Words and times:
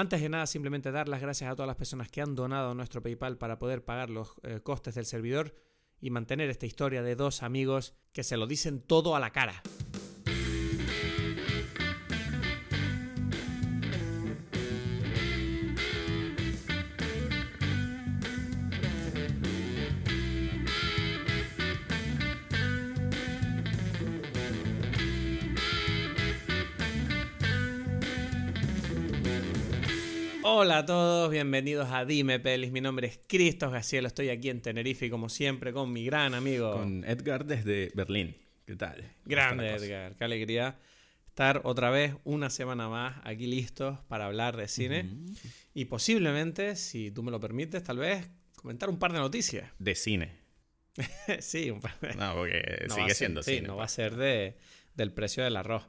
Antes 0.00 0.22
de 0.22 0.30
nada, 0.30 0.46
simplemente 0.46 0.92
dar 0.92 1.10
las 1.10 1.20
gracias 1.20 1.50
a 1.50 1.54
todas 1.54 1.66
las 1.66 1.76
personas 1.76 2.08
que 2.08 2.22
han 2.22 2.34
donado 2.34 2.74
nuestro 2.74 3.02
PayPal 3.02 3.36
para 3.36 3.58
poder 3.58 3.84
pagar 3.84 4.08
los 4.08 4.32
eh, 4.44 4.60
costes 4.62 4.94
del 4.94 5.04
servidor 5.04 5.54
y 6.00 6.08
mantener 6.08 6.48
esta 6.48 6.64
historia 6.64 7.02
de 7.02 7.16
dos 7.16 7.42
amigos 7.42 7.92
que 8.14 8.22
se 8.22 8.38
lo 8.38 8.46
dicen 8.46 8.80
todo 8.80 9.14
a 9.14 9.20
la 9.20 9.28
cara. 9.28 9.62
Hola 30.62 30.76
a 30.76 30.84
todos, 30.84 31.30
bienvenidos 31.30 31.88
a 31.90 32.04
Dime 32.04 32.38
Pelis. 32.38 32.70
Mi 32.70 32.82
nombre 32.82 33.06
es 33.06 33.18
Cristos 33.26 33.72
Gacielo, 33.72 34.08
estoy 34.08 34.28
aquí 34.28 34.50
en 34.50 34.60
Tenerife 34.60 35.06
y 35.06 35.10
como 35.10 35.30
siempre 35.30 35.72
con 35.72 35.90
mi 35.90 36.04
gran 36.04 36.34
amigo. 36.34 36.72
Con 36.72 37.02
Edgar 37.06 37.46
desde 37.46 37.90
Berlín. 37.94 38.36
¿Qué 38.66 38.76
tal? 38.76 39.10
Grande 39.24 39.70
Edgar, 39.70 40.14
qué 40.16 40.22
alegría 40.22 40.78
estar 41.28 41.62
otra 41.64 41.88
vez 41.88 42.14
una 42.24 42.50
semana 42.50 42.90
más 42.90 43.22
aquí 43.24 43.46
listos 43.46 44.00
para 44.06 44.26
hablar 44.26 44.58
de 44.58 44.68
cine 44.68 45.08
y 45.72 45.86
posiblemente, 45.86 46.76
si 46.76 47.10
tú 47.10 47.22
me 47.22 47.30
lo 47.30 47.40
permites, 47.40 47.82
tal 47.82 47.96
vez 47.96 48.30
comentar 48.54 48.90
un 48.90 48.98
par 48.98 49.14
de 49.14 49.18
noticias. 49.20 49.72
De 49.78 49.94
cine. 49.94 50.40
sí, 51.38 51.70
un 51.70 51.80
par 51.80 51.98
de... 52.00 52.12
No, 52.16 52.34
porque 52.34 52.86
sigue 52.94 53.14
siendo 53.14 53.42
sí, 53.42 53.54
cine. 53.54 53.68
no 53.68 53.76
va 53.76 53.84
a 53.84 53.86
pues. 53.86 53.92
ser 53.92 54.14
de, 54.14 54.58
del 54.94 55.10
precio 55.14 55.42
del 55.42 55.56
arroz. 55.56 55.88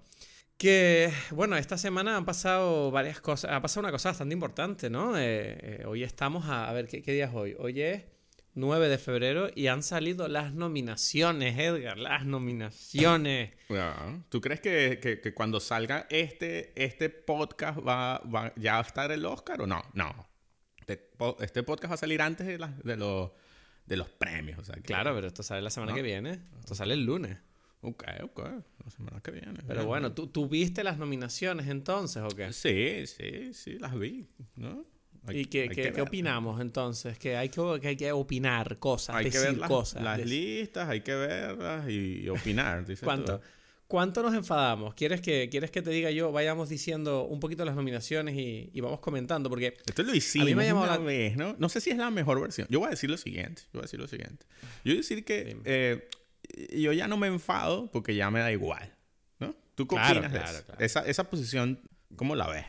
Que, 0.62 1.12
bueno, 1.32 1.58
esta 1.58 1.76
semana 1.76 2.16
han 2.16 2.24
pasado 2.24 2.92
varias 2.92 3.20
cosas. 3.20 3.52
Ha 3.52 3.64
pasado 3.64 3.80
una 3.80 3.92
cosa 3.92 4.10
bastante 4.10 4.34
importante, 4.34 4.92
¿no? 4.92 5.18
Eh, 5.18 5.58
eh, 5.60 5.84
hoy 5.88 6.04
estamos 6.04 6.46
a. 6.46 6.70
A 6.70 6.74
ver, 6.74 6.88
¿qué, 6.88 7.02
¿qué, 7.02 7.14
día 7.14 7.26
es 7.26 7.32
hoy? 7.34 7.56
Hoy 7.58 7.82
es 7.82 8.04
9 8.54 8.88
de 8.88 9.00
febrero 9.00 9.50
y 9.56 9.66
han 9.68 9.82
salido 9.82 10.28
las 10.28 10.54
nominaciones, 10.54 11.58
Edgar. 11.58 11.98
Las 11.98 12.28
nominaciones. 12.28 13.54
¿Tú 14.30 14.40
crees 14.40 14.62
que, 14.62 15.00
que, 15.02 15.20
que, 15.20 15.34
cuando 15.34 15.60
salga 15.60 16.06
este, 16.12 16.74
este 16.76 17.10
podcast 17.10 17.80
va, 17.80 18.20
va 18.20 18.54
ya 18.56 18.78
a 18.78 18.82
estar 18.82 19.12
el 19.12 19.26
Oscar 19.26 19.64
o 19.64 19.66
no? 19.66 19.82
No. 19.96 20.30
Este, 20.78 21.10
este 21.40 21.64
podcast 21.64 21.90
va 21.90 21.96
a 21.96 21.98
salir 21.98 22.22
antes 22.22 22.46
de, 22.46 22.60
la, 22.60 22.68
de, 22.68 22.98
los, 22.98 23.32
de 23.88 23.98
los 23.98 24.10
premios. 24.10 24.60
O 24.60 24.64
sea, 24.64 24.76
que, 24.76 24.84
claro, 24.84 25.16
pero 25.16 25.26
esto 25.26 25.42
sale 25.42 25.64
la 25.64 25.72
semana 25.72 25.94
¿no? 25.94 25.96
que 25.96 26.04
viene. 26.04 26.40
Esto 26.60 26.76
sale 26.76 26.94
el 26.94 27.04
lunes. 27.04 27.40
Ok, 27.82 28.04
ok. 28.24 28.40
La 28.84 28.92
semana 28.92 29.22
que 29.22 29.32
viene. 29.32 29.60
Pero 29.68 29.86
bueno, 29.86 30.14
¿tú, 30.14 30.28
¿tú 30.28 30.48
viste 30.48 30.84
las 30.84 30.98
nominaciones 30.98 31.68
entonces 31.68 32.24
o 32.24 32.30
qué? 32.30 32.54
Sí, 32.54 33.06
sí, 33.08 33.54
sí, 33.54 33.80
las 33.80 33.98
vi, 33.98 34.28
¿no? 34.56 34.86
Hay, 35.28 35.42
¿Y 35.42 35.46
qué, 35.46 35.70
qué, 35.70 35.92
qué 35.92 36.02
opinamos 36.02 36.60
entonces? 36.62 37.18
Que 37.20 37.38
hay 37.38 37.50
que, 37.50 37.80
que 37.80 37.88
hay 37.90 37.96
que 37.96 38.12
opinar 38.12 38.80
cosas, 38.80 39.16
hay 39.16 39.26
decir 39.26 39.42
que 39.42 39.48
ver 39.48 39.58
las, 39.60 39.70
cosas. 39.70 40.02
Las 40.02 40.26
listas, 40.26 40.90
hay 40.90 41.02
que 41.02 41.14
verlas 41.14 41.88
y, 41.90 42.22
y 42.22 42.30
opinar. 42.30 42.86
¿Cuánto? 43.04 43.40
Tú. 43.40 43.46
¿Cuánto 43.92 44.24
nos 44.24 44.34
enfadamos? 44.34 44.94
¿Quieres 44.94 45.20
que, 45.20 45.50
¿Quieres 45.50 45.70
que 45.70 45.82
te 45.82 45.90
diga 45.90 46.10
yo? 46.12 46.32
Vayamos 46.32 46.70
diciendo 46.70 47.26
un 47.26 47.42
poquito 47.42 47.66
las 47.66 47.76
nominaciones 47.76 48.36
y, 48.36 48.70
y 48.72 48.80
vamos 48.80 49.02
comentando, 49.02 49.50
porque... 49.50 49.74
Esto 49.86 50.04
lo 50.04 50.16
hicimos 50.16 50.48
a 50.48 50.50
mí 50.50 50.56
me 50.56 50.72
una 50.72 50.88
la... 50.88 50.98
vez, 50.98 51.36
¿no? 51.36 51.58
No 51.60 51.68
sé 51.68 51.82
si 51.82 51.90
es 51.90 51.98
la 51.98 52.10
mejor 52.10 52.40
versión. 52.40 52.68
Yo 52.70 52.80
voy 52.80 52.88
a 52.88 52.92
decir 52.92 53.10
lo 53.10 53.18
siguiente. 53.18 53.64
Yo 53.64 53.72
voy 53.74 53.82
a 53.82 53.84
decir 53.84 54.00
lo 54.00 54.08
siguiente. 54.08 54.46
Yo 54.86 54.92
voy 54.92 54.94
a 54.94 54.96
decir 54.96 55.26
que 55.26 55.58
eh, 55.66 56.08
yo 56.76 56.94
ya 56.94 57.08
no 57.08 57.18
me 57.18 57.28
enfado 57.28 57.90
porque 57.92 58.16
ya 58.16 58.30
me 58.32 58.40
da 58.40 58.52
igual, 58.52 58.94
¿no? 59.40 59.56
¿Tú 59.76 59.88
qué 59.88 59.96
claro, 59.96 60.20
opinas 60.20 60.32
claro? 60.32 60.66
Claro. 60.66 60.84
Esa, 60.84 61.02
esa 61.02 61.30
posición, 61.30 61.82
¿cómo 62.16 62.36
la 62.36 62.48
ves? 62.48 62.66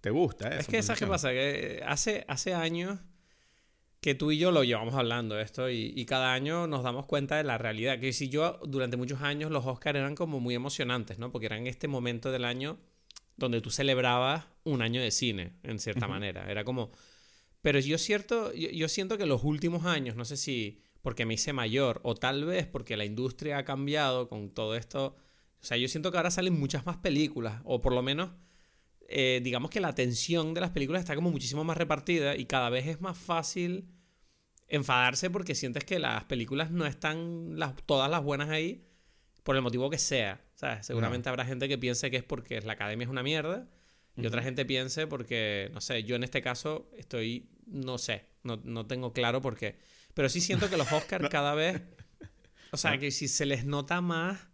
¿Te 0.00 0.10
gusta? 0.10 0.48
Eh, 0.48 0.60
es 0.60 0.66
que 0.66 0.82
¿sabes 0.82 0.98
qué 1.00 1.06
pasa? 1.06 1.30
Que 1.30 1.82
hace, 1.86 2.24
hace 2.28 2.54
años 2.54 2.98
que 4.00 4.16
tú 4.16 4.32
y 4.32 4.38
yo 4.38 4.50
lo 4.50 4.64
llevamos 4.64 4.94
hablando 4.94 5.38
esto 5.38 5.70
y, 5.70 5.92
y, 5.94 6.06
cada 6.06 6.34
año 6.34 6.66
nos 6.66 6.82
damos 6.82 7.06
cuenta 7.06 7.36
de 7.36 7.44
la 7.44 7.56
realidad. 7.56 8.00
Que 8.00 8.12
si 8.12 8.28
yo 8.28 8.58
durante 8.66 8.96
muchos 8.96 9.22
años 9.22 9.52
los 9.52 9.64
Oscars 9.64 9.96
eran 9.96 10.16
como 10.16 10.40
muy 10.40 10.56
emocionantes, 10.56 11.20
¿no? 11.20 11.30
Porque 11.30 11.46
eran 11.46 11.68
este 11.68 11.86
momento 11.86 12.32
del 12.32 12.44
año 12.44 12.80
donde 13.36 13.60
tú 13.60 13.70
celebrabas 13.70 14.46
un 14.64 14.82
año 14.82 15.00
de 15.00 15.12
cine, 15.12 15.52
en 15.62 15.78
cierta 15.78 16.06
uh 16.06 16.08
-huh. 16.08 16.12
manera. 16.12 16.50
Era 16.50 16.64
como... 16.64 16.90
Pero 17.60 17.78
yo, 17.78 17.96
cierto, 17.96 18.52
yo, 18.52 18.70
yo 18.70 18.88
siento 18.88 19.16
que 19.16 19.24
los 19.24 19.44
últimos 19.44 19.84
años, 19.84 20.16
no 20.16 20.24
sé 20.24 20.36
si 20.36 20.82
porque 21.02 21.26
me 21.26 21.34
hice 21.34 21.52
mayor 21.52 22.00
o 22.04 22.14
tal 22.14 22.44
vez 22.44 22.66
porque 22.66 22.96
la 22.96 23.04
industria 23.04 23.58
ha 23.58 23.64
cambiado 23.64 24.28
con 24.28 24.50
todo 24.50 24.74
esto. 24.76 25.16
O 25.60 25.64
sea, 25.64 25.76
yo 25.76 25.88
siento 25.88 26.10
que 26.10 26.16
ahora 26.16 26.30
salen 26.30 26.58
muchas 26.58 26.86
más 26.86 26.96
películas 26.96 27.60
o 27.64 27.80
por 27.80 27.92
lo 27.92 28.02
menos 28.02 28.30
eh, 29.14 29.40
digamos 29.42 29.70
que 29.70 29.80
la 29.80 29.88
atención 29.88 30.54
de 30.54 30.62
las 30.62 30.70
películas 30.70 31.00
está 31.00 31.14
como 31.14 31.30
muchísimo 31.30 31.64
más 31.64 31.76
repartida 31.76 32.34
y 32.34 32.46
cada 32.46 32.70
vez 32.70 32.86
es 32.86 33.02
más 33.02 33.18
fácil 33.18 33.88
enfadarse 34.68 35.28
porque 35.28 35.54
sientes 35.54 35.84
que 35.84 35.98
las 35.98 36.24
películas 36.24 36.70
no 36.70 36.86
están 36.86 37.58
las, 37.58 37.74
todas 37.84 38.10
las 38.10 38.22
buenas 38.22 38.48
ahí 38.48 38.86
por 39.42 39.54
el 39.54 39.60
motivo 39.60 39.90
que 39.90 39.98
sea. 39.98 40.40
¿sabes? 40.54 40.86
Seguramente 40.86 41.28
no. 41.28 41.32
habrá 41.32 41.44
gente 41.44 41.68
que 41.68 41.76
piense 41.76 42.10
que 42.10 42.16
es 42.16 42.24
porque 42.24 42.62
la 42.62 42.72
academia 42.72 43.04
es 43.04 43.10
una 43.10 43.22
mierda 43.22 43.68
y 44.16 44.20
uh 44.20 44.24
-huh. 44.24 44.28
otra 44.28 44.42
gente 44.42 44.64
piense 44.64 45.06
porque, 45.06 45.70
no 45.74 45.82
sé, 45.82 46.04
yo 46.04 46.16
en 46.16 46.24
este 46.24 46.40
caso 46.40 46.90
estoy, 46.96 47.50
no 47.66 47.98
sé, 47.98 48.24
no, 48.44 48.60
no 48.64 48.86
tengo 48.86 49.12
claro 49.12 49.42
por 49.42 49.56
qué. 49.56 49.76
Pero 50.14 50.28
sí 50.28 50.40
siento 50.40 50.68
que 50.68 50.76
los 50.76 50.90
Oscars 50.92 51.22
no. 51.22 51.28
cada 51.28 51.54
vez, 51.54 51.82
o 52.70 52.76
sea, 52.76 52.92
no. 52.94 53.00
que 53.00 53.10
si 53.10 53.28
se 53.28 53.46
les 53.46 53.64
nota 53.64 54.00
más 54.00 54.48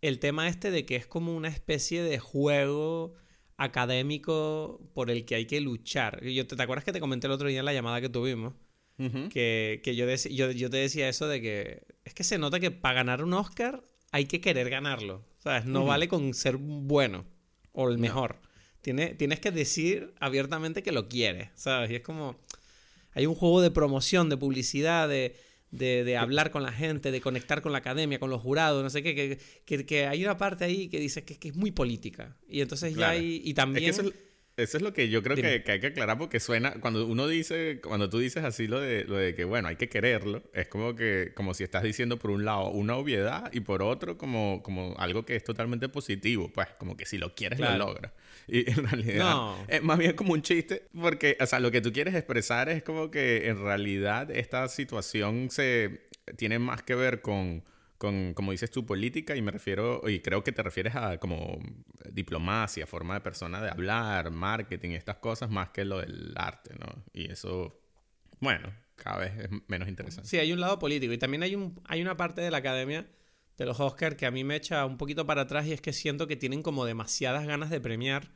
el 0.00 0.18
tema 0.18 0.48
este 0.48 0.70
de 0.70 0.84
que 0.84 0.96
es 0.96 1.06
como 1.06 1.34
una 1.34 1.48
especie 1.48 2.02
de 2.02 2.18
juego 2.18 3.14
académico 3.56 4.80
por 4.94 5.10
el 5.10 5.24
que 5.24 5.34
hay 5.34 5.46
que 5.46 5.60
luchar. 5.60 6.22
Yo, 6.24 6.46
¿Te 6.46 6.62
acuerdas 6.62 6.84
que 6.84 6.92
te 6.92 7.00
comenté 7.00 7.26
el 7.26 7.32
otro 7.32 7.48
día 7.48 7.60
en 7.60 7.64
la 7.64 7.72
llamada 7.72 8.00
que 8.00 8.08
tuvimos? 8.08 8.54
Uh 8.98 9.04
-huh. 9.04 9.28
Que, 9.28 9.80
que 9.82 9.94
yo, 9.94 10.06
yo, 10.06 10.50
yo, 10.50 10.70
te 10.70 10.76
decía 10.78 11.08
eso 11.08 11.28
de 11.28 11.40
que 11.40 11.82
es 12.04 12.14
que 12.14 12.24
se 12.24 12.38
nota 12.38 12.60
que 12.60 12.70
para 12.70 12.94
ganar 12.94 13.22
un 13.22 13.34
Oscar 13.34 13.84
hay 14.10 14.26
que 14.26 14.40
querer 14.40 14.70
ganarlo. 14.70 15.24
¿Sabes? 15.38 15.64
No 15.66 15.80
uh 15.80 15.84
-huh. 15.84 15.88
vale 15.88 16.08
con 16.08 16.34
ser 16.34 16.56
bueno 16.56 17.24
o 17.72 17.88
el 17.88 17.98
mejor. 17.98 18.36
No. 18.42 18.48
Tiene, 18.80 19.14
tienes 19.14 19.40
que 19.40 19.50
decir 19.50 20.14
abiertamente 20.20 20.82
que 20.82 20.92
lo 20.92 21.08
quieres. 21.08 21.50
¿Sabes? 21.54 21.90
Y 21.90 21.96
es 21.96 22.02
como. 22.02 22.36
Hay 23.16 23.24
un 23.24 23.34
juego 23.34 23.62
de 23.62 23.70
promoción, 23.70 24.28
de 24.28 24.36
publicidad, 24.36 25.08
de, 25.08 25.34
de, 25.70 26.04
de, 26.04 26.18
hablar 26.18 26.50
con 26.50 26.62
la 26.62 26.70
gente, 26.70 27.10
de 27.10 27.22
conectar 27.22 27.62
con 27.62 27.72
la 27.72 27.78
academia, 27.78 28.18
con 28.18 28.28
los 28.28 28.42
jurados, 28.42 28.82
no 28.82 28.90
sé 28.90 29.02
qué, 29.02 29.14
que, 29.14 29.38
que, 29.64 29.86
que 29.86 30.06
hay 30.06 30.22
una 30.22 30.36
parte 30.36 30.66
ahí 30.66 30.88
que 30.88 31.00
dice 31.00 31.24
que, 31.24 31.38
que, 31.38 31.48
es 31.48 31.56
muy 31.56 31.70
política. 31.70 32.36
Y 32.46 32.60
entonces 32.60 32.94
claro. 32.94 33.14
ya 33.14 33.18
hay, 33.18 33.40
y 33.42 33.54
también... 33.54 33.88
Es 33.88 33.96
que 33.96 34.02
eso, 34.02 34.14
eso, 34.58 34.76
es 34.76 34.82
lo 34.82 34.92
que 34.92 35.08
yo 35.08 35.22
creo 35.22 35.34
que, 35.34 35.62
que, 35.62 35.72
hay 35.72 35.80
que 35.80 35.86
aclarar 35.86 36.18
porque 36.18 36.40
suena, 36.40 36.74
cuando 36.82 37.06
uno 37.06 37.26
dice, 37.26 37.80
cuando 37.80 38.10
tú 38.10 38.18
dices 38.18 38.44
así 38.44 38.66
lo 38.66 38.80
de, 38.80 39.04
lo 39.04 39.16
de 39.16 39.34
que, 39.34 39.44
bueno, 39.44 39.68
hay 39.68 39.76
que 39.76 39.88
quererlo, 39.88 40.42
es 40.52 40.68
como 40.68 40.94
que, 40.94 41.32
como 41.34 41.54
si 41.54 41.64
estás 41.64 41.84
diciendo 41.84 42.18
por 42.18 42.30
un 42.30 42.44
lado 42.44 42.68
una 42.68 42.96
obviedad 42.96 43.50
y 43.50 43.60
por 43.60 43.82
otro 43.82 44.18
como, 44.18 44.62
como 44.62 44.94
algo 44.98 45.24
que 45.24 45.36
es 45.36 45.42
totalmente 45.42 45.88
positivo, 45.88 46.52
pues 46.52 46.68
como 46.78 46.98
que 46.98 47.06
si 47.06 47.16
lo 47.16 47.34
quieres 47.34 47.58
claro. 47.58 47.78
lo 47.78 47.86
logras. 47.86 48.12
Y 48.48 48.70
en 48.70 48.86
realidad 48.88 49.24
no. 49.24 49.56
es 49.68 49.82
más 49.82 49.98
bien 49.98 50.14
como 50.14 50.32
un 50.32 50.42
chiste, 50.42 50.88
porque, 50.98 51.36
o 51.40 51.46
sea, 51.46 51.60
lo 51.60 51.70
que 51.70 51.80
tú 51.80 51.92
quieres 51.92 52.14
expresar 52.14 52.68
es 52.68 52.82
como 52.82 53.10
que 53.10 53.48
en 53.48 53.60
realidad 53.60 54.30
esta 54.30 54.68
situación 54.68 55.50
se 55.50 56.08
tiene 56.36 56.58
más 56.58 56.82
que 56.82 56.94
ver 56.94 57.22
con, 57.22 57.64
con 57.98 58.34
como 58.34 58.52
dices 58.52 58.70
tu 58.70 58.86
política, 58.86 59.34
y 59.36 59.42
me 59.42 59.50
refiero, 59.50 60.08
y 60.08 60.20
creo 60.20 60.44
que 60.44 60.52
te 60.52 60.62
refieres 60.62 60.94
a 60.94 61.18
como 61.18 61.58
diplomacia, 62.12 62.86
forma 62.86 63.14
de 63.14 63.20
persona 63.20 63.60
de 63.60 63.70
hablar, 63.70 64.30
marketing, 64.30 64.90
estas 64.90 65.16
cosas, 65.16 65.50
más 65.50 65.70
que 65.70 65.84
lo 65.84 65.98
del 65.98 66.32
arte, 66.36 66.74
¿no? 66.78 67.04
Y 67.12 67.30
eso, 67.30 67.80
bueno, 68.40 68.72
cada 68.96 69.18
vez 69.18 69.32
es 69.38 69.50
menos 69.66 69.88
interesante. 69.88 70.28
Sí, 70.28 70.38
hay 70.38 70.52
un 70.52 70.60
lado 70.60 70.78
político, 70.78 71.12
y 71.12 71.18
también 71.18 71.42
hay, 71.42 71.54
un, 71.54 71.80
hay 71.86 72.00
una 72.00 72.16
parte 72.16 72.40
de 72.42 72.50
la 72.50 72.58
academia 72.58 73.06
de 73.56 73.66
los 73.66 73.80
Oscars 73.80 74.16
que 74.16 74.26
a 74.26 74.30
mí 74.30 74.44
me 74.44 74.56
echa 74.56 74.84
un 74.84 74.98
poquito 74.98 75.26
para 75.26 75.42
atrás 75.42 75.66
y 75.66 75.72
es 75.72 75.80
que 75.80 75.92
siento 75.92 76.26
que 76.26 76.36
tienen 76.36 76.62
como 76.62 76.84
demasiadas 76.84 77.46
ganas 77.46 77.70
de 77.70 77.80
premiar 77.80 78.32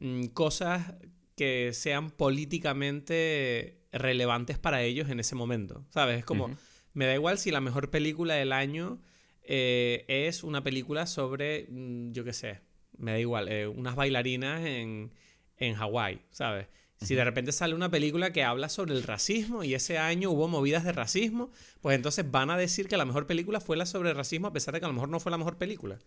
mmm, 0.00 0.26
cosas 0.26 0.94
que 1.36 1.72
sean 1.72 2.10
políticamente 2.10 3.82
relevantes 3.92 4.58
para 4.58 4.82
ellos 4.82 5.10
en 5.10 5.20
ese 5.20 5.34
momento, 5.34 5.84
¿sabes? 5.90 6.18
Es 6.18 6.24
como, 6.24 6.46
uh 6.46 6.48
-huh. 6.50 6.56
me 6.94 7.06
da 7.06 7.14
igual 7.14 7.38
si 7.38 7.50
la 7.50 7.60
mejor 7.60 7.90
película 7.90 8.34
del 8.34 8.52
año 8.52 9.00
eh, 9.42 10.04
es 10.08 10.42
una 10.42 10.62
película 10.62 11.06
sobre, 11.06 11.66
mmm, 11.68 12.12
yo 12.12 12.24
qué 12.24 12.32
sé, 12.32 12.60
me 12.96 13.12
da 13.12 13.18
igual, 13.18 13.48
eh, 13.48 13.66
unas 13.66 13.94
bailarinas 13.94 14.64
en, 14.64 15.12
en 15.58 15.74
Hawái, 15.74 16.20
¿sabes? 16.30 16.68
Si 17.00 17.14
de 17.14 17.24
repente 17.24 17.52
sale 17.52 17.74
una 17.74 17.90
película 17.90 18.32
que 18.32 18.42
habla 18.42 18.68
sobre 18.68 18.94
el 18.94 19.02
racismo 19.02 19.62
y 19.62 19.74
ese 19.74 19.98
año 19.98 20.30
hubo 20.30 20.48
movidas 20.48 20.84
de 20.84 20.92
racismo, 20.92 21.50
pues 21.80 21.94
entonces 21.94 22.30
van 22.30 22.50
a 22.50 22.56
decir 22.56 22.88
que 22.88 22.96
la 22.96 23.04
mejor 23.04 23.26
película 23.26 23.60
fue 23.60 23.76
la 23.76 23.84
sobre 23.84 24.14
racismo 24.14 24.48
a 24.48 24.52
pesar 24.52 24.72
de 24.74 24.80
que 24.80 24.86
a 24.86 24.88
lo 24.88 24.94
mejor 24.94 25.10
no 25.10 25.20
fue 25.20 25.30
la 25.30 25.38
mejor 25.38 25.58
película. 25.58 25.98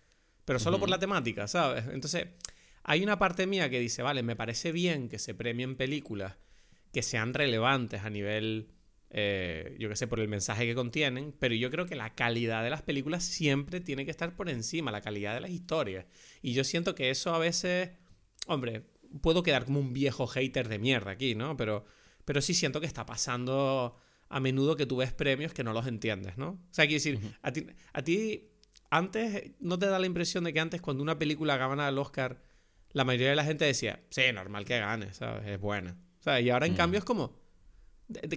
Pero 0.46 0.58
solo 0.58 0.76
uh 0.76 0.78
-huh. 0.78 0.82
por 0.82 0.90
la 0.90 1.00
temática, 1.00 1.48
¿sabes? 1.48 1.86
Entonces, 1.92 2.28
hay 2.84 3.04
una 3.04 3.20
parte 3.20 3.46
mía 3.46 3.70
que 3.70 3.80
dice, 3.80 4.02
vale, 4.02 4.24
me 4.24 4.36
parece 4.36 4.72
bien 4.72 5.10
que 5.10 5.20
se 5.20 5.36
premien 5.36 5.76
películas 5.76 6.38
que 6.92 7.04
sean 7.04 7.36
relevantes 7.36 8.02
a 8.02 8.10
nivel, 8.10 8.70
eh, 9.12 9.76
yo 9.80 9.90
qué 9.90 9.96
sé, 9.96 10.08
por 10.08 10.20
el 10.20 10.28
mensaje 10.28 10.66
que 10.66 10.74
contienen, 10.74 11.36
pero 11.38 11.54
yo 11.54 11.70
creo 11.70 11.86
que 11.86 11.96
la 11.96 12.16
calidad 12.16 12.64
de 12.64 12.72
las 12.72 12.82
películas 12.82 13.24
siempre 13.24 13.80
tiene 13.80 14.06
que 14.06 14.12
estar 14.12 14.36
por 14.36 14.50
encima, 14.50 14.92
la 14.92 15.02
calidad 15.02 15.36
de 15.36 15.42
las 15.42 15.52
historias. 15.52 16.06
Y 16.42 16.54
yo 16.54 16.64
siento 16.64 16.96
que 16.96 17.12
eso 17.12 17.34
a 17.34 17.38
veces, 17.38 17.92
hombre, 18.48 18.86
puedo 19.22 19.44
quedar 19.44 19.66
como 19.66 19.80
un 19.80 19.94
viejo 19.94 20.28
hater 20.28 20.68
de 20.68 20.80
mierda 20.80 21.12
aquí, 21.12 21.36
¿no? 21.36 21.58
Pero, 21.58 21.86
pero 22.26 22.42
sí 22.42 22.54
siento 22.54 22.80
que 22.80 22.88
está 22.88 23.06
pasando 23.06 23.96
a 24.30 24.40
menudo 24.40 24.76
que 24.76 24.86
tú 24.86 24.98
ves 24.98 25.14
premios 25.14 25.54
que 25.54 25.64
no 25.64 25.74
los 25.74 25.88
entiendes, 25.88 26.38
¿no? 26.38 26.50
O 26.50 26.68
sea, 26.72 26.86
quiero 26.86 27.04
decir, 27.04 27.20
a, 27.42 27.52
ti, 27.52 27.66
a 27.94 28.04
ti 28.04 28.50
antes 28.90 29.52
no 29.60 29.80
te 29.80 29.88
da 29.88 30.00
la 30.00 30.06
impresión 30.06 30.44
de 30.44 30.54
que 30.54 30.60
antes 30.60 30.82
cuando 30.82 31.04
una 31.04 31.18
película 31.18 31.58
ganaba 31.58 31.90
el 31.90 31.98
Oscar, 31.98 32.42
la 32.92 33.04
mayoría 33.04 33.30
de 33.30 33.36
la 33.36 33.44
gente 33.44 33.66
decía, 33.66 34.04
sí, 34.10 34.22
normal 34.34 34.66
que 34.66 34.80
gane, 34.80 35.14
¿sabes? 35.14 35.48
Es 35.48 35.60
buena. 35.60 35.98
O 36.20 36.24
sea, 36.24 36.40
y 36.42 36.50
ahora 36.50 36.66
en 36.66 36.76
cambio 36.76 37.00
es 37.00 37.06
como, 37.06 37.36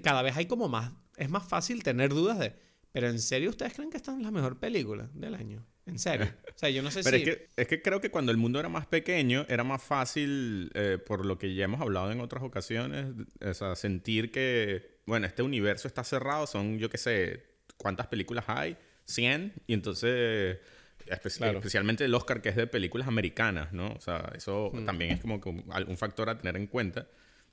cada 0.02 0.22
vez 0.22 0.36
hay 0.36 0.46
como 0.46 0.68
más, 0.68 0.92
es 1.16 1.30
más 1.30 1.46
fácil 1.46 1.82
tener 1.82 2.10
dudas 2.10 2.38
de, 2.38 2.54
pero 2.92 3.08
en 3.08 3.18
serio 3.18 3.50
ustedes 3.50 3.74
creen 3.74 3.90
que 3.90 3.96
esta 3.96 4.14
es 4.14 4.22
la 4.22 4.30
mejor 4.30 4.58
película 4.58 5.10
del 5.14 5.34
año? 5.34 5.66
En 5.86 5.98
serio. 5.98 6.28
O 6.54 6.58
sea, 6.58 6.70
yo 6.70 6.82
no 6.82 6.90
sé 6.90 7.02
Pero 7.02 7.16
si... 7.16 7.22
es, 7.24 7.36
que, 7.36 7.48
es 7.56 7.66
que 7.66 7.82
creo 7.82 8.00
que 8.00 8.10
cuando 8.10 8.30
el 8.30 8.38
mundo 8.38 8.60
era 8.60 8.68
más 8.68 8.86
pequeño, 8.86 9.44
era 9.48 9.64
más 9.64 9.82
fácil, 9.82 10.70
eh, 10.74 10.98
por 11.04 11.26
lo 11.26 11.38
que 11.38 11.54
ya 11.54 11.64
hemos 11.64 11.80
hablado 11.80 12.12
en 12.12 12.20
otras 12.20 12.42
ocasiones, 12.44 13.06
o 13.44 13.54
sea, 13.54 13.74
sentir 13.74 14.30
que, 14.30 14.98
bueno, 15.06 15.26
este 15.26 15.42
universo 15.42 15.88
está 15.88 16.04
cerrado, 16.04 16.46
son, 16.46 16.78
yo 16.78 16.88
qué 16.88 16.98
sé, 16.98 17.42
¿cuántas 17.76 18.06
películas 18.06 18.44
hay? 18.46 18.76
100. 19.06 19.54
Y 19.66 19.74
entonces, 19.74 20.58
especialmente 21.06 22.04
el 22.04 22.14
Oscar 22.14 22.40
que 22.40 22.50
es 22.50 22.56
de 22.56 22.66
películas 22.68 23.08
americanas, 23.08 23.72
¿no? 23.72 23.88
O 23.92 24.00
sea, 24.00 24.30
eso 24.36 24.70
Hmm. 24.72 24.84
también 24.84 25.10
es 25.12 25.20
como 25.20 25.40
que 25.40 25.48
un 25.48 25.96
factor 25.96 26.28
a 26.30 26.38
tener 26.38 26.56
en 26.56 26.68
cuenta. 26.68 27.08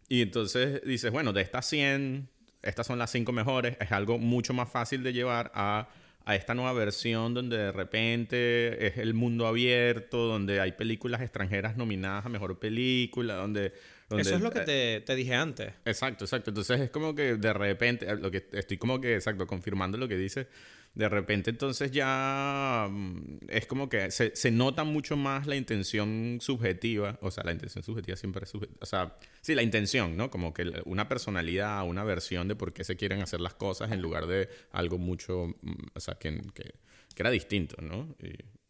Y 0.07 0.21
entonces 0.21 0.81
dices, 0.85 1.11
bueno, 1.11 1.33
de 1.33 1.41
estas 1.41 1.65
100, 1.67 2.29
estas 2.61 2.85
son 2.87 2.99
las 2.99 3.11
5 3.11 3.31
mejores, 3.31 3.77
es 3.79 3.91
algo 3.91 4.17
mucho 4.17 4.53
más 4.53 4.69
fácil 4.69 5.03
de 5.03 5.13
llevar 5.13 5.51
a 5.55 5.89
a 6.25 6.35
esta 6.35 6.53
nueva 6.53 6.73
versión 6.73 7.33
donde 7.33 7.57
de 7.57 7.71
repente 7.71 8.85
es 8.85 8.97
el 8.97 9.13
mundo 9.13 9.47
abierto, 9.47 10.27
donde 10.27 10.59
hay 10.59 10.73
películas 10.73 11.21
extranjeras 11.21 11.77
nominadas 11.77 12.25
a 12.25 12.29
mejor 12.29 12.59
película, 12.59 13.35
donde... 13.35 13.73
donde 14.09 14.21
Eso 14.21 14.35
es 14.35 14.41
lo 14.41 14.51
que 14.51 14.61
te, 14.61 15.01
te 15.01 15.15
dije 15.15 15.33
antes. 15.33 15.73
Exacto, 15.85 16.25
exacto. 16.25 16.51
Entonces 16.51 16.81
es 16.81 16.89
como 16.89 17.15
que 17.15 17.35
de 17.35 17.53
repente, 17.53 18.09
eh, 18.09 18.15
lo 18.15 18.29
que 18.29 18.45
estoy 18.51 18.77
como 18.77 19.01
que, 19.01 19.15
exacto, 19.15 19.47
confirmando 19.47 19.97
lo 19.97 20.07
que 20.07 20.17
dice, 20.17 20.47
de 20.93 21.07
repente 21.07 21.49
entonces 21.49 21.91
ya 21.91 22.87
mm, 22.89 23.37
es 23.47 23.65
como 23.65 23.89
que 23.89 24.11
se, 24.11 24.35
se 24.35 24.51
nota 24.51 24.83
mucho 24.83 25.15
más 25.15 25.47
la 25.47 25.55
intención 25.55 26.39
subjetiva, 26.41 27.17
o 27.21 27.31
sea, 27.31 27.43
la 27.43 27.51
intención 27.51 27.83
subjetiva 27.83 28.17
siempre 28.17 28.43
es 28.43 28.49
subjetiva, 28.49 28.79
o 28.81 28.85
sea, 28.85 29.17
sí, 29.41 29.55
la 29.55 29.63
intención, 29.63 30.17
¿no? 30.17 30.29
Como 30.29 30.53
que 30.53 30.81
una 30.85 31.07
personalidad, 31.07 31.87
una 31.87 32.03
versión 32.03 32.47
de 32.47 32.55
por 32.55 32.73
qué 32.73 32.83
se 32.83 32.95
quieren 32.95 33.21
hacer 33.21 33.39
las 33.39 33.53
cosas 33.53 33.91
en 33.91 34.01
lugar 34.01 34.27
de 34.27 34.49
algo 34.71 34.97
mucho, 34.97 35.55
mm, 35.61 35.73
o 35.93 35.99
sea, 35.99 36.15
que, 36.15 36.41
que, 36.53 36.73
que 37.15 37.23
era 37.23 37.29
distinto, 37.29 37.81
¿no? 37.81 38.15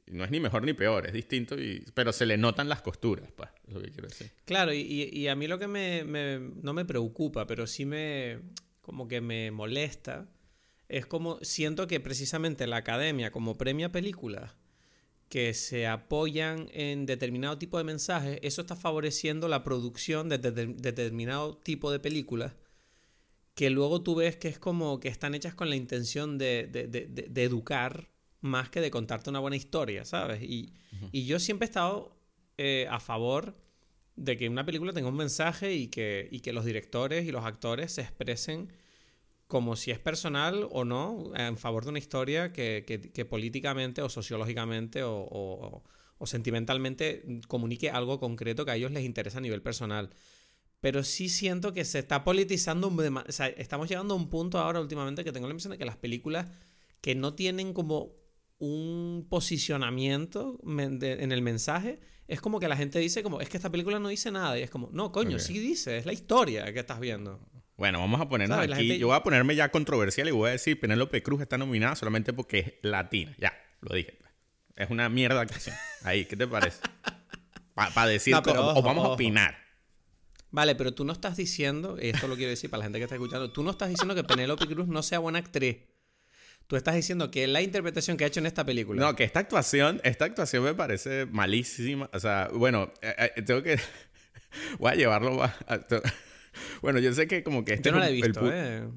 No 0.07 0.23
es 0.23 0.31
ni 0.31 0.39
mejor 0.39 0.63
ni 0.63 0.73
peor, 0.73 1.05
es 1.05 1.13
distinto, 1.13 1.59
y, 1.59 1.85
pero 1.93 2.11
se 2.11 2.25
le 2.25 2.37
notan 2.37 2.67
las 2.67 2.81
costuras, 2.81 3.31
pues, 3.35 3.49
es 3.67 3.73
lo 3.73 3.81
que 3.81 3.91
quiero 3.91 4.07
decir. 4.07 4.31
Claro, 4.45 4.73
y, 4.73 4.81
y 4.81 5.27
a 5.27 5.35
mí 5.35 5.47
lo 5.47 5.59
que 5.59 5.67
me, 5.67 6.03
me, 6.03 6.39
no 6.39 6.73
me 6.73 6.83
preocupa, 6.83 7.45
pero 7.45 7.67
sí 7.67 7.85
me, 7.85 8.39
como 8.81 9.07
que 9.07 9.21
me 9.21 9.51
molesta, 9.51 10.27
es 10.89 11.05
como 11.05 11.39
siento 11.43 11.87
que 11.87 11.99
precisamente 11.99 12.67
la 12.67 12.77
academia, 12.77 13.31
como 13.31 13.57
premia 13.57 13.91
películas 13.91 14.55
que 15.29 15.53
se 15.53 15.85
apoyan 15.85 16.67
en 16.73 17.05
determinado 17.05 17.57
tipo 17.59 17.77
de 17.77 17.83
mensajes, 17.83 18.39
eso 18.41 18.61
está 18.61 18.75
favoreciendo 18.75 19.47
la 19.47 19.63
producción 19.63 20.27
de, 20.27 20.39
de- 20.39 20.51
de 20.51 20.65
determinado 20.73 21.55
tipo 21.57 21.91
de 21.91 21.99
películas 21.99 22.53
que 23.53 23.69
luego 23.69 24.01
tú 24.01 24.15
ves 24.15 24.37
que 24.37 24.47
es 24.47 24.57
como 24.57 24.99
que 24.99 25.09
están 25.09 25.35
hechas 25.35 25.53
con 25.53 25.69
la 25.69 25.75
intención 25.75 26.37
de, 26.37 26.67
de- 26.71 27.43
educar 27.43 28.09
más 28.41 28.69
que 28.69 28.79
de 28.81 28.89
contarte 28.89 29.29
una 29.29 29.39
buena 29.39 29.57
historia, 29.57 30.05
¿sabes? 30.05 30.41
Y, 30.41 30.73
y 31.11 31.25
yo 31.25 31.39
siempre 31.39 31.65
he 31.65 31.69
estado 31.69 32.15
eh, 32.57 32.87
a 32.89 32.99
favor 33.01 33.57
de 34.15 34.37
que 34.37 34.47
una 34.49 34.65
película 34.65 34.93
tenga 34.93 35.09
un 35.09 35.15
mensaje 35.17 35.73
y 35.75 35.87
que, 35.87 36.27
y 36.31 36.39
que 36.39 36.53
los 36.53 36.63
directores 36.65 37.25
y 37.25 37.31
los 37.31 37.43
actores 37.45 37.91
se 37.91 38.01
expresen 38.01 38.71
como 39.49 39.75
si 39.75 39.89
es 39.89 39.97
personal 39.99 40.67
o 40.71 40.85
no 40.85 41.31
en 41.35 41.57
favor 41.57 41.83
de 41.83 41.89
una 41.89 41.97
historia 41.99 42.53
que, 42.53 42.83
que- 42.85 43.11
que 43.11 43.25
políticamente 43.25 44.03
o 44.03 44.07
sociológicamente 44.07 45.01
o, 45.03 45.17
o- 45.19 45.83
o 46.19 46.25
sentimentalmente 46.27 47.23
comunique 47.47 47.89
algo 47.89 48.19
concreto 48.19 48.63
que 48.63 48.71
a 48.71 48.75
ellos 48.75 48.91
les 48.91 49.03
interesa 49.05 49.39
a 49.39 49.41
nivel 49.41 49.63
personal. 49.63 50.11
Pero 50.81 51.03
sí 51.03 51.29
siento 51.29 51.73
que 51.73 51.83
se 51.83 51.97
está 51.99 52.23
politizando. 52.23 52.87
O 53.27 53.31
sea, 53.31 53.47
estamos 53.47 53.89
llegando 53.89 54.13
a 54.13 54.17
un 54.17 54.29
punto 54.29 54.59
ahora 54.59 54.79
últimamente 54.81 55.23
que 55.23 55.31
tengo 55.31 55.47
la 55.47 55.51
impresión 55.53 55.71
de 55.71 55.77
que 55.79 55.85
las 55.85 55.97
películas 55.97 56.47
que 57.01 57.15
no 57.15 57.33
tienen 57.33 57.73
como 57.73 58.13
un 58.59 59.25
posicionamiento 59.29 60.59
en 60.67 61.31
el 61.31 61.41
mensaje, 61.41 61.99
es 62.27 62.39
como 62.39 62.59
que 62.59 62.67
la 62.67 62.77
gente 62.77 62.99
dice 62.99 63.23
como, 63.23 63.41
es 63.41 63.49
que 63.49 63.57
esta 63.57 63.71
película 63.71 63.99
no 63.99 64.09
dice 64.09 64.29
nada. 64.31 64.59
Y 64.59 64.61
es 64.61 64.69
como, 64.69 64.89
no, 64.91 65.11
coño, 65.11 65.37
Ok. 65.37 65.41
sí 65.41 65.57
dice, 65.57 65.97
es 65.97 66.05
la 66.05 66.13
historia 66.13 66.71
que 66.71 66.79
estás 66.79 66.99
viendo. 66.99 67.39
Bueno, 67.79 67.99
vamos 67.99 68.19
a 68.21 68.27
ponernos 68.29 68.59
aquí. 68.59 68.73
gente- 68.73 68.99
Yo 68.99 69.07
voy 69.07 69.15
a 69.15 69.23
ponerme 69.23 69.55
ya 69.55 69.69
controversial 69.71 70.27
y 70.27 70.31
voy 70.31 70.49
a 70.49 70.51
decir 70.51 70.79
Penélope 70.79 71.23
Cruz 71.23 71.41
está 71.41 71.57
nominada 71.57 71.95
solamente 71.95 72.33
porque 72.33 72.59
es 72.59 72.73
latina. 72.83 73.33
Ya, 73.39 73.53
lo 73.81 73.95
dije. 73.95 74.17
pues. 74.19 74.29
Es 74.75 74.89
una 74.91 75.09
mierda 75.09 75.41
actuación. 75.41 75.75
Ahí, 76.03 76.25
¿qué 76.25 76.35
te 76.35 76.45
parece? 76.47 76.79
Para 77.73 78.07
decir, 78.07 78.33
No, 78.33 78.43
pero 78.43 78.57
co- 78.61 78.67
ojo, 78.67 78.79
o 78.79 78.81
vamos 78.83 79.03
ojo. 79.03 79.11
a 79.11 79.15
opinar. 79.15 79.57
Vale, 80.51 80.75
pero 80.75 80.93
tú 80.93 81.05
no 81.05 81.13
estás 81.13 81.37
diciendo, 81.37 81.97
esto 81.99 82.27
lo 82.27 82.35
quiero 82.35 82.49
decir 82.49 82.69
para 82.69 82.79
la 82.79 82.85
gente 82.85 82.97
que 82.97 83.03
está 83.03 83.15
escuchando, 83.15 83.51
tú 83.51 83.63
no 83.63 83.71
estás 83.71 83.87
diciendo 83.89 84.15
que 84.15 84.23
Penélope 84.23 84.65
Cruz 84.67 84.87
no 84.87 85.01
sea 85.03 85.19
buena 85.19 85.39
actriz. 85.39 85.77
Tú 86.67 86.75
estás 86.75 86.95
diciendo 86.95 87.31
que 87.31 87.47
la 87.47 87.61
interpretación 87.61 88.17
que 88.17 88.23
ha 88.25 88.27
hecho 88.27 88.39
en 88.41 88.45
esta 88.47 88.65
película. 88.65 89.01
No, 89.01 89.15
que 89.15 89.23
esta 89.23 89.39
actuación, 89.39 90.01
esta 90.03 90.25
actuación 90.25 90.63
me 90.63 90.73
parece 90.73 91.25
malísima. 91.27 92.09
O 92.13 92.19
sea, 92.19 92.49
bueno, 92.53 92.91
eh, 93.01 93.31
eh, 93.37 93.41
tengo 93.43 93.63
que. 93.63 93.79
voy 94.79 94.91
a 94.91 94.95
llevarlo. 94.95 95.41
a- 95.43 95.55
a- 95.67 95.85
bueno, 96.81 96.99
yo 96.99 97.13
sé 97.13 97.27
que 97.27 97.43
como 97.43 97.63
que 97.65 97.73
este 97.73 97.89
yo 97.89 97.93
no 97.93 97.99
la 97.99 98.07
he 98.09 98.09
el 98.11 98.21
visto, 98.21 98.51
¿eh? 98.51 98.87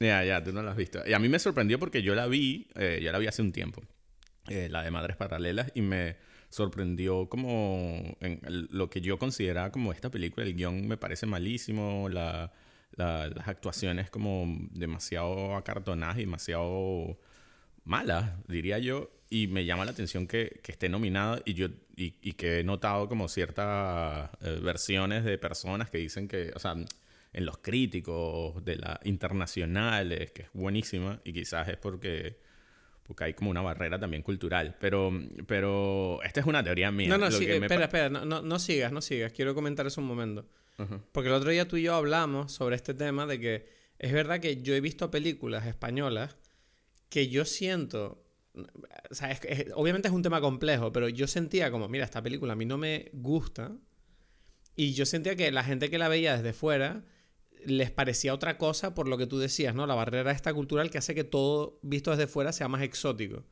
Ya, 0.00 0.24
ya, 0.24 0.42
tú 0.42 0.52
no 0.52 0.62
la 0.62 0.72
has 0.72 0.76
visto. 0.76 1.02
Y 1.06 1.12
a 1.12 1.18
mí 1.18 1.28
me 1.28 1.38
sorprendió 1.38 1.78
porque 1.78 2.02
yo 2.02 2.14
la 2.14 2.26
vi, 2.26 2.68
eh, 2.74 3.00
ya 3.02 3.12
la 3.12 3.18
vi 3.18 3.26
hace 3.26 3.42
un 3.42 3.52
tiempo, 3.52 3.82
eh, 4.48 4.68
la 4.70 4.82
de 4.82 4.90
Madres 4.90 5.16
Paralelas, 5.16 5.70
y 5.74 5.82
me 5.82 6.16
sorprendió 6.50 7.28
como 7.28 8.16
en 8.20 8.40
lo 8.70 8.90
que 8.90 9.00
yo 9.00 9.18
consideraba 9.18 9.70
como 9.72 9.92
esta 9.92 10.10
película, 10.10 10.44
el 10.46 10.54
guion 10.54 10.86
me 10.86 10.96
parece 10.96 11.26
malísimo, 11.26 12.08
la, 12.08 12.52
la- 12.96 13.28
las 13.28 13.48
actuaciones 13.48 14.10
como 14.10 14.46
demasiado 14.72 15.56
acartonadas 15.56 16.16
y 16.18 16.20
demasiado 16.20 17.18
malas, 17.84 18.32
diría 18.48 18.78
yo, 18.78 19.10
y 19.30 19.46
me 19.46 19.64
llama 19.64 19.84
la 19.84 19.92
atención 19.92 20.26
que, 20.26 20.60
que 20.62 20.72
esté 20.72 20.88
nominada 20.88 21.40
y 21.44 21.54
yo 21.54 21.68
y, 21.96 22.14
y 22.22 22.32
que 22.34 22.60
he 22.60 22.64
notado 22.64 23.08
como 23.08 23.28
ciertas 23.28 24.30
eh, 24.40 24.58
versiones 24.62 25.24
de 25.24 25.38
personas 25.38 25.90
que 25.90 25.98
dicen 25.98 26.28
que, 26.28 26.52
o 26.54 26.58
sea, 26.58 26.74
en 27.32 27.46
los 27.46 27.58
críticos 27.58 28.64
de 28.64 28.76
la 28.76 29.00
internacionales, 29.04 30.30
que 30.32 30.42
es 30.42 30.48
buenísima 30.52 31.20
y 31.24 31.32
quizás 31.32 31.68
es 31.68 31.76
porque 31.76 32.38
porque 33.04 33.24
hay 33.24 33.34
como 33.34 33.50
una 33.50 33.60
barrera 33.60 33.98
también 33.98 34.22
cultural, 34.22 34.76
pero 34.80 35.12
pero 35.46 36.22
esta 36.22 36.40
es 36.40 36.46
una 36.46 36.64
teoría 36.64 36.90
mía. 36.90 37.08
No, 37.08 37.18
no, 37.18 37.26
Lo 37.26 37.32
sí, 37.32 37.44
que 37.44 37.56
eh, 37.56 37.60
me 37.60 37.66
espera, 37.66 37.84
espera, 37.84 38.08
no, 38.08 38.24
no, 38.24 38.40
no 38.40 38.58
sigas, 38.58 38.92
no 38.92 39.02
sigas. 39.02 39.32
Quiero 39.32 39.54
comentar 39.54 39.86
eso 39.86 40.00
un 40.00 40.06
momento. 40.06 40.46
Porque 41.12 41.28
el 41.28 41.34
otro 41.36 41.50
día 41.50 41.68
tú 41.68 41.76
y 41.76 41.82
yo 41.82 41.94
hablamos 41.94 42.50
sobre 42.50 42.74
este 42.74 42.94
tema 42.94 43.26
de 43.26 43.38
que 43.38 43.68
es 44.00 44.12
verdad 44.12 44.40
que 44.40 44.60
yo 44.62 44.74
he 44.74 44.80
visto 44.80 45.08
películas 45.10 45.66
españolas 45.66 46.36
que 47.08 47.28
yo 47.28 47.44
siento, 47.44 48.23
o 49.10 49.14
sea, 49.14 49.30
es 49.30 49.40
que- 49.40 49.52
es- 49.52 49.66
obviamente 49.74 50.08
es 50.08 50.14
un 50.14 50.22
tema 50.22 50.40
complejo, 50.40 50.92
pero 50.92 51.08
yo 51.08 51.26
sentía 51.26 51.70
como, 51.70 51.88
mira, 51.88 52.04
esta 52.04 52.22
película 52.22 52.52
a 52.52 52.56
mí 52.56 52.64
no 52.64 52.78
me 52.78 53.10
gusta 53.12 53.72
y 54.76 54.92
yo 54.94 55.06
sentía 55.06 55.36
que 55.36 55.50
la 55.52 55.64
gente 55.64 55.90
que 55.90 55.98
la 55.98 56.08
veía 56.08 56.36
desde 56.36 56.52
fuera 56.52 57.04
les 57.66 57.90
parecía 57.90 58.34
otra 58.34 58.58
cosa 58.58 58.94
por 58.94 59.08
lo 59.08 59.16
que 59.16 59.26
tú 59.26 59.38
decías, 59.38 59.74
¿no? 59.74 59.86
La 59.86 59.94
barrera 59.94 60.30
esta 60.32 60.52
cultural 60.52 60.90
que 60.90 60.98
hace 60.98 61.14
que 61.14 61.24
todo 61.24 61.78
visto 61.82 62.10
desde 62.10 62.26
fuera 62.26 62.52
sea 62.52 62.68
más 62.68 62.82
exótico. 62.82 63.44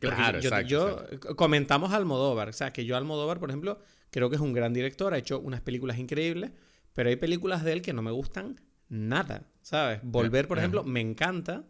Claro, 0.00 0.38
yo, 0.40 0.48
exacto, 0.48 0.68
yo- 0.68 1.00
exacto. 1.02 1.36
comentamos 1.36 1.92
a 1.92 1.96
Almodóvar, 1.96 2.48
o 2.48 2.52
sea, 2.52 2.72
que 2.72 2.84
yo 2.84 2.96
Almodóvar, 2.96 3.38
por 3.40 3.50
ejemplo, 3.50 3.78
creo 4.10 4.30
que 4.30 4.36
es 4.36 4.42
un 4.42 4.52
gran 4.52 4.72
director, 4.72 5.14
ha 5.14 5.18
hecho 5.18 5.38
unas 5.40 5.60
películas 5.60 5.98
increíbles, 5.98 6.52
pero 6.92 7.08
hay 7.08 7.16
películas 7.16 7.62
de 7.64 7.72
él 7.72 7.82
que 7.82 7.92
no 7.92 8.02
me 8.02 8.10
gustan 8.10 8.60
nada, 8.88 9.48
¿sabes? 9.62 10.00
Volver, 10.02 10.48
por 10.48 10.58
ejemplo, 10.58 10.82
me 10.84 11.00
encanta, 11.00 11.66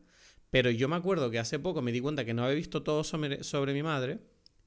pero 0.51 0.71
yo 0.71 0.89
me 0.89 0.97
acuerdo 0.97 1.31
que 1.31 1.39
hace 1.39 1.59
poco 1.59 1.83
me 1.83 1.93
di 1.93 2.01
cuenta 2.01 2.25
que 2.25 2.35
no 2.35 2.45
había 2.45 2.55
visto 2.57 2.83
todo 2.83 3.05
sobre, 3.05 3.43
sobre 3.45 3.73
mi 3.73 3.83
madre 3.83 4.21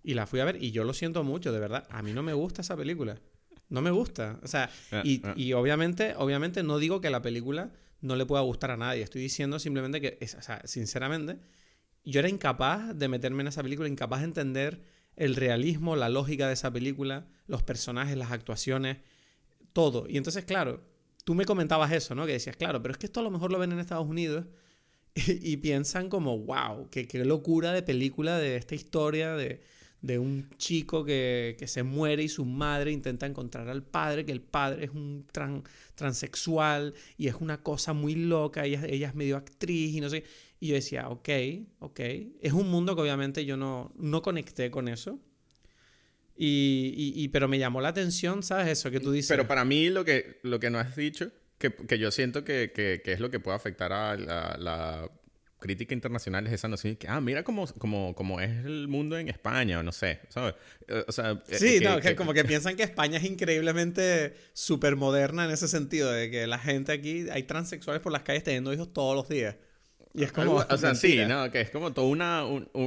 y 0.04 0.14
la 0.14 0.28
fui 0.28 0.40
a 0.40 0.46
ver 0.46 0.62
y 0.64 0.72
yo 0.72 0.84
lo 0.84 0.94
siento 0.94 1.24
mucho, 1.24 1.52
de 1.52 1.60
verdad, 1.60 1.86
a 1.90 2.02
mí 2.02 2.14
no 2.14 2.24
me 2.24 2.34
gusta 2.34 2.62
esa 2.62 2.76
película. 2.78 3.20
No 3.70 3.82
me 3.82 3.92
gusta, 3.92 4.40
o 4.42 4.48
sea, 4.48 4.70
Ah, 4.92 5.04
y, 5.06 5.22
ah. 5.24 5.34
y 5.38 5.54
obviamente, 5.54 6.16
obviamente 6.18 6.64
no 6.64 6.80
digo 6.80 7.02
que 7.02 7.12
la 7.12 7.22
película 7.22 7.72
no 8.02 8.16
le 8.16 8.26
pueda 8.26 8.42
gustar 8.42 8.72
a 8.72 8.78
nadie, 8.78 9.04
estoy 9.04 9.22
diciendo 9.22 9.60
simplemente 9.60 10.02
que, 10.02 10.18
o 10.38 10.42
sea, 10.42 10.62
sinceramente, 10.66 11.38
yo 12.04 12.20
era 12.20 12.30
incapaz 12.30 12.98
de 12.98 13.08
meterme 13.08 13.42
en 13.42 13.48
esa 13.50 13.62
película, 13.62 13.88
incapaz 13.88 14.22
de 14.22 14.26
entender 14.26 14.82
el 15.16 15.36
realismo, 15.36 15.96
la 15.96 16.10
lógica 16.10 16.48
de 16.48 16.54
esa 16.54 16.72
película, 16.72 17.28
los 17.46 17.62
personajes, 17.62 18.18
las 18.18 18.32
actuaciones, 18.32 18.98
todo. 19.74 20.08
Y 20.10 20.18
entonces, 20.18 20.46
claro, 20.46 20.82
tú 21.26 21.36
me 21.36 21.46
comentabas 21.46 21.92
eso, 21.92 22.16
¿no? 22.16 22.26
Que 22.26 22.32
decías, 22.34 22.56
claro, 22.56 22.82
pero 22.82 22.94
es 22.94 22.98
que 22.98 23.06
esto 23.06 23.20
a 23.20 23.24
lo 23.24 23.30
mejor 23.30 23.52
lo 23.52 23.60
ven 23.60 23.72
en 23.72 23.80
Estados 23.80 24.08
Unidos 24.08 24.46
y, 25.28 25.40
y 25.54 25.58
piensan 25.58 26.10
como, 26.10 26.38
wow, 26.40 26.90
qué, 26.90 27.08
qué 27.08 27.24
locura 27.26 27.74
de 27.74 27.82
película 27.82 28.38
de 28.38 28.56
esta 28.56 28.76
historia 28.76 29.36
de, 29.36 29.62
de 30.02 30.18
un 30.18 30.50
chico 30.58 31.04
que, 31.04 31.56
que, 31.60 31.68
se 31.68 31.84
muere 31.84 32.24
y 32.24 32.30
su 32.30 32.46
madre 32.46 32.92
intenta 32.92 33.26
encontrar 33.26 33.68
al 33.68 33.84
padre, 33.84 34.26
que 34.26 34.32
el 34.32 34.42
padre 34.42 34.86
es 34.86 34.92
un 34.92 35.26
tran, 35.32 35.64
transexual 35.96 36.94
y 37.18 37.28
es 37.28 37.36
una 37.36 37.62
cosa 37.62 37.94
muy 37.94 38.16
loca, 38.16 38.66
ella, 38.66 38.86
ella 38.88 39.10
es 39.10 39.16
medio 39.16 39.38
actriz 39.38 39.96
y 39.96 40.02
no 40.02 40.10
sé. 40.10 40.24
Y 40.62 40.68
yo 40.68 40.76
decía, 40.76 41.10
ok, 41.10 41.30
ok. 41.80 42.00
Es 42.42 42.54
un 42.54 42.70
mundo 42.70 42.96
que 42.96 43.02
obviamente 43.02 43.46
yo 43.46 43.56
no, 43.56 43.94
no 43.98 44.22
conecté 44.22 44.70
con 44.70 44.90
eso. 44.90 45.20
Y, 46.36 47.14
y, 47.16 47.28
pero 47.30 47.50
me 47.50 47.60
llamó 47.60 47.82
la 47.82 47.90
atención, 47.90 48.44
¿sabes? 48.44 48.68
Eso 48.68 48.92
que 48.92 49.00
tú 49.02 49.12
dices. 49.12 49.30
Pero 49.30 49.48
para 49.48 49.66
mí 49.66 49.90
lo 49.90 50.06
que, 50.06 50.40
lo 50.44 50.60
que 50.60 50.70
no 50.70 50.80
has 50.80 50.96
dicho, 50.96 51.32
que, 51.60 51.72
que 51.72 52.00
yo 52.00 52.10
siento 52.10 52.44
que, 52.44 52.72
que, 52.74 53.02
que, 53.04 53.14
es 53.14 53.20
lo 53.20 53.30
que 53.30 53.40
puede 53.40 53.58
afectar 53.58 53.94
a 53.94 54.16
la, 54.16 54.56
la 54.58 55.12
crítica 55.60 55.94
internacional 55.94 56.48
es 56.48 56.54
esa 56.54 56.68
noción 56.68 56.94
de 56.94 56.98
que, 56.98 57.08
ah, 57.08 57.22
mira 57.22 57.44
cómo, 57.44 57.68
cómo, 57.78 58.16
cómo 58.16 58.40
es 58.40 58.66
el 58.66 58.88
mundo 58.88 59.18
en 59.18 59.28
España, 59.28 59.80
o 59.80 59.84
no 59.84 59.92
sé, 59.92 60.22
¿sabes? 60.30 60.56
Eh, 60.88 61.04
o 61.06 61.12
sea, 61.12 61.44
eh, 61.48 61.58
sí, 61.58 61.80
no, 61.82 62.00
que, 62.00 62.16
como 62.16 62.34
que 62.34 62.46
piensan 62.46 62.76
que 62.76 62.84
España 62.84 63.18
es 63.18 63.26
increíblemente 63.26 64.34
súper 64.54 64.96
moderna 64.96 65.46
en 65.46 65.52
ese 65.52 65.68
sentido, 65.68 66.12
de 66.12 66.32
que 66.32 66.48
la 66.48 66.58
gente 66.58 66.94
aquí, 66.94 67.30
hay 67.30 67.44
transexuales 67.44 68.02
por 68.02 68.12
las 68.12 68.24
calles 68.24 68.44
teniendo 68.44 68.74
hijos 68.74 68.92
todos 68.94 69.16
los 69.16 69.28
días. 69.28 69.58
Y 70.12 70.24
es 70.24 70.32
como. 70.32 70.54
o 70.56 70.78
sea, 70.78 70.96
sí, 70.96 71.20
¿no? 71.28 71.52
Que 71.52 71.62
es 71.62 71.70
como 71.70 71.94
toda 71.94 72.08
una. 72.08 72.44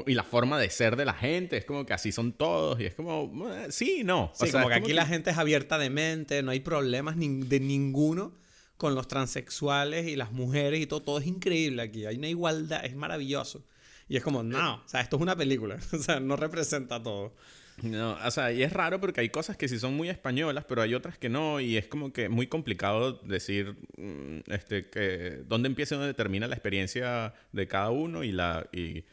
y 0.09 0.15
la 0.15 0.25
forma 0.25 0.59
de 0.59 0.69
ser 0.71 0.97
de 0.97 1.05
la 1.05 1.15
gente, 1.15 1.57
es 1.57 1.65
como 1.65 1.87
que 1.87 1.93
así 1.93 2.11
son 2.11 2.33
todos. 2.33 2.81
Y 2.81 2.87
es 2.87 2.95
como. 2.95 3.33
Sí, 3.69 4.03
no. 4.05 4.33
Sí, 4.35 4.51
como 4.51 4.67
que 4.67 4.75
aquí 4.75 4.93
la 4.93 5.07
gente 5.07 5.31
es 5.31 5.39
abierta 5.39 5.79
de 5.79 5.89
mente, 5.89 6.43
no 6.43 6.51
hay 6.51 6.59
problemas 6.59 7.17
de 7.17 7.61
ninguno 7.61 8.42
con 8.83 8.97
los 8.97 9.07
transexuales 9.07 10.09
y 10.09 10.17
las 10.17 10.33
mujeres 10.33 10.81
y 10.81 10.87
todo. 10.87 11.03
Todo 11.03 11.19
es 11.21 11.27
increíble 11.29 11.83
aquí. 11.83 12.05
Hay 12.05 12.17
una 12.17 12.27
igualdad, 12.27 12.85
es 12.85 12.97
maravilloso. 12.97 13.65
Y 14.09 14.17
es 14.17 14.25
como, 14.25 14.43
no, 14.43 14.75
o 14.85 14.89
sea, 14.89 15.01
esto 15.01 15.15
es 15.15 15.23
una 15.23 15.37
película. 15.37 15.79
o 15.93 15.99
sea, 15.99 16.19
no 16.19 16.35
representa 16.35 17.01
todo. 17.01 17.33
No, 17.81 18.19
o 18.25 18.31
sea, 18.33 18.51
y 18.51 18.65
es 18.65 18.73
raro 18.73 19.01
porque 19.01 19.21
hay 19.21 19.29
cosas 19.29 19.57
que 19.57 19.69
sí 19.69 19.79
son 19.79 19.95
muy 19.95 20.09
españolas, 20.09 20.65
pero 20.69 20.83
hay 20.83 20.95
otras 20.95 21.17
que 21.17 21.29
no, 21.29 21.61
y 21.61 21.77
es 21.77 21.87
como 21.87 22.13
que 22.13 22.29
muy 22.29 22.49
complicado 22.49 23.13
decir 23.13 23.77
mm, 23.97 24.51
este, 24.53 24.91
que 24.91 25.45
dónde 25.47 25.69
empieza 25.69 25.95
y 25.95 25.99
dónde 25.99 26.15
termina 26.15 26.49
la 26.49 26.57
experiencia 26.57 27.35
de 27.53 27.69
cada 27.69 27.91
uno 27.91 28.25
y 28.25 28.33
la, 28.33 28.67
y, 28.73 29.05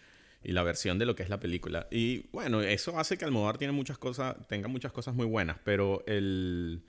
y, 0.43 0.51
la 0.51 0.63
versión 0.63 0.97
de 0.97 1.05
lo 1.05 1.15
que 1.15 1.21
es 1.21 1.29
la 1.29 1.39
película. 1.39 1.87
Y 1.91 2.25
bueno, 2.31 2.61
eso 2.61 2.97
hace 2.97 3.19
que 3.19 3.25
Almodóvar 3.25 3.59
tiene 3.59 3.71
muchas 3.71 3.99
cosas, 3.99 4.35
tenga 4.47 4.67
muchas 4.67 4.91
cosas 4.91 5.13
muy 5.13 5.27
buenas, 5.27 5.57
pero 5.63 6.03
el... 6.07 6.81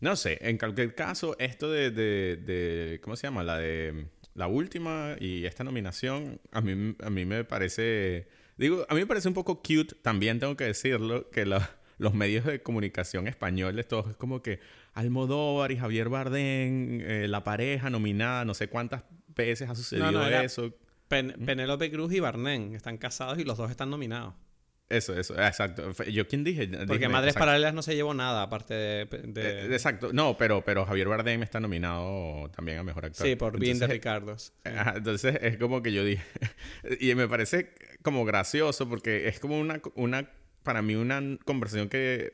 No 0.00 0.16
sé, 0.16 0.38
en 0.40 0.58
cualquier 0.58 0.94
caso, 0.94 1.36
esto 1.38 1.70
de, 1.70 1.90
de, 1.90 2.36
de 2.36 3.00
¿cómo 3.02 3.16
se 3.16 3.26
llama? 3.26 3.42
La 3.42 3.58
de 3.58 4.06
la 4.34 4.46
última 4.46 5.16
y 5.20 5.44
esta 5.44 5.64
nominación, 5.64 6.40
a 6.52 6.60
mí, 6.60 6.96
a 7.02 7.10
mí 7.10 7.24
me 7.24 7.44
parece 7.44 8.28
Digo, 8.60 8.84
a 8.90 8.94
mí 8.94 9.00
me 9.00 9.06
parece 9.06 9.26
un 9.26 9.32
poco 9.32 9.62
cute, 9.62 9.94
también 10.02 10.38
tengo 10.38 10.54
que 10.54 10.64
decirlo, 10.64 11.30
que 11.30 11.46
los 11.46 12.14
medios 12.14 12.44
de 12.44 12.62
comunicación 12.62 13.26
españoles, 13.26 13.88
todos 13.88 14.10
es 14.10 14.16
como 14.16 14.42
que 14.42 14.60
Almodóvar 14.92 15.72
y 15.72 15.78
Javier 15.78 16.10
Bardem, 16.10 17.00
eh, 17.00 17.26
la 17.26 17.42
pareja 17.42 17.88
nominada, 17.88 18.44
no 18.44 18.52
sé 18.52 18.68
cuántas 18.68 19.04
veces 19.34 19.70
ha 19.70 19.74
sucedido 19.74 20.28
eso. 20.28 20.74
Penélope 21.08 21.90
Cruz 21.90 22.12
y 22.12 22.20
Bardem 22.20 22.74
están 22.74 22.98
casados 22.98 23.38
y 23.38 23.44
los 23.44 23.56
dos 23.56 23.70
están 23.70 23.88
nominados. 23.88 24.34
Eso, 24.90 25.16
eso, 25.16 25.40
exacto. 25.40 25.92
¿Yo 26.10 26.26
quién 26.26 26.42
dije? 26.42 26.68
Porque 26.88 27.08
Madres 27.08 27.34
Paralelas 27.34 27.72
no 27.72 27.80
se 27.80 27.94
llevó 27.94 28.12
nada, 28.12 28.42
aparte 28.42 28.74
de... 28.74 29.02
Eh, 29.36 29.68
exacto. 29.70 30.12
No, 30.12 30.36
pero, 30.36 30.64
pero 30.64 30.84
Javier 30.84 31.06
Bardem 31.06 31.44
está 31.44 31.60
nominado 31.60 32.50
también 32.56 32.78
a 32.78 32.82
Mejor 32.82 33.06
Actor. 33.06 33.24
Sí, 33.24 33.36
por 33.36 33.56
Bien 33.56 33.78
de 33.78 33.86
Ricardos. 33.86 34.52
entonces 34.64 35.38
es 35.42 35.58
como 35.58 35.80
que 35.80 35.92
yo 35.92 36.04
dije... 36.04 36.24
y 37.00 37.14
me 37.14 37.28
parece 37.28 37.72
como 38.02 38.24
gracioso 38.24 38.88
porque 38.88 39.28
es 39.28 39.38
como 39.38 39.60
una... 39.60 39.80
una 39.94 40.28
para 40.64 40.82
mí 40.82 40.96
una 40.96 41.22
conversación 41.44 41.88
que, 41.88 42.32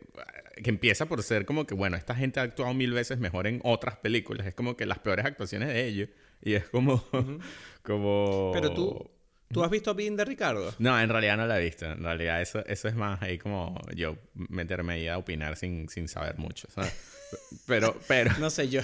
que 0.64 0.70
empieza 0.70 1.06
por 1.06 1.22
ser 1.22 1.44
como 1.44 1.64
que, 1.66 1.74
bueno, 1.74 1.96
esta 1.96 2.14
gente 2.14 2.40
ha 2.40 2.44
actuado 2.44 2.72
mil 2.72 2.92
veces 2.92 3.18
mejor 3.18 3.46
en 3.46 3.60
otras 3.64 3.98
películas. 3.98 4.46
Es 4.46 4.54
como 4.54 4.76
que 4.76 4.86
las 4.86 4.98
peores 4.98 5.26
actuaciones 5.26 5.68
de 5.68 5.86
ellos. 5.86 6.08
Y 6.40 6.54
es 6.54 6.66
como... 6.70 7.04
como... 7.82 8.50
Pero 8.54 8.72
tú 8.72 9.15
¿Tú 9.52 9.62
has 9.62 9.70
visto 9.70 9.94
Pin 9.94 10.16
de 10.16 10.24
Ricardo? 10.24 10.74
No, 10.78 11.00
en 11.00 11.08
realidad 11.08 11.36
no 11.36 11.46
la 11.46 11.60
he 11.60 11.64
visto. 11.64 11.86
En 11.86 12.02
realidad 12.02 12.42
eso, 12.42 12.64
eso 12.66 12.88
es 12.88 12.94
más 12.94 13.22
ahí 13.22 13.38
como 13.38 13.80
yo 13.94 14.16
meterme 14.34 14.94
ahí 14.94 15.08
a 15.08 15.18
opinar 15.18 15.56
sin, 15.56 15.88
sin 15.88 16.08
saber 16.08 16.36
mucho. 16.38 16.68
Pero, 17.66 17.98
pero... 18.08 18.32
No 18.38 18.50
sé, 18.50 18.68
yo... 18.68 18.80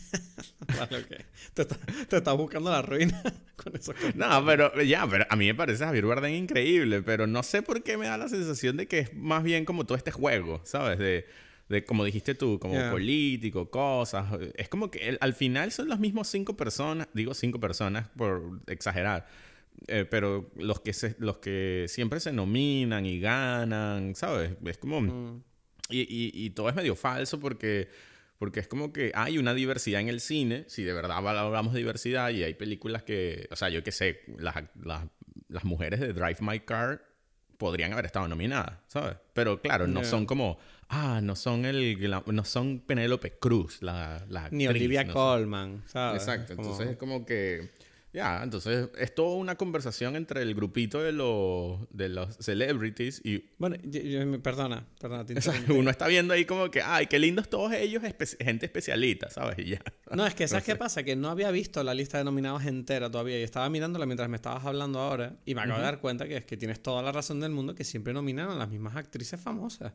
vale, 0.78 0.98
okay. 0.98 1.18
Te, 1.54 2.16
estás 2.16 2.36
buscando 2.36 2.70
la 2.70 2.82
ruina 2.82 3.22
con 3.56 3.74
eso. 3.74 3.94
No, 4.14 4.44
pero 4.44 4.82
ya, 4.82 5.06
pero 5.08 5.26
a 5.28 5.36
mí 5.36 5.46
me 5.46 5.54
parece 5.54 5.84
Javier 5.84 6.06
Bardem 6.06 6.34
increíble, 6.34 7.02
pero 7.02 7.26
no 7.26 7.42
sé 7.42 7.62
por 7.62 7.82
qué 7.82 7.96
me 7.96 8.06
da 8.06 8.18
la 8.18 8.28
sensación 8.28 8.76
de 8.76 8.86
que 8.86 9.00
es 9.00 9.14
más 9.14 9.42
bien 9.42 9.64
como 9.64 9.84
todo 9.84 9.96
este 9.96 10.10
juego, 10.10 10.60
¿sabes? 10.64 10.98
De, 10.98 11.26
de 11.68 11.84
como 11.84 12.04
dijiste 12.04 12.34
tú, 12.34 12.58
como 12.58 12.90
político, 12.90 13.70
cosas. 13.70 14.26
Es 14.54 14.68
como 14.68 14.90
que 14.90 15.16
al 15.20 15.34
final 15.34 15.72
son 15.72 15.88
las 15.88 15.98
mismas 15.98 16.28
cinco 16.28 16.56
personas, 16.56 17.08
digo 17.12 17.34
cinco 17.34 17.60
personas 17.60 18.08
por 18.16 18.60
exagerar 18.66 19.26
eh, 19.88 20.04
pero 20.08 20.50
los 20.56 20.80
que, 20.80 20.92
se, 20.92 21.16
los 21.18 21.38
que 21.38 21.86
siempre 21.88 22.20
se 22.20 22.32
nominan 22.32 23.06
y 23.06 23.20
ganan, 23.20 24.14
¿sabes? 24.14 24.52
Es 24.64 24.78
como... 24.78 25.00
Mm. 25.00 25.42
Y, 25.88 26.00
y, 26.00 26.32
y, 26.34 26.50
todo 26.50 26.68
es 26.68 26.74
medio 26.74 26.96
falso 26.96 27.38
porque, 27.38 27.88
porque 28.38 28.58
es 28.58 28.66
como 28.66 28.92
que 28.92 29.12
hay 29.14 29.38
una 29.38 29.54
diversidad 29.54 30.00
en 30.00 30.08
el 30.08 30.20
cine, 30.20 30.64
si 30.66 30.82
de 30.82 30.92
verdad 30.92 31.22
valoramos 31.22 31.74
diversidad 31.74 32.30
y 32.30 32.42
hay 32.42 32.54
películas 32.54 33.04
que, 33.04 33.46
o 33.52 33.56
sea, 33.56 33.68
yo 33.68 33.84
qué 33.84 33.92
sé, 33.92 34.22
las, 34.36 34.56
las, 34.82 35.04
las 35.48 35.64
mujeres 35.64 36.00
de 36.00 36.12
Drive 36.12 36.38
My 36.40 36.58
Car 36.58 37.04
podrían 37.56 37.92
haber 37.92 38.06
estado 38.06 38.28
nominadas, 38.28 38.78
¿sabes? 38.88 39.16
Pero 39.32 39.60
claro, 39.60 39.86
no 39.86 40.04
son 40.04 40.26
como, 40.26 40.58
ah, 40.88 41.20
no 41.22 41.36
son 41.36 41.64
el, 41.64 41.98
no 42.26 42.44
son 42.44 42.80
Penélope 42.80 43.38
Cruz, 43.38 43.82
la, 43.82 44.24
la 44.28 44.48
Ni 44.50 44.66
Olivia 44.66 45.06
Colman, 45.06 45.82
¿sabes? 45.86 46.22
Exacto, 46.22 46.52
entonces 46.54 46.90
es 46.90 46.96
como 46.96 47.24
que 47.24 47.70
ya, 48.16 48.42
entonces 48.42 48.88
es 48.96 49.14
toda 49.14 49.36
una 49.36 49.56
conversación 49.56 50.16
entre 50.16 50.40
el 50.40 50.54
grupito 50.54 51.02
de 51.02 51.12
los, 51.12 51.80
de 51.90 52.08
los 52.08 52.34
celebrities 52.36 53.20
y... 53.22 53.44
Bueno, 53.58 53.76
perdona, 54.42 54.86
perdona. 54.98 55.26
uno 55.68 55.90
está 55.90 56.06
viendo 56.06 56.32
ahí 56.32 56.46
como 56.46 56.70
que, 56.70 56.80
ay, 56.80 57.08
qué 57.08 57.18
lindos 57.18 57.50
todos 57.50 57.74
ellos, 57.74 58.02
gente 58.02 58.64
especialista, 58.64 59.28
¿sabes? 59.28 59.58
Y 59.58 59.72
ya. 59.72 59.82
No, 60.12 60.26
es 60.26 60.34
que, 60.34 60.48
¿sabes 60.48 60.64
qué 60.64 60.76
pasa? 60.76 61.02
Que 61.02 61.14
no 61.14 61.28
había 61.28 61.50
visto 61.50 61.84
la 61.84 61.92
lista 61.92 62.16
de 62.16 62.24
nominados 62.24 62.64
entera 62.64 63.10
todavía 63.10 63.38
y 63.38 63.42
estaba 63.42 63.68
mirándola 63.68 64.06
mientras 64.06 64.30
me 64.30 64.36
estabas 64.36 64.64
hablando 64.64 64.98
ahora 64.98 65.36
y 65.44 65.54
me 65.54 65.60
acabo 65.60 65.76
de 65.76 65.84
dar 65.84 66.00
cuenta 66.00 66.26
que 66.26 66.38
es 66.38 66.46
que 66.46 66.56
tienes 66.56 66.82
toda 66.82 67.02
la 67.02 67.12
razón 67.12 67.38
del 67.40 67.50
mundo 67.50 67.74
que 67.74 67.84
siempre 67.84 68.14
nominan 68.14 68.48
a 68.48 68.54
las 68.54 68.70
mismas 68.70 68.96
actrices 68.96 69.38
famosas. 69.38 69.92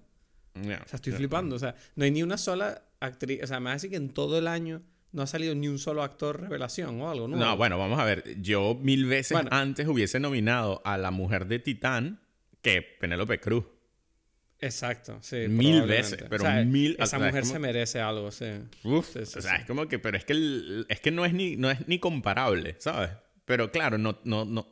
o 0.54 0.64
sea, 0.64 0.86
estoy 0.94 1.14
flipando. 1.14 1.56
O 1.56 1.60
sea, 1.60 1.74
no 1.96 2.06
hay 2.06 2.12
ni 2.12 2.22
una 2.22 2.38
sola 2.38 2.84
actriz, 3.00 3.42
o 3.42 3.48
sea, 3.48 3.60
me 3.60 3.72
decir 3.72 3.90
que 3.90 3.96
en 3.96 4.10
todo 4.10 4.38
el 4.38 4.48
año 4.48 4.84
no 5.12 5.22
ha 5.22 5.28
salido 5.28 5.54
ni 5.56 5.68
un 5.68 5.80
solo 5.80 6.04
actor 6.04 6.42
revelación 6.42 7.02
o 7.02 7.10
algo, 7.10 7.28
¿no? 7.28 7.38
No, 7.38 7.58
bueno, 7.58 7.78
vamos 7.78 8.00
a 8.00 8.06
ver. 8.06 8.42
Yo 8.42 8.76
mil 8.82 9.06
veces 9.06 9.38
antes 9.50 9.88
hubiese 9.88 10.20
nominado 10.20 10.82
a 10.86 10.98
la 10.98 11.12
mujer 11.12 11.48
de 11.48 11.60
Titán 11.60 12.22
que 12.62 12.82
Penélope 12.82 13.40
Cruz. 13.40 13.66
Exacto, 14.60 15.18
sí. 15.22 15.48
Mil 15.48 15.82
veces, 15.84 16.24
pero 16.30 16.46
mil... 16.66 16.96
Esa 17.00 17.18
mujer 17.18 17.46
se 17.46 17.58
merece 17.58 18.00
algo, 18.00 18.30
sí. 18.32 18.46
Uf, 18.84 19.16
o 19.16 19.26
sea, 19.26 19.56
es 19.56 19.66
como 19.66 19.88
que... 19.88 19.98
Pero 19.98 20.18
es 20.18 20.24
que, 20.24 20.86
es 20.88 21.00
que 21.00 21.10
no, 21.10 21.26
es 21.26 21.34
ni, 21.34 21.56
no 21.56 21.72
es 21.72 21.88
ni 21.88 21.98
comparable, 21.98 22.76
¿sabes? 22.78 23.10
Pero 23.46 23.72
claro, 23.72 23.98
no, 23.98 24.20
no, 24.24 24.46
no, 24.46 24.72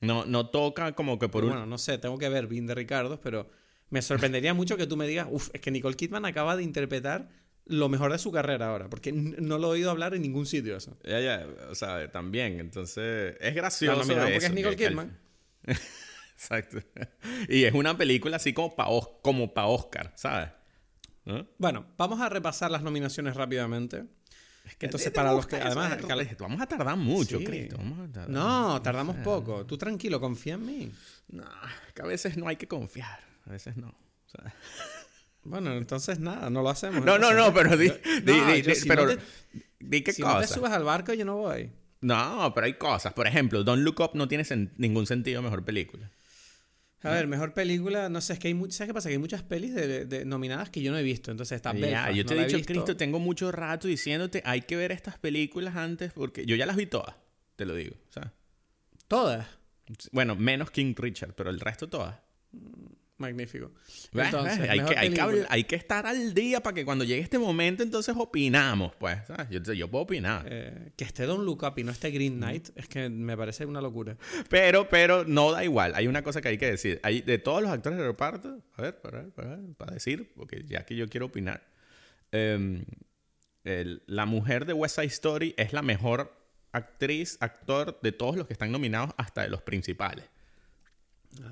no, 0.00 0.24
no 0.24 0.46
toca 0.50 0.92
como 0.92 1.18
que 1.18 1.28
por 1.28 1.42
un... 1.44 1.50
Bueno, 1.50 1.66
no 1.66 1.78
sé, 1.78 1.98
tengo 1.98 2.16
que 2.16 2.28
ver 2.28 2.46
bien 2.46 2.68
de 2.68 2.76
Ricardo, 2.76 3.20
pero 3.20 3.50
me 3.90 4.02
sorprendería 4.02 4.54
mucho 4.54 4.76
que 4.76 4.86
tú 4.86 4.96
me 4.96 5.08
digas, 5.08 5.26
uf, 5.28 5.50
es 5.52 5.60
que 5.60 5.72
Nicole 5.72 5.96
Kidman 5.96 6.24
acaba 6.24 6.56
de 6.56 6.62
interpretar 6.62 7.28
lo 7.66 7.88
mejor 7.88 8.12
de 8.12 8.18
su 8.18 8.32
carrera 8.32 8.68
ahora, 8.68 8.88
porque 8.88 9.12
no 9.12 9.58
lo 9.58 9.68
he 9.68 9.78
oído 9.78 9.90
hablar 9.90 10.14
en 10.14 10.22
ningún 10.22 10.46
sitio 10.46 10.76
eso. 10.76 10.96
Ya, 11.04 11.20
ya, 11.20 11.46
o 11.70 11.74
sea, 11.74 12.10
también, 12.10 12.60
entonces 12.60 13.36
es 13.40 13.54
gracioso. 13.54 14.04
No, 14.04 14.22
porque 14.22 14.36
es 14.36 14.52
Nicole 14.52 14.76
Kidman. 14.76 15.18
Exacto. 15.66 16.78
Y 17.48 17.64
es 17.64 17.72
una 17.72 17.96
película 17.96 18.36
así 18.36 18.52
como 18.52 18.74
para 18.74 18.90
como 19.22 19.54
pa 19.54 19.66
Oscar, 19.66 20.12
¿sabes? 20.16 20.48
Bueno, 21.56 21.86
vamos 21.96 22.20
a 22.20 22.28
repasar 22.28 22.70
las 22.70 22.82
nominaciones 22.82 23.36
rápidamente. 23.36 24.06
Entonces, 24.80 25.12
para 25.12 25.32
los 25.32 25.46
que. 25.46 25.56
Además, 25.56 25.98
vamos 26.38 26.60
a 26.60 26.66
tardar 26.66 26.96
mucho, 26.96 27.38
Cristo. 27.44 27.78
No, 28.28 28.80
tardamos 28.82 29.16
poco. 29.18 29.66
Tú 29.66 29.78
tranquilo, 29.78 30.20
confía 30.20 30.54
en 30.54 30.66
mí. 30.66 30.92
No, 31.28 31.44
que 31.94 32.02
a 32.02 32.06
veces 32.06 32.36
no 32.36 32.48
hay 32.48 32.56
que 32.56 32.68
confiar. 32.68 33.20
A 33.46 33.50
veces 33.50 33.76
no. 33.76 33.88
O 33.88 34.28
sea. 34.28 34.54
Bueno, 35.44 35.72
entonces 35.72 36.18
nada, 36.18 36.50
no 36.50 36.62
lo 36.62 36.70
hacemos. 36.70 37.04
No, 37.04 37.18
no, 37.18 37.32
no, 37.32 37.52
pero 37.52 37.76
di, 37.76 37.88
di, 37.88 38.62
di, 38.62 38.72
pero, 38.86 39.08
di 39.80 40.02
qué 40.02 40.12
si 40.12 40.22
no 40.22 40.38
te 40.38 40.46
subes 40.46 40.70
al 40.70 40.84
barco, 40.84 41.12
yo 41.12 41.24
no 41.24 41.36
voy. 41.36 41.70
No, 42.00 42.52
pero 42.54 42.66
hay 42.66 42.74
cosas. 42.74 43.12
Por 43.12 43.26
ejemplo, 43.26 43.64
Don't 43.64 43.82
Look 43.82 44.00
Up 44.00 44.10
no 44.14 44.28
tiene 44.28 44.44
ningún 44.76 45.06
sentido 45.06 45.42
mejor 45.42 45.64
película. 45.64 46.10
A 47.04 47.10
ver, 47.10 47.26
mejor 47.26 47.52
película, 47.52 48.08
no 48.08 48.20
sé, 48.20 48.34
es 48.34 48.38
que 48.38 48.48
hay 48.48 48.54
muchas, 48.54 48.76
¿sabes 48.76 48.90
qué 48.90 48.94
pasa? 48.94 49.08
Que 49.08 49.14
hay 49.14 49.18
muchas 49.18 49.42
pelis 49.42 49.74
de, 49.74 50.24
nominadas 50.24 50.70
que 50.70 50.82
yo 50.82 50.92
no 50.92 50.98
he 50.98 51.02
visto, 51.02 51.32
entonces 51.32 51.56
está 51.56 51.74
Ya, 51.74 52.12
yo 52.12 52.24
te 52.24 52.34
he 52.34 52.46
dicho, 52.46 52.64
Cristo, 52.64 52.96
tengo 52.96 53.18
mucho 53.18 53.50
rato 53.50 53.88
diciéndote, 53.88 54.40
hay 54.44 54.62
que 54.62 54.76
ver 54.76 54.92
estas 54.92 55.18
películas 55.18 55.74
antes 55.74 56.12
porque 56.12 56.46
yo 56.46 56.54
ya 56.54 56.64
las 56.64 56.76
vi 56.76 56.86
todas, 56.86 57.16
te 57.56 57.66
lo 57.66 57.74
digo, 57.74 57.96
¿sabes? 58.10 58.30
¿Todas? 59.08 59.48
Bueno, 60.12 60.36
menos 60.36 60.70
King 60.70 60.94
Richard, 60.96 61.34
pero 61.34 61.50
el 61.50 61.58
resto 61.58 61.88
todas. 61.88 62.16
Magnífico. 63.22 63.72
Hay, 64.14 64.30
que, 64.30 64.68
hay, 64.68 64.78
que, 64.80 64.94
película. 64.94 65.26
habl- 65.26 65.46
hay 65.48 65.64
que 65.64 65.76
estar 65.76 66.06
al 66.06 66.34
día 66.34 66.60
para 66.62 66.74
que 66.74 66.84
cuando 66.84 67.04
llegue 67.04 67.22
este 67.22 67.38
momento 67.38 67.82
entonces 67.82 68.14
opinamos, 68.18 68.94
pues. 68.96 69.18
¿sabes? 69.26 69.48
Yo, 69.50 69.72
yo 69.72 69.88
puedo 69.90 70.04
opinar. 70.04 70.44
Eh, 70.48 70.92
que 70.96 71.04
esté 71.04 71.24
Don 71.24 71.44
Look 71.46 71.62
Up 71.62 71.78
y 71.78 71.84
no 71.84 71.92
esté 71.92 72.10
Green 72.10 72.36
Knight 72.36 72.68
es 72.76 72.88
que 72.88 73.08
me 73.08 73.36
parece 73.36 73.64
una 73.64 73.80
locura. 73.80 74.16
Pero, 74.50 74.88
pero 74.88 75.24
no 75.24 75.52
da 75.52 75.64
igual. 75.64 75.94
Hay 75.94 76.06
una 76.06 76.22
cosa 76.22 76.40
que 76.42 76.48
hay 76.48 76.58
que 76.58 76.70
decir. 76.70 77.00
Hay, 77.02 77.22
de 77.22 77.38
todos 77.38 77.62
los 77.62 77.70
actores 77.70 77.98
de 77.98 78.04
reparto, 78.06 78.62
a 78.76 78.82
ver, 78.82 79.00
para, 79.00 79.28
para, 79.30 79.58
para 79.78 79.92
decir, 79.94 80.32
porque 80.36 80.64
ya 80.66 80.84
que 80.84 80.96
yo 80.96 81.08
quiero 81.08 81.26
opinar. 81.26 81.62
em, 82.32 82.84
el- 83.64 84.02
la 84.06 84.26
mujer 84.26 84.66
de 84.66 84.72
West 84.72 84.96
Side 84.96 85.06
Story 85.06 85.54
es 85.56 85.72
la 85.72 85.82
mejor 85.82 86.36
actriz, 86.72 87.36
actor 87.40 88.00
de 88.02 88.12
todos 88.12 88.36
los 88.36 88.46
que 88.46 88.54
están 88.54 88.72
nominados 88.72 89.10
hasta 89.18 89.42
de 89.42 89.48
los 89.48 89.62
principales. 89.62 90.24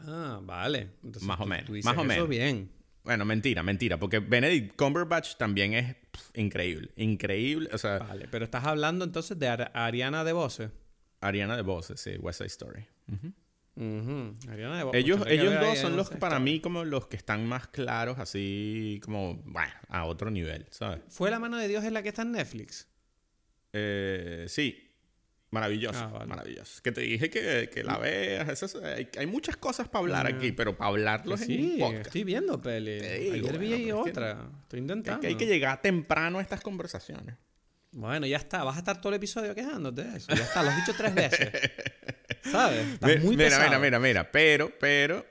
Ah, 0.06 0.40
vale. 0.42 0.90
Entonces, 1.02 1.22
Más 1.22 1.40
o 1.40 1.46
menos, 1.46 1.66
tú 1.66 1.74
dices 1.74 1.84
más 1.86 1.96
o 1.96 2.00
eso 2.02 2.08
menos. 2.08 2.28
bien. 2.28 2.70
Bueno, 3.02 3.24
mentira, 3.24 3.62
mentira, 3.62 3.98
porque 3.98 4.18
Benedict 4.18 4.76
Cumberbatch 4.76 5.36
también 5.36 5.72
es 5.74 5.94
pff, 6.12 6.36
increíble. 6.38 6.90
Increíble. 6.96 7.70
O 7.72 7.78
sea, 7.78 7.98
Vale, 7.98 8.28
pero 8.30 8.44
estás 8.44 8.64
hablando 8.64 9.04
entonces 9.04 9.38
de 9.38 9.48
Ar- 9.48 9.70
Ariana 9.74 10.22
DeBose. 10.22 10.70
Ariana 11.20 11.56
DeBose, 11.56 11.96
sí, 11.96 12.16
West 12.20 12.38
Side 12.38 12.48
Story. 12.48 12.86
Ujú. 13.10 13.32
Ujú, 13.76 14.36
Ariana. 14.50 14.82
Ellos, 14.92 15.16
Tendré 15.20 15.36
que 15.36 15.42
ellos 15.42 15.54
ver 15.54 15.60
dos 15.64 15.78
son 15.78 15.96
los 15.96 16.10
que 16.10 16.18
para 16.18 16.38
mí 16.38 16.60
como 16.60 16.84
los 16.84 17.06
que 17.06 17.16
están 17.16 17.46
más 17.46 17.68
claros, 17.68 18.18
así 18.18 19.00
como, 19.02 19.36
bueno, 19.46 19.72
a 19.88 20.04
otro 20.04 20.30
nivel, 20.30 20.66
¿sabes? 20.70 21.00
¿Fue 21.08 21.30
la 21.30 21.38
mano 21.38 21.56
de 21.56 21.68
Dios 21.68 21.84
en 21.84 21.94
la 21.94 22.02
que 22.02 22.10
está 22.10 22.22
en 22.22 22.32
Netflix? 22.32 22.88
Eh, 23.72 24.44
sí, 24.48 24.89
maravilloso, 25.50 25.98
Ah, 25.98 26.06
vale. 26.08 26.26
maravilloso. 26.26 26.80
Que 26.82 26.92
te 26.92 27.00
dije 27.00 27.28
que, 27.30 27.68
que 27.72 27.82
la 27.82 27.98
veas, 27.98 28.48
esas- 28.48 28.76
hay, 28.76 29.08
hay 29.18 29.26
muchas 29.26 29.56
cosas 29.56 29.88
para 29.88 30.00
hablar 30.00 30.26
Ah. 30.26 30.36
aquí, 30.36 30.52
pero 30.52 30.76
para 30.76 30.88
hablarlo 30.90 31.36
Que 31.36 31.42
es 31.42 31.48
en 31.50 31.60
un 31.64 31.70
sí, 31.72 31.76
podcast. 31.80 32.06
estoy 32.06 32.24
viendo 32.24 32.60
peli. 32.60 33.00
Digo, 33.00 33.48
Ayer 33.48 33.58
vi 33.58 33.68
bueno, 33.68 33.76
es 33.76 33.84
que- 34.04 34.10
otra. 34.10 34.30
Estoy 34.62 34.78
Es 34.78 34.82
intentando. 34.82 35.20
que 35.20 35.26
hay 35.26 35.36
que 35.36 35.46
llegar 35.46 35.82
temprano 35.82 36.38
a 36.38 36.42
estas 36.42 36.60
conversaciones. 36.60 37.36
Bueno, 37.92 38.24
ya 38.26 38.36
está. 38.36 38.62
Vas 38.62 38.76
a 38.76 38.78
estar 38.78 39.00
todo 39.00 39.08
el 39.10 39.16
episodio 39.16 39.52
quejándote 39.54 40.04
de 40.04 40.16
eso. 40.16 40.32
Ya 40.32 40.44
está, 40.44 40.62
lo 40.62 40.70
has 40.70 40.76
dicho 40.76 40.96
tres 40.96 41.12
veces. 41.14 41.50
¿Sabes? 42.42 42.86
Estás 42.94 43.18
muy 43.24 43.36
mira, 43.36 43.48
pesado. 43.48 43.64
mira, 43.64 43.78
mira, 43.80 43.98
mira, 43.98 44.30
pero, 44.32 44.72
pero, 44.78 45.26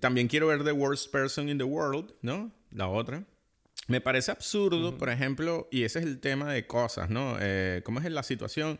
también 0.00 0.28
quiero 0.28 0.46
ver 0.46 0.62
The 0.64 0.72
Worst 0.72 1.10
Person 1.10 1.48
in 1.48 1.58
the 1.58 1.64
World, 1.64 2.14
¿no? 2.22 2.52
La 2.70 2.86
otra. 2.88 3.24
Me 3.88 4.00
parece 4.00 4.30
absurdo, 4.30 4.96
por 4.96 5.10
ejemplo, 5.10 5.68
y 5.70 5.82
ese 5.82 5.98
es 5.98 6.06
el 6.06 6.20
tema 6.20 6.50
de 6.52 6.66
cosas, 6.66 7.10
¿no? 7.10 7.36
Eh, 7.40 7.82
¿Cómo 7.84 7.98
es 8.00 8.10
la 8.10 8.22
situación? 8.22 8.78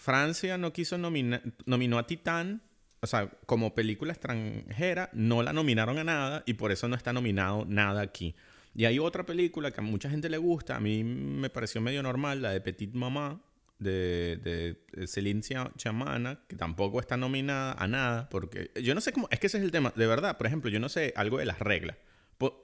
Francia 0.00 0.56
no 0.56 0.72
quiso 0.72 0.96
nominar, 0.96 1.42
nominó 1.66 1.98
a 1.98 2.06
Titán, 2.06 2.62
o 3.02 3.06
sea, 3.06 3.28
como 3.44 3.74
película 3.74 4.14
extranjera, 4.14 5.10
no 5.12 5.42
la 5.42 5.52
nominaron 5.52 5.98
a 5.98 6.04
nada 6.04 6.42
y 6.46 6.54
por 6.54 6.72
eso 6.72 6.88
no 6.88 6.96
está 6.96 7.12
nominado 7.12 7.66
nada 7.68 8.00
aquí. 8.00 8.34
Y 8.74 8.86
hay 8.86 8.98
otra 8.98 9.26
película 9.26 9.72
que 9.72 9.80
a 9.80 9.82
mucha 9.82 10.08
gente 10.08 10.30
le 10.30 10.38
gusta, 10.38 10.76
a 10.76 10.80
mí 10.80 11.04
me 11.04 11.50
pareció 11.50 11.82
medio 11.82 12.02
normal, 12.02 12.40
la 12.40 12.50
de 12.50 12.62
Petit 12.62 12.94
Mamá, 12.94 13.42
de, 13.78 14.38
de, 14.42 15.06
Chia- 15.06 15.70
Chamana, 15.76 16.40
que 16.48 16.56
tampoco 16.56 16.98
está 16.98 17.18
nominada 17.18 17.74
a 17.74 17.86
nada, 17.86 18.30
porque 18.30 18.70
yo 18.82 18.94
no 18.94 19.02
sé 19.02 19.12
cómo, 19.12 19.28
es 19.30 19.38
que 19.38 19.48
ese 19.48 19.58
es 19.58 19.64
el 19.64 19.70
tema, 19.70 19.92
de 19.96 20.06
verdad, 20.06 20.38
por 20.38 20.46
ejemplo, 20.46 20.70
yo 20.70 20.80
no 20.80 20.88
sé 20.88 21.12
algo 21.14 21.36
de 21.36 21.44
las 21.44 21.58
reglas. 21.58 21.96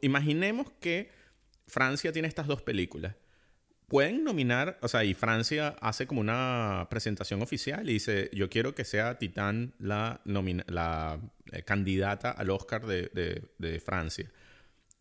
Imaginemos 0.00 0.72
que 0.80 1.10
Francia 1.66 2.12
tiene 2.12 2.28
estas 2.28 2.46
dos 2.46 2.62
películas. 2.62 3.14
Pueden 3.88 4.24
nominar, 4.24 4.78
o 4.82 4.88
sea, 4.88 5.04
y 5.04 5.14
Francia 5.14 5.76
hace 5.80 6.08
como 6.08 6.20
una 6.20 6.88
presentación 6.90 7.40
oficial 7.40 7.88
y 7.88 7.94
dice, 7.94 8.30
yo 8.32 8.50
quiero 8.50 8.74
que 8.74 8.84
sea 8.84 9.16
Titán 9.18 9.74
la, 9.78 10.20
eh, 11.52 11.62
candidata 11.62 12.32
al 12.32 12.50
Oscar 12.50 12.84
de, 12.86 13.02
de- 13.14 13.42
de 13.58 13.78
Francia. 13.80 14.28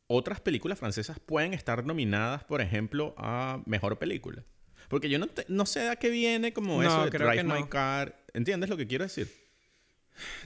Otras 0.06 0.39
películas 0.39 0.77
francesas 0.77 1.20
pueden 1.20 1.56
estar 1.56 1.84
nominadas, 1.84 2.44
por 2.44 2.62
ejemplo, 2.62 3.15
a 3.18 3.63
Mejor 3.65 3.98
Película. 3.98 4.44
Porque 4.88 5.10
yo 5.10 5.18
no, 5.18 5.25
te- 5.25 5.46
no 5.48 5.65
sé 5.65 5.89
a 5.89 5.96
qué 5.96 6.12
viene 6.12 6.54
como 6.54 6.84
No, 6.84 6.88
eso 6.88 7.06
de 7.06 7.10
creo 7.10 7.27
Drive 7.27 7.42
que 7.42 7.48
My 7.48 7.62
no. 7.62 7.70
Car. 7.70 8.24
¿Entiendes 8.36 8.70
lo 8.70 8.77
que 8.77 8.86
quiero 8.86 9.03
decir? 9.03 9.27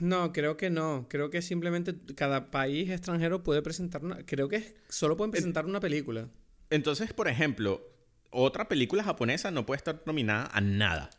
No, 0.00 0.32
creo 0.32 0.56
que 0.56 0.70
no. 0.70 1.06
Creo 1.10 1.28
que 1.28 1.42
simplemente 1.42 1.94
cada 2.16 2.50
país 2.50 2.88
extranjero 2.88 3.42
puede 3.42 3.60
presentar 3.60 4.02
una. 4.02 4.24
Creo 4.24 4.48
que 4.48 4.76
solo 4.88 5.18
pueden 5.18 5.30
presentar 5.30 5.66
una 5.66 5.78
película. 5.78 6.28
Entonces, 6.70 7.12
por 7.12 7.28
ejemplo, 7.28 7.86
otra 8.30 8.68
película 8.68 9.02
japonesa 9.04 9.50
no 9.50 9.66
puede 9.66 9.78
estar 9.78 10.02
nominada 10.06 10.48
a 10.52 10.60
nada. 10.60 11.10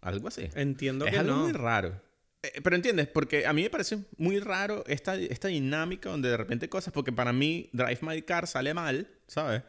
Algo 0.00 0.28
así. 0.28 0.48
Entiendo 0.54 1.06
es 1.06 1.12
que 1.12 1.18
algo 1.18 1.32
no. 1.34 1.42
muy 1.44 1.52
raro. 1.52 2.00
Eh, 2.42 2.60
pero 2.62 2.76
entiendes, 2.76 3.08
porque 3.08 3.46
a 3.46 3.52
mí 3.52 3.62
me 3.62 3.70
parece 3.70 3.98
muy 4.18 4.38
raro 4.38 4.84
esta, 4.86 5.16
esta 5.16 5.48
dinámica 5.48 6.10
donde 6.10 6.28
de 6.28 6.36
repente 6.36 6.68
cosas, 6.68 6.92
porque 6.92 7.10
para 7.12 7.32
mí 7.32 7.70
Drive 7.72 8.00
My 8.02 8.20
Car 8.22 8.46
sale 8.46 8.74
mal, 8.74 9.08
¿sabes? 9.26 9.62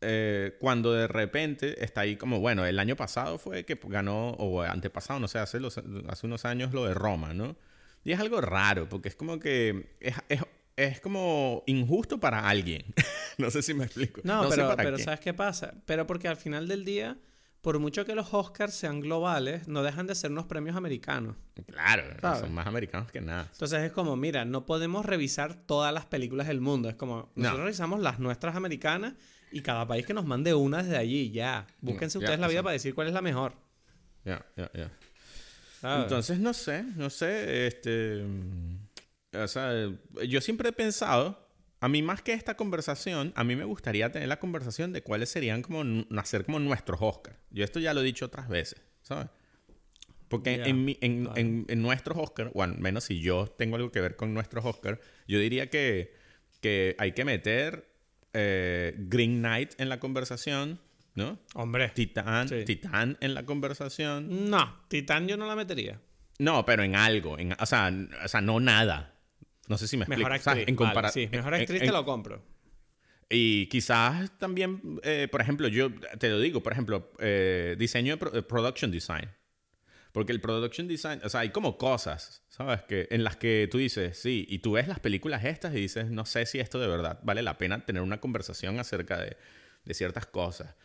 Eh, 0.00 0.56
cuando 0.60 0.92
de 0.92 1.08
repente 1.08 1.82
está 1.82 2.02
ahí 2.02 2.16
como, 2.16 2.38
bueno, 2.40 2.66
el 2.66 2.78
año 2.78 2.94
pasado 2.94 3.38
fue 3.38 3.64
que 3.64 3.78
ganó, 3.84 4.30
o 4.32 4.62
antepasado, 4.62 5.18
no 5.18 5.28
sé, 5.28 5.38
hace, 5.38 5.60
los- 5.60 5.80
hace 6.08 6.26
unos 6.26 6.44
años 6.44 6.72
lo 6.74 6.84
de 6.84 6.92
Roma, 6.94 7.32
¿no? 7.32 7.56
Y 8.04 8.12
es 8.12 8.20
algo 8.20 8.40
raro, 8.42 8.88
porque 8.88 9.08
es 9.08 9.16
como 9.16 9.38
que 9.40 9.96
es, 10.00 10.14
es, 10.28 10.42
es 10.76 11.00
como 11.00 11.62
injusto 11.66 12.18
para 12.18 12.48
alguien. 12.48 12.84
no 13.38 13.50
sé 13.50 13.62
si 13.62 13.74
me 13.74 13.84
explico. 13.84 14.20
No, 14.24 14.48
pero, 14.48 14.74
pero. 14.76 14.98
¿sabes 14.98 15.20
qué 15.20 15.34
pasa? 15.34 15.74
Pero 15.86 16.06
porque 16.06 16.28
al 16.28 16.36
final 16.36 16.68
del 16.68 16.84
día, 16.84 17.16
por 17.60 17.78
mucho 17.78 18.04
que 18.04 18.14
los 18.14 18.34
Oscars 18.34 18.74
sean 18.74 19.00
globales, 19.00 19.68
no 19.68 19.82
dejan 19.82 20.06
de 20.06 20.14
ser 20.14 20.30
unos 20.30 20.46
premios 20.46 20.76
americanos. 20.76 21.36
Claro, 21.66 22.04
¿Sabes? 22.20 22.40
son 22.40 22.52
más 22.52 22.66
americanos 22.66 23.10
que 23.10 23.20
nada. 23.20 23.48
Entonces 23.52 23.82
es 23.82 23.92
como, 23.92 24.16
mira, 24.16 24.44
no 24.44 24.66
podemos 24.66 25.06
revisar 25.06 25.54
todas 25.54 25.92
las 25.94 26.06
películas 26.06 26.48
del 26.48 26.60
mundo. 26.60 26.88
Es 26.88 26.96
como, 26.96 27.30
No. 27.34 27.44
nosotros 27.44 27.64
revisamos 27.64 28.00
las 28.00 28.18
nuestras 28.18 28.56
americanas 28.56 29.14
y 29.52 29.62
cada 29.62 29.86
país 29.86 30.04
que 30.04 30.14
nos 30.14 30.26
mande 30.26 30.52
una 30.54 30.82
desde 30.82 30.96
allí, 30.96 31.30
ya. 31.30 31.66
Búsquense 31.80 32.18
ya, 32.18 32.24
ustedes 32.24 32.40
la 32.40 32.48
vida 32.48 32.62
para 32.62 32.72
decir 32.72 32.94
cuál 32.94 33.06
es 33.06 33.14
la 33.14 33.22
mejor. 33.22 33.54
Ya, 34.24 34.44
ya, 34.56 34.70
ya. 34.74 34.90
¿sabes? 35.80 36.02
Entonces, 36.04 36.38
no 36.40 36.52
sé, 36.52 36.82
no 36.96 37.08
sé, 37.10 37.66
este... 37.68 38.24
O 39.36 39.48
sea, 39.48 39.72
yo 40.26 40.40
siempre 40.40 40.68
he 40.68 40.72
pensado, 40.72 41.48
a 41.80 41.88
mí 41.88 42.02
más 42.02 42.22
que 42.22 42.32
esta 42.32 42.56
conversación, 42.56 43.32
a 43.36 43.44
mí 43.44 43.56
me 43.56 43.64
gustaría 43.64 44.10
tener 44.12 44.28
la 44.28 44.38
conversación 44.38 44.92
de 44.92 45.02
cuáles 45.02 45.28
serían 45.28 45.62
como, 45.62 46.04
hacer 46.18 46.44
como 46.44 46.58
nuestros 46.60 46.98
Oscars. 47.02 47.36
Yo 47.50 47.64
esto 47.64 47.80
ya 47.80 47.94
lo 47.94 48.00
he 48.00 48.04
dicho 48.04 48.26
otras 48.26 48.48
veces, 48.48 48.80
¿sabes? 49.02 49.26
Porque 50.28 50.54
en, 50.64 50.84
mi- 50.84 50.98
en, 51.00 51.28
en- 51.36 51.66
en 51.68 51.82
nuestros 51.82 52.16
Oscars, 52.18 52.50
o 52.54 52.62
al 52.62 52.78
menos 52.78 53.04
si 53.04 53.20
yo 53.20 53.46
tengo 53.46 53.76
algo 53.76 53.92
que 53.92 54.00
ver 54.00 54.16
con 54.16 54.32
nuestros 54.34 54.64
Oscars, 54.64 54.98
yo 55.28 55.38
diría 55.38 55.68
que, 55.70 56.14
que 56.60 56.96
hay 56.98 57.12
que 57.12 57.24
meter 57.24 57.88
eh, 58.32 58.94
Green 58.98 59.38
Knight 59.40 59.74
en 59.78 59.88
la 59.88 60.00
conversación, 60.00 60.80
¿no? 61.14 61.38
Hombre. 61.54 61.90
Titán, 61.90 62.48
Sí. 62.48 62.64
Titán 62.64 63.16
en 63.20 63.34
la 63.34 63.44
conversación. 63.44 64.50
No, 64.50 64.80
Titán 64.88 65.28
yo 65.28 65.36
no 65.36 65.46
la 65.46 65.54
metería. 65.54 66.00
No, 66.40 66.64
pero 66.64 66.82
en 66.82 66.96
algo. 66.96 67.36
O, 67.60 67.66
sea, 67.66 67.92
o 68.24 68.28
sea, 68.28 68.40
no 68.40 68.58
nada. 68.58 69.13
No 69.68 69.78
sé 69.78 69.88
si 69.88 69.96
me 69.96 70.04
explico. 70.04 70.18
Mejor 70.28 70.38
O 70.38 70.42
sea, 70.42 70.52
actriz. 70.52 70.68
en 70.68 70.76
vale, 70.76 71.08
sí, 71.10 71.28
mejor 71.30 71.54
actriz 71.54 71.80
en- 71.80 71.86
te 71.86 71.92
lo 71.92 72.04
compro. 72.04 72.42
Y 73.30 73.66
quizás 73.68 74.38
también, 74.38 75.00
eh, 75.02 75.28
por 75.30 75.40
ejemplo, 75.40 75.68
yo 75.68 75.90
te 76.18 76.28
lo 76.28 76.38
digo, 76.38 76.62
por 76.62 76.72
ejemplo, 76.72 77.10
eh, 77.18 77.74
diseño 77.78 78.16
de 78.16 78.38
eh, 78.38 78.42
production 78.42 78.90
design. 78.90 79.30
Porque 80.12 80.30
el 80.30 80.40
production 80.40 80.86
design, 80.86 81.20
o 81.24 81.28
sea, 81.28 81.40
hay 81.40 81.50
como 81.50 81.76
cosas, 81.76 82.44
¿sabes? 82.48 82.82
Que, 82.82 83.08
en 83.10 83.24
las 83.24 83.36
que 83.36 83.66
tú 83.68 83.78
dices, 83.78 84.16
sí, 84.16 84.46
y 84.48 84.60
tú 84.60 84.72
ves 84.72 84.86
las 84.86 85.00
películas 85.00 85.44
estas 85.44 85.74
y 85.74 85.80
dices, 85.80 86.08
no 86.10 86.24
sé 86.24 86.46
si 86.46 86.60
esto 86.60 86.78
de 86.78 86.86
verdad 86.86 87.18
vale 87.24 87.42
la 87.42 87.58
pena 87.58 87.84
tener 87.84 88.00
una 88.00 88.20
conversación 88.20 88.78
acerca 88.78 89.18
de, 89.18 89.36
de 89.84 89.94
ciertas 89.94 90.26
cosas. 90.26 90.76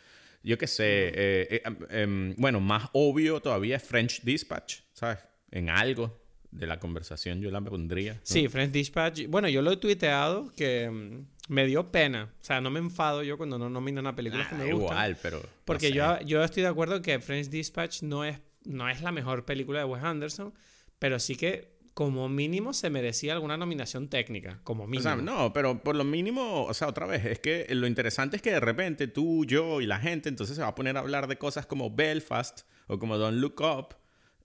Yo 0.42 0.58
qué 0.58 0.66
sé, 0.66 1.12
eh, 1.14 1.62
em, 1.64 1.78
em, 1.92 2.36
bueno, 2.38 2.60
más 2.60 2.90
obvio 2.94 3.40
todavía 3.42 3.76
es 3.76 3.84
French 3.84 4.22
Dispatch, 4.24 4.80
¿sabes? 4.94 5.20
En 5.52 5.70
algo 5.70 6.19
de 6.52 6.66
la 6.68 6.80
conversación 6.80 7.42
yo 7.42 7.52
la 7.52 7.62
pondría. 7.62 8.14
¿no? 8.16 8.20
Sí, 8.24 8.48
French 8.48 8.72
Dispatch. 8.72 9.28
Bueno, 9.28 9.48
yo 9.50 9.62
lo 9.62 9.72
he 9.72 9.78
tuiteado 9.78 10.52
que 10.56 10.90
mm, 10.90 11.54
me 11.54 11.66
dio 11.68 11.92
pena. 11.92 12.34
O 12.42 12.44
sea, 12.44 12.60
no 12.62 12.70
me 12.72 12.80
enfado 12.80 13.22
yo 13.24 13.38
cuando 13.38 13.58
no 13.60 13.70
nominan 13.70 14.08
a 14.08 14.16
películas 14.16 14.48
Ah, 14.48 14.50
que 14.50 14.56
me 14.56 14.74
gustan. 14.74 14.82
igual, 14.98 15.18
pero... 15.22 15.38
no 15.40 15.50
Porque 15.66 15.90
sé. 15.90 15.94
yo, 15.94 16.20
yo 16.22 16.44
estoy 16.44 16.64
de 16.64 16.70
acuerdo 16.70 17.02
que 17.02 17.20
French 17.20 17.50
Dispatch 17.50 18.02
no 18.04 18.26
es, 18.26 18.40
no 18.66 18.90
es 18.90 19.02
la 19.02 19.12
mejor 19.12 19.46
película 19.46 19.80
de 19.80 19.86
Wes 19.86 20.04
Anderson, 20.04 20.54
pero 20.98 21.20
sí 21.20 21.36
que 21.36 21.78
como 21.94 22.30
mínimo 22.30 22.72
se 22.74 22.90
merecía 22.90 23.34
alguna 23.34 23.58
nominación 23.58 24.08
técnica, 24.08 24.60
como 24.64 24.86
O 24.86 24.88
mínimo. 24.88 25.04
sea, 25.04 25.16
no, 25.18 25.52
pero 25.52 25.84
por 25.84 25.96
lo 25.98 26.06
mínimo, 26.06 26.64
o 26.64 26.74
sea, 26.74 26.88
otra 26.88 27.06
vez, 27.06 27.26
es 27.26 27.40
que 27.40 27.68
lo 27.76 27.88
interesante 27.88 28.38
es 28.38 28.42
que 28.42 28.52
de 28.52 28.60
repente 28.62 29.08
tú, 29.08 29.44
yo 29.46 29.82
y 29.82 29.86
la 29.86 30.00
gente 30.00 30.30
entonces 30.30 30.56
se 30.56 30.62
va 30.62 30.70
a 30.70 30.76
poner 30.76 30.96
a 30.96 31.02
hablar 31.02 31.28
de 31.28 31.38
cosas 31.38 31.66
como 31.66 31.94
Belfast 31.94 32.62
o 32.88 33.00
como 33.00 33.18
Don't 33.18 33.40
Look 33.40 33.60
Up, 33.62 33.96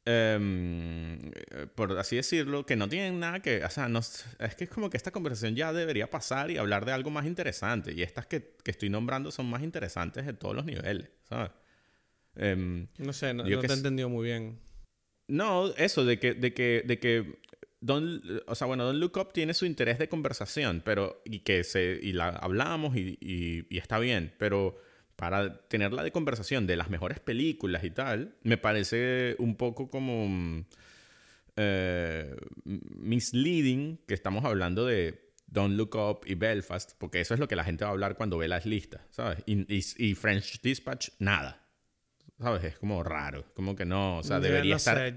em, 0.07 1.31
eh, 1.33 1.67
por 1.75 1.99
así 1.99 2.17
decirlo, 2.17 2.67
que 2.67 2.77
no 2.77 2.89
tienen 2.89 3.19
nada 3.21 3.41
que, 3.41 3.65
o 3.65 3.71
sea, 3.71 3.89
no, 3.89 4.01
es 4.01 4.55
que 4.57 4.65
es 4.65 4.71
como 4.71 4.91
que 4.91 4.97
esta 4.97 5.11
conversación 5.11 5.55
ya 5.57 5.73
debería 5.73 6.11
pasar 6.11 6.51
y 6.51 6.57
hablar 6.59 6.85
de 6.85 6.93
algo 6.93 7.11
más 7.11 7.27
interesante. 7.27 7.93
Y 7.93 8.03
estas 8.03 8.27
que, 8.27 8.55
que 8.63 8.71
estoy 8.71 8.91
nombrando 8.91 9.31
son 9.31 9.47
más 9.47 9.63
interesantes 9.63 10.27
de 10.27 10.33
todos 10.35 10.55
los 10.55 10.65
niveles, 10.65 11.09
¿sabes? 11.29 11.51
Em, 12.37 12.89
No 12.99 13.13
sé, 13.13 13.33
no, 13.35 13.47
Yo 13.47 13.57
no 13.57 13.63
te 13.63 13.73
he 13.73 13.77
entendido 13.77 14.09
muy 14.09 14.27
bien. 14.27 14.59
no, 15.29 15.69
eso, 15.77 16.05
de 16.05 16.19
que, 16.19 16.35
de 16.35 16.53
que, 16.53 16.83
de 16.87 16.99
que 16.99 17.39
Don't, 17.81 18.25
o 18.47 18.55
sea, 18.55 18.67
bueno, 18.67 18.85
Don't 18.85 18.99
Look 18.99 19.19
Up 19.19 19.33
tiene 19.33 19.53
su 19.53 19.67
interés 19.67 19.99
de 19.99 20.09
conversación, 20.09 20.81
pero, 20.85 21.21
y 21.27 21.41
que 21.41 21.65
se, 21.65 21.99
y 22.03 22.13
la 22.13 22.29
hablamos 22.31 22.97
y, 22.97 23.19
y, 23.21 23.77
está 23.79 23.99
bien, 23.99 24.33
pero 24.39 24.79
para 25.17 25.67
tenerla 25.69 26.03
de 26.03 26.11
conversación 26.11 26.67
de 26.67 26.77
las 26.77 26.91
mejores 26.91 27.21
películas 27.21 27.85
y 27.85 27.91
tal, 27.91 28.35
me 28.43 28.57
parece 28.57 29.37
un 29.39 29.57
poco 29.57 29.89
como 29.89 30.65
eh, 31.57 32.37
misleading 32.65 33.99
que 34.07 34.15
estamos 34.15 34.45
hablando 34.45 34.87
de 34.87 35.33
Don't 35.47 35.77
Look 35.77 35.95
Up 35.95 36.21
y 36.27 36.35
Belfast, 36.35 36.93
porque 36.99 37.21
eso 37.21 37.35
es 37.35 37.41
lo 37.41 37.47
que 37.47 37.57
la 37.57 37.65
gente 37.65 37.85
va 37.85 37.91
a 37.91 37.93
hablar 37.93 38.17
cuando 38.17 38.39
ve 38.39 38.49
las 38.49 38.67
listas, 38.67 39.03
¿sabes? 39.11 39.39
Y, 39.47 39.65
y, 39.99 40.15
French 40.15 40.61
Dispatch, 40.61 41.11
nada. 41.19 41.61
¿Sabes? 42.41 42.65
Es 42.65 42.79
como 42.79 43.05
raro, 43.05 43.45
como 43.55 43.77
que 43.77 43.85
no, 43.85 44.19
o 44.19 44.23
sea, 44.25 44.41
debería 44.41 44.77
estar... 44.77 45.15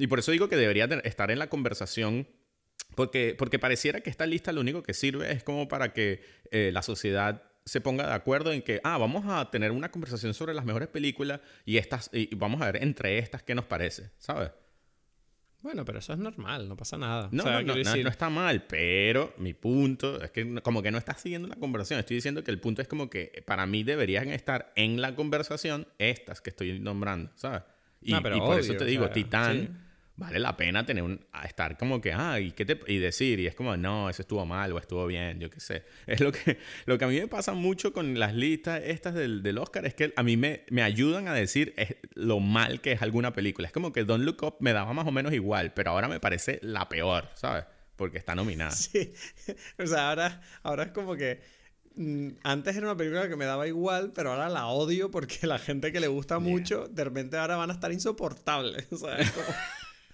Y 0.00 0.06
por 0.06 0.20
eso 0.20 0.30
digo 0.30 0.48
que 0.48 0.56
debería 0.56 0.84
estar 1.04 1.30
en 1.30 1.38
la 1.38 1.48
conversación, 1.48 2.28
porque, 2.94 3.34
porque 3.36 3.58
pareciera 3.58 4.00
que 4.00 4.10
esta 4.10 4.26
lista 4.26 4.52
lo 4.52 4.60
único 4.60 4.82
que 4.82 4.94
sirve 4.94 5.32
es 5.32 5.42
como 5.42 5.68
para 5.68 5.92
que 5.92 6.22
eh, 6.50 6.70
la 6.72 6.82
sociedad 6.82 7.47
se 7.68 7.80
ponga 7.80 8.06
de 8.06 8.14
acuerdo 8.14 8.52
en 8.52 8.62
que, 8.62 8.80
ah, 8.82 8.96
vamos 8.96 9.24
a 9.26 9.50
tener 9.50 9.72
una 9.72 9.90
conversación 9.90 10.32
sobre 10.32 10.54
las 10.54 10.64
mejores 10.64 10.88
películas 10.88 11.40
y, 11.64 11.76
estas, 11.76 12.08
y 12.12 12.34
vamos 12.34 12.62
a 12.62 12.72
ver 12.72 12.82
entre 12.82 13.18
estas 13.18 13.42
qué 13.42 13.54
nos 13.54 13.66
parece, 13.66 14.10
¿sabes? 14.18 14.50
Bueno, 15.60 15.84
pero 15.84 15.98
eso 15.98 16.12
es 16.12 16.18
normal, 16.18 16.68
no 16.68 16.76
pasa 16.76 16.96
nada. 16.96 17.28
No, 17.32 17.44
no, 17.44 17.62
no, 17.62 17.74
no, 17.74 18.08
está 18.08 18.30
mal, 18.30 18.62
pero 18.62 19.34
mi 19.38 19.54
punto 19.54 20.22
es 20.22 20.30
que 20.30 20.62
como 20.62 20.82
que 20.82 20.90
no 20.90 20.98
estás 20.98 21.20
siguiendo 21.20 21.48
la 21.48 21.56
conversación. 21.56 21.98
Estoy 21.98 22.16
diciendo 22.16 22.44
que 22.44 22.52
el 22.52 22.60
punto 22.60 22.80
es 22.80 22.86
como 22.88 23.10
que 23.10 23.42
para 23.44 23.66
mí 23.66 23.82
deberían 23.82 24.28
estar 24.30 24.72
en 24.76 25.00
la 25.00 25.16
conversación 25.16 25.88
estas 25.98 26.40
que 26.40 26.50
estoy 26.50 26.78
nombrando, 26.78 27.32
¿sabes? 27.34 27.62
Y, 28.00 28.14
por 28.14 28.60
eso 28.60 28.76
te 28.76 28.84
digo, 28.84 29.10
Titán 29.10 29.87
vale 30.18 30.40
la 30.40 30.56
pena 30.56 30.84
tener 30.84 31.04
un, 31.04 31.24
estar 31.44 31.78
como 31.78 32.00
que, 32.00 32.12
ah, 32.12 32.40
¿y, 32.40 32.50
qué 32.50 32.64
te, 32.64 32.78
y 32.88 32.98
decir, 32.98 33.38
y 33.38 33.46
es 33.46 33.54
como, 33.54 33.76
no, 33.76 34.10
eso 34.10 34.22
estuvo 34.22 34.44
mal 34.44 34.72
o 34.72 34.78
estuvo 34.78 35.06
bien, 35.06 35.38
yo 35.38 35.48
qué 35.48 35.60
sé. 35.60 35.84
Es 36.06 36.20
lo 36.20 36.32
que, 36.32 36.58
lo 36.86 36.98
que 36.98 37.04
a 37.04 37.08
mí 37.08 37.18
me 37.20 37.28
pasa 37.28 37.52
mucho 37.52 37.92
con 37.92 38.18
las 38.18 38.34
listas 38.34 38.82
estas 38.84 39.14
del, 39.14 39.42
del 39.42 39.58
Oscar, 39.58 39.86
es 39.86 39.94
que 39.94 40.12
a 40.16 40.22
mí 40.22 40.36
me, 40.36 40.64
me 40.70 40.82
ayudan 40.82 41.28
a 41.28 41.34
decir 41.34 41.74
lo 42.14 42.40
mal 42.40 42.80
que 42.80 42.92
es 42.92 43.02
alguna 43.02 43.32
película. 43.32 43.68
Es 43.68 43.72
como 43.72 43.92
que 43.92 44.04
Don't 44.04 44.24
Look 44.24 44.42
Up 44.42 44.56
me 44.60 44.72
daba 44.72 44.92
más 44.92 45.06
o 45.06 45.12
menos 45.12 45.32
igual, 45.32 45.72
pero 45.72 45.92
ahora 45.92 46.08
me 46.08 46.18
parece 46.18 46.58
la 46.62 46.88
peor, 46.88 47.28
¿sabes? 47.34 47.64
Porque 47.94 48.18
está 48.18 48.34
nominada. 48.34 48.72
Sí, 48.76 49.12
o 49.78 49.86
sea, 49.86 50.10
ahora, 50.10 50.40
ahora 50.64 50.84
es 50.84 50.90
como 50.90 51.14
que 51.14 51.40
mm, 51.94 52.28
antes 52.42 52.76
era 52.76 52.86
una 52.86 52.96
película 52.96 53.28
que 53.28 53.36
me 53.36 53.44
daba 53.44 53.68
igual, 53.68 54.12
pero 54.12 54.32
ahora 54.32 54.48
la 54.48 54.66
odio 54.66 55.12
porque 55.12 55.38
la 55.46 55.60
gente 55.60 55.92
que 55.92 56.00
le 56.00 56.08
gusta 56.08 56.40
mucho, 56.40 56.88
de 56.88 57.04
repente 57.04 57.36
ahora 57.36 57.56
van 57.56 57.70
a 57.70 57.74
estar 57.74 57.92
insoportables. 57.92 58.88
¿sabes? 58.98 59.30
Como... 59.30 59.46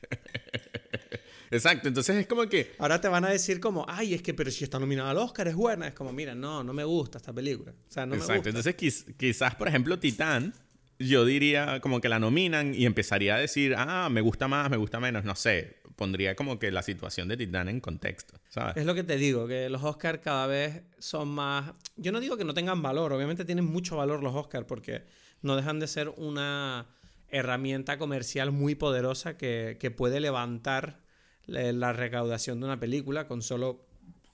Exacto, 1.51 1.87
entonces 1.89 2.17
es 2.17 2.27
como 2.27 2.49
que... 2.49 2.73
Ahora 2.79 3.01
te 3.01 3.07
van 3.09 3.25
a 3.25 3.31
decir 3.31 3.61
como, 3.61 3.85
ay, 3.89 4.15
es 4.15 4.23
que, 4.23 4.35
pero 4.35 4.51
si 4.51 4.65
está 4.65 4.79
nominada 4.81 5.11
al 5.11 5.19
Oscar 5.19 5.47
es 5.47 5.55
buena. 5.55 5.87
Es 5.87 5.95
como, 5.95 6.13
mira, 6.13 6.35
no, 6.35 6.65
no 6.65 6.73
me 6.73 6.83
gusta 6.83 7.19
esta 7.19 7.33
película. 7.33 7.73
O 7.73 7.93
sea, 7.93 8.07
no 8.07 8.15
Exacto, 8.15 8.33
me 8.33 8.39
gusta. 8.39 8.71
entonces 8.73 9.15
quizás, 9.17 9.55
por 9.55 9.69
ejemplo, 9.69 9.99
Titán, 9.99 10.53
yo 10.99 11.25
diría 11.25 11.81
como 11.81 12.01
que 12.01 12.09
la 12.09 12.19
nominan 12.19 12.75
y 12.75 12.87
empezaría 12.87 13.37
a 13.37 13.39
decir, 13.39 13.75
ah, 13.77 14.09
me 14.11 14.21
gusta 14.21 14.49
más, 14.49 14.71
me 14.71 14.77
gusta 14.77 14.99
menos, 15.01 15.25
no 15.25 15.35
sé. 15.37 15.79
Pondría 15.97 16.35
como 16.35 16.59
que 16.59 16.73
la 16.73 16.83
situación 16.83 17.29
de 17.29 17.37
Titán 17.37 17.69
en 17.69 17.81
contexto, 17.81 18.35
¿sabes? 18.49 18.77
Es 18.77 18.85
lo 18.85 18.97
que 18.97 19.05
te 19.05 19.17
digo, 19.17 19.47
que 19.47 19.69
los 19.69 19.85
Oscars 19.85 20.19
cada 20.19 20.49
vez 20.49 20.83
son 20.99 21.29
más... 21.29 21.73
Yo 21.97 22.11
no 22.11 22.19
digo 22.19 22.37
que 22.37 22.45
no 22.45 22.53
tengan 22.53 22.83
valor, 22.83 23.13
obviamente 23.13 23.45
tienen 23.45 23.65
mucho 23.65 23.97
valor 23.97 24.23
los 24.25 24.35
Oscars 24.35 24.67
porque 24.67 25.05
no 25.43 25.55
dejan 25.55 25.79
de 25.79 25.87
ser 25.87 26.09
una 26.17 26.89
herramienta 27.35 27.99
comercial 27.99 28.53
muy 28.53 28.75
poderosa 28.75 29.37
que, 29.37 29.95
puede 29.97 30.21
levantar 30.21 31.01
la 31.47 31.93
recaudación 31.93 32.61
de 32.61 32.67
una 32.67 32.81
película 32.81 33.27
con 33.27 33.43
solo 33.43 33.87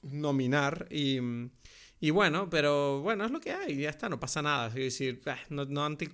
nominar 0.03 0.87
y, 0.91 1.19
y, 2.01 2.11
bueno, 2.11 2.49
pero 2.51 3.01
bueno, 3.01 3.25
es 3.25 3.31
lo 3.31 3.41
que 3.41 3.53
hay, 3.53 3.77
ya 3.77 3.91
está, 3.91 4.09
no 4.09 4.21
pasa 4.21 4.43
nada. 4.43 4.69
Es 4.69 4.75
decir, 4.75 5.21
ah, 5.27 5.39
no, 5.49 5.65
no 5.65 5.85
anti... 5.85 6.09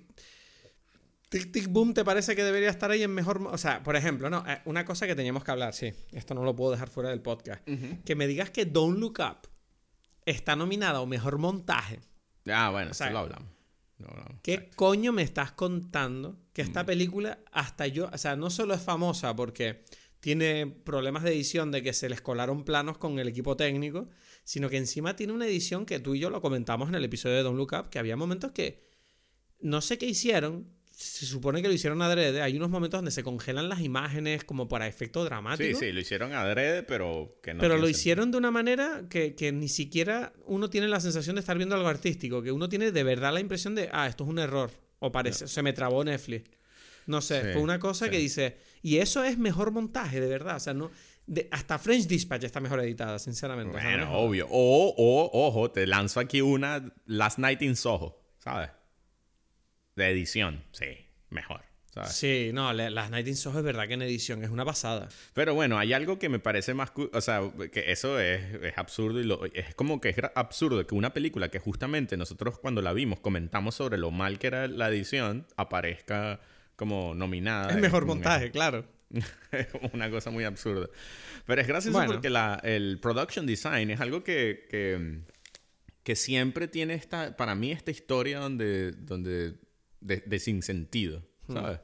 Tic 1.29 1.51
Tic 1.51 1.67
Boom 1.67 1.93
te 1.93 2.05
parece 2.05 2.37
que 2.37 2.43
debería 2.43 2.69
estar 2.69 2.89
ahí 2.89 3.03
en 3.03 3.13
mejor... 3.13 3.45
O 3.47 3.57
sea, 3.57 3.83
por 3.83 3.97
ejemplo, 3.97 4.29
no, 4.29 4.45
eh, 4.47 4.61
una 4.63 4.85
cosa 4.85 5.07
que 5.07 5.15
teníamos 5.15 5.43
que 5.43 5.51
hablar, 5.51 5.73
sí, 5.73 5.91
esto 6.13 6.33
no 6.33 6.43
lo 6.43 6.55
puedo 6.55 6.71
dejar 6.71 6.89
fuera 6.89 7.09
del 7.09 7.21
podcast. 7.21 7.67
Que 8.05 8.15
me 8.15 8.27
digas 8.27 8.49
que 8.49 8.65
Don't 8.65 8.97
Look 8.97 9.19
Up 9.19 9.49
está 10.25 10.55
nominada 10.55 11.01
o 11.01 11.05
mejor 11.05 11.37
montaje. 11.37 11.99
Ah, 12.49 12.69
bueno, 12.69 12.91
eso 12.91 13.09
lo 13.09 13.19
hablamos. 13.19 13.56
¿Qué 14.43 14.69
coño 14.75 15.11
me 15.11 15.23
estás 15.23 15.51
contando? 15.51 16.39
Que 16.53 16.61
esta 16.61 16.83
mm. 16.83 16.85
película, 16.85 17.39
hasta 17.51 17.87
yo, 17.87 18.09
o 18.13 18.17
sea, 18.17 18.35
no 18.35 18.49
solo 18.49 18.73
es 18.73 18.81
famosa 18.81 19.35
porque 19.35 19.83
tiene 20.19 20.67
problemas 20.67 21.23
de 21.23 21.31
edición 21.31 21.71
de 21.71 21.83
que 21.83 21.93
se 21.93 22.09
les 22.09 22.21
colaron 22.21 22.63
planos 22.63 22.97
con 22.97 23.19
el 23.19 23.27
equipo 23.27 23.55
técnico, 23.57 24.09
sino 24.43 24.69
que 24.69 24.77
encima 24.77 25.15
tiene 25.15 25.33
una 25.33 25.47
edición 25.47 25.85
que 25.85 25.99
tú 25.99 26.15
y 26.15 26.19
yo 26.19 26.29
lo 26.29 26.41
comentamos 26.41 26.89
en 26.89 26.95
el 26.95 27.05
episodio 27.05 27.35
de 27.37 27.43
Don't 27.43 27.57
Look 27.57 27.73
Up, 27.73 27.89
que 27.89 27.99
había 27.99 28.15
momentos 28.15 28.51
que 28.51 28.87
no 29.59 29.81
sé 29.81 29.97
qué 29.97 30.05
hicieron, 30.05 30.76
se 30.97 31.27
supone 31.27 31.61
que 31.61 31.67
lo 31.67 31.75
hicieron 31.75 32.01
adrede. 32.01 32.41
Hay 32.41 32.57
unos 32.57 32.71
momentos 32.71 32.97
donde 32.97 33.11
se 33.11 33.21
congelan 33.21 33.69
las 33.69 33.81
imágenes 33.81 34.43
como 34.43 34.67
para 34.67 34.87
efecto 34.87 35.23
dramático. 35.23 35.77
Sí, 35.77 35.85
sí, 35.85 35.91
lo 35.91 35.99
hicieron 35.99 36.33
adrede, 36.33 36.81
pero 36.81 37.37
que 37.43 37.53
no. 37.53 37.61
Pero 37.61 37.77
lo 37.77 37.87
hicieron 37.87 38.31
de 38.31 38.39
una 38.39 38.49
manera 38.49 39.03
que, 39.07 39.35
que, 39.35 39.51
ni 39.51 39.69
siquiera 39.69 40.33
uno 40.47 40.71
tiene 40.71 40.87
la 40.87 40.99
sensación 40.99 41.35
de 41.35 41.41
estar 41.41 41.55
viendo 41.55 41.75
algo 41.75 41.87
artístico, 41.87 42.41
que 42.41 42.51
uno 42.51 42.67
tiene 42.67 42.91
de 42.91 43.03
verdad 43.03 43.31
la 43.31 43.39
impresión 43.39 43.75
de, 43.75 43.91
ah, 43.93 44.07
esto 44.07 44.23
es 44.23 44.29
un 44.31 44.39
error. 44.39 44.71
O 44.97 45.11
parece, 45.11 45.47
se 45.47 45.61
me 45.61 45.71
trabó 45.71 46.03
Netflix. 46.03 46.49
No 47.05 47.21
sé, 47.21 47.53
fue 47.53 47.61
una 47.61 47.77
cosa 47.77 48.09
que 48.09 48.17
dice, 48.17 48.57
y 48.81 48.97
eso 48.97 49.23
es 49.23 49.37
mejor 49.37 49.69
montaje, 49.69 50.19
de 50.19 50.27
verdad. 50.27 50.55
O 50.55 50.59
sea, 50.59 50.73
no. 50.73 50.89
hasta 51.51 51.77
French 51.77 52.07
Dispatch 52.07 52.45
está 52.45 52.59
mejor 52.59 52.79
editada, 52.79 53.19
sinceramente. 53.19 53.73
Bueno, 53.73 54.17
obvio. 54.17 54.47
O, 54.49 54.95
o, 54.97 55.47
ojo, 55.47 55.69
te 55.69 55.85
lanzo 55.85 56.19
aquí 56.19 56.41
una 56.41 56.91
Last 57.05 57.37
Night 57.37 57.61
in 57.61 57.75
Soho, 57.75 58.19
¿sabes? 58.39 58.71
De 59.97 60.09
edición, 60.09 60.63
sí, 60.73 60.85
mejor. 61.31 61.61
¿sabes? 61.87 62.11
Sí, 62.11 62.51
no, 62.53 62.71
las 62.71 63.09
Night 63.09 63.27
in 63.27 63.35
Soho 63.35 63.57
es 63.57 63.63
verdad 63.63 63.87
que 63.87 63.95
en 63.95 64.03
edición 64.03 64.43
es 64.43 64.51
una 64.51 64.63
pasada. 64.63 65.09
Pero 65.33 65.55
bueno, 65.55 65.79
hay 65.79 65.91
algo 65.93 66.19
que 66.19 66.29
me 66.29 66.37
parece 66.37 66.75
más... 66.75 66.91
O 67.11 67.19
sea, 67.19 67.41
que 67.71 67.91
eso 67.91 68.19
es, 68.19 68.77
absurdo 68.77 69.19
y 69.19 69.23
lo, 69.23 69.43
es 69.45 69.73
como 69.73 69.99
que 69.99 70.09
es 70.09 70.17
absurdo 70.35 70.85
que 70.85 70.93
una 70.93 71.13
película 71.13 71.49
que 71.49 71.57
justamente 71.57 72.15
nosotros 72.15 72.59
cuando 72.59 72.83
la 72.83 72.93
vimos 72.93 73.19
comentamos 73.19 73.73
sobre 73.73 73.97
lo 73.97 74.11
mal 74.11 74.37
que 74.37 74.45
era 74.45 74.67
la 74.67 74.87
edición, 74.89 75.47
aparezca 75.57 76.41
como 76.75 77.15
nominada. 77.15 77.71
Es 77.71 77.81
mejor 77.81 78.05
montaje, 78.05 78.51
claro. 78.51 78.85
una 79.93 80.11
cosa 80.11 80.29
muy 80.29 80.43
absurda. 80.43 80.89
Pero 81.47 81.59
es 81.59 81.67
gracioso 81.67 81.99
porque 82.05 82.29
la, 82.29 82.61
el 82.63 82.99
production 83.01 83.47
design 83.47 83.89
es 83.89 83.99
algo 83.99 84.23
que, 84.23 84.67
que, 84.69 85.21
que, 86.03 86.15
siempre 86.15 86.67
tiene 86.67 86.93
esta, 86.93 87.35
para 87.35 87.55
mí, 87.55 87.71
esta 87.71 87.89
historia 87.89 88.39
donde, 88.39 88.91
donde 88.91 89.55
de, 90.01 90.39
sin 90.39 90.61
sentido, 90.61 91.23
hmm. 91.47 91.53
¿sabes? 91.53 91.79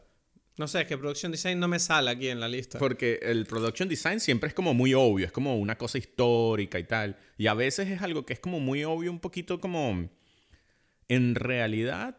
No 0.56 0.68
sé, 0.68 0.82
es 0.82 0.88
que 0.88 0.98
Production 0.98 1.32
Design 1.32 1.60
no 1.60 1.68
me 1.68 1.80
sale 1.80 2.12
aquí 2.12 2.28
en 2.28 2.40
la 2.40 2.48
lista. 2.48 2.78
Porque 2.78 3.20
el 3.24 3.46
Production 3.46 3.90
Design 3.90 4.20
siempre 4.20 4.48
es 4.48 4.54
como 4.54 4.76
muy 4.76 4.94
obvio, 4.94 5.26
es 5.26 5.32
como 5.32 5.58
una 5.58 5.78
cosa 5.78 5.98
histórica 5.98 6.78
y 6.78 6.84
tal. 6.84 7.18
Y 7.38 7.48
a 7.48 7.56
veces 7.56 7.90
es 7.90 8.02
algo 8.04 8.26
que 8.26 8.34
es 8.34 8.40
como 8.40 8.60
muy 8.60 8.84
obvio, 8.84 9.12
un 9.12 9.20
poquito 9.20 9.60
como... 9.60 10.10
En 11.10 11.36
realidad, 11.36 12.18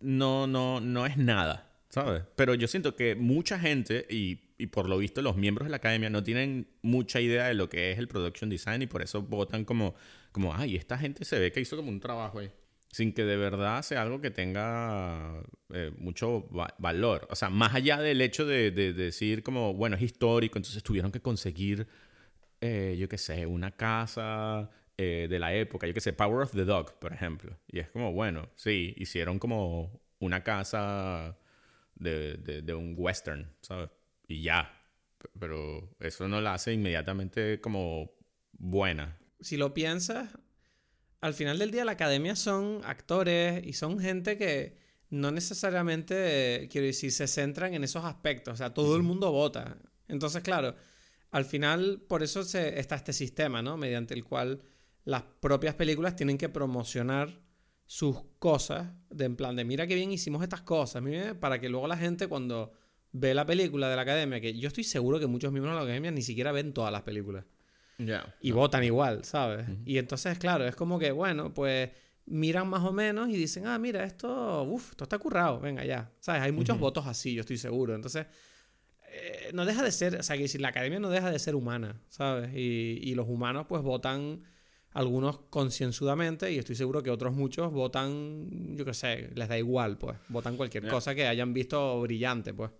no, 0.00 0.46
no, 0.46 0.80
no 0.80 1.06
es 1.06 1.16
nada, 1.16 1.70
¿sabes? 1.90 2.22
Pero 2.34 2.54
yo 2.54 2.66
siento 2.66 2.96
que 2.96 3.14
mucha 3.14 3.58
gente, 3.58 4.06
y, 4.10 4.40
y 4.58 4.66
por 4.66 4.88
lo 4.88 4.98
visto 4.98 5.22
los 5.22 5.36
miembros 5.36 5.66
de 5.66 5.70
la 5.70 5.76
academia, 5.76 6.10
no 6.10 6.24
tienen 6.24 6.66
mucha 6.82 7.20
idea 7.20 7.46
de 7.46 7.54
lo 7.54 7.68
que 7.68 7.92
es 7.92 7.98
el 7.98 8.08
Production 8.08 8.50
Design 8.50 8.82
y 8.82 8.86
por 8.86 9.02
eso 9.02 9.22
votan 9.22 9.64
como, 9.64 9.94
como 10.32 10.54
ay, 10.54 10.76
esta 10.76 10.98
gente 10.98 11.24
se 11.24 11.38
ve 11.38 11.52
que 11.52 11.60
hizo 11.60 11.76
como 11.76 11.90
un 11.90 12.00
trabajo 12.00 12.40
ahí 12.40 12.50
sin 12.94 13.12
que 13.12 13.24
de 13.24 13.36
verdad 13.36 13.82
sea 13.82 14.02
algo 14.02 14.20
que 14.20 14.30
tenga 14.30 15.42
eh, 15.70 15.90
mucho 15.98 16.48
valor. 16.78 17.26
O 17.28 17.34
sea, 17.34 17.50
más 17.50 17.74
allá 17.74 17.98
del 17.98 18.20
hecho 18.20 18.46
de, 18.46 18.70
decir 18.70 19.42
como, 19.42 19.74
bueno, 19.74 19.96
es 19.96 20.02
histórico, 20.02 20.60
entonces 20.60 20.80
tuvieron 20.84 21.10
que 21.10 21.20
conseguir, 21.20 21.88
eh, 22.60 22.94
yo 22.96 23.08
qué 23.08 23.18
sé, 23.18 23.46
una 23.46 23.72
casa 23.72 24.70
eh, 24.96 25.26
de 25.28 25.38
la 25.40 25.52
época, 25.52 25.88
yo 25.88 25.92
qué 25.92 26.00
sé, 26.00 26.12
Power 26.12 26.42
of 26.42 26.52
the 26.52 26.64
Dog, 26.64 26.96
por 27.00 27.12
ejemplo. 27.12 27.58
Y 27.66 27.80
es 27.80 27.90
como, 27.90 28.12
bueno, 28.12 28.48
sí, 28.54 28.94
hicieron 28.96 29.40
como 29.40 30.00
una 30.20 30.44
casa 30.44 31.36
de, 31.96 32.36
de 32.36 32.74
un 32.74 32.94
western, 32.96 33.50
¿sabes? 33.60 33.90
Y 34.28 34.42
ya. 34.42 34.72
Pero 35.40 35.96
eso 35.98 36.28
no 36.28 36.40
la 36.40 36.54
hace 36.54 36.72
inmediatamente 36.72 37.60
como 37.60 38.12
buena. 38.52 39.18
Si 39.40 39.56
lo 39.56 39.74
piensas, 39.74 40.38
al 41.24 41.32
final 41.32 41.58
del 41.58 41.70
día 41.70 41.86
la 41.86 41.92
academia 41.92 42.36
son 42.36 42.82
actores 42.84 43.66
y 43.66 43.72
son 43.72 43.98
gente 43.98 44.36
que 44.36 44.76
no 45.08 45.30
necesariamente, 45.30 46.68
quiero 46.70 46.86
decir, 46.86 47.12
se 47.12 47.26
centran 47.26 47.72
en 47.72 47.82
esos 47.82 48.04
aspectos. 48.04 48.52
O 48.52 48.56
sea, 48.58 48.74
todo 48.74 48.94
el 48.94 49.02
mundo 49.02 49.32
vota. 49.32 49.78
Entonces, 50.06 50.42
claro, 50.42 50.74
al 51.30 51.46
final 51.46 52.02
por 52.06 52.22
eso 52.22 52.44
se, 52.44 52.78
está 52.78 52.96
este 52.96 53.14
sistema, 53.14 53.62
¿no? 53.62 53.78
Mediante 53.78 54.12
el 54.12 54.22
cual 54.22 54.64
las 55.06 55.22
propias 55.40 55.74
películas 55.74 56.14
tienen 56.14 56.36
que 56.36 56.50
promocionar 56.50 57.40
sus 57.86 58.18
cosas, 58.38 58.92
de 59.08 59.24
en 59.24 59.36
plan 59.36 59.56
de 59.56 59.64
mira 59.64 59.86
qué 59.86 59.94
bien 59.94 60.12
hicimos 60.12 60.42
estas 60.42 60.60
cosas, 60.60 61.02
para 61.40 61.58
que 61.58 61.70
luego 61.70 61.88
la 61.88 61.96
gente 61.96 62.28
cuando 62.28 62.74
ve 63.12 63.32
la 63.32 63.46
película 63.46 63.88
de 63.88 63.96
la 63.96 64.02
academia, 64.02 64.42
que 64.42 64.58
yo 64.58 64.68
estoy 64.68 64.84
seguro 64.84 65.18
que 65.18 65.26
muchos 65.26 65.52
miembros 65.52 65.72
de 65.72 65.78
la 65.78 65.84
academia 65.84 66.10
ni 66.10 66.20
siquiera 66.20 66.52
ven 66.52 66.74
todas 66.74 66.92
las 66.92 67.00
películas. 67.00 67.46
Ya. 67.98 68.34
Y 68.40 68.50
votan 68.50 68.84
igual, 68.84 69.24
¿sabes? 69.24 69.66
Y 69.84 69.98
entonces, 69.98 70.38
claro, 70.38 70.66
es 70.66 70.74
como 70.74 70.98
que, 70.98 71.12
bueno, 71.12 71.52
pues 71.54 71.90
miran 72.26 72.68
más 72.68 72.82
o 72.82 72.92
menos 72.92 73.28
y 73.28 73.36
dicen, 73.36 73.66
ah, 73.66 73.78
mira, 73.78 74.04
esto, 74.04 74.62
uff, 74.64 74.90
esto 74.90 75.04
está 75.04 75.18
currado, 75.18 75.60
venga 75.60 75.84
ya. 75.84 76.10
¿Sabes? 76.20 76.42
Hay 76.42 76.52
muchos 76.52 76.78
votos 76.78 77.06
así, 77.06 77.34
yo 77.34 77.40
estoy 77.40 77.58
seguro. 77.58 77.94
Entonces, 77.94 78.26
eh, 79.08 79.50
no 79.52 79.64
deja 79.64 79.82
de 79.82 79.92
ser, 79.92 80.16
o 80.16 80.22
sea, 80.22 80.36
que 80.36 80.48
si 80.48 80.58
la 80.58 80.68
academia 80.68 80.98
no 80.98 81.10
deja 81.10 81.30
de 81.30 81.38
ser 81.38 81.54
humana, 81.54 82.00
¿sabes? 82.08 82.50
Y, 82.54 82.98
y 83.02 83.14
los 83.14 83.28
humanos, 83.28 83.66
pues, 83.68 83.82
votan 83.82 84.42
algunos 84.94 85.38
concienzudamente 85.50 86.52
y 86.52 86.58
estoy 86.58 86.76
seguro 86.76 87.02
que 87.02 87.10
otros 87.10 87.34
muchos 87.34 87.72
votan, 87.72 88.76
yo 88.76 88.84
qué 88.84 88.94
sé, 88.94 89.30
les 89.34 89.48
da 89.48 89.58
igual, 89.58 89.98
pues. 89.98 90.16
Votan 90.28 90.56
cualquier 90.56 90.88
cosa 90.88 91.14
que 91.14 91.26
hayan 91.26 91.52
visto 91.52 92.00
brillante, 92.00 92.54
pues. 92.54 92.70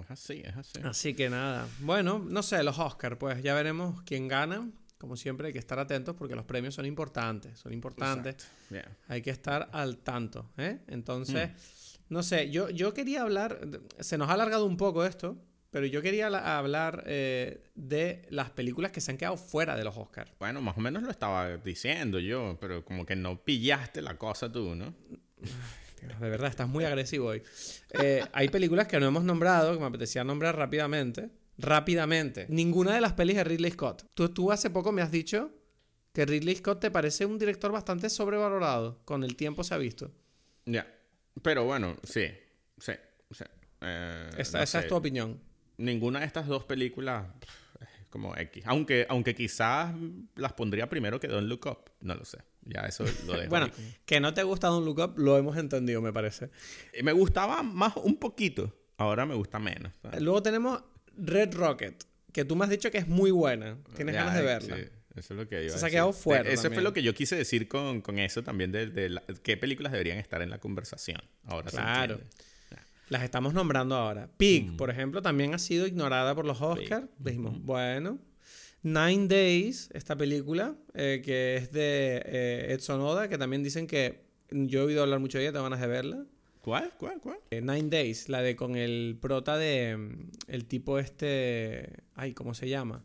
Es 0.00 0.10
así, 0.10 0.42
es 0.44 0.56
así. 0.56 0.80
Así 0.82 1.14
que 1.14 1.28
nada. 1.30 1.66
Bueno, 1.80 2.18
no 2.18 2.42
sé, 2.42 2.62
los 2.62 2.78
Oscars, 2.78 3.16
pues 3.18 3.42
ya 3.42 3.54
veremos 3.54 4.02
quién 4.02 4.28
gana. 4.28 4.68
Como 4.98 5.16
siempre, 5.16 5.48
hay 5.48 5.52
que 5.52 5.58
estar 5.58 5.78
atentos 5.78 6.14
porque 6.16 6.34
los 6.36 6.44
premios 6.44 6.74
son 6.74 6.86
importantes. 6.86 7.58
Son 7.58 7.72
importantes. 7.72 8.36
Ya. 8.70 8.84
Hay 9.08 9.20
que 9.22 9.30
estar 9.30 9.68
al 9.72 9.98
tanto. 9.98 10.50
¿eh? 10.56 10.78
Entonces, 10.86 11.48
Mm. 11.50 12.14
no 12.14 12.22
sé, 12.22 12.50
yo, 12.50 12.70
yo 12.70 12.94
quería 12.94 13.22
hablar. 13.22 13.60
Se 13.98 14.16
nos 14.16 14.28
ha 14.28 14.34
alargado 14.34 14.64
un 14.64 14.76
poco 14.76 15.04
esto, 15.04 15.36
pero 15.72 15.86
yo 15.86 16.02
quería 16.02 16.30
la- 16.30 16.56
hablar 16.56 17.02
eh, 17.06 17.64
de 17.74 18.26
las 18.30 18.50
películas 18.50 18.92
que 18.92 19.00
se 19.00 19.10
han 19.10 19.16
quedado 19.18 19.36
fuera 19.36 19.74
de 19.74 19.82
los 19.84 19.96
Oscars. 19.96 20.30
Bueno, 20.38 20.60
más 20.60 20.76
o 20.78 20.80
menos 20.80 21.02
lo 21.02 21.10
estaba 21.10 21.56
diciendo 21.56 22.20
yo, 22.20 22.56
pero 22.60 22.84
como 22.84 23.04
que 23.04 23.16
no 23.16 23.42
pillaste 23.42 24.02
la 24.02 24.16
cosa 24.16 24.52
tú, 24.52 24.74
¿no? 24.76 24.94
De 26.02 26.30
verdad, 26.30 26.50
estás 26.50 26.68
muy 26.68 26.84
agresivo 26.84 27.28
hoy. 27.28 27.42
Eh, 28.00 28.24
hay 28.32 28.48
películas 28.48 28.88
que 28.88 28.98
no 28.98 29.06
hemos 29.06 29.24
nombrado, 29.24 29.74
que 29.74 29.80
me 29.80 29.86
apetecía 29.86 30.24
nombrar 30.24 30.56
rápidamente. 30.56 31.30
Rápidamente. 31.58 32.46
Ninguna 32.48 32.94
de 32.94 33.00
las 33.00 33.12
pelis 33.12 33.36
de 33.36 33.44
Ridley 33.44 33.70
Scott. 33.70 34.06
Tú, 34.14 34.28
tú 34.28 34.50
hace 34.50 34.70
poco 34.70 34.90
me 34.92 35.02
has 35.02 35.10
dicho 35.10 35.50
que 36.12 36.26
Ridley 36.26 36.56
Scott 36.56 36.80
te 36.80 36.90
parece 36.90 37.24
un 37.24 37.38
director 37.38 37.70
bastante 37.72 38.10
sobrevalorado. 38.10 39.00
Con 39.04 39.22
el 39.24 39.36
tiempo 39.36 39.62
se 39.64 39.74
ha 39.74 39.78
visto. 39.78 40.10
Ya. 40.66 40.86
Pero 41.42 41.64
bueno, 41.64 41.96
sí, 42.02 42.26
sí, 42.78 42.92
sí. 43.30 43.44
Eh, 43.80 44.30
Esa, 44.38 44.58
no 44.58 44.64
esa 44.64 44.80
es 44.80 44.88
tu 44.88 44.94
opinión. 44.94 45.40
Ninguna 45.78 46.20
de 46.20 46.26
estas 46.26 46.46
dos 46.46 46.64
películas 46.64 47.26
como 48.10 48.36
X. 48.36 48.62
Aunque, 48.66 49.06
aunque 49.08 49.34
quizás 49.34 49.94
las 50.36 50.52
pondría 50.52 50.88
primero 50.88 51.18
que 51.18 51.28
Don't 51.28 51.48
Look 51.48 51.66
Up. 51.66 51.90
No 52.00 52.14
lo 52.14 52.24
sé. 52.24 52.38
Ya 52.64 52.80
eso 52.82 53.04
lo 53.26 53.32
dejo. 53.34 53.48
Bueno, 53.50 53.66
ahí 53.66 53.96
que 54.04 54.20
no 54.20 54.32
te 54.34 54.42
gusta 54.44 54.68
Don't 54.68 54.86
Look 54.86 54.98
Up, 55.00 55.18
lo 55.18 55.36
hemos 55.36 55.56
entendido, 55.56 56.00
me 56.00 56.12
parece. 56.12 56.50
Eh, 56.92 57.02
Me 57.02 57.12
gustaba 57.12 57.62
más 57.62 57.94
un 57.96 58.16
poquito. 58.16 58.72
Ahora 58.98 59.26
me 59.26 59.34
gusta 59.34 59.58
menos. 59.58 59.92
¿sabes? 60.00 60.20
Luego 60.22 60.42
tenemos 60.42 60.82
Red 61.16 61.54
Rocket, 61.54 62.04
que 62.32 62.44
tú 62.44 62.54
me 62.56 62.64
has 62.64 62.70
dicho 62.70 62.90
que 62.90 62.98
es 62.98 63.08
muy 63.08 63.30
buena. 63.32 63.78
Tienes 63.96 64.14
Ya, 64.14 64.20
ganas 64.24 64.34
de 64.36 64.40
eh, 64.42 64.44
verla. 64.44 64.76
sí, 64.76 64.82
eso 65.16 65.34
es 65.34 65.40
lo 65.40 65.48
que 65.48 65.64
iba 65.64 65.76
Se 65.76 65.84
ha 65.84 65.90
quedado 65.90 66.12
fuera 66.12 66.48
Eh, 66.48 66.52
Eso 66.54 66.62
también. 66.64 66.76
fue 66.78 66.82
lo 66.84 66.92
que 66.92 67.02
yo 67.02 67.14
quise 67.14 67.34
decir 67.36 67.66
con, 67.68 68.00
con 68.00 68.18
eso 68.18 68.42
también 68.44 68.70
de, 68.70 68.86
de 68.86 69.08
la- 69.10 69.22
qué 69.42 69.56
películas 69.56 69.90
deberían 69.92 70.18
estar 70.18 70.40
en 70.40 70.50
la 70.50 70.58
conversación. 70.58 71.20
Ahora 71.44 71.70
se 71.70 71.76
Claro. 71.78 72.14
entiende. 72.14 72.36
Las 73.08 73.24
estamos 73.24 73.52
nombrando 73.52 73.94
ahora. 73.96 74.30
Pig, 74.38 74.74
por 74.76 74.88
ejemplo, 74.88 75.20
también 75.20 75.52
ha 75.52 75.58
sido 75.58 75.86
ignorada 75.86 76.34
por 76.34 76.46
los 76.46 76.62
Oscars. 76.62 77.06
Dijimos, 77.18 77.60
bueno. 77.60 78.18
Nine 78.82 79.28
Days, 79.28 79.88
esta 79.92 80.16
película, 80.16 80.74
eh, 80.94 81.22
que 81.24 81.56
es 81.56 81.70
de 81.70 82.20
eh, 82.24 82.72
Edson 82.72 83.00
Oda, 83.00 83.28
que 83.28 83.38
también 83.38 83.62
dicen 83.62 83.86
que 83.86 84.24
yo 84.50 84.80
he 84.80 84.84
oído 84.84 85.02
hablar 85.02 85.20
mucho 85.20 85.38
de 85.38 85.44
ella, 85.44 85.52
tengo 85.52 85.64
ganas 85.64 85.80
de 85.80 85.86
verla. 85.86 86.26
¿Cuál? 86.60 86.92
¿Cuál? 86.98 87.20
¿Cuál? 87.20 87.38
Eh, 87.50 87.60
Nine 87.60 87.88
Days, 87.90 88.28
la 88.28 88.42
de 88.42 88.56
con 88.56 88.76
el 88.76 89.18
prota 89.20 89.56
de 89.56 89.96
mm, 89.96 90.30
el 90.48 90.66
tipo 90.66 90.98
este, 90.98 92.02
ay, 92.14 92.34
¿cómo 92.34 92.54
se 92.54 92.68
llama? 92.68 93.04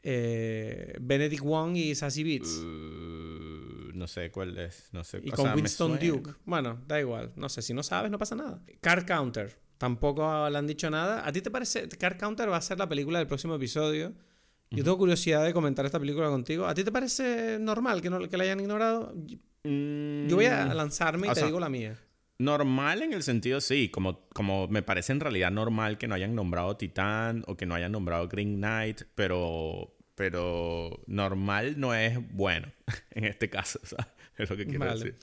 Benedict 0.00 1.42
Wong 1.42 1.76
y 1.76 1.94
Sassy 1.94 2.24
Beats. 2.24 2.62
Uh, 2.64 3.92
no 3.92 4.06
sé 4.06 4.30
cuál 4.30 4.56
es. 4.56 4.88
No 4.92 5.04
sé. 5.04 5.20
Y 5.22 5.30
o 5.30 5.34
con 5.34 5.44
sea, 5.44 5.54
Winston. 5.54 5.98
Duke. 5.98 6.30
Bueno, 6.46 6.82
da 6.86 6.98
igual. 6.98 7.32
No 7.36 7.50
sé, 7.50 7.60
si 7.60 7.74
no 7.74 7.82
sabes, 7.82 8.10
no 8.10 8.16
pasa 8.16 8.34
nada. 8.34 8.62
Car 8.80 9.04
Counter. 9.04 9.58
Tampoco 9.76 10.48
le 10.48 10.56
han 10.56 10.66
dicho 10.66 10.88
nada. 10.88 11.26
¿A 11.26 11.32
ti 11.32 11.42
te 11.42 11.50
parece? 11.50 11.88
Car 11.88 12.16
Counter 12.16 12.50
va 12.50 12.56
a 12.56 12.62
ser 12.62 12.78
la 12.78 12.88
película 12.88 13.18
del 13.18 13.28
próximo 13.28 13.54
episodio. 13.56 14.14
Yo 14.70 14.84
tengo 14.84 14.98
curiosidad 14.98 15.44
de 15.44 15.52
comentar 15.54 15.86
esta 15.86 15.98
película 15.98 16.28
contigo. 16.28 16.66
¿A 16.66 16.74
ti 16.74 16.84
te 16.84 16.92
parece 16.92 17.58
normal 17.58 18.02
que, 18.02 18.10
no, 18.10 18.28
que 18.28 18.36
la 18.36 18.44
hayan 18.44 18.60
ignorado? 18.60 19.14
Yo 19.64 20.36
voy 20.36 20.46
a 20.46 20.66
Mm, 20.66 20.76
lanzarme 20.76 21.26
y 21.26 21.30
o 21.30 21.34
te 21.34 21.40
sea, 21.40 21.46
digo 21.46 21.58
la 21.60 21.68
mía. 21.68 21.98
Normal 22.38 23.02
en 23.02 23.12
el 23.12 23.22
sentido, 23.22 23.60
sí, 23.60 23.88
como, 23.88 24.28
como 24.28 24.68
me 24.68 24.82
parece 24.82 25.12
en 25.12 25.20
realidad 25.20 25.50
normal 25.50 25.98
que 25.98 26.06
no 26.06 26.14
hayan 26.14 26.34
nombrado 26.34 26.76
Titán 26.76 27.42
o 27.46 27.56
que 27.56 27.66
no 27.66 27.74
hayan 27.74 27.90
nombrado 27.92 28.28
Green 28.28 28.56
Knight, 28.58 29.02
pero, 29.16 29.96
pero 30.14 31.02
normal 31.06 31.80
no 31.80 31.94
es 31.94 32.18
bueno 32.32 32.68
en 33.10 33.24
este 33.24 33.50
caso, 33.50 33.80
¿sabes? 33.84 34.06
Es 34.36 34.48
lo 34.50 34.56
que 34.56 34.66
quiero 34.66 34.84
Vale. 34.84 34.92
decir. 35.04 35.16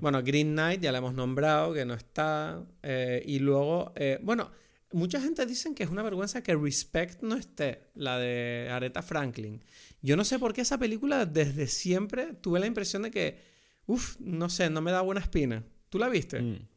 Bueno, 0.00 0.22
Green 0.22 0.52
Knight 0.52 0.80
ya 0.80 0.92
la 0.92 0.98
hemos 0.98 1.14
nombrado, 1.14 1.72
que 1.74 1.84
no 1.84 1.94
está. 1.94 2.62
eh, 2.82 3.22
y 3.26 3.38
luego, 3.38 3.92
eh, 3.96 4.18
bueno, 4.22 4.50
mucha 4.94 5.20
gente 5.20 5.44
dicen 5.44 5.74
que 5.74 5.82
es 5.82 5.90
una 5.90 6.02
vergüenza 6.02 6.42
que 6.42 6.54
Respect 6.54 7.22
no 7.22 7.36
esté, 7.36 7.90
la 7.94 8.18
de 8.18 8.68
Aretha 8.70 9.02
Franklin. 9.02 9.62
Yo 10.00 10.16
no 10.16 10.24
sé 10.24 10.38
por 10.38 10.54
qué 10.54 10.62
esa 10.62 10.78
película 10.78 11.26
desde 11.26 11.66
siempre 11.66 12.34
tuve 12.34 12.60
la 12.60 12.66
impresión 12.66 13.02
de 13.02 13.10
que, 13.10 13.38
uff, 13.86 14.18
no 14.20 14.48
sé, 14.48 14.70
no 14.70 14.80
me 14.80 14.92
da 14.92 15.00
buena 15.00 15.20
espina. 15.20 15.64
¿Tú 15.90 15.98
la 15.98 16.08
viste? 16.08 16.40
Mm. 16.40 16.68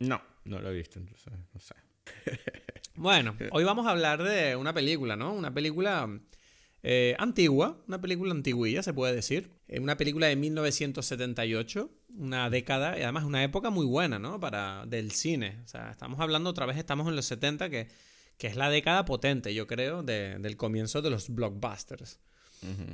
No, 0.00 0.20
no 0.44 0.60
lo 0.60 0.70
he 0.70 0.74
visto, 0.74 0.98
entonces 0.98 1.32
no 1.54 1.60
sé. 1.60 1.74
Bueno, 2.96 3.34
hoy 3.52 3.64
vamos 3.64 3.86
a 3.86 3.92
hablar 3.92 4.22
de 4.22 4.56
una 4.56 4.74
película, 4.74 5.16
¿no? 5.16 5.32
Una 5.32 5.54
película 5.54 6.06
eh, 6.82 7.14
antigua, 7.18 7.82
una 7.88 8.00
película 8.00 8.32
antiguilla, 8.32 8.82
se 8.82 8.92
puede 8.94 9.14
decir. 9.14 9.50
Eh, 9.68 9.80
una 9.80 9.96
película 9.96 10.26
de 10.28 10.36
1978, 10.36 11.90
una 12.16 12.50
década 12.50 12.98
y 12.98 13.02
además 13.02 13.24
una 13.24 13.42
época 13.44 13.70
muy 13.70 13.86
buena, 13.86 14.18
¿no? 14.18 14.40
Para 14.40 14.84
del 14.86 15.10
cine. 15.12 15.60
O 15.64 15.68
sea, 15.68 15.90
estamos 15.90 16.20
hablando 16.20 16.50
otra 16.50 16.66
vez, 16.66 16.76
estamos 16.76 17.08
en 17.08 17.16
los 17.16 17.26
70, 17.26 17.70
que, 17.70 17.88
que 18.38 18.46
es 18.46 18.56
la 18.56 18.70
década 18.70 19.04
potente, 19.04 19.54
yo 19.54 19.66
creo, 19.66 20.02
de- 20.02 20.38
del 20.38 20.56
comienzo 20.56 21.02
de 21.02 21.10
los 21.10 21.28
blockbusters. 21.34 22.18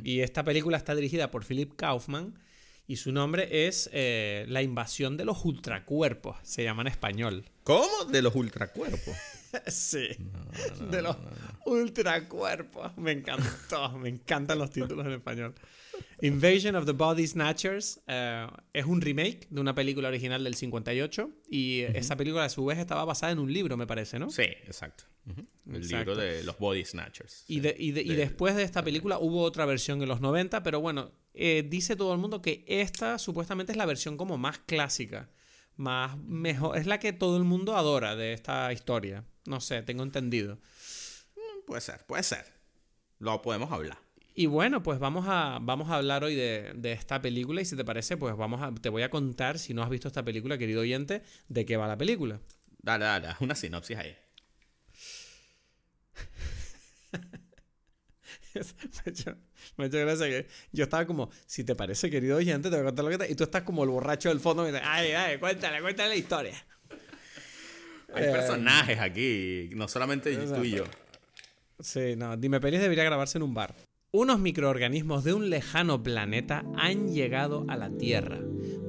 Y 0.05 0.21
esta 0.21 0.45
película 0.45 0.77
está 0.77 0.95
dirigida 0.95 1.33
por 1.33 1.45
Philip 1.45 1.75
Kaufman 1.75 2.39
y 2.87 2.97
su 2.97 3.11
nombre 3.11 3.67
es 3.67 3.91
eh, 3.93 4.45
La 4.49 4.63
invasión 4.63 5.17
de 5.17 5.25
los 5.25 5.45
ultracuerpos, 5.45 6.37
se 6.45 6.63
llama 6.63 6.83
en 6.83 6.87
español. 6.89 7.45
¿Cómo? 7.65 8.05
De 8.05 8.23
los 8.23 8.37
ultracuerpos. 8.37 9.17
Sí, 9.69 10.09
de 10.91 11.03
los 11.03 11.17
ultracuerpos. 11.65 12.97
Me 12.97 13.13
encantó, 13.13 13.91
me 13.99 14.09
encantan 14.09 14.59
los 14.59 14.71
títulos 14.71 15.07
en 15.07 15.13
español. 15.13 15.55
Invasion 16.21 16.77
of 16.77 16.85
the 16.85 16.93
Body 16.93 17.27
Snatchers 17.27 18.01
eh, 18.07 18.47
es 18.73 18.85
un 18.85 19.01
remake 19.01 19.47
de 19.51 19.61
una 19.61 19.75
película 19.75 20.09
original 20.09 20.45
del 20.45 20.55
58 20.55 21.31
y 21.51 21.81
esa 21.81 22.17
película 22.17 22.45
a 22.45 22.49
su 22.49 22.65
vez 22.67 22.79
estaba 22.79 23.05
basada 23.05 23.33
en 23.33 23.39
un 23.39 23.53
libro, 23.53 23.77
me 23.77 23.87
parece, 23.87 24.19
¿no? 24.19 24.31
Sí, 24.31 24.43
exacto. 24.43 25.05
El 25.67 25.77
Exacto. 25.77 25.97
libro 26.13 26.17
de 26.17 26.45
los 26.45 26.57
Body 26.59 26.85
Snatchers. 26.85 27.45
Y, 27.49 27.61
de- 27.61 27.75
y 27.79 27.91
de- 27.93 28.03
y 28.03 28.09
De- 28.11 28.17
después 28.17 28.55
de 28.55 28.63
esta 28.63 28.83
película 28.85 29.19
hubo 29.19 29.43
otra 29.43 29.65
versión 29.67 30.01
en 30.03 30.09
los 30.09 30.21
90, 30.21 30.63
pero 30.63 30.81
bueno, 30.81 31.11
eh, 31.35 31.67
dice 31.69 31.97
todo 31.97 32.13
el 32.13 32.19
mundo 32.21 32.41
que 32.43 32.65
esta 32.69 33.19
supuestamente 33.19 33.73
es 33.73 33.79
la 33.79 33.87
versión 33.87 34.17
como 34.17 34.39
más 34.39 34.59
clásica, 34.61 35.29
más 35.77 36.17
mejor, 36.19 36.79
es 36.79 36.87
la 36.87 37.01
que 37.01 37.13
todo 37.13 37.37
el 37.39 37.45
mundo 37.45 37.77
adora 37.77 38.15
de 38.17 38.33
esta 38.35 38.73
historia. 38.73 39.25
No 39.47 39.61
sé, 39.61 39.83
tengo 39.83 40.03
entendido. 40.03 40.59
Puede 41.67 41.81
ser, 41.81 42.05
puede 42.07 42.23
ser. 42.23 42.45
Lo 43.19 43.43
podemos 43.43 43.73
hablar. 43.73 43.99
Y 44.35 44.47
bueno, 44.47 44.83
pues 44.83 44.99
vamos 44.99 45.25
a, 45.29 45.59
vamos 45.63 45.89
a 45.91 45.97
hablar 45.97 46.23
hoy 46.23 46.35
de, 46.35 46.73
de 46.75 46.93
esta 46.93 47.23
película 47.23 47.63
y 47.63 47.65
si 47.65 47.75
te 47.75 47.85
parece, 47.85 48.19
pues 48.19 48.37
vamos 48.37 48.61
a, 48.61 48.75
te 48.75 48.91
voy 48.91 49.03
a 49.03 49.09
contar, 49.09 49.59
si 49.59 49.73
no 49.73 49.83
has 49.83 49.89
visto 49.89 50.09
esta 50.09 50.23
película, 50.23 50.59
querido 50.59 50.83
oyente, 50.83 51.23
de 51.49 51.65
qué 51.65 51.79
va 51.79 51.89
la 51.89 51.97
película. 51.97 52.39
Dale, 52.79 53.07
dale, 53.07 53.29
una 53.41 53.55
sinopsis 53.55 53.97
ahí. 53.97 54.15
me, 58.55 58.61
ha 58.61 59.11
hecho, 59.11 59.37
me 59.77 59.85
ha 59.85 59.87
hecho 59.89 59.99
gracia 59.99 60.27
que 60.27 60.47
yo 60.73 60.85
estaba 60.85 61.07
como, 61.07 61.31
si 61.47 61.65
te 61.65 61.75
parece, 61.75 62.11
querido 62.11 62.37
oyente, 62.37 62.71
te 62.71 62.77
voy 62.77 62.83
a 62.83 62.89
contar 62.89 63.05
lo 63.05 63.11
que 63.11 63.19
te... 63.19 63.33
Y 63.33 63.35
tú 63.35 63.45
estás 63.45 63.63
como 63.63 63.85
el 63.85 63.91
borracho 63.91 64.29
del 64.29 64.41
fondo 64.41 64.65
y 64.65 64.67
dices, 64.73 64.83
ay, 64.85 65.13
ay, 65.13 65.39
cuéntale, 65.39 65.81
cuéntale 65.81 66.11
la 66.11 66.17
historia. 66.17 66.67
Hay 68.15 68.25
Eh, 68.25 68.33
personajes 68.33 68.99
aquí, 68.99 69.71
no 69.75 69.89
solamente 69.89 70.35
tú 70.37 70.65
y 70.65 70.71
yo. 70.73 70.85
Sí, 71.81 72.15
no, 72.17 72.37
Dime 72.37 72.61
Pelis 72.61 72.81
debería 72.81 73.05
grabarse 73.05 73.39
en 73.39 73.43
un 73.43 73.53
bar. 73.55 73.75
Unos 74.13 74.39
microorganismos 74.39 75.25
de 75.25 75.35
un 75.35 75.51
lejano 75.51 76.03
planeta 76.03 76.65
han 76.77 77.09
llegado 77.13 77.67
a 77.69 77.77
la 77.77 77.91
Tierra. 77.91 78.39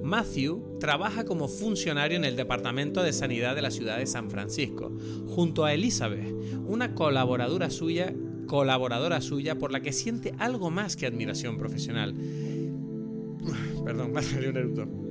Matthew 0.04 0.78
trabaja 0.80 1.26
como 1.26 1.50
funcionario 1.50 2.16
en 2.16 2.24
el 2.24 2.38
Departamento 2.38 3.04
de 3.04 3.12
Sanidad 3.12 3.56
de 3.56 3.62
la 3.62 3.72
ciudad 3.72 3.98
de 3.98 4.06
San 4.06 4.30
Francisco, 4.32 4.96
junto 5.28 5.66
a 5.66 5.74
Elizabeth, 5.74 6.34
una 6.66 6.96
colaboradora 6.96 7.70
suya, 7.70 8.14
colaboradora 8.46 9.20
suya 9.20 9.56
por 9.58 9.74
la 9.74 9.82
que 9.82 9.92
siente 9.92 10.34
algo 10.38 10.70
más 10.72 10.96
que 10.96 11.08
admiración 11.08 11.58
profesional. 11.58 12.14
Perdón, 13.84 14.12
me 14.14 14.22
salió 14.22 14.52
un 14.52 14.58
eructo. 14.58 15.07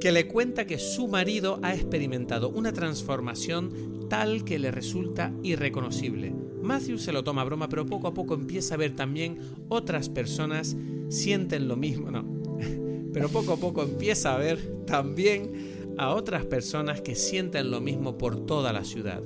Que 0.00 0.12
le 0.12 0.28
cuenta 0.28 0.66
que 0.66 0.78
su 0.78 1.08
marido 1.08 1.58
ha 1.62 1.74
experimentado 1.74 2.50
una 2.50 2.72
transformación 2.72 4.08
tal 4.08 4.44
que 4.44 4.58
le 4.58 4.70
resulta 4.70 5.32
irreconocible. 5.42 6.34
Matthew 6.62 6.98
se 6.98 7.12
lo 7.12 7.24
toma 7.24 7.42
a 7.42 7.44
broma, 7.44 7.68
pero 7.68 7.86
poco 7.86 8.08
a 8.08 8.14
poco 8.14 8.34
empieza 8.34 8.74
a 8.74 8.78
ver 8.78 8.94
también 8.94 9.38
otras 9.68 10.08
personas 10.08 10.76
sienten 11.08 11.68
lo 11.68 11.76
mismo, 11.76 12.10
no, 12.10 12.24
pero 13.12 13.28
poco 13.28 13.54
a 13.54 13.56
poco 13.56 13.82
empieza 13.82 14.34
a 14.34 14.38
ver 14.38 14.84
también 14.86 15.94
a 15.98 16.14
otras 16.14 16.44
personas 16.44 17.00
que 17.00 17.14
sienten 17.14 17.70
lo 17.70 17.80
mismo 17.80 18.18
por 18.18 18.46
toda 18.46 18.72
la 18.72 18.84
ciudad. 18.84 19.22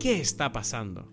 ¿Qué 0.00 0.20
está 0.20 0.52
pasando? 0.52 1.12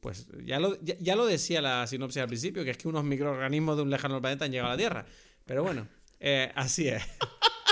Pues 0.00 0.28
ya 0.44 0.58
lo, 0.58 0.80
ya, 0.80 1.14
lo 1.14 1.26
decía 1.26 1.60
la 1.60 1.86
sinopsis 1.86 2.22
al 2.22 2.28
principio, 2.28 2.64
que 2.64 2.70
es 2.70 2.78
que 2.78 2.88
unos 2.88 3.04
microorganismos 3.04 3.76
de 3.76 3.82
un 3.82 3.90
lejano 3.90 4.20
planeta 4.20 4.46
han 4.46 4.50
llegado 4.50 4.70
a 4.70 4.72
la 4.72 4.78
Tierra. 4.78 5.06
Pero 5.44 5.62
bueno, 5.62 5.86
eh, 6.18 6.50
así 6.54 6.88
es. 6.88 7.02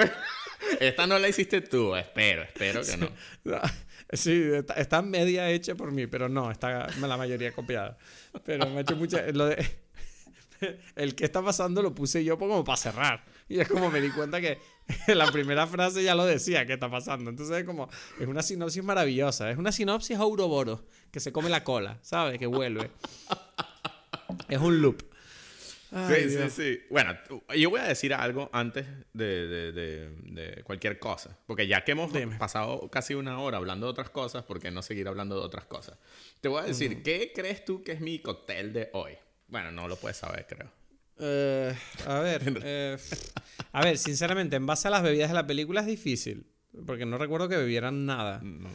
esta 0.80 1.06
no 1.06 1.18
la 1.18 1.28
hiciste 1.28 1.60
tú, 1.60 1.94
espero, 1.96 2.42
espero 2.42 2.82
que 2.82 2.96
no. 2.96 3.10
Sí, 4.12 4.42
está, 4.76 5.02
media 5.02 5.48
hecha 5.50 5.74
por 5.74 5.92
mí, 5.92 6.06
pero 6.06 6.28
no, 6.28 6.50
está 6.50 6.88
la 7.00 7.16
mayoría 7.16 7.52
copiada. 7.52 7.96
Pero 8.44 8.66
me 8.66 8.78
ha 8.78 8.80
hecho 8.80 8.96
mucha... 8.96 9.24
el 10.96 11.14
que 11.14 11.24
está 11.24 11.42
pasando 11.42 11.82
lo 11.82 11.94
puse 11.94 12.24
yo 12.24 12.38
como 12.38 12.64
para 12.64 12.76
cerrar. 12.76 13.24
Y 13.48 13.60
es 13.60 13.68
como 13.68 13.90
me 13.90 14.00
di 14.00 14.10
cuenta 14.10 14.40
que 14.40 14.58
la 15.08 15.30
primera 15.30 15.66
frase 15.66 16.02
ya 16.02 16.14
lo 16.14 16.24
decía, 16.24 16.66
¿qué 16.66 16.74
está 16.74 16.90
pasando? 16.90 17.30
Entonces 17.30 17.58
es 17.58 17.64
como, 17.64 17.88
es 18.18 18.26
una 18.26 18.42
sinopsis 18.42 18.82
maravillosa. 18.82 19.50
Es 19.50 19.58
una 19.58 19.72
sinopsis 19.72 20.18
Ouroboros, 20.18 20.80
que 21.10 21.20
se 21.20 21.32
come 21.32 21.48
la 21.48 21.64
cola, 21.64 21.98
¿sabes? 22.02 22.38
Que 22.38 22.46
vuelve. 22.46 22.90
Es 24.48 24.58
un 24.58 24.80
loop. 24.80 25.09
Sí, 25.90 26.30
sí, 26.30 26.50
sí. 26.50 26.80
Bueno, 26.90 27.16
yo 27.56 27.70
voy 27.70 27.80
a 27.80 27.84
decir 27.84 28.14
algo 28.14 28.50
antes 28.52 28.86
de, 29.12 30.62
cualquier 30.64 30.98
cosa. 30.98 31.36
Porque 31.46 31.66
ya 31.66 31.84
que 31.84 31.92
hemos 31.92 32.12
pasado 32.38 32.88
casi 32.90 33.14
una 33.14 33.38
hora 33.40 33.58
hablando 33.58 33.86
de 33.86 33.90
otras 33.90 34.10
cosas, 34.10 34.44
¿por 34.44 34.60
qué 34.60 34.70
no 34.70 34.82
seguir 34.82 35.08
hablando 35.08 35.36
de 35.36 35.42
otras 35.42 35.66
cosas? 35.66 35.98
Te 36.40 36.48
voy 36.48 36.62
a 36.62 36.66
decir, 36.66 37.02
¿qué 37.02 37.32
crees 37.34 37.64
tú 37.64 37.82
que 37.82 37.92
es 37.92 38.00
mi 38.00 38.18
cóctel 38.20 38.72
de 38.72 38.90
hoy? 38.92 39.12
Bueno, 39.48 39.72
no 39.72 39.88
lo 39.88 39.96
puedes 39.96 40.16
saber, 40.16 40.46
creo. 40.48 40.70
Eh, 41.18 41.74
a 42.06 42.20
ver, 42.20 42.60
eh, 42.64 42.96
a 43.72 43.84
ver, 43.84 43.98
sinceramente, 43.98 44.56
en 44.56 44.66
base 44.66 44.88
a 44.88 44.90
las 44.90 45.02
bebidas 45.02 45.28
de 45.28 45.34
la 45.34 45.46
película 45.46 45.80
es 45.80 45.86
difícil. 45.86 46.46
Porque 46.86 47.04
no 47.04 47.18
recuerdo 47.18 47.48
que 47.48 47.56
bebieran 47.56 48.06
nada. 48.06 48.40
No, 48.42 48.68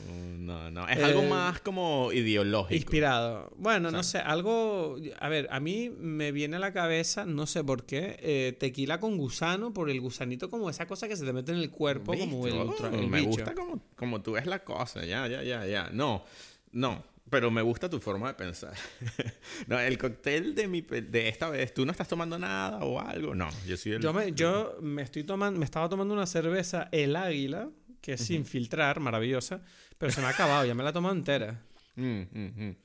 no, 0.46 0.72
no. 0.72 0.88
Es 0.88 1.02
algo 1.04 1.24
eh, 1.24 1.30
más 1.30 1.60
como 1.62 2.12
ideológico. 2.14 2.76
Inspirado. 2.76 3.52
Bueno, 3.58 3.92
no 3.92 4.04
sé, 4.04 4.20
algo... 4.20 4.98
A 5.20 5.30
ver, 5.30 5.48
a 5.52 5.60
mí 5.60 5.90
me 5.90 6.32
viene 6.32 6.58
a 6.58 6.60
la 6.60 6.72
cabeza, 6.72 7.26
no 7.26 7.48
sé 7.48 7.64
por 7.64 7.86
qué, 7.86 8.56
tequila 8.60 9.00
con 9.00 9.18
gusano, 9.18 9.74
por 9.74 9.90
el 9.90 10.00
gusanito 10.00 10.50
como 10.50 10.70
esa 10.70 10.88
cosa 10.88 11.08
que 11.08 11.16
se 11.16 11.26
te 11.26 11.34
mete 11.34 11.52
en 11.52 11.58
el 11.58 11.72
cuerpo, 11.72 12.14
como 12.18 12.48
el, 12.48 12.54
otro. 12.54 12.92
Me 12.92 13.22
gusta 13.22 13.54
como, 13.54 13.82
como 13.96 14.22
tú 14.22 14.34
ves 14.34 14.46
la 14.46 14.64
cosa, 14.64 15.04
ya, 15.04 15.28
ya, 15.28 15.44
ya, 15.44 15.66
ya. 15.66 15.90
No, 15.92 16.24
no. 16.72 17.04
Pero 17.30 17.50
me 17.50 17.62
gusta 17.62 17.90
tu 17.90 18.00
forma 18.00 18.28
de 18.28 18.34
pensar. 18.36 18.74
no, 19.68 19.80
el 19.80 19.98
cóctel 19.98 20.54
de, 20.54 20.68
mi, 20.68 20.82
de 20.82 21.28
esta 21.28 21.50
vez, 21.50 21.74
¿tú 21.74 21.84
no 21.86 21.92
estás 21.92 22.08
tomando 22.08 22.38
nada 22.38 22.78
o 22.84 23.00
algo? 23.00 23.34
No, 23.34 23.50
yo 23.66 23.78
soy 23.78 23.94
el... 23.94 24.02
Yo 24.02 24.14
me, 24.14 24.32
yo 24.34 24.78
me 24.82 25.02
estoy 25.02 25.24
tomando, 25.24 25.58
me 25.60 25.66
estaba 25.66 25.90
tomando 25.90 26.14
una 26.14 26.28
cerveza 26.28 26.88
El 26.92 27.16
Águila, 27.16 27.70
que 28.00 28.14
es 28.14 28.22
sin 28.22 28.46
filtrar, 28.46 29.00
maravillosa, 29.00 29.64
pero 29.98 30.12
se 30.12 30.22
me 30.22 30.28
ha 30.28 30.32
acabado, 30.32 30.66
ya 30.66 30.76
me 30.76 30.84
la 30.84 30.90
he 30.90 30.94
tomado 30.94 31.16
entera. 31.16 31.62
Mm, 31.96 32.22
mm, 32.32 32.66
mm. 32.66 32.76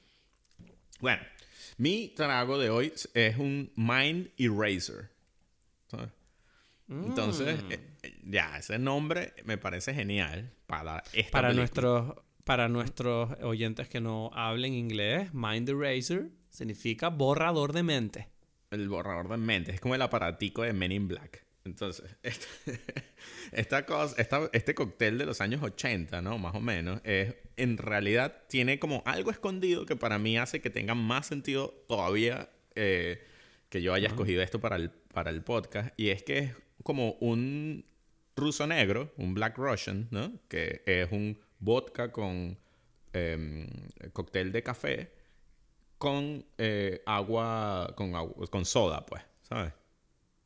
bueno, 1.01 1.23
mi 1.79 2.09
trago 2.09 2.59
de 2.59 2.70
hoy 2.70 2.92
es 3.14 3.37
un 3.37 3.73
Mind 3.77 4.31
Eraser. 4.37 5.11
Entonces, 6.88 7.61
eh, 7.70 7.81
eh, 8.03 8.20
ya, 8.25 8.59
ese 8.59 8.79
nombre 8.79 9.35
me 9.44 9.59
parece 9.59 9.94
genial 9.94 10.53
para 10.66 11.03
esta 11.12 11.31
Para 11.31 11.53
nuestros 11.53 12.14
para 12.44 12.68
nuestros 12.68 13.31
oyentes 13.42 13.88
que 13.88 14.01
no 14.01 14.31
hablen 14.35 14.75
inglés, 14.75 15.33
Mind 15.33 15.68
Eraser 15.68 16.31
significa 16.51 17.09
borrador 17.09 17.73
de 17.73 17.83
mente. 17.83 18.29
El 18.70 18.88
borrador 18.88 19.29
de 19.29 19.37
mente, 19.37 19.73
es 19.73 19.81
como 19.81 19.94
el 19.94 20.03
aparatico 20.03 20.62
de 20.62 20.73
Men 20.73 20.90
in 20.90 21.07
Black. 21.07 21.44
Entonces, 21.64 22.16
esta, 23.53 23.85
cosa, 23.85 24.16
este 24.53 24.75
cóctel 24.75 25.18
de 25.18 25.27
los 25.27 25.40
años 25.40 25.62
80, 25.62 26.23
¿no? 26.23 26.38
Más 26.38 26.55
o 26.55 26.61
menos, 26.61 27.01
es, 27.05 27.35
en 27.57 27.77
realidad 27.77 28.44
tiene 28.49 28.79
como 28.79 29.03
algo 29.05 29.31
escondido 29.31 29.85
que 29.87 29.96
para 29.96 30.18
mí 30.18 30.38
hace 30.38 30.61
que 30.61 30.70
tenga 30.70 30.94
más 30.94 31.27
sentido 31.27 31.85
todavía 31.87 32.51
eh, 32.75 33.23
que 33.68 33.83
yo 33.83 33.92
haya 33.92 34.09
escogido 34.09 34.42
esto 34.42 34.61
para 34.61 34.77
el, 34.77 34.90
para 34.90 35.31
el 35.31 35.42
podcast. 35.42 35.92
Y 35.99 36.09
es 36.09 36.23
que 36.23 36.38
es 36.38 36.55
como 36.83 37.12
un 37.20 37.85
ruso 38.37 38.66
negro, 38.66 39.12
un 39.16 39.35
Black 39.35 39.59
Russian, 39.59 40.09
¿no? 40.11 40.33
Que 40.49 40.83
es 40.87 41.12
un 41.12 41.38
vodka 41.59 42.11
con 42.11 42.59
em, 43.12 43.68
cóctel 44.12 44.51
de 44.51 44.62
café 44.62 45.20
con 46.01 46.46
eh, 46.57 47.03
agua, 47.05 47.92
con, 47.94 48.11
con 48.46 48.64
soda, 48.64 49.05
pues, 49.05 49.23
¿sabes? 49.42 49.75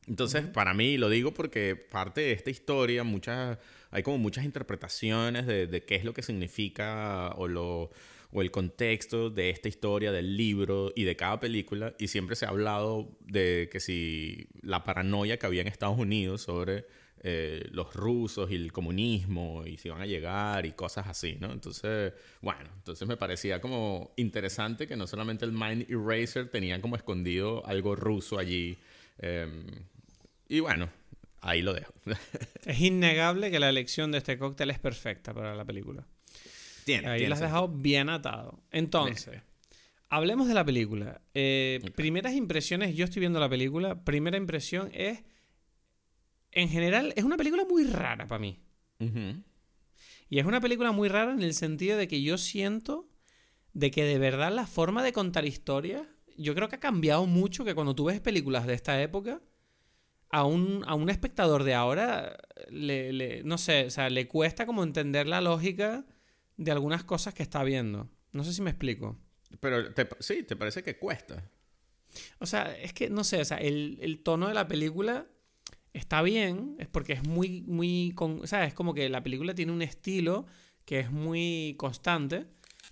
Entonces, 0.07 0.47
para 0.47 0.75
mí, 0.75 0.99
lo 0.99 1.09
digo 1.09 1.33
porque 1.33 1.77
parte 1.77 2.21
de 2.21 2.33
esta 2.33 2.51
historia, 2.51 3.05
muchas, 3.05 3.59
hay 3.91 4.03
como 4.03 4.19
muchas 4.19 4.45
interpretaciones 4.45 5.47
de, 5.47 5.67
de, 5.67 5.85
qué 5.85 5.97
es 5.97 6.05
lo 6.05 6.13
que 6.13 6.23
significa 6.23 7.33
o, 7.37 7.49
lo, 7.49 7.91
o 8.33 8.43
el 8.43 8.51
contexto 8.51 9.31
de 9.31 9.51
esta 9.51 9.69
historia, 9.69 10.13
del 10.13 10.37
libro 10.37 10.93
y 10.95 11.05
de 11.05 11.17
cada 11.17 11.41
película. 11.41 11.95
Y 11.99 12.09
siempre 12.09 12.37
se 12.37 12.45
ha 12.45 12.51
hablado 12.51 13.17
de 13.21 13.69
que 13.73 13.81
si 13.81 14.49
la 14.61 14.85
paranoia 14.85 15.39
que 15.39 15.47
había 15.47 15.63
en 15.63 15.69
Estados 15.69 15.99
Unidos 15.99 16.43
sobre 16.43 16.85
eh, 17.27 17.67
los 17.71 17.95
rusos 17.95 18.51
y 18.51 18.55
el 18.55 18.71
comunismo 18.71 19.65
y 19.65 19.79
si 19.79 19.89
van 19.89 20.03
a 20.03 20.07
llegar 20.07 20.67
y 20.67 20.73
cosas 20.73 21.07
así, 21.07 21.39
¿no? 21.41 21.53
Entonces, 21.53 22.13
bueno, 22.43 22.69
entonces 22.77 23.09
me 23.09 23.17
parecía 23.17 23.63
como 23.63 24.13
interesante 24.17 24.87
que 24.87 24.95
no 24.95 25.07
solamente 25.07 25.47
el 25.47 25.53
Mind 25.53 25.91
Eraser 25.91 26.51
tenía 26.51 26.79
como 26.83 26.97
escondido 26.97 27.65
algo 27.67 27.97
ruso 27.97 28.39
allí. 28.39 28.77
Em, 29.19 29.65
y 30.49 30.61
bueno, 30.61 30.89
ahí 31.41 31.63
lo 31.63 31.73
dejo. 31.73 31.93
es 32.65 32.81
innegable 32.81 33.51
que 33.51 33.59
la 33.59 33.69
elección 33.69 34.13
de 34.13 34.19
este 34.19 34.39
cóctel 34.39 34.71
es 34.71 34.79
perfecta 34.79 35.33
para 35.33 35.55
la 35.55 35.65
película. 35.65 36.07
Tiene, 36.85 37.09
ahí 37.09 37.27
lo 37.27 37.35
has 37.35 37.41
dejado 37.41 37.69
bien 37.69 38.09
atado. 38.09 38.63
Entonces... 38.71 39.41
Hablemos 40.11 40.47
de 40.47 40.55
la 40.55 40.65
película. 40.65 41.21
Eh, 41.33 41.81
primeras 41.97 42.35
impresiones, 42.35 42.95
yo 42.95 43.05
estoy 43.05 43.19
viendo 43.19 43.41
la 43.41 43.49
película. 43.49 44.05
Primera 44.05 44.37
impresión 44.37 44.89
es 44.93 45.25
en 46.55 46.69
general, 46.69 47.13
es 47.17 47.25
una 47.25 47.37
película 47.37 47.65
muy 47.65 47.85
rara 47.85 48.27
para 48.27 48.39
mí. 48.39 48.61
Y 50.31 50.39
es 50.39 50.47
una 50.47 50.61
película 50.61 50.93
muy 50.93 51.09
rara 51.09 51.33
en 51.33 51.43
el 51.43 51.53
sentido 51.53 51.99
de 51.99 52.09
que 52.09 52.23
yo 52.23 52.39
siento 52.39 53.09
de 53.73 53.91
que 53.91 54.05
de 54.05 54.19
verdad 54.19 54.53
la 54.53 54.67
forma 54.67 55.03
de 55.03 55.13
contar 55.13 55.45
historias, 55.45 56.03
yo 56.37 56.55
creo 56.55 56.69
que 56.69 56.77
ha 56.77 56.81
cambiado 56.81 57.27
mucho, 57.27 57.65
que 57.65 57.75
cuando 57.75 57.95
tú 57.95 58.05
ves 58.05 58.21
películas 58.21 58.67
de 58.67 58.75
esta 58.75 59.03
época, 59.03 59.43
a 60.35 60.45
un, 60.45 60.83
a 60.89 60.97
un 60.97 61.11
espectador 61.11 61.63
de 61.63 61.75
ahora, 61.75 62.37
le, 62.69 63.45
no 63.45 63.57
sé, 63.57 63.87
o 63.87 63.91
sea, 63.91 64.11
le 64.11 64.27
cuesta 64.27 64.67
como 64.67 64.83
entender 64.83 65.29
la 65.29 65.41
lógica 65.41 66.05
de 66.57 66.73
algunas 66.73 67.05
cosas 67.05 67.35
que 67.35 67.45
está 67.45 67.63
viendo. 67.63 68.11
No 68.33 68.43
sé 68.43 68.53
si 68.53 68.61
me 68.61 68.71
explico. 68.71 69.17
Pero 69.61 69.95
sí, 70.19 70.43
¿te 70.43 70.57
parece 70.57 70.83
que 70.83 70.99
cuesta? 70.99 71.49
O 72.41 72.47
sea, 72.47 72.77
es 72.77 72.93
que, 72.93 73.11
no 73.11 73.23
sé, 73.23 73.43
o 73.43 73.45
sea, 73.45 73.59
el, 73.59 73.97
el 74.03 74.25
tono 74.25 74.49
de 74.49 74.55
la 74.55 74.67
película 74.67 75.29
está 75.93 76.21
bien, 76.21 76.75
es 76.81 76.89
porque 76.89 77.13
es 77.13 77.23
muy, 77.23 77.63
muy, 77.63 78.11
con, 78.17 78.45
¿sabes? 78.49 78.71
Es 78.71 78.75
como 78.75 78.93
que 78.93 79.09
la 79.09 79.23
película 79.23 79.55
tiene 79.55 79.71
un 79.71 79.83
estilo 79.83 80.47
que 80.85 80.99
es 80.99 81.13
muy 81.13 81.77
constante, 81.79 82.49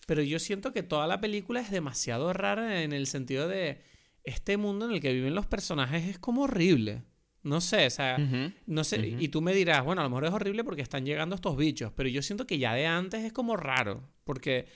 pero 0.06 0.22
yo 0.22 0.38
siento 0.38 0.72
que 0.72 0.84
toda 0.84 1.08
la 1.08 1.20
película 1.20 1.60
es 1.60 1.72
demasiado 1.72 2.32
rara 2.32 2.84
en 2.84 2.92
el 2.92 3.08
sentido 3.08 3.48
de 3.48 3.82
este 4.22 4.56
mundo 4.58 4.84
en 4.84 4.92
el 4.92 5.00
que 5.00 5.12
viven 5.12 5.34
los 5.34 5.48
personajes 5.48 6.04
es 6.04 6.20
como 6.20 6.42
horrible. 6.42 7.02
No 7.42 7.60
sé, 7.60 7.86
o 7.86 7.90
sea, 7.90 8.18
no 8.66 8.84
sé, 8.84 9.16
y 9.18 9.28
tú 9.28 9.42
me 9.42 9.52
dirás, 9.52 9.84
bueno, 9.84 10.00
a 10.00 10.04
lo 10.04 10.10
mejor 10.10 10.26
es 10.26 10.32
horrible 10.32 10.62
porque 10.62 10.82
están 10.82 11.04
llegando 11.04 11.34
estos 11.34 11.56
bichos, 11.56 11.92
pero 11.96 12.08
yo 12.08 12.22
siento 12.22 12.46
que 12.46 12.58
ya 12.58 12.74
de 12.74 12.86
antes 12.86 13.24
es 13.24 13.32
como 13.32 13.56
raro, 13.56 14.08
porque 14.24 14.66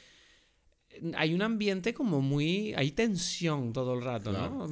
hay 1.14 1.32
un 1.32 1.42
ambiente 1.42 1.94
como 1.94 2.20
muy, 2.20 2.74
hay 2.74 2.90
tensión 2.90 3.72
todo 3.72 3.94
el 3.94 4.02
rato, 4.02 4.32
¿no? 4.32 4.66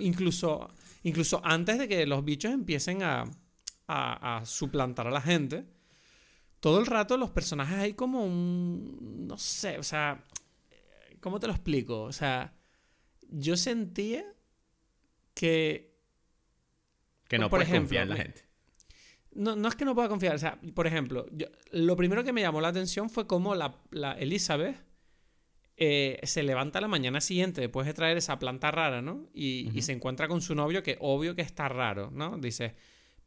Incluso 0.00 0.68
incluso 1.02 1.40
antes 1.44 1.78
de 1.78 1.88
que 1.88 2.06
los 2.06 2.24
bichos 2.24 2.52
empiecen 2.52 3.02
a, 3.02 3.24
a, 3.86 4.42
suplantar 4.44 5.06
a 5.06 5.10
la 5.10 5.20
gente, 5.20 5.64
todo 6.60 6.80
el 6.80 6.86
rato 6.86 7.16
los 7.16 7.30
personajes 7.30 7.78
hay 7.78 7.94
como 7.94 8.24
un... 8.24 9.26
No 9.26 9.38
sé, 9.38 9.78
o 9.78 9.82
sea... 9.82 10.24
¿Cómo 11.20 11.40
te 11.40 11.48
lo 11.48 11.52
explico? 11.52 12.02
O 12.02 12.12
sea, 12.12 12.54
yo 13.28 13.56
sentía 13.56 14.24
que... 15.34 15.97
Que 17.28 17.38
no 17.38 17.48
por 17.48 17.60
puedes 17.60 17.72
confiar 17.72 18.04
en 18.04 18.08
la 18.08 18.16
gente. 18.16 18.44
No, 19.32 19.54
no 19.54 19.68
es 19.68 19.76
que 19.76 19.84
no 19.84 19.94
pueda 19.94 20.08
confiar. 20.08 20.34
O 20.34 20.38
sea, 20.38 20.58
por 20.74 20.86
ejemplo, 20.86 21.26
lo 21.70 21.96
primero 21.96 22.24
que 22.24 22.32
me 22.32 22.40
llamó 22.40 22.60
la 22.60 22.68
atención 22.68 23.08
fue 23.10 23.26
cómo 23.26 23.54
la, 23.54 23.76
la 23.90 24.12
Elizabeth 24.12 24.76
eh, 25.80 26.18
se 26.24 26.42
levanta 26.42 26.80
la 26.80 26.88
mañana 26.88 27.20
siguiente 27.20 27.60
después 27.60 27.86
de 27.86 27.94
traer 27.94 28.16
esa 28.16 28.36
planta 28.40 28.72
rara, 28.72 29.00
¿no? 29.00 29.28
Y, 29.32 29.70
se 29.82 29.92
encuentra 29.92 30.26
con 30.26 30.42
su 30.42 30.56
novio 30.56 30.82
que 30.82 30.96
obvio 31.00 31.36
que 31.36 31.42
está 31.42 31.68
raro, 31.68 32.10
¿no? 32.12 32.36
Dice, 32.36 32.74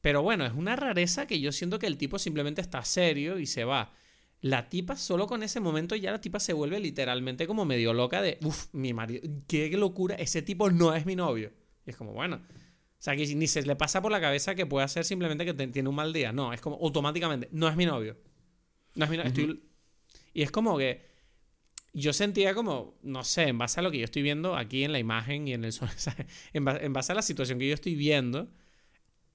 Pero 0.01 0.21
bueno, 0.21 0.45
es 0.45 0.51
una 0.51 0.75
rareza 0.75 1.25
que 1.27 1.39
yo 1.39 1.53
siento 1.53 1.79
que 1.79 1.87
el 1.87 1.95
tipo 1.97 2.19
simplemente 2.19 2.59
está 2.59 2.83
serio 2.83 3.39
y 3.39 3.45
se 3.45 3.63
va. 3.63 3.93
La 4.41 4.67
tipa, 4.67 4.97
solo 4.97 5.27
con 5.27 5.43
ese 5.43 5.61
momento, 5.61 5.95
ya 5.95 6.11
la 6.11 6.19
tipa 6.19 6.41
se 6.41 6.51
vuelve 6.51 6.81
literalmente 6.81 7.47
como 7.47 7.63
medio 7.63 7.93
loca 7.93 8.21
de, 8.21 8.37
uff, 8.43 8.67
mi 8.73 8.91
marido, 8.91 9.21
qué 9.47 9.69
locura, 9.77 10.15
ese 10.15 10.41
tipo 10.41 10.69
no 10.69 10.93
es 10.93 11.05
mi 11.05 11.15
novio. 11.15 11.53
Y 11.85 11.91
es 11.91 11.95
como, 11.95 12.11
bueno, 12.11 12.41
sea, 13.03 13.15
que 13.15 13.35
ni 13.35 13.47
se 13.47 13.63
le 13.63 13.75
pasa 13.75 13.99
por 14.01 14.11
la 14.11 14.21
cabeza 14.21 14.53
que 14.53 14.67
puede 14.67 14.87
ser 14.87 15.03
simplemente 15.05 15.43
que 15.43 15.53
tiene 15.53 15.89
un 15.89 15.95
mal 15.95 16.13
día. 16.13 16.31
No, 16.31 16.53
es 16.53 16.61
como 16.61 16.77
automáticamente, 16.77 17.49
no 17.51 17.67
es 17.67 17.75
mi 17.75 17.87
novio. 17.87 18.15
No 18.93 19.05
es 19.05 19.11
mi 19.11 19.17
novio. 19.17 19.57
Y 20.33 20.43
es 20.43 20.51
como 20.51 20.77
que 20.77 21.09
yo 21.93 22.13
sentía 22.13 22.53
como, 22.53 22.99
no 23.01 23.23
sé, 23.23 23.47
en 23.47 23.57
base 23.57 23.79
a 23.79 23.83
lo 23.83 23.89
que 23.89 23.97
yo 23.97 24.05
estoy 24.05 24.21
viendo 24.21 24.55
aquí 24.55 24.83
en 24.83 24.91
la 24.91 24.99
imagen 24.99 25.47
y 25.47 25.53
en 25.53 25.65
el 25.65 25.73
en 26.53 26.93
base 26.93 27.11
a 27.11 27.15
la 27.15 27.23
situación 27.23 27.57
que 27.57 27.67
yo 27.67 27.73
estoy 27.73 27.95
viendo, 27.95 28.49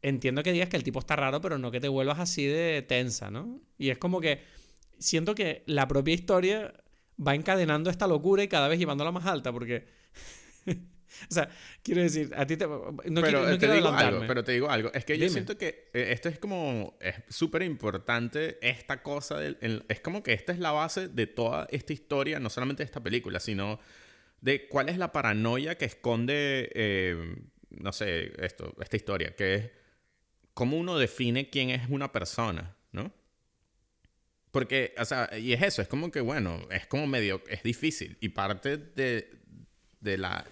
entiendo 0.00 0.44
que 0.44 0.52
digas 0.52 0.68
que 0.68 0.76
el 0.76 0.84
tipo 0.84 1.00
está 1.00 1.16
raro, 1.16 1.40
pero 1.40 1.58
no 1.58 1.72
que 1.72 1.80
te 1.80 1.88
vuelvas 1.88 2.20
así 2.20 2.46
de 2.46 2.82
tensa, 2.82 3.32
¿no? 3.32 3.60
Y 3.78 3.90
es 3.90 3.98
como 3.98 4.20
que 4.20 4.42
siento 4.98 5.34
que 5.34 5.64
la 5.66 5.88
propia 5.88 6.14
historia 6.14 6.72
va 7.18 7.34
encadenando 7.34 7.90
esta 7.90 8.06
locura 8.06 8.44
y 8.44 8.48
cada 8.48 8.68
vez 8.68 8.78
llevándola 8.78 9.10
más 9.10 9.26
alta, 9.26 9.52
porque... 9.52 9.86
o 11.30 11.34
sea, 11.34 11.48
quiero 11.82 12.02
decir, 12.02 12.32
a 12.36 12.46
ti 12.46 12.56
te... 12.56 12.66
No 12.66 12.94
pero 13.04 13.42
quiero, 13.44 13.58
te 13.58 13.72
digo 13.72 13.88
algo, 13.88 14.26
pero 14.26 14.44
te 14.44 14.52
digo 14.52 14.70
algo. 14.70 14.92
Es 14.92 15.04
que 15.04 15.18
yo 15.18 15.28
siento 15.28 15.56
que 15.56 15.88
eh, 15.92 16.08
esto 16.10 16.28
es 16.28 16.38
como... 16.38 16.96
Es 17.00 17.16
súper 17.28 17.62
importante 17.62 18.58
esta 18.60 19.02
cosa. 19.02 19.38
Del, 19.38 19.84
es 19.88 20.00
como 20.00 20.22
que 20.22 20.32
esta 20.32 20.52
es 20.52 20.58
la 20.58 20.72
base 20.72 21.08
de 21.08 21.26
toda 21.26 21.66
esta 21.70 21.92
historia, 21.92 22.40
no 22.40 22.50
solamente 22.50 22.82
de 22.82 22.86
esta 22.86 23.02
película, 23.02 23.40
sino 23.40 23.78
de 24.40 24.68
cuál 24.68 24.88
es 24.88 24.98
la 24.98 25.12
paranoia 25.12 25.76
que 25.76 25.86
esconde, 25.86 26.70
eh, 26.74 27.36
no 27.70 27.92
sé, 27.92 28.32
esto, 28.44 28.74
esta 28.80 28.96
historia, 28.96 29.34
que 29.34 29.54
es 29.54 29.70
cómo 30.54 30.78
uno 30.78 30.98
define 30.98 31.50
quién 31.50 31.70
es 31.70 31.88
una 31.88 32.12
persona, 32.12 32.76
¿no? 32.92 33.12
Porque, 34.50 34.94
o 34.98 35.04
sea, 35.04 35.28
y 35.38 35.52
es 35.52 35.62
eso, 35.62 35.82
es 35.82 35.88
como 35.88 36.10
que, 36.10 36.20
bueno, 36.20 36.66
es 36.70 36.86
como 36.86 37.06
medio, 37.06 37.42
es 37.48 37.62
difícil. 37.62 38.16
Y 38.20 38.30
parte 38.30 38.78
de, 38.78 39.30
de 40.00 40.16
la 40.16 40.46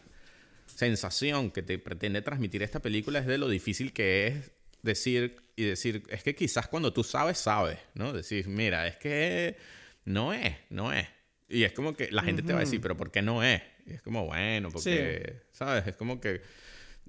sensación 0.74 1.50
que 1.50 1.62
te 1.62 1.78
pretende 1.78 2.22
transmitir 2.22 2.62
esta 2.62 2.80
película 2.80 3.20
es 3.20 3.26
de 3.26 3.38
lo 3.38 3.48
difícil 3.48 3.92
que 3.92 4.26
es 4.26 4.50
decir 4.82 5.36
y 5.56 5.64
decir, 5.64 6.02
es 6.08 6.22
que 6.22 6.34
quizás 6.34 6.68
cuando 6.68 6.92
tú 6.92 7.04
sabes, 7.04 7.38
sabes, 7.38 7.78
¿no? 7.94 8.12
Decir, 8.12 8.48
mira, 8.48 8.86
es 8.86 8.96
que 8.96 9.56
no 10.04 10.32
es, 10.32 10.56
no 10.70 10.92
es. 10.92 11.06
Y 11.48 11.62
es 11.62 11.72
como 11.72 11.94
que 11.94 12.10
la 12.10 12.22
gente 12.22 12.42
te 12.42 12.52
va 12.52 12.58
a 12.58 12.62
decir, 12.62 12.80
pero 12.80 12.96
¿por 12.96 13.10
qué 13.10 13.22
no 13.22 13.42
es? 13.42 13.62
Y 13.86 13.92
es 13.92 14.02
como, 14.02 14.26
bueno, 14.26 14.70
porque, 14.70 15.42
¿sabes? 15.52 15.86
Es 15.86 15.96
como 15.96 16.20
que 16.20 16.40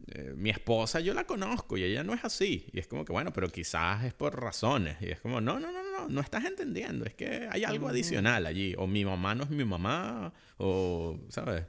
eh, 0.07 0.33
mi 0.35 0.49
esposa 0.49 0.99
yo 0.99 1.13
la 1.13 1.25
conozco 1.25 1.77
y 1.77 1.83
ella 1.83 2.03
no 2.03 2.13
es 2.13 2.23
así. 2.23 2.67
Y 2.71 2.79
es 2.79 2.87
como 2.87 3.05
que, 3.05 3.13
bueno, 3.13 3.33
pero 3.33 3.49
quizás 3.49 4.03
es 4.03 4.13
por 4.13 4.39
razones. 4.39 4.97
Y 5.01 5.09
es 5.09 5.19
como, 5.21 5.41
no, 5.41 5.59
no, 5.59 5.71
no, 5.71 5.81
no, 5.83 6.07
no 6.07 6.21
estás 6.21 6.45
entendiendo. 6.45 7.05
Es 7.05 7.13
que 7.13 7.47
hay 7.49 7.63
algo 7.63 7.87
adicional 7.87 8.45
allí. 8.45 8.75
O 8.77 8.87
mi 8.87 9.05
mamá 9.05 9.33
no 9.35 9.45
es 9.45 9.49
mi 9.49 9.65
mamá, 9.65 10.33
o, 10.57 11.19
¿sabes? 11.29 11.63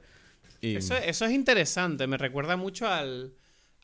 Eso, 0.61 0.95
eso, 0.95 1.25
es 1.25 1.31
interesante. 1.31 2.07
Me 2.07 2.17
recuerda 2.17 2.57
mucho 2.57 2.87
al, 2.87 3.35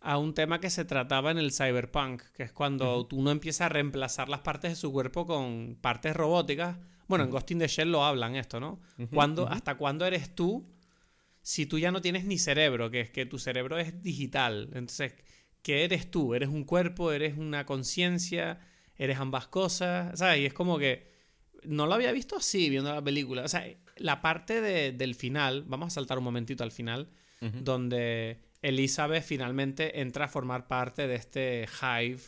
a 0.02 0.18
un 0.18 0.34
tema 0.34 0.60
que 0.60 0.70
se 0.70 0.86
trataba 0.86 1.32
en 1.32 1.38
el 1.38 1.52
cyberpunk, 1.52 2.22
que 2.36 2.44
es 2.44 2.52
cuando 2.52 3.08
uno 3.12 3.32
empieza 3.32 3.68
a 3.68 3.70
reemplazar 3.70 4.30
las 4.30 4.42
partes 4.42 4.72
de 4.72 4.76
su 4.76 4.92
cuerpo 4.92 5.26
con 5.26 5.78
partes 5.80 6.16
robóticas. 6.16 6.78
Bueno, 7.08 7.26
en 7.26 7.30
Ghost 7.30 7.52
in 7.52 7.60
the 7.60 7.68
Shell 7.68 7.92
lo 7.92 8.04
hablan 8.04 8.36
esto, 8.36 8.60
¿no? 8.60 8.80
cuando, 9.14 9.48
¿Hasta 9.48 9.76
cuándo 9.76 10.06
eres 10.06 10.34
tú 10.34 10.66
si 11.44 11.66
tú 11.66 11.78
ya 11.78 11.92
no 11.92 12.02
tienes 12.02 12.26
ni 12.26 12.40
cerebro, 12.40 12.90
que 12.90 13.02
es 13.02 13.10
que 13.12 13.26
tu 13.26 13.38
cerebro 13.38 13.78
es 13.78 14.02
digital. 14.02 14.70
Entonces, 14.74 15.14
¿qué 15.62 15.84
eres 15.84 16.10
tú? 16.10 16.34
¿Eres 16.34 16.50
un 16.50 16.64
cuerpo? 16.64 17.12
¿Eres 17.12 17.38
una 17.38 17.66
conciencia? 17.66 18.60
¿Eres 18.96 19.20
ambas 19.20 19.50
cosas? 19.50 20.18
¿Sabes? 20.18 20.40
Y 20.40 20.46
es 20.46 20.54
como 20.54 20.80
que 20.80 21.12
no 21.64 21.86
lo 21.86 21.94
había 21.94 22.14
visto 22.14 22.38
así 22.38 22.70
viendo 22.70 22.94
la 22.94 23.04
película. 23.04 23.44
O 23.44 23.48
sea, 23.50 23.66
la 23.98 24.22
parte 24.22 24.62
del 24.62 25.16
final, 25.16 25.64
vamos 25.68 25.88
a 25.88 25.90
saltar 25.92 26.18
un 26.18 26.24
momentito 26.24 26.64
al 26.64 26.72
final, 26.72 27.10
donde 27.62 28.40
Elizabeth 28.62 29.24
finalmente 29.24 30.00
entra 30.00 30.26
a 30.26 30.28
formar 30.30 30.68
parte 30.68 31.08
de 31.08 31.16
este 31.16 31.68
hive 31.82 32.22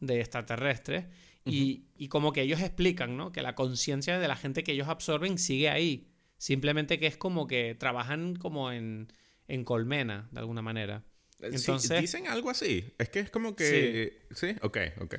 de 0.00 0.20
extraterrestres. 0.20 1.06
y, 1.44 1.84
y, 1.96 2.08
como 2.08 2.32
que 2.32 2.42
ellos 2.42 2.60
explican, 2.60 3.16
¿no? 3.16 3.30
Que 3.30 3.40
la 3.40 3.54
conciencia 3.54 4.18
de 4.18 4.26
la 4.26 4.34
gente 4.34 4.64
que 4.64 4.72
ellos 4.72 4.88
absorben 4.88 5.38
sigue 5.38 5.68
ahí. 5.68 6.08
Simplemente 6.38 6.98
que 6.98 7.06
es 7.06 7.16
como 7.16 7.46
que 7.46 7.76
trabajan 7.76 8.34
como 8.34 8.72
en, 8.72 9.12
en 9.48 9.64
colmena, 9.64 10.28
de 10.32 10.40
alguna 10.40 10.62
manera. 10.62 11.04
Eh, 11.40 11.50
Entonces, 11.52 12.00
dicen 12.00 12.26
algo 12.26 12.50
así. 12.50 12.92
Es 12.98 13.08
que 13.08 13.20
es 13.20 13.30
como 13.30 13.54
que... 13.54 14.26
Sí, 14.30 14.34
sí? 14.34 14.56
ok, 14.62 14.78
ok. 15.00 15.14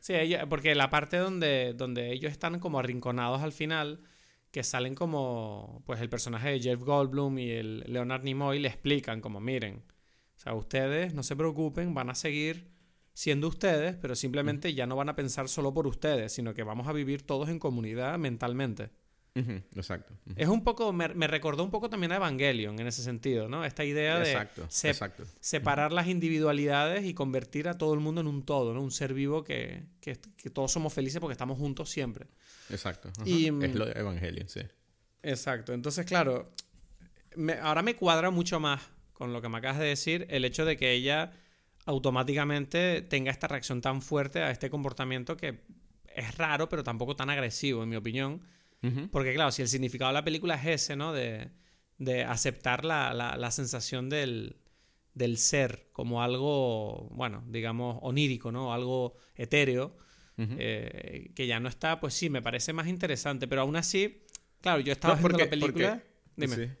Sí, 0.00 0.14
porque 0.48 0.74
la 0.74 0.88
parte 0.88 1.18
donde, 1.18 1.74
donde 1.74 2.12
ellos 2.12 2.32
están 2.32 2.58
como 2.60 2.78
arrinconados 2.78 3.42
al 3.42 3.52
final, 3.52 4.00
que 4.56 4.64
salen 4.64 4.94
como, 4.94 5.82
pues 5.84 6.00
el 6.00 6.08
personaje 6.08 6.48
de 6.48 6.60
Jeff 6.60 6.80
Goldblum 6.80 7.38
y 7.38 7.50
el 7.50 7.80
Leonard 7.80 8.24
Nimoy 8.24 8.58
le 8.58 8.68
explican 8.68 9.20
como, 9.20 9.38
miren, 9.38 9.84
o 10.34 10.38
sea, 10.38 10.54
ustedes 10.54 11.12
no 11.12 11.22
se 11.22 11.36
preocupen, 11.36 11.92
van 11.92 12.08
a 12.08 12.14
seguir 12.14 12.70
siendo 13.12 13.48
ustedes, 13.48 13.96
pero 13.96 14.14
simplemente 14.14 14.72
ya 14.72 14.86
no 14.86 14.96
van 14.96 15.10
a 15.10 15.14
pensar 15.14 15.50
solo 15.50 15.74
por 15.74 15.86
ustedes, 15.86 16.32
sino 16.32 16.54
que 16.54 16.62
vamos 16.62 16.88
a 16.88 16.94
vivir 16.94 17.20
todos 17.20 17.50
en 17.50 17.58
comunidad 17.58 18.16
mentalmente 18.16 18.92
exacto. 19.74 20.14
Es 20.34 20.48
un 20.48 20.64
poco, 20.64 20.92
me, 20.92 21.08
recordó 21.26 21.62
un 21.62 21.70
poco 21.70 21.90
también 21.90 22.12
a 22.12 22.16
Evangelion 22.16 22.78
en 22.78 22.86
ese 22.86 23.02
sentido, 23.02 23.48
¿no? 23.48 23.64
Esta 23.64 23.84
idea 23.84 24.18
de 24.18 24.48
separar 25.40 25.92
las 25.92 26.06
individualidades 26.08 27.04
y 27.04 27.14
convertir 27.14 27.68
a 27.68 27.76
todo 27.76 27.94
el 27.94 28.00
mundo 28.00 28.20
en 28.20 28.26
un 28.26 28.44
todo, 28.44 28.72
¿no? 28.72 28.80
Un 28.82 28.90
ser 28.90 29.14
vivo 29.14 29.44
que, 29.44 29.84
todos 30.52 30.72
somos 30.72 30.92
felices 30.92 31.20
porque 31.20 31.32
estamos 31.32 31.58
juntos 31.58 31.90
siempre. 31.90 32.26
Exacto. 32.70 33.10
Y, 33.24 33.46
es 33.46 33.74
lo 33.74 33.86
de 33.86 33.92
Evangelion, 33.92 34.48
sí. 34.48 34.60
Exacto. 35.22 35.72
Entonces, 35.72 36.06
claro, 36.06 36.50
ahora 37.62 37.82
me 37.82 37.96
cuadra 37.96 38.30
mucho 38.30 38.60
más 38.60 38.80
con 39.12 39.32
lo 39.32 39.40
que 39.42 39.48
me 39.48 39.58
acabas 39.58 39.78
de 39.78 39.86
decir 39.86 40.26
el 40.30 40.44
hecho 40.44 40.64
de 40.64 40.76
que 40.76 40.92
ella 40.92 41.32
automáticamente 41.86 43.02
tenga 43.02 43.30
esta 43.30 43.48
reacción 43.48 43.80
tan 43.80 44.02
fuerte 44.02 44.42
a 44.42 44.50
este 44.50 44.70
comportamiento 44.70 45.36
que 45.36 45.60
es 46.14 46.36
raro, 46.36 46.68
pero 46.68 46.82
tampoco 46.82 47.16
tan 47.16 47.30
agresivo, 47.30 47.82
en 47.82 47.88
mi 47.88 47.96
opinión 47.96 48.42
porque 49.10 49.34
claro, 49.34 49.50
si 49.50 49.62
el 49.62 49.68
significado 49.68 50.10
de 50.10 50.14
la 50.14 50.24
película 50.24 50.54
es 50.54 50.66
ese, 50.66 50.96
¿no? 50.96 51.12
De, 51.12 51.50
aceptar 52.26 52.84
la, 52.84 53.50
sensación 53.50 54.08
del, 54.08 54.56
ser 55.36 55.88
como 55.92 56.22
algo, 56.22 57.08
bueno, 57.12 57.44
digamos, 57.48 57.98
onírico, 58.02 58.52
¿no? 58.52 58.72
Algo 58.72 59.16
etéreo, 59.34 59.96
eh, 60.38 61.32
que 61.34 61.46
ya 61.46 61.60
no 61.60 61.68
está, 61.68 62.00
pues 62.00 62.14
sí, 62.14 62.28
me 62.28 62.42
parece 62.42 62.72
más 62.72 62.86
interesante, 62.86 63.48
pero 63.48 63.62
aún 63.62 63.76
así, 63.76 64.22
claro, 64.60 64.80
yo 64.80 64.92
estaba 64.92 65.14
viendo 65.14 65.38
la 65.38 65.50
película... 65.50 66.02
Dime. 66.36 66.76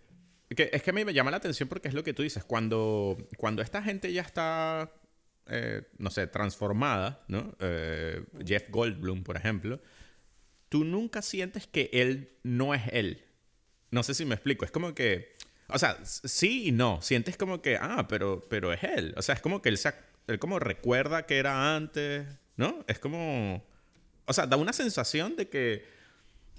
es 0.50 0.82
que 0.82 0.90
a 0.90 0.92
mí 0.92 1.04
me 1.04 1.14
llama 1.14 1.30
la 1.30 1.38
atención 1.38 1.66
porque 1.66 1.88
es 1.88 1.94
lo 1.94 2.04
que 2.04 2.12
tú 2.12 2.22
dices, 2.22 2.44
cuando, 2.44 3.16
cuando 3.38 3.62
esta 3.62 3.82
gente 3.82 4.12
ya 4.12 4.20
está, 4.20 4.92
eh, 5.48 5.82
no 5.98 6.10
sé, 6.10 6.26
transformada, 6.26 7.24
¿no? 7.28 7.54
Eh, 7.60 8.24
Jeff 8.44 8.68
Goldblum, 8.68 9.22
por 9.22 9.36
ejemplo, 9.36 9.80
tú 10.68 10.84
nunca 10.84 11.22
sientes 11.22 11.66
que 11.66 11.90
él 11.92 12.30
no 12.42 12.74
es 12.74 12.82
él. 12.92 13.24
No 13.90 14.02
sé 14.02 14.14
si 14.14 14.24
me 14.24 14.34
explico. 14.34 14.64
Es 14.64 14.70
como 14.70 14.94
que. 14.94 15.36
O 15.68 15.78
sea, 15.78 15.98
sí 16.04 16.68
y 16.68 16.72
no. 16.72 17.00
Sientes 17.02 17.36
como 17.36 17.62
que, 17.62 17.76
ah, 17.76 18.06
pero, 18.08 18.46
pero 18.48 18.72
es 18.72 18.82
él. 18.84 19.14
O 19.16 19.22
sea, 19.22 19.34
es 19.34 19.40
como 19.40 19.62
que 19.62 19.68
él, 19.68 19.78
se, 19.78 19.94
él 20.26 20.38
como 20.38 20.58
recuerda 20.58 21.26
que 21.26 21.38
era 21.38 21.74
antes, 21.76 22.26
¿no? 22.56 22.84
Es 22.88 22.98
como. 22.98 23.64
O 24.26 24.32
sea, 24.32 24.46
da 24.46 24.56
una 24.56 24.72
sensación 24.72 25.36
de 25.36 25.48
que. 25.48 25.84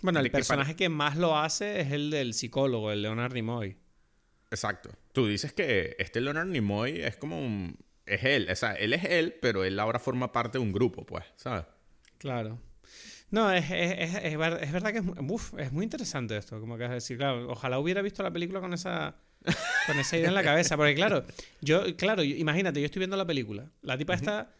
Bueno, 0.01 0.19
el 0.19 0.29
personaje 0.29 0.75
que, 0.75 0.89
más 0.89 1.17
lo 1.17 1.37
hace 1.37 1.81
es 1.81 1.91
el 1.91 2.11
del 2.11 2.33
psicólogo, 2.33 2.91
el 2.91 3.01
Leonard 3.01 3.33
Nimoy. 3.33 3.77
Exacto. 4.51 4.91
Tú 5.11 5.27
dices 5.27 5.53
que 5.53 5.95
este 5.97 6.21
Leonard 6.21 6.47
Nimoy 6.47 7.01
es 7.01 7.17
como 7.17 7.39
un. 7.39 7.77
Es 8.05 8.23
él. 8.23 8.47
O 8.49 8.55
sea, 8.55 8.73
él 8.73 8.93
es 8.93 9.03
él, 9.03 9.35
pero 9.41 9.65
él 9.65 9.79
ahora 9.79 9.99
forma 9.99 10.31
parte 10.31 10.59
de 10.59 10.63
un 10.63 10.71
grupo, 10.71 11.05
pues, 11.05 11.25
¿sabes? 11.35 11.65
Claro. 12.19 12.59
No, 13.29 13.51
es, 13.51 13.65
es, 13.69 14.15
es, 14.15 14.33
es 14.33 14.37
verdad 14.71 14.93
que 14.93 14.99
es, 14.99 15.05
uf, 15.29 15.53
es 15.57 15.71
muy 15.71 15.83
interesante 15.83 16.37
esto, 16.37 16.59
como 16.59 16.77
de 16.77 16.87
decir. 16.87 17.17
Claro, 17.17 17.49
ojalá 17.49 17.79
hubiera 17.79 18.01
visto 18.01 18.23
la 18.23 18.31
película 18.31 18.61
con 18.61 18.73
esa, 18.73 19.15
con 19.85 19.99
esa 19.99 20.17
idea 20.17 20.29
en 20.29 20.33
la 20.33 20.43
cabeza. 20.43 20.77
Porque 20.77 20.95
claro, 20.95 21.25
yo, 21.61 21.95
claro, 21.97 22.23
imagínate, 22.23 22.79
yo 22.79 22.85
estoy 22.85 23.01
viendo 23.01 23.17
la 23.17 23.25
película. 23.25 23.69
La 23.81 23.97
tipa 23.97 24.13
está. 24.13 24.53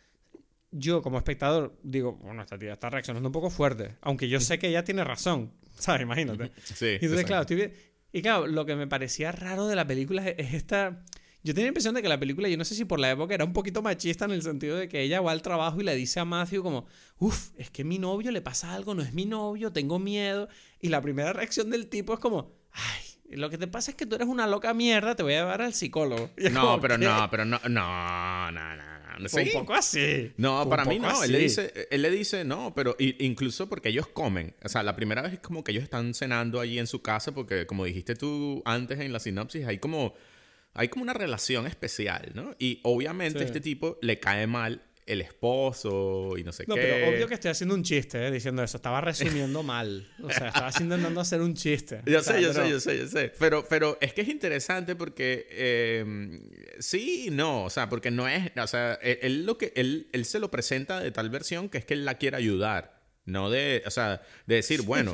Yo, 0.72 1.01
como 1.01 1.18
espectador, 1.18 1.80
digo, 1.82 2.18
bueno, 2.18 2.41
esta 2.41 2.59
tía 2.59 2.74
está 2.74 2.89
reaccionando 2.89 3.30
un 3.30 3.34
poco 3.34 3.49
fuerte. 3.49 3.95
Aunque 4.01 4.28
yo 4.28 4.41
sé 4.41 4.59
que 4.59 4.68
ella 4.68 4.84
tiene 4.84 5.03
razón. 5.05 5.53
¿Sabes? 5.78 6.01
Imagínate. 6.01 6.51
Sí. 6.63 6.97
Y 7.01 7.05
entonces, 7.05 7.26
claro, 7.26 7.43
estoy 7.43 7.72
Y 8.11 8.22
claro, 8.22 8.47
lo 8.47 8.65
que 8.65 8.76
me 8.76 8.86
parecía 8.86 9.32
raro 9.32 9.68
de 9.68 9.78
la 9.78 9.88
película 9.88 10.28
es 10.28 10.53
esta 10.53 11.03
yo 11.48 11.54
tenía 11.54 11.68
la 11.68 11.70
impresión 11.70 11.95
de 11.95 12.02
que 12.02 12.10
la 12.10 12.20
película, 12.20 12.50
yo 12.50 12.58
no 12.58 12.66
sé 12.66 12.76
si 12.76 12.84
por 12.84 13.00
la 13.00 13.10
época 13.10 13.34
era 13.34 13.45
un 13.45 13.54
poquito 13.54 13.82
machista 13.82 14.26
en 14.26 14.32
el 14.32 14.41
sentido 14.41 14.76
de 14.76 14.89
que 14.89 15.02
ella 15.02 15.22
va 15.22 15.32
al 15.32 15.41
trabajo 15.41 15.80
y 15.80 15.86
le 15.86 15.95
dice 15.95 16.20
a 16.20 16.26
Matthew 16.26 16.62
como, 16.62 16.88
uff, 17.20 17.52
es 17.58 17.70
que 17.70 17.86
mi 17.86 18.00
novio 18.00 18.32
le 18.32 18.41
pasa 18.41 18.74
algo, 18.74 18.93
no 18.93 19.02
es 19.02 19.14
mi 19.14 19.26
novio, 19.26 19.72
tengo 19.72 19.98
miedo. 19.98 20.50
Y 20.82 20.89
la 20.89 21.02
primera 21.02 21.32
reacción 21.32 21.70
del 21.70 21.88
tipo 21.88 22.14
es 22.14 22.20
como, 22.20 22.52
ay, 22.74 23.38
lo 23.38 23.50
que 23.50 23.58
te 23.58 23.68
pasa 23.68 23.91
es 23.91 23.98
que 23.98 24.06
tú 24.06 24.16
eres 24.16 24.28
una 24.28 24.45
loca 24.45 24.74
mierda, 24.74 25.16
te 25.16 25.24
voy 25.24 25.36
a 25.36 25.39
llevar 25.39 25.62
al 25.62 25.74
psicólogo. 25.74 26.32
No, 26.52 26.82
pero 26.82 26.98
no, 26.98 27.30
pero 27.32 27.45
no, 27.45 27.62
no, 27.70 28.52
no, 28.52 28.76
no. 28.76 29.30
Fue 29.30 29.43
un 29.43 29.52
poco 29.54 29.74
así. 29.74 30.34
No, 30.36 30.68
para 30.70 30.84
mí 30.84 31.00
no. 31.00 31.24
Él 31.24 31.32
le, 31.32 31.39
dice, 31.39 31.88
él 31.89 32.02
le 32.02 32.12
dice, 32.12 32.43
no, 32.43 32.74
pero 32.76 32.95
incluso 33.00 33.70
porque 33.70 33.88
ellos 33.88 34.08
comen. 34.08 34.54
O 34.66 34.70
sea, 34.70 34.84
la 34.84 34.98
primera 34.98 35.22
vez 35.22 35.34
es 35.34 35.39
como 35.39 35.64
que 35.64 35.72
ellos 35.72 35.86
están 35.86 36.14
cenando 36.14 36.60
allí 36.60 36.78
en 36.78 36.88
su 36.88 37.02
casa 37.02 37.34
porque, 37.34 37.66
como 37.66 37.86
dijiste 37.86 38.16
tú 38.16 38.62
antes 38.66 39.00
en 39.00 39.14
la 39.14 39.20
sinopsis, 39.20 39.66
hay 39.66 39.80
como, 39.80 40.14
hay 40.78 40.89
como 40.89 41.03
una 41.03 41.13
relación 41.13 41.67
especial, 41.67 42.32
¿no? 42.34 42.55
Y 42.59 42.80
obviamente 42.84 43.43
este 43.43 43.59
tipo 43.59 43.97
le 44.01 44.19
cae 44.19 44.47
mal 44.47 44.82
el 45.07 45.21
esposo 45.21 46.34
y 46.38 46.43
no 46.43 46.51
sé 46.51 46.65
qué. 46.65 46.69
No, 46.69 46.75
pero 46.75 47.07
obvio 47.09 47.28
que 47.28 47.34
estoy 47.34 47.49
haciendo 47.49 47.73
un 47.73 47.82
chiste 47.82 48.28
¿eh? 48.28 48.30
diciendo 48.30 48.61
eso. 48.61 48.78
Estaba 48.78 49.01
resumiendo 49.01 49.63
mal. 49.63 50.07
O 50.21 50.30
sea, 50.30 50.49
estaba 50.49 50.69
intentando 50.80 51.21
hacer 51.21 51.41
un 51.41 51.55
chiste. 51.55 52.01
Yo 52.05 52.21
sé, 52.21 52.41
yo 52.41 52.53
sé, 52.53 52.69
yo 52.69 52.80
sé, 52.80 52.97
yo 52.97 53.07
sé. 53.07 53.32
Pero, 53.39 53.65
pero 53.67 53.97
es 54.01 54.13
que 54.13 54.21
es 54.21 54.28
interesante 54.28 54.95
porque 54.95 55.47
em, 55.51 56.41
sí 56.80 57.28
y 57.28 57.30
no. 57.32 57.63
O 57.63 57.69
sea, 57.69 57.89
porque 57.89 58.11
no 58.11 58.28
es. 58.28 58.51
O 58.57 58.67
sea, 58.67 58.95
él, 58.95 59.45
lo 59.45 59.57
que, 59.57 59.71
él, 59.75 60.09
él 60.11 60.25
se 60.25 60.39
lo 60.39 60.51
presenta 60.51 60.99
de 60.99 61.11
tal 61.11 61.30
versión 61.30 61.69
que 61.69 61.78
es 61.78 61.86
que 61.86 61.93
él 61.93 62.03
la 62.03 62.15
quiere 62.15 62.38
ayudar. 62.38 63.01
No 63.25 63.49
de. 63.49 63.84
O 63.86 63.91
sea, 63.91 64.21
de 64.45 64.55
decir, 64.55 64.82
bueno. 64.82 65.13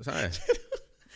¿Sabes? 0.00 0.40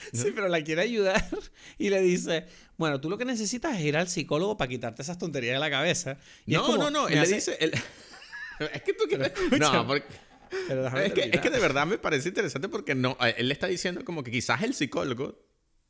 Sí, 0.12 0.32
pero 0.34 0.48
la 0.48 0.62
quiere 0.62 0.82
ayudar 0.82 1.24
y 1.78 1.90
le 1.90 2.00
dice, 2.00 2.46
bueno, 2.76 3.00
tú 3.00 3.10
lo 3.10 3.18
que 3.18 3.24
necesitas 3.24 3.76
es 3.78 3.84
ir 3.84 3.96
al 3.96 4.08
psicólogo 4.08 4.56
para 4.56 4.68
quitarte 4.68 5.02
esas 5.02 5.18
tonterías 5.18 5.54
de 5.54 5.60
la 5.60 5.70
cabeza. 5.70 6.18
no, 6.46 6.76
no, 6.76 6.90
no, 6.90 7.08
él 7.08 7.20
le 7.20 7.28
dice... 7.28 7.58
es 8.72 8.82
que 8.82 8.92
tú 8.92 9.04
quieres... 9.08 9.32
No, 9.58 9.86
porque... 9.86 10.06
es, 10.50 11.12
que, 11.12 11.30
es, 11.32 11.40
que, 11.40 11.50
de 11.50 11.58
verdad 11.58 11.86
me 11.86 11.98
parece 11.98 12.28
interesante 12.28 12.68
porque 12.68 12.94
no, 12.94 13.16
eh, 13.20 13.34
él 13.38 13.48
le 13.48 13.54
está 13.54 13.66
diciendo 13.66 14.04
como 14.04 14.22
que 14.22 14.30
quizás 14.30 14.62
el 14.62 14.74
psicólogo 14.74 15.38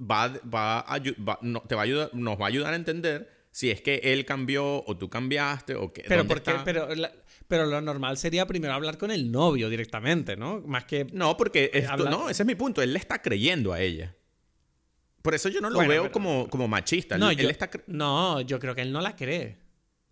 va, 0.00 0.28
va, 0.52 0.80
a, 0.80 1.00
no, 1.42 1.60
te 1.62 1.74
va 1.74 1.82
a 1.82 1.84
ayudar, 1.84 2.10
nos 2.14 2.40
va 2.40 2.46
a 2.46 2.48
ayudar 2.48 2.72
a 2.72 2.76
entender 2.76 3.30
si 3.50 3.70
es 3.70 3.80
que 3.80 4.00
él 4.02 4.24
cambió 4.24 4.84
o 4.84 4.96
tú 4.96 5.08
cambiaste 5.08 5.76
o 5.76 5.92
qué. 5.92 6.04
Pero 6.08 6.26
porque, 6.26 6.52
pero 6.64 6.88
pero 7.48 7.66
lo 7.66 7.80
normal 7.80 8.16
sería 8.16 8.46
primero 8.46 8.74
hablar 8.74 8.98
con 8.98 9.10
el 9.10 9.30
novio 9.30 9.68
directamente, 9.68 10.36
¿no? 10.36 10.60
Más 10.66 10.84
que. 10.84 11.06
No, 11.12 11.36
porque 11.36 11.70
esto, 11.72 12.08
no, 12.08 12.30
ese 12.30 12.42
es 12.42 12.46
mi 12.46 12.54
punto. 12.54 12.82
Él 12.82 12.92
le 12.92 12.98
está 12.98 13.20
creyendo 13.20 13.72
a 13.72 13.80
ella. 13.80 14.14
Por 15.22 15.34
eso 15.34 15.48
yo 15.48 15.60
no 15.60 15.70
lo 15.70 15.78
veo 15.86 16.12
como, 16.12 16.48
como 16.50 16.68
machista. 16.68 17.16
No, 17.16 17.30
él 17.30 17.38
yo, 17.38 17.48
no, 17.86 18.40
yo 18.42 18.58
creo 18.58 18.74
que 18.74 18.82
él 18.82 18.92
no 18.92 19.00
la 19.00 19.16
cree. 19.16 19.56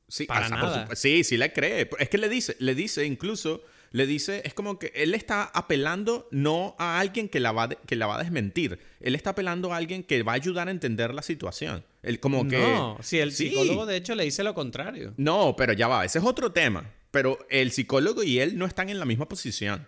Sí, 0.09 0.25
para 0.25 0.49
nada. 0.49 0.89
sí, 0.95 1.25
sí 1.25 1.37
la 1.37 1.51
cree. 1.53 1.89
Es 1.99 2.09
que 2.09 2.19
le 2.19 2.29
dice, 2.29 2.57
le 2.59 2.75
dice 2.75 3.05
incluso, 3.05 3.63
le 3.93 4.07
dice, 4.07 4.43
es 4.45 4.55
como 4.55 4.79
que 4.79 4.91
él 4.95 5.15
está 5.15 5.45
apelando 5.45 6.29
no 6.31 6.75
a 6.79 6.99
alguien 6.99 7.29
que 7.29 7.41
la 7.41 7.53
va, 7.53 7.69
que 7.69 7.97
la 7.97 8.07
va 8.07 8.17
a 8.17 8.23
desmentir. 8.23 8.79
Él 9.01 9.15
está 9.15 9.31
apelando 9.31 9.73
a 9.73 9.77
alguien 9.77 10.03
que 10.03 10.23
va 10.23 10.33
a 10.33 10.35
ayudar 10.37 10.69
a 10.69 10.71
entender 10.71 11.13
la 11.13 11.23
situación. 11.23 11.85
Él 12.03 12.19
como 12.19 12.49
que... 12.49 12.59
No, 12.59 12.99
si 13.03 13.19
el 13.19 13.33
psicólogo 13.33 13.85
de 13.85 13.97
hecho 13.97 14.15
le 14.15 14.25
dice 14.25 14.43
lo 14.43 14.55
contrario. 14.55 15.13
No, 15.19 15.55
pero 15.57 15.75
ya 15.75 15.89
va, 15.89 16.05
ese 16.05 16.19
es 16.19 16.25
otro 16.25 16.53
tema. 16.53 16.91
Pero 17.13 17.39
el 17.51 17.71
psicólogo 17.71 18.25
y 18.25 18.41
él 18.41 18.59
no 18.59 18.67
están 18.67 18.89
en 18.89 18.99
la 18.99 19.05
misma 19.05 19.29
posición. 19.29 19.87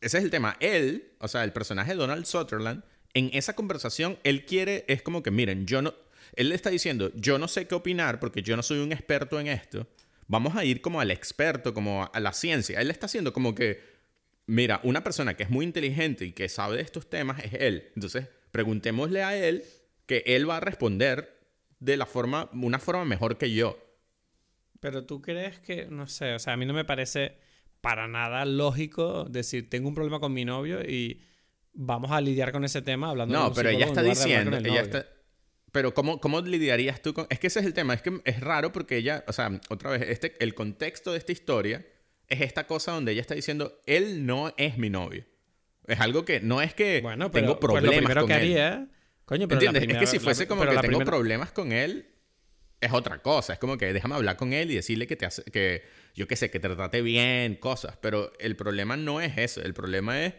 Ese 0.00 0.18
es 0.18 0.24
el 0.24 0.30
tema. 0.30 0.56
Él, 0.60 1.12
o 1.18 1.28
sea, 1.28 1.44
el 1.44 1.52
personaje 1.52 1.94
Donald 1.94 2.24
Sutherland, 2.24 2.82
en 3.12 3.28
esa 3.34 3.54
conversación, 3.54 4.18
él 4.24 4.46
quiere, 4.46 4.86
es 4.88 5.02
como 5.02 5.22
que, 5.22 5.30
miren, 5.30 5.66
yo 5.66 5.82
no, 5.82 5.94
él 6.34 6.48
le 6.48 6.54
está 6.54 6.70
diciendo, 6.70 7.12
yo 7.14 7.38
no 7.38 7.48
sé 7.48 7.66
qué 7.66 7.74
opinar 7.74 8.18
porque 8.20 8.42
yo 8.42 8.56
no 8.56 8.62
soy 8.62 8.78
un 8.78 8.92
experto 8.92 9.38
en 9.38 9.48
esto. 9.48 9.86
Vamos 10.28 10.56
a 10.56 10.64
ir 10.64 10.80
como 10.80 11.00
al 11.00 11.10
experto, 11.10 11.74
como 11.74 12.08
a 12.12 12.20
la 12.20 12.32
ciencia. 12.32 12.80
Él 12.80 12.90
está 12.90 13.06
haciendo 13.06 13.32
como 13.32 13.54
que, 13.54 13.82
mira, 14.46 14.80
una 14.84 15.04
persona 15.04 15.34
que 15.34 15.42
es 15.42 15.50
muy 15.50 15.64
inteligente 15.64 16.24
y 16.24 16.32
que 16.32 16.48
sabe 16.48 16.76
de 16.76 16.82
estos 16.82 17.10
temas 17.10 17.44
es 17.44 17.52
él. 17.54 17.90
Entonces, 17.94 18.28
preguntémosle 18.50 19.22
a 19.22 19.36
él 19.36 19.64
que 20.06 20.22
él 20.26 20.48
va 20.48 20.58
a 20.58 20.60
responder 20.60 21.38
de 21.80 21.96
la 21.96 22.06
forma, 22.06 22.48
una 22.52 22.78
forma 22.78 23.04
mejor 23.04 23.38
que 23.38 23.52
yo. 23.52 23.76
Pero 24.82 25.06
tú 25.06 25.22
crees 25.22 25.60
que, 25.60 25.86
no 25.86 26.08
sé, 26.08 26.34
o 26.34 26.40
sea, 26.40 26.54
a 26.54 26.56
mí 26.56 26.66
no 26.66 26.74
me 26.74 26.84
parece 26.84 27.38
para 27.80 28.08
nada 28.08 28.44
lógico 28.44 29.26
decir, 29.30 29.70
tengo 29.70 29.86
un 29.86 29.94
problema 29.94 30.18
con 30.18 30.32
mi 30.32 30.44
novio 30.44 30.82
y 30.82 31.22
vamos 31.72 32.10
a 32.10 32.20
lidiar 32.20 32.50
con 32.50 32.64
ese 32.64 32.82
tema 32.82 33.10
hablando 33.10 33.32
No, 33.32 33.52
pero 33.54 33.68
ella 33.68 33.86
está 33.86 34.02
diciendo, 34.02 34.56
ella 34.56 34.80
está... 34.80 35.06
Pero 35.70 35.94
¿cómo, 35.94 36.20
¿cómo 36.20 36.40
lidiarías 36.40 37.00
tú 37.00 37.14
con...? 37.14 37.28
Es 37.30 37.38
que 37.38 37.46
ese 37.46 37.60
es 37.60 37.66
el 37.66 37.74
tema, 37.74 37.94
es 37.94 38.02
que 38.02 38.20
es 38.24 38.40
raro 38.40 38.72
porque 38.72 38.96
ella, 38.96 39.24
o 39.28 39.32
sea, 39.32 39.60
otra 39.68 39.90
vez, 39.90 40.02
este, 40.02 40.34
el 40.42 40.52
contexto 40.52 41.12
de 41.12 41.18
esta 41.18 41.30
historia 41.30 41.86
es 42.26 42.40
esta 42.40 42.66
cosa 42.66 42.90
donde 42.90 43.12
ella 43.12 43.20
está 43.20 43.36
diciendo, 43.36 43.80
él 43.86 44.26
no 44.26 44.52
es 44.56 44.78
mi 44.78 44.90
novio. 44.90 45.24
Es 45.86 46.00
algo 46.00 46.24
que 46.24 46.40
no 46.40 46.60
es 46.60 46.74
que 46.74 47.02
bueno, 47.02 47.30
tengo 47.30 47.60
problemas 47.60 47.84
pues 47.84 48.00
lo 48.00 48.04
primero 48.04 48.26
que 48.26 48.34
haría, 48.34 48.88
Coño, 49.26 49.46
pero 49.46 49.60
¿Entiendes? 49.60 49.88
es 49.88 49.96
que 50.00 50.06
si 50.08 50.18
fuese 50.18 50.48
como 50.48 50.66
que 50.66 50.76
tengo 50.78 51.04
problemas 51.04 51.52
con 51.52 51.70
él, 51.70 52.11
es 52.82 52.92
otra 52.92 53.22
cosa. 53.22 53.54
Es 53.54 53.58
como 53.58 53.78
que 53.78 53.92
déjame 53.92 54.16
hablar 54.16 54.36
con 54.36 54.52
él 54.52 54.70
y 54.70 54.74
decirle 54.74 55.06
que 55.06 55.16
te 55.16 55.24
hace, 55.24 55.42
que 55.44 55.82
yo 56.14 56.26
qué 56.26 56.36
sé, 56.36 56.50
que 56.50 56.60
te 56.60 56.68
trate 56.68 57.00
bien, 57.00 57.54
cosas. 57.54 57.96
Pero 58.00 58.32
el 58.38 58.56
problema 58.56 58.96
no 58.96 59.20
es 59.20 59.38
eso. 59.38 59.62
El 59.62 59.72
problema 59.72 60.24
es, 60.24 60.34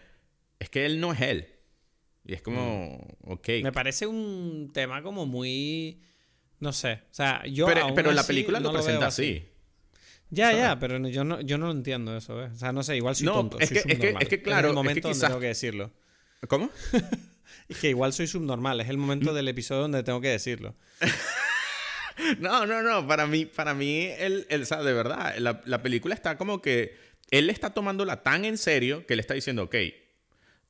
es 0.59 0.69
que 0.69 0.85
él 0.85 0.99
no 0.99 1.13
es 1.13 1.21
él. 1.21 1.47
Y 2.25 2.33
es 2.33 2.41
como, 2.41 3.15
mm. 3.23 3.31
ok. 3.31 3.47
Me 3.63 3.71
parece 3.71 4.05
un 4.07 4.71
tema 4.73 5.01
como 5.01 5.25
muy, 5.25 6.01
no 6.59 6.73
sé. 6.73 7.01
O 7.11 7.13
sea, 7.13 7.45
yo. 7.45 7.65
Pero, 7.65 7.93
pero 7.95 8.11
la 8.11 8.23
película 8.23 8.59
lo 8.59 8.73
presenta 8.73 9.07
así. 9.07 9.49
Ya, 10.29 10.51
ya, 10.51 10.79
pero 10.79 10.97
yo 11.07 11.23
no, 11.23 11.41
yo 11.41 11.57
no 11.57 11.67
lo 11.67 11.71
entiendo 11.71 12.17
eso, 12.17 12.35
¿ves? 12.35 12.53
O 12.53 12.55
sea, 12.55 12.71
no 12.71 12.81
sé, 12.81 12.97
igual 12.97 13.15
soy 13.15 13.27
tonto. 13.27 13.59
Es, 13.59 13.69
que, 13.69 13.79
es, 13.79 13.99
que, 13.99 14.15
es 14.19 14.27
que, 14.27 14.41
claro. 14.41 14.69
Es 14.69 14.71
el 14.71 14.75
momento 14.75 15.09
donde 15.09 15.27
tengo 15.27 15.39
que 15.39 15.47
decirlo. 15.47 15.91
¿Cómo? 16.47 16.69
es 17.69 17.77
que 17.77 17.89
igual 17.89 18.13
soy 18.13 18.27
subnormal. 18.27 18.81
Es 18.81 18.89
el 18.89 18.97
momento 18.97 19.31
mm. 19.31 19.35
del 19.35 19.47
episodio 19.47 19.83
donde 19.83 20.03
tengo 20.03 20.19
que 20.19 20.29
decirlo. 20.29 20.75
No, 22.39 22.65
no, 22.65 22.81
no. 22.81 23.07
Para 23.07 23.27
mí, 23.27 23.45
para 23.45 23.73
mí, 23.73 24.05
él, 24.17 24.45
él 24.49 24.65
o 24.69 24.83
de 24.83 24.93
verdad, 24.93 25.35
la, 25.37 25.61
la, 25.65 25.81
película 25.81 26.13
está 26.13 26.37
como 26.37 26.61
que 26.61 26.95
él 27.31 27.49
está 27.49 27.71
tomándola 27.71 28.23
tan 28.23 28.45
en 28.45 28.57
serio 28.57 29.05
que 29.05 29.15
le 29.15 29.21
está 29.21 29.33
diciendo, 29.33 29.63
ok, 29.63 29.75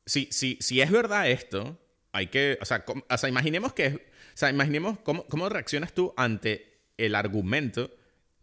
si, 0.05 0.27
si, 0.31 0.57
si 0.61 0.81
es 0.81 0.91
verdad 0.91 1.29
esto, 1.29 1.79
hay 2.11 2.27
que, 2.27 2.57
o 2.61 2.65
sea, 2.65 2.85
o 2.87 3.17
sea 3.17 3.29
imaginemos 3.29 3.73
que, 3.73 3.87
o 3.87 4.37
sea, 4.37 4.49
imaginemos 4.49 4.99
cómo, 4.99 5.25
cómo 5.27 5.49
reaccionas 5.49 5.93
tú 5.93 6.13
ante 6.17 6.81
el 6.97 7.15
argumento, 7.15 7.91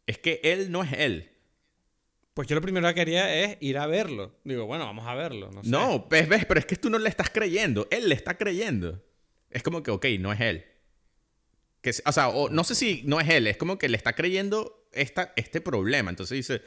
es 0.06 0.18
que 0.18 0.40
él 0.42 0.70
no 0.70 0.82
es 0.82 0.92
él. 0.92 1.30
Pues 2.34 2.48
yo 2.48 2.54
lo 2.54 2.62
primero 2.62 2.86
que 2.88 2.94
quería 2.94 3.34
es 3.34 3.56
ir 3.60 3.76
a 3.78 3.86
verlo. 3.86 4.32
Digo, 4.44 4.66
bueno, 4.66 4.84
vamos 4.86 5.06
a 5.06 5.14
verlo. 5.14 5.50
No, 5.50 5.62
sé. 5.62 5.70
no 5.70 6.06
ves, 6.08 6.28
ves, 6.28 6.46
pero 6.46 6.60
es 6.60 6.66
que 6.66 6.76
tú 6.76 6.88
no 6.88 6.98
le 6.98 7.08
estás 7.08 7.30
creyendo. 7.30 7.88
Él 7.90 8.08
le 8.08 8.14
está 8.14 8.38
creyendo. 8.38 9.02
Es 9.50 9.62
como 9.62 9.82
que, 9.82 9.90
ok, 9.90 10.06
no 10.20 10.32
es 10.32 10.40
él. 10.40 10.64
Que, 11.80 11.90
o 12.04 12.12
sea, 12.12 12.30
no 12.50 12.64
sé 12.64 12.74
si 12.74 13.02
no 13.06 13.20
es 13.20 13.28
él, 13.28 13.46
es 13.46 13.56
como 13.56 13.78
que 13.78 13.88
le 13.88 13.96
está 13.96 14.14
creyendo 14.14 14.86
esta, 14.92 15.32
este 15.36 15.60
problema. 15.60 16.10
Entonces 16.10 16.36
dice, 16.36 16.62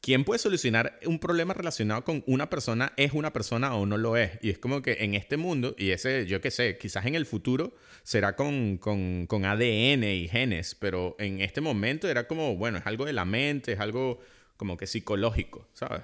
¿quién 0.00 0.24
puede 0.24 0.38
solucionar 0.38 0.98
un 1.06 1.18
problema 1.18 1.54
relacionado 1.54 2.04
con 2.04 2.22
una 2.26 2.50
persona? 2.50 2.92
¿Es 2.96 3.12
una 3.12 3.32
persona 3.32 3.74
o 3.74 3.86
no 3.86 3.96
lo 3.96 4.16
es? 4.16 4.32
Y 4.42 4.50
es 4.50 4.58
como 4.58 4.82
que 4.82 4.98
en 5.00 5.14
este 5.14 5.36
mundo, 5.36 5.74
y 5.78 5.90
ese, 5.90 6.26
yo 6.26 6.40
qué 6.40 6.50
sé, 6.50 6.78
quizás 6.78 7.06
en 7.06 7.14
el 7.14 7.26
futuro 7.26 7.74
será 8.02 8.36
con, 8.36 8.78
con, 8.78 9.26
con, 9.26 9.44
ADN 9.44 10.04
y 10.04 10.28
genes, 10.28 10.74
pero 10.74 11.16
en 11.18 11.40
este 11.40 11.60
momento 11.60 12.08
era 12.08 12.26
como, 12.26 12.56
bueno, 12.56 12.78
es 12.78 12.86
algo 12.86 13.04
de 13.04 13.12
la 13.12 13.24
mente, 13.24 13.72
es 13.72 13.80
algo 13.80 14.20
como 14.56 14.76
que 14.76 14.86
psicológico, 14.86 15.66
¿sabes? 15.72 16.02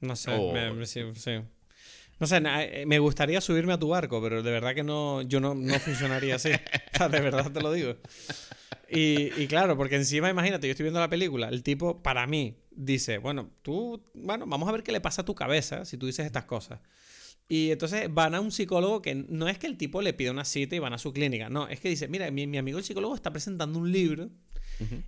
No 0.00 0.16
sé, 0.16 0.32
sí, 0.86 1.02
sí. 1.14 1.40
No 2.20 2.26
sé, 2.26 2.42
eh, 2.44 2.84
me 2.86 2.98
gustaría 2.98 3.40
subirme 3.40 3.72
a 3.72 3.78
tu 3.78 3.88
barco, 3.88 4.22
pero 4.22 4.42
de 4.42 4.50
verdad 4.50 4.74
que 4.74 4.84
no, 4.84 5.22
yo 5.22 5.40
no, 5.40 5.54
no 5.54 5.78
funcionaría 5.80 6.36
así. 6.36 6.50
O 6.52 6.98
sea, 6.98 7.08
de 7.08 7.20
verdad 7.20 7.50
te 7.50 7.60
lo 7.62 7.72
digo. 7.72 7.96
Y, 8.90 9.32
y, 9.40 9.46
claro, 9.46 9.76
porque 9.76 9.96
encima, 9.96 10.28
imagínate, 10.28 10.66
yo 10.66 10.72
estoy 10.72 10.84
viendo 10.84 11.00
la 11.00 11.08
película, 11.08 11.48
el 11.48 11.62
tipo, 11.62 12.02
para 12.02 12.26
mí, 12.26 12.58
dice, 12.70 13.18
bueno, 13.18 13.50
tú, 13.62 14.02
bueno, 14.14 14.46
vamos 14.46 14.68
a 14.68 14.72
ver 14.72 14.82
qué 14.82 14.92
le 14.92 15.00
pasa 15.00 15.22
a 15.22 15.24
tu 15.24 15.34
cabeza 15.34 15.84
si 15.84 15.96
tú 15.96 16.06
dices 16.06 16.26
estas 16.26 16.44
cosas. 16.44 16.80
Y 17.48 17.70
entonces 17.70 18.12
van 18.12 18.34
a 18.34 18.40
un 18.40 18.52
psicólogo 18.52 19.00
que 19.00 19.14
no 19.14 19.48
es 19.48 19.58
que 19.58 19.66
el 19.66 19.76
tipo 19.76 20.02
le 20.02 20.12
pida 20.12 20.30
una 20.30 20.44
cita 20.44 20.76
y 20.76 20.78
van 20.78 20.92
a 20.92 20.98
su 20.98 21.12
clínica, 21.12 21.48
no, 21.48 21.68
es 21.68 21.80
que 21.80 21.88
dice, 21.88 22.06
mira, 22.06 22.30
mi, 22.30 22.46
mi 22.46 22.58
amigo 22.58 22.78
el 22.78 22.84
psicólogo 22.84 23.14
está 23.14 23.32
presentando 23.32 23.78
un 23.78 23.90
libro 23.90 24.30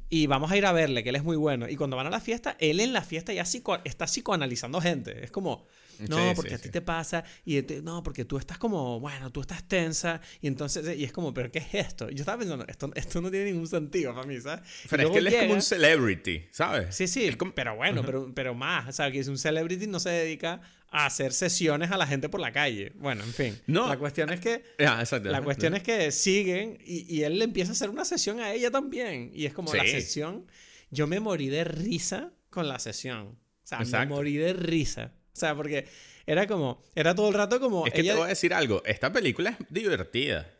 y 0.08 0.26
vamos 0.26 0.50
a 0.50 0.56
ir 0.56 0.66
a 0.66 0.72
verle, 0.72 1.02
que 1.02 1.08
él 1.08 1.16
es 1.16 1.24
muy 1.24 1.36
bueno. 1.36 1.68
Y 1.68 1.76
cuando 1.76 1.96
van 1.96 2.06
a 2.06 2.10
la 2.10 2.20
fiesta, 2.20 2.56
él 2.58 2.80
en 2.80 2.92
la 2.92 3.02
fiesta 3.02 3.32
ya 3.32 3.44
psico 3.44 3.78
está 3.84 4.06
psicoanalizando 4.06 4.80
gente. 4.80 5.24
Es 5.24 5.30
como, 5.30 5.66
no, 6.08 6.32
porque 6.34 6.54
a 6.54 6.58
ti 6.58 6.68
te 6.68 6.80
pasa, 6.80 7.24
y 7.44 7.60
no, 7.82 8.02
porque 8.02 8.24
tú 8.24 8.38
estás 8.38 8.58
como, 8.58 9.00
bueno, 9.00 9.30
tú 9.30 9.40
estás 9.40 9.66
tensa, 9.66 10.20
y 10.40 10.46
entonces, 10.46 10.96
y 10.96 11.04
es 11.04 11.12
como, 11.12 11.32
¿pero 11.32 11.50
qué 11.50 11.58
es 11.58 11.74
esto? 11.74 12.10
Yo 12.10 12.22
estaba 12.22 12.38
pensando, 12.38 12.64
esto, 12.68 12.90
esto 12.94 13.20
no 13.20 13.30
tiene 13.30 13.52
ningún 13.52 13.68
sentido 13.68 14.14
para 14.14 14.26
mí, 14.26 14.40
¿sabes? 14.40 14.68
Pero 14.88 15.04
es 15.04 15.10
que 15.10 15.18
él 15.18 15.26
es 15.28 15.34
como 15.34 15.54
un 15.54 15.62
celebrity, 15.62 16.46
¿sabes? 16.50 16.94
Sí, 16.94 17.06
sí, 17.06 17.30
pero 17.54 17.76
bueno, 17.76 18.02
pero, 18.04 18.32
pero 18.34 18.54
más, 18.54 18.88
o 18.88 18.92
sea, 18.92 19.10
que 19.10 19.18
es 19.18 19.28
un 19.28 19.38
celebrity 19.38 19.86
no 19.86 20.00
se 20.00 20.10
dedica 20.10 20.60
a 20.92 21.06
hacer 21.06 21.32
sesiones 21.32 21.90
a 21.90 21.96
la 21.96 22.06
gente 22.06 22.28
por 22.28 22.40
la 22.40 22.52
calle. 22.52 22.92
Bueno, 22.96 23.24
en 23.24 23.32
fin. 23.32 23.58
No. 23.66 23.88
La 23.88 23.98
cuestión 23.98 24.30
es 24.30 24.40
que. 24.40 24.62
la 24.78 25.42
cuestión 25.42 25.74
es 25.74 25.82
que 25.82 26.12
siguen 26.12 26.78
y, 26.84 27.16
y, 27.16 27.22
él 27.22 27.38
le 27.38 27.44
empieza 27.44 27.70
a 27.70 27.72
hacer 27.72 27.88
una 27.88 28.04
sesión 28.04 28.40
a 28.40 28.52
ella 28.52 28.70
también. 28.70 29.30
Y 29.34 29.46
es 29.46 29.54
como 29.54 29.72
la 29.72 29.84
sesión. 29.84 30.46
Yo 30.90 31.06
me 31.06 31.18
morí 31.18 31.48
de 31.48 31.64
risa 31.64 32.32
con 32.50 32.68
la 32.68 32.78
sesión. 32.78 33.38
O 33.80 33.84
sea, 33.84 34.00
me 34.00 34.06
morí 34.06 34.36
de 34.36 34.52
risa. 34.52 35.14
O 35.34 35.38
sea, 35.38 35.54
porque 35.54 35.86
era 36.26 36.46
como, 36.46 36.82
era 36.94 37.14
todo 37.14 37.28
el 37.28 37.34
rato 37.34 37.60
como... 37.60 37.86
Es 37.86 37.92
que 37.92 38.02
te 38.02 38.12
voy 38.14 38.24
a 38.24 38.28
decir 38.28 38.52
algo, 38.52 38.82
esta 38.84 39.12
película 39.12 39.56
es 39.58 39.66
divertida. 39.70 40.50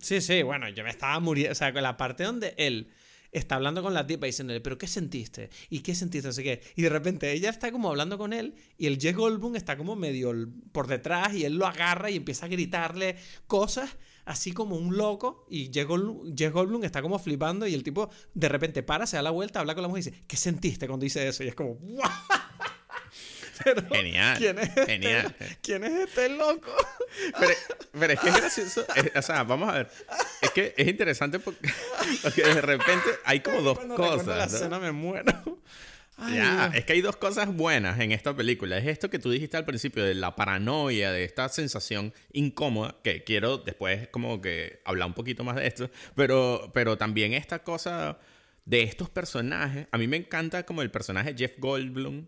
Sí, 0.00 0.20
sí, 0.20 0.42
bueno, 0.42 0.68
yo 0.68 0.84
me 0.84 0.90
estaba 0.90 1.18
muriendo, 1.20 1.52
o 1.52 1.54
sea, 1.54 1.72
con 1.72 1.82
la 1.82 1.96
parte 1.96 2.24
donde 2.24 2.54
él 2.56 2.90
está 3.32 3.56
hablando 3.56 3.82
con 3.82 3.94
la 3.94 4.06
tipa 4.06 4.26
diciéndole, 4.26 4.60
¿pero 4.60 4.78
qué 4.78 4.86
sentiste? 4.86 5.50
¿Y 5.70 5.80
qué 5.80 5.94
sentiste? 5.94 6.28
Así 6.28 6.42
que, 6.42 6.60
y 6.76 6.82
de 6.82 6.88
repente 6.88 7.32
ella 7.32 7.50
está 7.50 7.72
como 7.72 7.88
hablando 7.88 8.18
con 8.18 8.32
él 8.32 8.54
y 8.76 8.86
el 8.86 9.00
Jeff 9.00 9.16
Goldblum 9.16 9.56
está 9.56 9.76
como 9.76 9.96
medio 9.96 10.32
por 10.70 10.86
detrás 10.86 11.34
y 11.34 11.44
él 11.44 11.56
lo 11.56 11.66
agarra 11.66 12.10
y 12.10 12.16
empieza 12.16 12.46
a 12.46 12.48
gritarle 12.50 13.16
cosas 13.46 13.96
así 14.24 14.52
como 14.52 14.76
un 14.76 14.96
loco 14.96 15.46
y 15.50 15.70
Jeff 15.72 15.86
Goldblum, 15.86 16.84
está 16.84 17.02
como 17.02 17.18
flipando 17.18 17.66
y 17.66 17.74
el 17.74 17.82
tipo 17.82 18.10
de 18.34 18.48
repente 18.48 18.82
para, 18.82 19.06
se 19.06 19.16
da 19.16 19.22
la 19.22 19.30
vuelta, 19.30 19.60
habla 19.60 19.74
con 19.74 19.82
la 19.82 19.88
mujer 19.88 20.06
y 20.06 20.10
dice, 20.10 20.24
¿qué 20.28 20.36
sentiste 20.36 20.86
cuando 20.86 21.04
dice 21.04 21.26
eso? 21.26 21.42
Y 21.42 21.48
es 21.48 21.54
como, 21.54 21.78
¡Wow! 23.64 23.88
genial. 23.90 24.38
¿quién 24.38 24.58
es 24.58 24.68
este 24.68 24.86
genial. 24.86 25.36
¿Quién 25.62 25.84
es 25.84 25.92
este 25.92 26.28
loco? 26.28 26.74
Pero, 27.92 28.12
es 28.12 28.20
que 28.20 28.28
es 28.28 28.36
gracioso. 28.36 28.86
o 29.14 29.22
sea, 29.22 29.44
vamos 29.44 29.68
a 29.68 29.72
ver. 29.72 29.90
Es 30.40 30.50
que 30.50 30.74
es 30.76 30.88
interesante 30.88 31.38
porque, 31.38 31.68
de 32.42 32.60
repente 32.60 33.08
hay 33.24 33.40
como 33.40 33.60
dos 33.60 33.78
cosas. 33.78 34.26
la 34.26 34.44
escena 34.44 34.78
me 34.78 34.92
muero. 34.92 35.58
ya, 36.32 36.70
es 36.74 36.84
que 36.84 36.94
hay 36.94 37.00
dos 37.00 37.16
cosas 37.16 37.54
buenas 37.54 37.98
en 38.00 38.12
esta 38.12 38.34
película. 38.34 38.78
Es 38.78 38.86
esto 38.86 39.10
que 39.10 39.18
tú 39.18 39.30
dijiste 39.30 39.56
al 39.56 39.64
principio 39.64 40.04
de 40.04 40.14
la 40.14 40.36
paranoia, 40.36 41.12
de 41.12 41.24
esta 41.24 41.48
sensación 41.48 42.14
incómoda, 42.32 42.96
que 43.02 43.24
quiero 43.24 43.58
después 43.58 44.08
como 44.08 44.40
que 44.40 44.80
hablar 44.84 45.08
un 45.08 45.14
poquito 45.14 45.44
más 45.44 45.56
de 45.56 45.66
esto, 45.66 45.90
pero, 46.14 46.70
pero 46.72 46.96
también 46.96 47.32
esta 47.32 47.62
cosa 47.62 48.18
de 48.64 48.82
estos 48.82 49.10
personajes. 49.10 49.86
A 49.90 49.98
mí 49.98 50.06
me 50.06 50.16
encanta 50.16 50.64
como 50.64 50.82
el 50.82 50.90
personaje 50.90 51.34
Jeff 51.36 51.58
Goldblum 51.58 52.26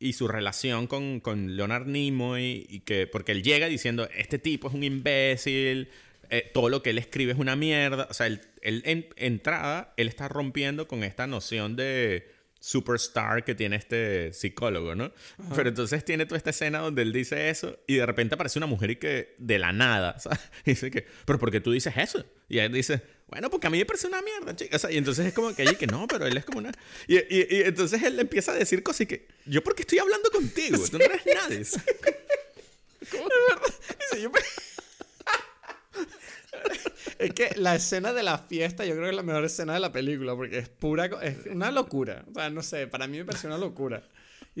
y 0.00 0.12
su 0.12 0.28
relación 0.28 0.86
con, 0.86 1.20
con 1.20 1.56
Leonard 1.56 1.86
Nimoy, 1.86 2.66
y 2.68 2.80
que, 2.80 3.06
porque 3.06 3.32
él 3.32 3.42
llega 3.42 3.66
diciendo, 3.66 4.08
este 4.16 4.38
tipo 4.38 4.68
es 4.68 4.74
un 4.74 4.84
imbécil, 4.84 5.88
eh, 6.30 6.50
todo 6.52 6.68
lo 6.68 6.82
que 6.82 6.90
él 6.90 6.98
escribe 6.98 7.32
es 7.32 7.38
una 7.38 7.56
mierda. 7.56 8.06
O 8.10 8.14
sea, 8.14 8.26
él, 8.26 8.40
en 8.62 9.08
entrada, 9.16 9.94
él 9.96 10.08
está 10.08 10.28
rompiendo 10.28 10.86
con 10.86 11.02
esta 11.04 11.26
noción 11.26 11.76
de 11.76 12.30
superstar 12.60 13.44
que 13.44 13.54
tiene 13.54 13.76
este 13.76 14.32
psicólogo, 14.32 14.94
¿no? 14.94 15.12
Pero 15.54 15.68
entonces 15.68 16.04
tiene 16.04 16.26
toda 16.26 16.38
esta 16.38 16.50
escena 16.50 16.80
donde 16.80 17.02
él 17.02 17.12
dice 17.12 17.50
eso 17.50 17.78
y 17.86 17.94
de 17.94 18.06
repente 18.06 18.34
aparece 18.34 18.58
una 18.58 18.66
mujer 18.66 18.90
y 18.90 18.96
que 18.96 19.36
de 19.38 19.58
la 19.60 19.72
nada, 19.72 20.18
¿sabes? 20.18 20.40
Y 20.64 20.70
dice 20.70 20.90
que, 20.90 21.06
pero 21.24 21.38
¿por 21.38 21.50
qué 21.50 21.60
tú 21.60 21.70
dices 21.70 21.94
eso? 21.96 22.24
Y 22.48 22.58
él 22.58 22.72
dice, 22.72 23.00
bueno, 23.28 23.50
porque 23.50 23.66
a 23.66 23.70
mí 23.70 23.78
me 23.78 23.84
parece 23.84 24.06
una 24.06 24.22
mierda, 24.22 24.56
chica. 24.56 24.76
O 24.76 24.78
sea, 24.78 24.90
y 24.90 24.96
entonces 24.96 25.26
es 25.26 25.34
como 25.34 25.54
que 25.54 25.62
ella 25.62 25.74
que 25.74 25.86
no, 25.86 26.06
pero 26.08 26.26
él 26.26 26.36
es 26.36 26.44
como 26.44 26.58
una... 26.58 26.72
Y, 27.06 27.16
y, 27.16 27.46
y, 27.50 27.62
entonces 27.62 28.02
él 28.02 28.18
empieza 28.18 28.52
a 28.52 28.54
decir 28.54 28.82
cosas 28.82 29.02
y 29.02 29.06
que, 29.06 29.28
yo 29.44 29.62
porque 29.62 29.82
estoy 29.82 29.98
hablando 29.98 30.30
contigo, 30.30 30.78
tú 30.90 30.98
no 30.98 31.04
eres 31.04 31.22
nadie. 31.26 31.64
¿Cómo? 33.10 33.28
Dice, 34.10 34.22
yo... 34.22 34.32
es 37.18 37.34
que 37.34 37.50
la 37.56 37.74
escena 37.74 38.12
de 38.12 38.22
la 38.22 38.38
fiesta 38.38 38.84
yo 38.84 38.92
creo 38.92 39.04
que 39.04 39.10
es 39.10 39.16
la 39.16 39.22
mejor 39.22 39.44
escena 39.44 39.74
de 39.74 39.80
la 39.80 39.92
película 39.92 40.34
porque 40.34 40.58
es 40.58 40.68
pura, 40.68 41.06
es 41.22 41.46
una 41.50 41.70
locura. 41.70 42.24
O 42.30 42.34
sea, 42.34 42.50
no 42.50 42.62
sé, 42.62 42.86
para 42.86 43.06
mí 43.06 43.18
me 43.18 43.24
pareció 43.24 43.48
una 43.48 43.58
locura. 43.58 44.02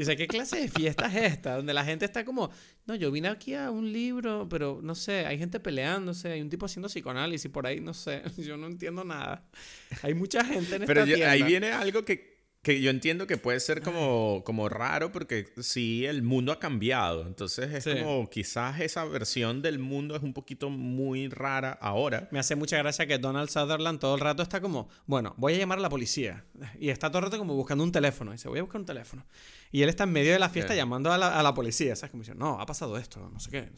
Sé, 0.04 0.16
¿qué 0.16 0.26
clase 0.26 0.60
de 0.60 0.68
fiesta 0.68 1.06
es 1.06 1.32
esta? 1.32 1.56
Donde 1.56 1.74
la 1.74 1.84
gente 1.84 2.04
está 2.04 2.24
como, 2.24 2.50
no, 2.86 2.94
yo 2.94 3.10
vine 3.10 3.28
aquí 3.28 3.54
a 3.54 3.70
un 3.70 3.92
libro, 3.92 4.48
pero 4.48 4.80
no 4.82 4.94
sé, 4.94 5.26
hay 5.26 5.38
gente 5.38 5.60
peleándose, 5.60 6.30
hay 6.30 6.40
un 6.40 6.48
tipo 6.48 6.66
haciendo 6.66 6.88
psicoanálisis 6.88 7.50
por 7.50 7.66
ahí, 7.66 7.80
no 7.80 7.94
sé, 7.94 8.22
yo 8.38 8.56
no 8.56 8.66
entiendo 8.66 9.04
nada. 9.04 9.48
Hay 10.02 10.14
mucha 10.14 10.44
gente 10.44 10.76
en 10.76 10.82
esta 10.82 10.94
Pero 10.94 11.04
tienda. 11.04 11.30
ahí 11.30 11.42
viene 11.42 11.72
algo 11.72 12.04
que, 12.04 12.38
que 12.62 12.80
yo 12.80 12.90
entiendo 12.90 13.26
que 13.26 13.36
puede 13.38 13.60
ser 13.60 13.82
como, 13.82 14.42
como 14.44 14.68
raro 14.68 15.10
porque 15.10 15.48
sí, 15.60 16.06
el 16.06 16.22
mundo 16.22 16.52
ha 16.52 16.58
cambiado. 16.58 17.26
Entonces 17.26 17.86
es 17.86 18.02
como 18.02 18.28
quizás 18.30 18.80
esa 18.80 19.04
versión 19.04 19.62
del 19.62 19.78
mundo 19.78 20.16
es 20.16 20.22
un 20.22 20.32
poquito 20.32 20.70
muy 20.70 21.28
rara 21.28 21.72
ahora. 21.80 22.28
Me 22.30 22.38
hace 22.38 22.56
mucha 22.56 22.76
gracia 22.78 23.06
que 23.06 23.18
Donald 23.18 23.48
Sutherland 23.48 23.98
todo 23.98 24.14
el 24.14 24.20
rato 24.20 24.42
está 24.42 24.60
como, 24.60 24.88
bueno, 25.06 25.34
voy 25.38 25.54
a 25.54 25.58
llamar 25.58 25.78
a 25.78 25.82
la 25.82 25.88
policía. 25.88 26.44
Y 26.78 26.90
está 26.90 27.08
todo 27.08 27.18
el 27.18 27.24
rato 27.24 27.38
como 27.38 27.54
buscando 27.54 27.84
un 27.84 27.92
teléfono. 27.92 28.32
Y 28.32 28.34
dice, 28.34 28.48
voy 28.48 28.58
a 28.58 28.62
buscar 28.62 28.80
un 28.80 28.86
teléfono. 28.86 29.24
Y 29.70 29.82
él 29.82 29.88
está 29.88 30.04
en 30.04 30.12
medio 30.12 30.32
de 30.32 30.38
la 30.38 30.48
fiesta 30.48 30.74
llamando 30.74 31.12
a 31.12 31.18
la, 31.18 31.38
a 31.38 31.42
la, 31.42 31.54
policía, 31.54 31.94
¿sabes? 31.96 32.10
Como 32.10 32.22
diciendo, 32.22 32.44
no, 32.44 32.60
ha 32.60 32.66
pasado 32.66 32.96
esto, 32.96 33.28
no 33.32 33.40
sé 33.40 33.50
qué. 33.50 33.68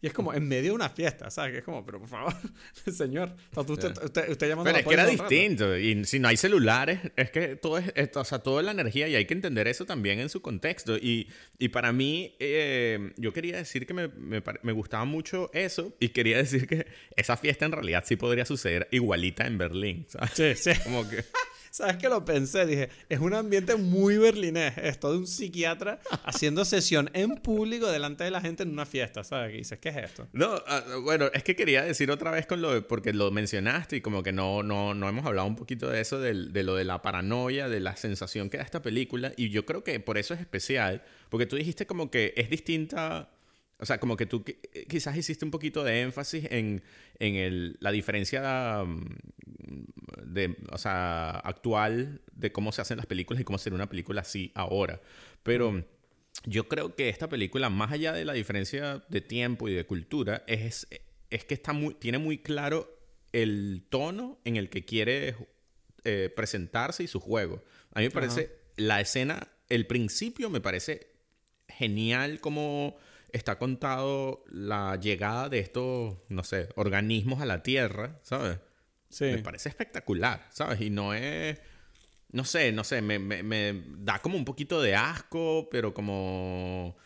Y 0.00 0.06
es 0.06 0.12
como 0.12 0.34
en 0.34 0.46
medio 0.46 0.70
de 0.70 0.72
una 0.72 0.88
fiesta, 0.88 1.30
¿sabes? 1.30 1.52
Que 1.52 1.58
es 1.58 1.64
como, 1.64 1.84
pero 1.84 2.00
por 2.00 2.08
favor, 2.08 2.34
señor, 2.92 3.34
usted, 3.54 3.96
usted, 4.04 4.30
usted, 4.30 4.48
llamando 4.48 4.64
pero 4.64 4.76
a 4.76 4.80
la 4.80 4.84
policía. 4.84 5.04
Pero 5.06 5.12
es 5.12 5.28
que 5.28 5.36
era 5.36 5.46
distinto. 5.46 5.78
Y 5.78 6.04
si 6.04 6.18
no 6.18 6.28
hay 6.28 6.36
celulares, 6.36 7.00
es 7.16 7.30
que 7.30 7.56
todo 7.56 7.78
es, 7.78 8.16
o 8.16 8.24
sea, 8.24 8.40
toda 8.40 8.62
la 8.62 8.72
energía 8.72 9.08
y 9.08 9.14
hay 9.14 9.24
que 9.26 9.34
entender 9.34 9.68
eso 9.68 9.86
también 9.86 10.20
en 10.20 10.28
su 10.28 10.42
contexto. 10.42 10.96
Y, 10.96 11.28
y 11.58 11.68
para 11.68 11.92
mí, 11.92 12.36
eh, 12.38 13.12
yo 13.16 13.32
quería 13.32 13.56
decir 13.56 13.86
que 13.86 13.94
me, 13.94 14.08
me, 14.08 14.42
me 14.62 14.72
gustaba 14.72 15.04
mucho 15.04 15.50
eso 15.52 15.94
y 16.00 16.10
quería 16.10 16.36
decir 16.38 16.66
que 16.66 16.86
esa 17.16 17.36
fiesta 17.36 17.64
en 17.64 17.72
realidad 17.72 18.04
sí 18.06 18.16
podría 18.16 18.44
suceder 18.44 18.88
igualita 18.90 19.46
en 19.46 19.58
Berlín, 19.58 20.06
¿sabes? 20.08 20.30
Sí, 20.34 20.54
sí. 20.54 20.70
Como 20.84 21.08
que... 21.08 21.24
¿Sabes 21.70 21.96
que 21.96 22.08
lo 22.08 22.24
pensé? 22.24 22.66
Dije, 22.66 22.88
es 23.08 23.20
un 23.20 23.32
ambiente 23.32 23.76
muy 23.76 24.18
berlinés 24.18 24.76
esto 24.78 25.12
de 25.12 25.18
un 25.18 25.26
psiquiatra 25.26 26.00
haciendo 26.24 26.64
sesión 26.64 27.10
en 27.12 27.36
público 27.36 27.86
delante 27.86 28.24
de 28.24 28.30
la 28.30 28.40
gente 28.40 28.64
en 28.64 28.70
una 28.70 28.86
fiesta, 28.86 29.22
¿sabes? 29.22 29.54
Y 29.54 29.58
dices, 29.58 29.78
¿qué 29.78 29.90
es 29.90 29.96
esto? 29.96 30.28
No, 30.32 30.62
ah, 30.66 30.82
bueno, 31.02 31.26
es 31.32 31.44
que 31.44 31.54
quería 31.54 31.82
decir 31.82 32.10
otra 32.10 32.30
vez 32.30 32.46
con 32.46 32.60
lo 32.60 32.86
porque 32.88 33.12
lo 33.12 33.30
mencionaste 33.30 33.96
y 33.96 34.00
como 34.00 34.22
que 34.22 34.32
no, 34.32 34.62
no, 34.62 34.94
no 34.94 35.08
hemos 35.08 35.24
hablado 35.24 35.46
un 35.46 35.56
poquito 35.56 35.88
de 35.88 36.00
eso, 36.00 36.18
de, 36.18 36.34
de 36.34 36.62
lo 36.62 36.74
de 36.74 36.84
la 36.84 37.02
paranoia, 37.02 37.68
de 37.68 37.80
la 37.80 37.96
sensación 37.96 38.50
que 38.50 38.58
da 38.58 38.64
esta 38.64 38.82
película 38.82 39.32
y 39.36 39.50
yo 39.50 39.64
creo 39.64 39.84
que 39.84 40.00
por 40.00 40.18
eso 40.18 40.34
es 40.34 40.40
especial, 40.40 41.02
porque 41.28 41.46
tú 41.46 41.56
dijiste 41.56 41.86
como 41.86 42.10
que 42.10 42.34
es 42.36 42.50
distinta 42.50 43.30
o 43.80 43.86
sea, 43.86 43.98
como 43.98 44.16
que 44.16 44.26
tú 44.26 44.44
eh, 44.46 44.86
quizás 44.88 45.16
hiciste 45.16 45.44
un 45.44 45.50
poquito 45.50 45.82
de 45.82 46.02
énfasis 46.02 46.46
en, 46.50 46.82
en 47.18 47.34
el, 47.34 47.76
la 47.80 47.90
diferencia 47.90 48.84
mm, 48.84 49.16
de, 50.24 50.56
o 50.70 50.78
sea, 50.78 51.30
actual 51.30 52.20
de 52.32 52.52
cómo 52.52 52.72
se 52.72 52.82
hacen 52.82 52.98
las 52.98 53.06
películas 53.06 53.40
y 53.40 53.44
cómo 53.44 53.56
hacer 53.56 53.72
una 53.72 53.88
película 53.88 54.20
así 54.20 54.52
ahora. 54.54 55.00
Pero 55.42 55.84
yo 56.44 56.68
creo 56.68 56.94
que 56.94 57.08
esta 57.08 57.28
película, 57.28 57.70
más 57.70 57.92
allá 57.92 58.12
de 58.12 58.24
la 58.24 58.32
diferencia 58.32 59.02
de 59.08 59.20
tiempo 59.20 59.68
y 59.68 59.74
de 59.74 59.86
cultura, 59.86 60.44
es, 60.46 60.86
es 61.30 61.44
que 61.44 61.54
está 61.54 61.72
muy, 61.72 61.94
tiene 61.94 62.18
muy 62.18 62.38
claro 62.38 62.98
el 63.32 63.84
tono 63.88 64.38
en 64.44 64.56
el 64.56 64.68
que 64.68 64.84
quiere 64.84 65.36
eh, 66.04 66.32
presentarse 66.34 67.02
y 67.02 67.06
su 67.06 67.20
juego. 67.20 67.62
A 67.92 68.00
mí 68.00 68.06
me 68.06 68.10
parece 68.10 68.58
la 68.76 69.00
escena, 69.00 69.48
el 69.68 69.86
principio 69.86 70.50
me 70.50 70.60
parece 70.60 71.08
genial 71.68 72.40
como 72.40 72.96
está 73.32 73.58
contado 73.58 74.44
la 74.48 74.96
llegada 74.96 75.48
de 75.48 75.58
estos, 75.60 76.16
no 76.28 76.44
sé, 76.44 76.68
organismos 76.76 77.40
a 77.40 77.46
la 77.46 77.62
Tierra, 77.62 78.18
¿sabes? 78.22 78.58
Sí. 79.08 79.24
Me 79.24 79.38
parece 79.38 79.68
espectacular, 79.68 80.46
¿sabes? 80.50 80.80
Y 80.80 80.90
no 80.90 81.14
es... 81.14 81.58
No 82.32 82.44
sé, 82.44 82.70
no 82.70 82.84
sé, 82.84 83.02
me, 83.02 83.18
me, 83.18 83.42
me 83.42 83.82
da 83.98 84.20
como 84.20 84.36
un 84.36 84.44
poquito 84.44 84.80
de 84.80 84.94
asco, 84.94 85.68
pero 85.68 85.92
como 85.92 86.96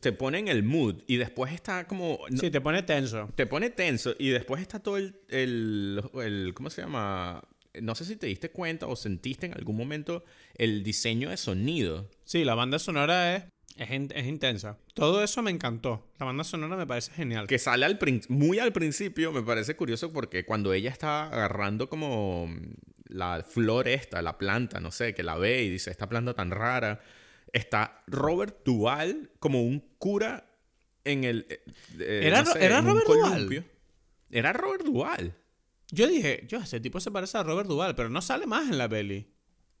te 0.00 0.12
pone 0.12 0.38
en 0.38 0.48
el 0.48 0.62
mood 0.62 1.02
y 1.06 1.16
después 1.16 1.52
está 1.52 1.86
como... 1.86 2.18
sí, 2.38 2.50
te 2.50 2.60
pone 2.60 2.82
tenso. 2.82 3.28
Te 3.34 3.46
pone 3.46 3.70
tenso 3.70 4.14
y 4.18 4.30
después 4.30 4.60
está 4.62 4.80
todo 4.80 4.96
el, 4.96 5.20
el, 5.28 6.02
el, 6.14 6.52
¿Cómo 6.54 6.70
se 6.70 6.82
llama? 6.82 7.42
No 7.80 7.94
sé 7.94 8.04
si 8.04 8.16
te 8.16 8.26
diste 8.26 8.50
cuenta 8.50 8.86
o 8.86 8.96
sentiste 8.96 9.46
en 9.46 9.54
algún 9.54 9.76
momento 9.76 10.24
el 10.54 10.82
diseño 10.82 11.30
de 11.30 11.36
sonido. 11.36 12.10
Sí, 12.24 12.44
la 12.44 12.54
banda 12.54 12.78
sonora 12.78 13.36
es 13.36 13.44
es, 13.76 13.90
es, 13.90 14.26
intensa. 14.26 14.78
Todo 14.94 15.22
eso 15.22 15.42
me 15.42 15.50
encantó. 15.50 16.12
La 16.18 16.26
banda 16.26 16.44
sonora 16.44 16.76
me 16.76 16.86
parece 16.86 17.12
genial. 17.12 17.46
Que 17.46 17.58
sale 17.58 17.86
al 17.86 17.98
muy 18.28 18.58
al 18.58 18.72
principio, 18.72 19.32
me 19.32 19.42
parece 19.42 19.76
curioso 19.76 20.12
porque 20.12 20.44
cuando 20.44 20.72
ella 20.72 20.90
está 20.90 21.26
agarrando 21.26 21.88
como 21.88 22.48
la 23.08 23.44
flor 23.48 23.88
esta, 23.88 24.22
la 24.22 24.38
planta, 24.38 24.80
no 24.80 24.90
sé, 24.90 25.14
que 25.14 25.22
la 25.22 25.36
ve 25.36 25.62
y 25.62 25.70
dice, 25.70 25.90
esta 25.90 26.08
planta 26.08 26.34
tan 26.34 26.50
rara, 26.50 27.00
está 27.52 28.02
Robert 28.06 28.64
Duval 28.64 29.30
como 29.38 29.62
un 29.62 29.80
cura 29.98 30.46
en 31.04 31.24
el... 31.24 31.46
Eh, 31.48 31.62
eh, 31.98 32.20
¿Era, 32.24 32.44
¿era 32.58 32.80
Robert 32.80 33.06
Duval? 33.06 33.64
Era 34.30 34.52
Robert 34.52 34.84
Duval. 34.84 35.34
Yo 35.90 36.06
dije, 36.06 36.46
yo, 36.48 36.58
ese 36.58 36.80
tipo 36.80 37.00
se 37.00 37.10
parece 37.10 37.36
a 37.36 37.42
Robert 37.42 37.68
Duval, 37.68 37.94
pero 37.94 38.08
no 38.08 38.22
sale 38.22 38.46
más 38.46 38.70
en 38.70 38.78
la 38.78 38.88
peli 38.88 39.32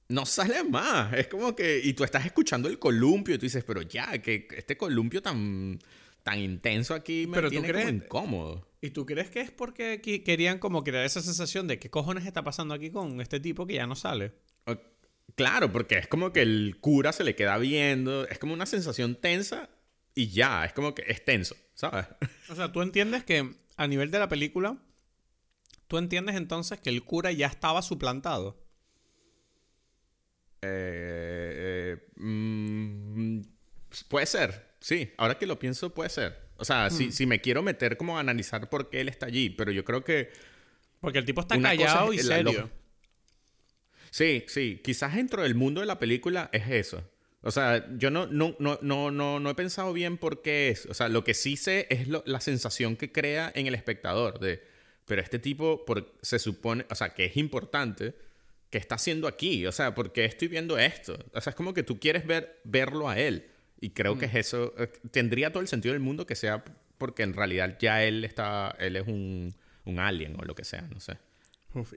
no 0.08 0.26
sale 0.26 0.62
más. 0.64 1.12
Es 1.14 1.28
como 1.28 1.54
que. 1.54 1.80
Y 1.82 1.92
tú 1.94 2.04
estás 2.04 2.26
escuchando 2.26 2.68
el 2.68 2.78
columpio 2.78 3.34
y 3.34 3.38
tú 3.38 3.46
dices, 3.46 3.64
pero 3.64 3.82
ya, 3.82 4.18
que 4.18 4.48
este 4.56 4.76
columpio 4.76 5.22
tan, 5.22 5.78
tan 6.22 6.38
intenso 6.38 6.94
aquí 6.94 7.26
me 7.26 7.42
tiene 7.48 7.72
como 7.72 7.88
incómodo. 7.88 8.68
¿Y 8.80 8.90
tú 8.90 9.06
crees 9.06 9.30
que 9.30 9.40
es 9.40 9.50
porque 9.50 10.00
querían 10.00 10.58
como 10.58 10.82
crear 10.82 11.04
esa 11.04 11.22
sensación 11.22 11.68
de 11.68 11.78
qué 11.78 11.88
cojones 11.88 12.26
está 12.26 12.42
pasando 12.42 12.74
aquí 12.74 12.90
con 12.90 13.20
este 13.20 13.38
tipo 13.38 13.66
que 13.66 13.74
ya 13.74 13.86
no 13.86 13.94
sale? 13.94 14.32
Claro, 15.34 15.72
porque 15.72 15.98
es 15.98 16.08
como 16.08 16.32
que 16.32 16.42
el 16.42 16.76
cura 16.80 17.12
se 17.12 17.24
le 17.24 17.34
queda 17.34 17.56
viendo. 17.58 18.26
Es 18.28 18.38
como 18.38 18.54
una 18.54 18.66
sensación 18.66 19.14
tensa 19.14 19.70
y 20.14 20.28
ya, 20.28 20.64
es 20.64 20.72
como 20.72 20.94
que 20.94 21.04
es 21.06 21.24
tenso, 21.24 21.56
¿sabes? 21.74 22.06
O 22.50 22.54
sea, 22.54 22.72
tú 22.72 22.82
entiendes 22.82 23.24
que 23.24 23.54
a 23.76 23.86
nivel 23.86 24.10
de 24.10 24.18
la 24.18 24.28
película, 24.28 24.76
tú 25.88 25.98
entiendes 25.98 26.36
entonces 26.36 26.80
que 26.80 26.90
el 26.90 27.02
cura 27.02 27.32
ya 27.32 27.46
estaba 27.46 27.82
suplantado. 27.82 28.61
Eh, 30.62 31.96
eh, 31.96 32.06
mm, 32.16 33.40
puede 34.08 34.26
ser, 34.26 34.74
sí. 34.80 35.12
Ahora 35.16 35.36
que 35.36 35.46
lo 35.46 35.58
pienso, 35.58 35.92
puede 35.92 36.10
ser. 36.10 36.38
O 36.56 36.64
sea, 36.64 36.90
si, 36.90 37.08
hmm. 37.08 37.12
si, 37.12 37.26
me 37.26 37.40
quiero 37.40 37.62
meter 37.62 37.96
como 37.96 38.16
a 38.16 38.20
analizar 38.20 38.70
por 38.70 38.88
qué 38.88 39.00
él 39.00 39.08
está 39.08 39.26
allí, 39.26 39.50
pero 39.50 39.72
yo 39.72 39.84
creo 39.84 40.04
que... 40.04 40.30
Porque 41.00 41.18
el 41.18 41.24
tipo 41.24 41.40
está 41.40 41.60
callado 41.60 42.12
y 42.12 42.18
serio. 42.18 42.70
Sí, 44.10 44.44
sí. 44.46 44.80
Quizás 44.84 45.16
dentro 45.16 45.42
del 45.42 45.56
mundo 45.56 45.80
de 45.80 45.86
la 45.86 45.98
película 45.98 46.48
es 46.52 46.68
eso. 46.68 47.02
O 47.40 47.50
sea, 47.50 47.84
yo 47.96 48.10
no, 48.10 48.26
no, 48.26 48.54
no, 48.60 48.78
no, 48.82 49.10
no, 49.10 49.40
no 49.40 49.50
he 49.50 49.54
pensado 49.56 49.92
bien 49.92 50.16
por 50.16 50.42
qué 50.42 50.68
es. 50.68 50.86
O 50.86 50.94
sea, 50.94 51.08
lo 51.08 51.24
que 51.24 51.34
sí 51.34 51.56
sé 51.56 51.88
es 51.90 52.06
la 52.06 52.40
sensación 52.40 52.96
que 52.96 53.10
crea 53.10 53.50
en 53.56 53.66
el 53.66 53.74
espectador 53.74 54.38
de, 54.38 54.62
pero 55.06 55.20
este 55.20 55.38
tipo 55.38 55.84
por, 55.84 56.14
se 56.22 56.38
supone, 56.38 56.86
o 56.88 56.94
sea, 56.94 57.14
que 57.14 57.24
es 57.24 57.36
importante, 57.36 58.14
que 58.72 58.78
está 58.78 58.96
haciendo 58.96 59.28
aquí? 59.28 59.66
O 59.66 59.72
sea, 59.72 59.94
¿por 59.94 60.12
qué 60.12 60.24
estoy 60.24 60.48
viendo 60.48 60.78
esto? 60.78 61.16
O 61.34 61.40
sea, 61.40 61.50
es 61.50 61.54
como 61.54 61.74
que 61.74 61.84
tú 61.84 62.00
quieres 62.00 62.26
ver, 62.26 62.58
verlo 62.64 63.08
a 63.08 63.18
él. 63.18 63.46
Y 63.80 63.90
creo 63.90 64.18
que 64.18 64.24
es 64.24 64.32
mm. 64.32 64.38
eso. 64.38 64.74
Eh, 64.78 64.90
tendría 65.10 65.52
todo 65.52 65.60
el 65.60 65.68
sentido 65.68 65.92
del 65.92 66.00
mundo 66.00 66.26
que 66.26 66.34
sea 66.34 66.64
porque 66.96 67.22
en 67.22 67.34
realidad 67.34 67.76
ya 67.78 68.02
él 68.02 68.24
está, 68.24 68.74
él 68.78 68.96
es 68.96 69.06
un, 69.06 69.54
un 69.84 69.98
alien 69.98 70.36
o 70.38 70.44
lo 70.44 70.54
que 70.54 70.64
sea, 70.64 70.82
no 70.82 71.00
sé. 71.00 71.18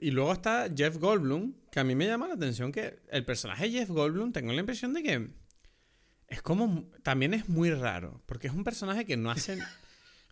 y 0.00 0.10
luego 0.10 0.32
está 0.32 0.68
Jeff 0.74 0.98
Goldblum, 0.98 1.54
que 1.70 1.80
a 1.80 1.84
mí 1.84 1.94
me 1.94 2.06
llama 2.06 2.28
la 2.28 2.34
atención 2.34 2.72
que 2.72 2.98
el 3.10 3.24
personaje 3.24 3.70
Jeff 3.70 3.88
Goldblum, 3.88 4.32
tengo 4.32 4.52
la 4.52 4.60
impresión 4.60 4.92
de 4.92 5.02
que 5.02 5.28
es 6.28 6.42
como, 6.42 6.90
también 7.02 7.34
es 7.34 7.48
muy 7.48 7.70
raro, 7.70 8.20
porque 8.26 8.48
es 8.48 8.52
un 8.52 8.64
personaje 8.64 9.04
que 9.04 9.16
no 9.16 9.30
hace, 9.30 9.58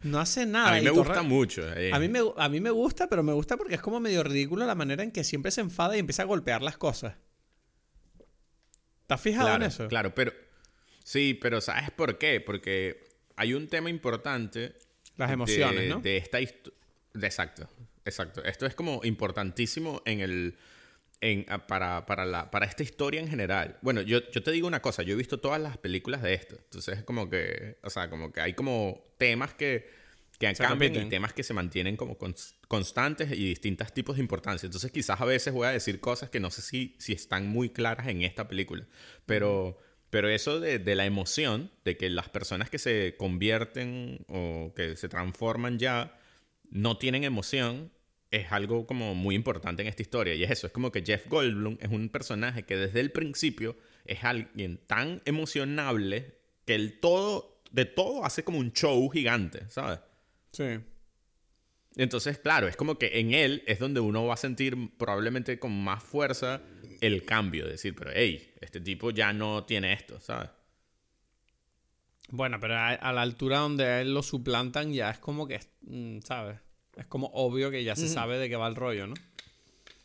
no 0.02 0.20
hace 0.20 0.46
nada. 0.46 0.70
A 0.70 0.74
mí 0.78 0.82
me 0.82 0.90
gusta 0.90 1.22
mucho. 1.22 1.72
Eh. 1.74 1.92
A, 1.92 1.98
mí 1.98 2.08
me, 2.08 2.20
a 2.36 2.48
mí 2.48 2.60
me 2.60 2.70
gusta, 2.70 3.08
pero 3.08 3.22
me 3.22 3.32
gusta 3.32 3.56
porque 3.56 3.74
es 3.74 3.80
como 3.80 4.00
medio 4.00 4.22
ridículo 4.22 4.66
la 4.66 4.74
manera 4.74 5.02
en 5.02 5.10
que 5.10 5.24
siempre 5.24 5.50
se 5.50 5.60
enfada 5.60 5.96
y 5.96 6.00
empieza 6.00 6.22
a 6.22 6.26
golpear 6.26 6.62
las 6.62 6.76
cosas. 6.76 7.14
¿Estás 9.02 9.20
fijado 9.20 9.54
en 9.54 9.62
eso? 9.62 9.88
Claro, 9.88 10.14
pero 10.14 10.32
Sí, 11.04 11.38
pero 11.40 11.60
¿sabes 11.60 11.90
por 11.90 12.18
qué? 12.18 12.40
Porque 12.40 13.04
hay 13.36 13.54
un 13.54 13.68
tema 13.68 13.90
importante. 13.90 14.74
Las 15.16 15.30
emociones, 15.30 15.82
de, 15.82 15.88
¿no? 15.88 16.00
De 16.00 16.16
esta 16.16 16.40
historia. 16.40 16.80
Exacto, 17.14 17.68
exacto. 18.04 18.42
Esto 18.42 18.66
es 18.66 18.74
como 18.74 19.00
importantísimo 19.04 20.02
en 20.06 20.20
el. 20.20 20.58
En, 21.24 21.46
ah, 21.48 21.66
para, 21.66 22.04
para, 22.04 22.26
la, 22.26 22.50
para 22.50 22.66
esta 22.66 22.82
historia 22.82 23.18
en 23.18 23.28
general. 23.28 23.78
Bueno, 23.80 24.02
yo, 24.02 24.20
yo 24.30 24.42
te 24.42 24.50
digo 24.50 24.68
una 24.68 24.82
cosa, 24.82 25.02
yo 25.02 25.14
he 25.14 25.16
visto 25.16 25.40
todas 25.40 25.58
las 25.58 25.78
películas 25.78 26.20
de 26.20 26.34
esto. 26.34 26.54
Entonces 26.64 26.98
es 26.98 27.04
como 27.04 27.30
que, 27.30 27.78
o 27.82 27.88
sea, 27.88 28.10
como 28.10 28.30
que 28.30 28.42
hay 28.42 28.52
como 28.52 29.02
temas 29.16 29.54
que, 29.54 29.88
que 30.38 30.52
cambian 30.52 30.94
y 30.94 31.08
temas 31.08 31.32
que 31.32 31.42
se 31.42 31.54
mantienen 31.54 31.96
como 31.96 32.18
constantes 32.68 33.32
y 33.32 33.48
distintos 33.48 33.90
tipos 33.94 34.16
de 34.16 34.22
importancia. 34.22 34.66
Entonces 34.66 34.92
quizás 34.92 35.18
a 35.18 35.24
veces 35.24 35.54
voy 35.54 35.66
a 35.66 35.70
decir 35.70 35.98
cosas 35.98 36.28
que 36.28 36.40
no 36.40 36.50
sé 36.50 36.60
si, 36.60 36.94
si 36.98 37.14
están 37.14 37.48
muy 37.48 37.70
claras 37.70 38.06
en 38.08 38.20
esta 38.22 38.46
película. 38.46 38.86
Pero... 39.24 39.80
Pero 40.10 40.28
eso 40.28 40.60
de, 40.60 40.78
la 40.94 41.06
emoción, 41.06 41.72
de 41.84 41.96
que 41.96 42.08
las 42.08 42.28
personas 42.28 42.70
que 42.70 42.78
se 42.78 43.16
convierten 43.18 44.24
o 44.28 44.72
que 44.76 44.94
se 44.94 45.08
transforman 45.08 45.80
ya 45.80 46.16
no 46.70 46.98
tienen 46.98 47.24
emoción, 47.24 47.90
es 48.36 48.52
algo 48.52 48.86
como 48.86 49.14
muy 49.14 49.34
importante 49.34 49.82
en 49.82 49.88
esta 49.88 50.02
historia. 50.02 50.34
Y 50.34 50.42
es 50.42 50.50
eso, 50.50 50.66
es 50.66 50.72
como 50.72 50.90
que 50.90 51.02
Jeff 51.04 51.26
Goldblum 51.28 51.78
es 51.80 51.90
un 51.90 52.08
personaje 52.08 52.64
que 52.64 52.76
desde 52.76 53.00
el 53.00 53.12
principio 53.12 53.76
es 54.04 54.24
alguien 54.24 54.80
tan 54.86 55.22
emocionable 55.24 56.34
que 56.64 56.74
el 56.74 57.00
todo, 57.00 57.62
de 57.70 57.84
todo 57.84 58.24
hace 58.24 58.44
como 58.44 58.58
un 58.58 58.72
show 58.72 59.08
gigante, 59.10 59.68
¿sabes? 59.68 60.00
Sí. 60.52 60.80
Entonces, 61.96 62.38
claro, 62.38 62.66
es 62.66 62.76
como 62.76 62.98
que 62.98 63.20
en 63.20 63.32
él 63.32 63.62
es 63.66 63.78
donde 63.78 64.00
uno 64.00 64.26
va 64.26 64.34
a 64.34 64.38
sentir 64.38 64.76
probablemente 64.96 65.58
con 65.58 65.72
más 65.84 66.02
fuerza 66.02 66.60
el 67.00 67.24
cambio. 67.24 67.66
Decir, 67.66 67.94
pero 67.94 68.10
hey, 68.12 68.52
este 68.60 68.80
tipo 68.80 69.10
ya 69.10 69.32
no 69.32 69.64
tiene 69.64 69.92
esto, 69.92 70.20
¿sabes? 70.20 70.50
Bueno, 72.30 72.58
pero 72.58 72.76
a, 72.76 73.12
la 73.12 73.22
altura 73.22 73.58
donde 73.58 73.84
a 73.84 74.00
él 74.00 74.12
lo 74.12 74.22
suplantan 74.22 74.92
ya 74.92 75.10
es 75.10 75.18
como 75.18 75.46
que, 75.46 75.60
mm, 75.82 76.20
¿sabes? 76.20 76.58
Es 76.96 77.06
como 77.06 77.28
obvio 77.34 77.70
que 77.70 77.84
ya 77.84 77.96
se 77.96 78.08
sabe 78.08 78.38
de 78.38 78.48
qué 78.48 78.56
va 78.56 78.68
el 78.68 78.76
rollo, 78.76 79.06
¿no? 79.06 79.14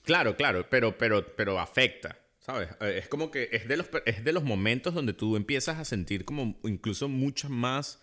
Claro, 0.04 0.36
claro, 0.36 0.68
pero, 0.70 0.98
pero, 0.98 1.36
pero 1.36 1.60
afecta, 1.60 2.18
¿sabes? 2.40 2.70
Eh, 2.82 3.00
es 3.00 3.08
como 3.08 3.30
que 3.30 3.50
es 3.52 3.68
de, 3.68 3.78
los, 3.78 3.88
es 4.06 4.24
de 4.24 4.34
los 4.34 4.44
momentos 4.44 4.94
donde 4.94 5.14
tú 5.14 5.36
empiezas 5.36 5.78
a 5.78 5.86
sentir 5.86 6.26
como 6.26 6.60
incluso 6.64 7.08
mucha 7.08 7.48
más 7.48 8.00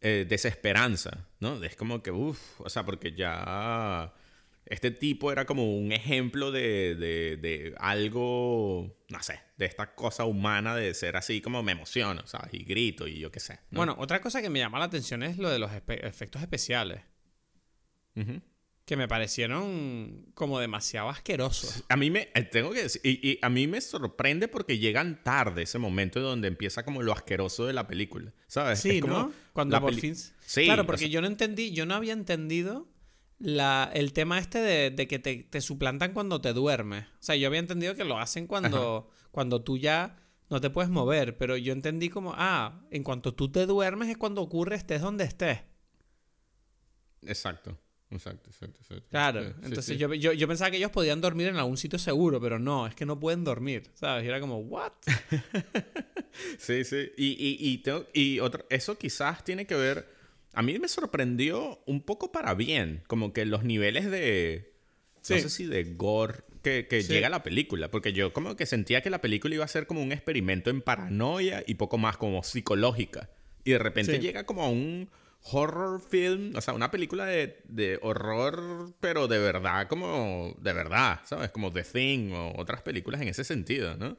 eh, 0.00 0.26
desesperanza, 0.28 1.26
¿no? 1.40 1.62
Es 1.62 1.76
como 1.76 2.02
que, 2.02 2.10
uff, 2.10 2.60
o 2.60 2.68
sea, 2.68 2.84
porque 2.84 3.12
ya 3.12 4.12
este 4.66 4.90
tipo 4.90 5.30
era 5.30 5.46
como 5.46 5.76
un 5.78 5.92
ejemplo 5.92 6.50
de, 6.50 6.96
de, 6.96 7.74
algo, 7.78 8.96
no 9.08 9.22
sé, 9.22 9.40
de 9.56 9.66
esta 9.66 9.94
cosa 9.94 10.24
humana 10.24 10.74
de 10.74 10.92
ser 10.92 11.16
así 11.16 11.40
como 11.40 11.62
me 11.62 11.72
emociono, 11.72 12.26
¿sabes? 12.26 12.52
Y 12.54 12.64
grito 12.64 13.06
y 13.06 13.20
yo 13.20 13.30
qué 13.30 13.40
sé. 13.40 13.60
Bueno, 13.70 13.94
otra 13.98 14.20
cosa 14.20 14.42
que 14.42 14.50
me 14.50 14.58
llama 14.58 14.80
la 14.80 14.86
atención 14.86 15.22
es 15.22 15.38
lo 15.38 15.48
de 15.48 15.60
los 15.60 15.70
efectos 15.72 16.42
especiales. 16.42 17.02
Que 18.84 18.96
me 18.96 19.08
parecieron 19.08 20.26
como 20.34 20.60
demasiado 20.60 21.08
asquerosos. 21.08 21.84
A 21.88 21.96
mí 21.96 22.10
me, 22.10 22.28
eh, 22.34 22.42
tengo 22.44 22.70
que 22.70 22.84
decir, 22.84 23.00
y, 23.04 23.38
a 23.42 23.48
mí 23.48 23.66
me 23.66 23.80
sorprende 23.80 24.46
porque 24.46 24.78
llegan 24.78 25.22
tarde 25.24 25.62
ese 25.62 25.78
momento 25.78 26.20
donde 26.20 26.48
empieza 26.48 26.84
como 26.84 27.02
lo 27.02 27.12
asqueroso 27.12 27.66
de 27.66 27.72
la 27.72 27.88
película, 27.88 28.32
¿sabes? 28.46 28.78
Sí, 28.78 29.00
¿no? 29.00 29.32
Cuando 29.52 29.80
por 29.80 29.94
fin... 29.94 30.14
Sí. 30.14 30.64
Claro, 30.64 30.86
porque 30.86 31.10
yo 31.10 31.20
no 31.20 31.26
entendí, 31.26 31.72
yo 31.72 31.84
no 31.84 31.94
había 31.94 32.12
entendido 32.12 32.88
la, 33.38 33.90
el 33.92 34.12
tema 34.12 34.38
este 34.38 34.60
de, 34.60 35.08
que 35.08 35.18
te, 35.18 35.60
suplantan 35.60 36.12
cuando 36.12 36.40
te 36.40 36.52
duermes. 36.52 37.04
O 37.04 37.22
sea, 37.22 37.36
yo 37.36 37.48
había 37.48 37.60
entendido 37.60 37.94
que 37.94 38.04
lo 38.04 38.18
hacen 38.18 38.46
cuando, 38.46 39.10
cuando 39.30 39.62
tú 39.62 39.76
ya 39.78 40.16
no 40.48 40.60
te 40.60 40.70
puedes 40.70 40.90
mover, 40.90 41.36
pero 41.36 41.56
yo 41.56 41.72
entendí 41.72 42.08
como, 42.08 42.34
ah, 42.36 42.82
en 42.90 43.02
cuanto 43.02 43.34
tú 43.34 43.50
te 43.50 43.66
duermes 43.66 44.08
es 44.08 44.16
cuando 44.16 44.42
ocurre 44.42 44.76
estés 44.76 45.00
donde 45.00 45.24
estés. 45.24 45.60
Exacto. 47.22 47.78
Exacto, 48.16 48.50
exacto, 48.50 48.80
exacto. 48.80 49.06
Claro, 49.10 49.40
entonces 49.62 49.98
Yo, 49.98 50.12
yo, 50.12 50.48
pensaba 50.48 50.70
que 50.70 50.76
ellos 50.78 50.90
podían 50.90 51.20
dormir 51.20 51.48
en 51.48 51.56
algún 51.56 51.76
sitio 51.76 51.98
seguro, 51.98 52.40
pero 52.40 52.58
no, 52.58 52.86
es 52.86 52.94
que 52.94 53.06
no 53.06 53.18
pueden 53.20 53.44
dormir, 53.44 53.90
¿sabes? 53.94 54.24
Y 54.24 54.28
era 54.28 54.40
como, 54.40 54.58
¿what? 54.58 54.92
sí, 56.58 56.84
sí. 56.84 57.10
Y, 57.16 57.26
y, 57.26 57.56
y, 57.60 57.78
tengo, 57.78 58.06
y 58.12 58.40
otro, 58.40 58.66
eso 58.70 58.98
quizás 58.98 59.44
tiene 59.44 59.66
que 59.66 59.74
ver 59.74 60.16
a 60.56 60.62
mí 60.62 60.78
me 60.78 60.88
sorprendió 60.88 61.82
un 61.84 62.00
poco 62.00 62.32
para 62.32 62.54
bien, 62.54 63.02
como 63.06 63.34
que 63.34 63.44
los 63.44 63.62
niveles 63.62 64.10
de, 64.10 64.72
no 65.28 65.38
sé 65.38 65.50
si 65.50 65.66
de 65.66 65.84
gore 65.84 66.44
que, 66.62 66.88
que 66.88 67.02
llega 67.02 67.26
a 67.26 67.30
la 67.30 67.42
película, 67.42 67.90
porque 67.90 68.14
yo 68.14 68.32
como 68.32 68.56
que 68.56 68.64
sentía 68.64 69.02
que 69.02 69.10
la 69.10 69.20
película 69.20 69.54
iba 69.54 69.66
a 69.66 69.68
ser 69.68 69.86
como 69.86 70.02
un 70.02 70.12
experimento 70.12 70.70
en 70.70 70.80
paranoia 70.80 71.62
y 71.66 71.74
poco 71.74 71.98
más 71.98 72.16
como 72.16 72.42
psicológica. 72.42 73.28
Y 73.64 73.72
de 73.72 73.78
repente 73.78 74.18
llega 74.18 74.46
como 74.46 74.62
a 74.62 74.70
un 74.70 75.10
horror 75.52 76.00
film, 76.00 76.52
o 76.56 76.60
sea, 76.60 76.74
una 76.74 76.90
película 76.90 77.26
de, 77.26 77.62
de, 77.68 77.98
horror, 78.02 78.94
pero 79.00 79.28
de 79.28 79.38
verdad, 79.38 79.86
como 79.88 80.56
de 80.60 80.72
verdad, 80.72 81.20
¿sabes? 81.24 81.50
Como 81.50 81.72
The 81.72 81.84
Thing 81.84 82.32
o 82.32 82.54
otras 82.56 82.82
películas 82.82 83.20
en 83.20 83.28
ese 83.28 83.44
sentido, 83.44 83.96
¿no? 83.96 84.16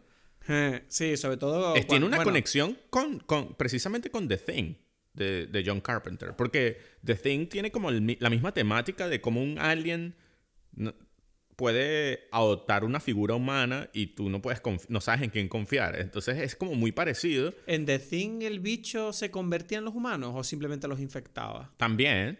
Sí, 0.87 1.17
sobre 1.17 1.37
todo... 1.37 1.73
tiene 1.73 2.05
una 2.05 2.23
conexión 2.23 2.77
con, 2.89 3.19
con, 3.19 3.55
precisamente 3.55 4.09
con 4.09 4.27
The 4.27 4.37
Thing 4.37 4.75
de, 5.13 5.63
John 5.65 5.81
Carpenter. 5.81 6.35
Porque 6.35 6.79
The 7.03 7.15
Thing 7.15 7.47
tiene 7.47 7.71
como 7.71 7.91
la 7.91 8.29
misma 8.29 8.53
temática 8.53 9.09
de 9.09 9.19
cómo 9.19 9.41
un 9.41 9.59
alien 9.59 10.15
puede 11.57 12.27
adoptar 12.31 12.85
una 12.85 12.99
figura 13.01 13.35
humana 13.35 13.89
y 13.91 14.07
tú 14.07 14.29
no 14.29 14.41
puedes 14.41 14.61
no 14.87 15.01
sabes 15.01 15.23
en 15.23 15.31
quién 15.31 15.49
confiar. 15.49 15.99
Entonces 15.99 16.37
es 16.37 16.55
como 16.55 16.75
muy 16.75 16.93
parecido. 16.93 17.53
¿En 17.65 17.85
The 17.85 17.99
Thing 17.99 18.43
el 18.43 18.59
bicho 18.59 19.11
se 19.11 19.31
convertía 19.31 19.79
en 19.79 19.85
los 19.85 19.95
humanos 19.95 20.33
o 20.35 20.43
simplemente 20.43 20.87
los 20.87 20.99
infectaba? 20.99 21.73
También. 21.75 22.39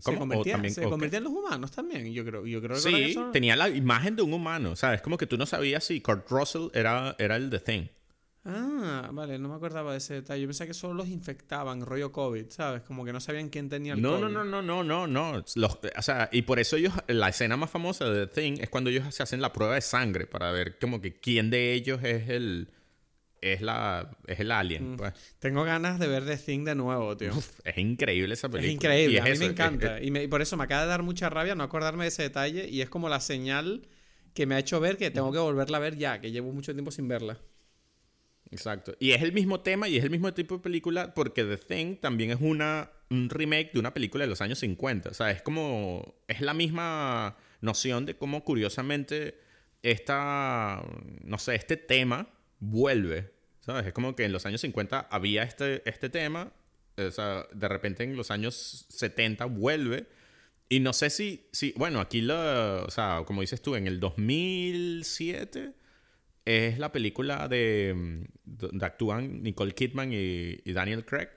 ¿Se, 0.00 0.16
convertía, 0.16 0.56
en 0.56 1.24
los 1.24 1.32
humanos 1.32 1.70
también, 1.70 2.12
yo 2.12 2.24
creo. 2.24 2.46
Yo 2.46 2.60
creo 2.60 2.74
que 2.74 3.12
sí, 3.12 3.16
tenía 3.32 3.54
la 3.54 3.68
imagen 3.68 4.16
de 4.16 4.22
un 4.22 4.32
humano. 4.32 4.72
O 4.72 4.76
sea, 4.76 4.94
es 4.94 5.02
como 5.02 5.16
que 5.16 5.26
tú 5.26 5.36
no 5.36 5.46
sabías 5.46 5.84
si 5.84 6.00
Kurt 6.00 6.28
Russell 6.30 6.68
era, 6.74 7.14
era 7.18 7.36
el 7.36 7.50
The 7.50 7.60
Thing. 7.60 7.86
Ah, 8.46 9.08
vale, 9.10 9.38
no 9.38 9.48
me 9.48 9.54
acordaba 9.54 9.92
de 9.92 9.98
ese 9.98 10.14
detalle. 10.14 10.42
Yo 10.42 10.48
pensaba 10.48 10.68
que 10.68 10.74
solo 10.74 10.92
los 10.94 11.08
infectaban, 11.08 11.80
rollo 11.80 12.12
COVID, 12.12 12.50
¿sabes? 12.50 12.82
Como 12.82 13.04
que 13.04 13.12
no 13.12 13.20
sabían 13.20 13.48
quién 13.48 13.70
tenía 13.70 13.94
el 13.94 14.02
no, 14.02 14.10
COVID. 14.10 14.22
No, 14.22 14.28
no, 14.28 14.44
no, 14.44 14.62
no, 14.62 14.84
no, 14.84 15.06
no. 15.06 15.44
Los, 15.54 15.78
o 15.96 16.02
sea, 16.02 16.28
y 16.30 16.42
por 16.42 16.58
eso 16.58 16.76
ellos, 16.76 16.92
la 17.06 17.30
escena 17.30 17.56
más 17.56 17.70
famosa 17.70 18.04
de 18.04 18.26
The 18.26 18.40
Thing 18.40 18.60
es 18.60 18.68
cuando 18.68 18.90
ellos 18.90 19.14
se 19.14 19.22
hacen 19.22 19.40
la 19.40 19.52
prueba 19.52 19.76
de 19.76 19.80
sangre 19.80 20.26
para 20.26 20.52
ver 20.52 20.78
como 20.78 21.00
que 21.00 21.18
quién 21.18 21.48
de 21.48 21.72
ellos 21.72 22.02
es 22.02 22.28
el 22.28 22.68
es 23.40 23.62
la 23.62 24.10
es 24.26 24.40
el 24.40 24.52
alien. 24.52 24.92
Mm. 24.92 24.96
Pues. 24.98 25.14
Tengo 25.38 25.64
ganas 25.64 25.98
de 25.98 26.06
ver 26.06 26.26
The 26.26 26.36
Thing 26.36 26.64
de 26.64 26.74
nuevo, 26.74 27.16
tío. 27.16 27.32
es 27.64 27.78
increíble 27.78 28.34
esa 28.34 28.50
película. 28.50 28.68
Es 28.68 28.74
increíble, 28.74 29.20
a 29.20 29.24
mí 29.24 29.38
me 29.38 29.46
encanta. 29.46 30.02
y, 30.02 30.28
por 30.28 30.42
eso 30.42 30.58
me 30.58 30.64
acaba 30.64 30.82
de 30.82 30.88
dar 30.88 31.02
mucha 31.02 31.30
rabia 31.30 31.54
no 31.54 31.64
acordarme 31.64 32.04
de 32.04 32.08
ese 32.08 32.22
detalle 32.24 32.68
y 32.68 32.82
es 32.82 32.90
como 32.90 33.08
la 33.08 33.20
señal 33.20 33.88
que 34.34 34.44
me 34.44 34.54
ha 34.54 34.58
hecho 34.58 34.80
ver 34.80 34.98
que 34.98 35.10
tengo 35.10 35.32
que 35.32 35.38
volverla 35.38 35.78
a 35.78 35.80
ver 35.80 35.96
ya, 35.96 36.20
que 36.20 36.30
llevo 36.30 36.52
mucho 36.52 36.74
tiempo 36.74 36.90
sin 36.90 37.08
verla. 37.08 37.38
Exacto. 38.50 38.94
Y 39.00 39.12
es 39.12 39.22
el 39.22 39.32
mismo 39.32 39.60
tema 39.60 39.88
y 39.88 39.96
es 39.96 40.04
el 40.04 40.10
mismo 40.10 40.32
tipo 40.32 40.56
de 40.56 40.62
película 40.62 41.14
porque 41.14 41.44
The 41.44 41.56
Thing 41.56 41.96
también 41.96 42.30
es 42.30 42.38
una, 42.40 42.90
un 43.10 43.28
remake 43.30 43.72
de 43.72 43.80
una 43.80 43.94
película 43.94 44.24
de 44.24 44.30
los 44.30 44.40
años 44.40 44.58
50. 44.60 45.10
O 45.10 45.14
sea, 45.14 45.30
es 45.30 45.42
como. 45.42 46.14
Es 46.28 46.40
la 46.40 46.54
misma 46.54 47.36
noción 47.60 48.06
de 48.06 48.16
cómo 48.16 48.44
curiosamente 48.44 49.40
esta. 49.82 50.82
No 51.22 51.38
sé, 51.38 51.54
este 51.54 51.76
tema 51.76 52.28
vuelve. 52.60 53.32
¿Sabes? 53.60 53.86
Es 53.86 53.92
como 53.92 54.14
que 54.14 54.24
en 54.24 54.32
los 54.32 54.44
años 54.46 54.60
50 54.60 55.08
había 55.10 55.42
este, 55.42 55.88
este 55.88 56.10
tema. 56.10 56.52
O 56.96 57.10
sea, 57.10 57.46
de 57.52 57.68
repente 57.68 58.04
en 58.04 58.14
los 58.14 58.30
años 58.30 58.86
70 58.90 59.46
vuelve. 59.46 60.06
Y 60.68 60.80
no 60.80 60.92
sé 60.92 61.10
si. 61.10 61.48
si 61.52 61.72
bueno, 61.76 62.00
aquí 62.00 62.20
lo. 62.20 62.84
O 62.84 62.90
sea, 62.90 63.22
como 63.26 63.40
dices 63.40 63.62
tú, 63.62 63.74
en 63.74 63.86
el 63.86 64.00
2007 64.00 65.83
es 66.44 66.78
la 66.78 66.92
película 66.92 67.48
de 67.48 67.94
mm, 67.96 68.24
donde 68.44 68.86
actúan 68.86 69.42
Nicole 69.42 69.74
Kidman 69.74 70.12
y, 70.12 70.60
y 70.64 70.72
Daniel 70.72 71.04
Craig, 71.04 71.28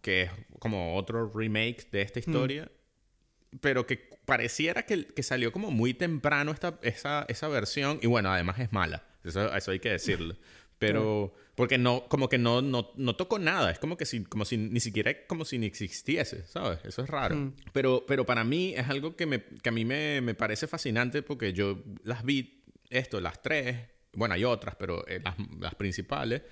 que 0.00 0.22
es 0.22 0.30
como 0.58 0.96
otro 0.96 1.30
remake 1.34 1.90
de 1.90 2.02
esta 2.02 2.18
historia, 2.18 2.70
pero 3.60 3.86
que 3.86 3.96
pareciera 4.24 4.84
que, 4.84 5.06
que 5.06 5.22
salió 5.22 5.52
como 5.52 5.70
muy 5.70 5.94
temprano 5.94 6.52
esta, 6.52 6.78
esa, 6.82 7.24
esa 7.28 7.48
versión, 7.48 7.98
y 8.02 8.06
bueno, 8.06 8.30
además 8.30 8.58
es 8.58 8.72
mala, 8.72 9.04
eso, 9.24 9.54
eso 9.54 9.70
hay 9.70 9.80
que 9.80 9.90
decirlo. 9.90 10.36
Pero, 10.78 11.34
porque 11.56 11.76
no, 11.76 12.04
como 12.08 12.28
que 12.28 12.38
no, 12.38 12.62
no, 12.62 12.92
no 12.94 13.16
tocó 13.16 13.40
nada. 13.40 13.72
Es 13.72 13.80
como 13.80 13.96
que 13.96 14.06
si, 14.06 14.22
como 14.22 14.44
si 14.44 14.56
ni 14.56 14.78
siquiera 14.78 15.26
como 15.26 15.44
si 15.44 15.58
ni 15.58 15.66
existiese, 15.66 16.46
¿sabes? 16.46 16.78
Eso 16.84 17.02
es 17.02 17.10
raro. 17.10 17.34
Mm. 17.34 17.54
Pero, 17.72 18.04
pero 18.06 18.24
para 18.24 18.44
mí 18.44 18.74
es 18.76 18.88
algo 18.88 19.16
que, 19.16 19.26
me, 19.26 19.42
que 19.42 19.68
a 19.68 19.72
mí 19.72 19.84
me, 19.84 20.20
me 20.20 20.34
parece 20.34 20.68
fascinante 20.68 21.22
porque 21.22 21.52
yo 21.52 21.82
las 22.04 22.24
vi, 22.24 22.62
esto, 22.90 23.20
las 23.20 23.42
tres, 23.42 23.76
bueno, 24.12 24.34
hay 24.34 24.44
otras, 24.44 24.76
pero 24.76 25.06
eh, 25.08 25.20
las, 25.22 25.36
las 25.60 25.74
principales, 25.74 26.42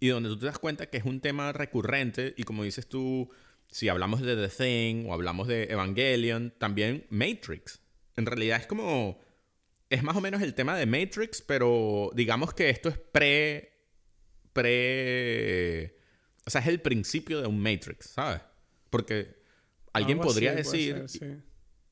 y 0.00 0.08
donde 0.08 0.28
tú 0.28 0.38
te 0.38 0.46
das 0.46 0.58
cuenta 0.58 0.86
que 0.86 0.98
es 0.98 1.04
un 1.04 1.20
tema 1.20 1.52
recurrente 1.52 2.34
y 2.36 2.44
como 2.44 2.64
dices 2.64 2.88
tú, 2.88 3.30
si 3.70 3.88
hablamos 3.88 4.20
de 4.20 4.36
The 4.36 4.48
Thing 4.48 5.06
o 5.08 5.14
hablamos 5.14 5.48
de 5.48 5.64
Evangelion, 5.64 6.54
también 6.58 7.06
Matrix. 7.10 7.80
En 8.16 8.26
realidad 8.26 8.60
es 8.60 8.66
como 8.66 9.20
es 9.90 10.02
más 10.02 10.16
o 10.16 10.20
menos 10.20 10.42
el 10.42 10.54
tema 10.54 10.76
de 10.76 10.86
Matrix, 10.86 11.42
pero 11.42 12.10
digamos 12.14 12.52
que 12.52 12.70
esto 12.70 12.88
es 12.88 12.98
pre. 12.98 13.72
pre. 14.52 15.96
O 16.46 16.50
sea, 16.50 16.60
es 16.60 16.66
el 16.66 16.80
principio 16.80 17.40
de 17.40 17.46
un 17.46 17.60
Matrix, 17.60 18.10
¿sabes? 18.10 18.40
Porque 18.90 19.42
alguien 19.92 20.18
podría 20.18 20.52
así 20.52 20.88
decir. 20.88 21.08
ser, 21.08 21.08
sí. 21.08 21.42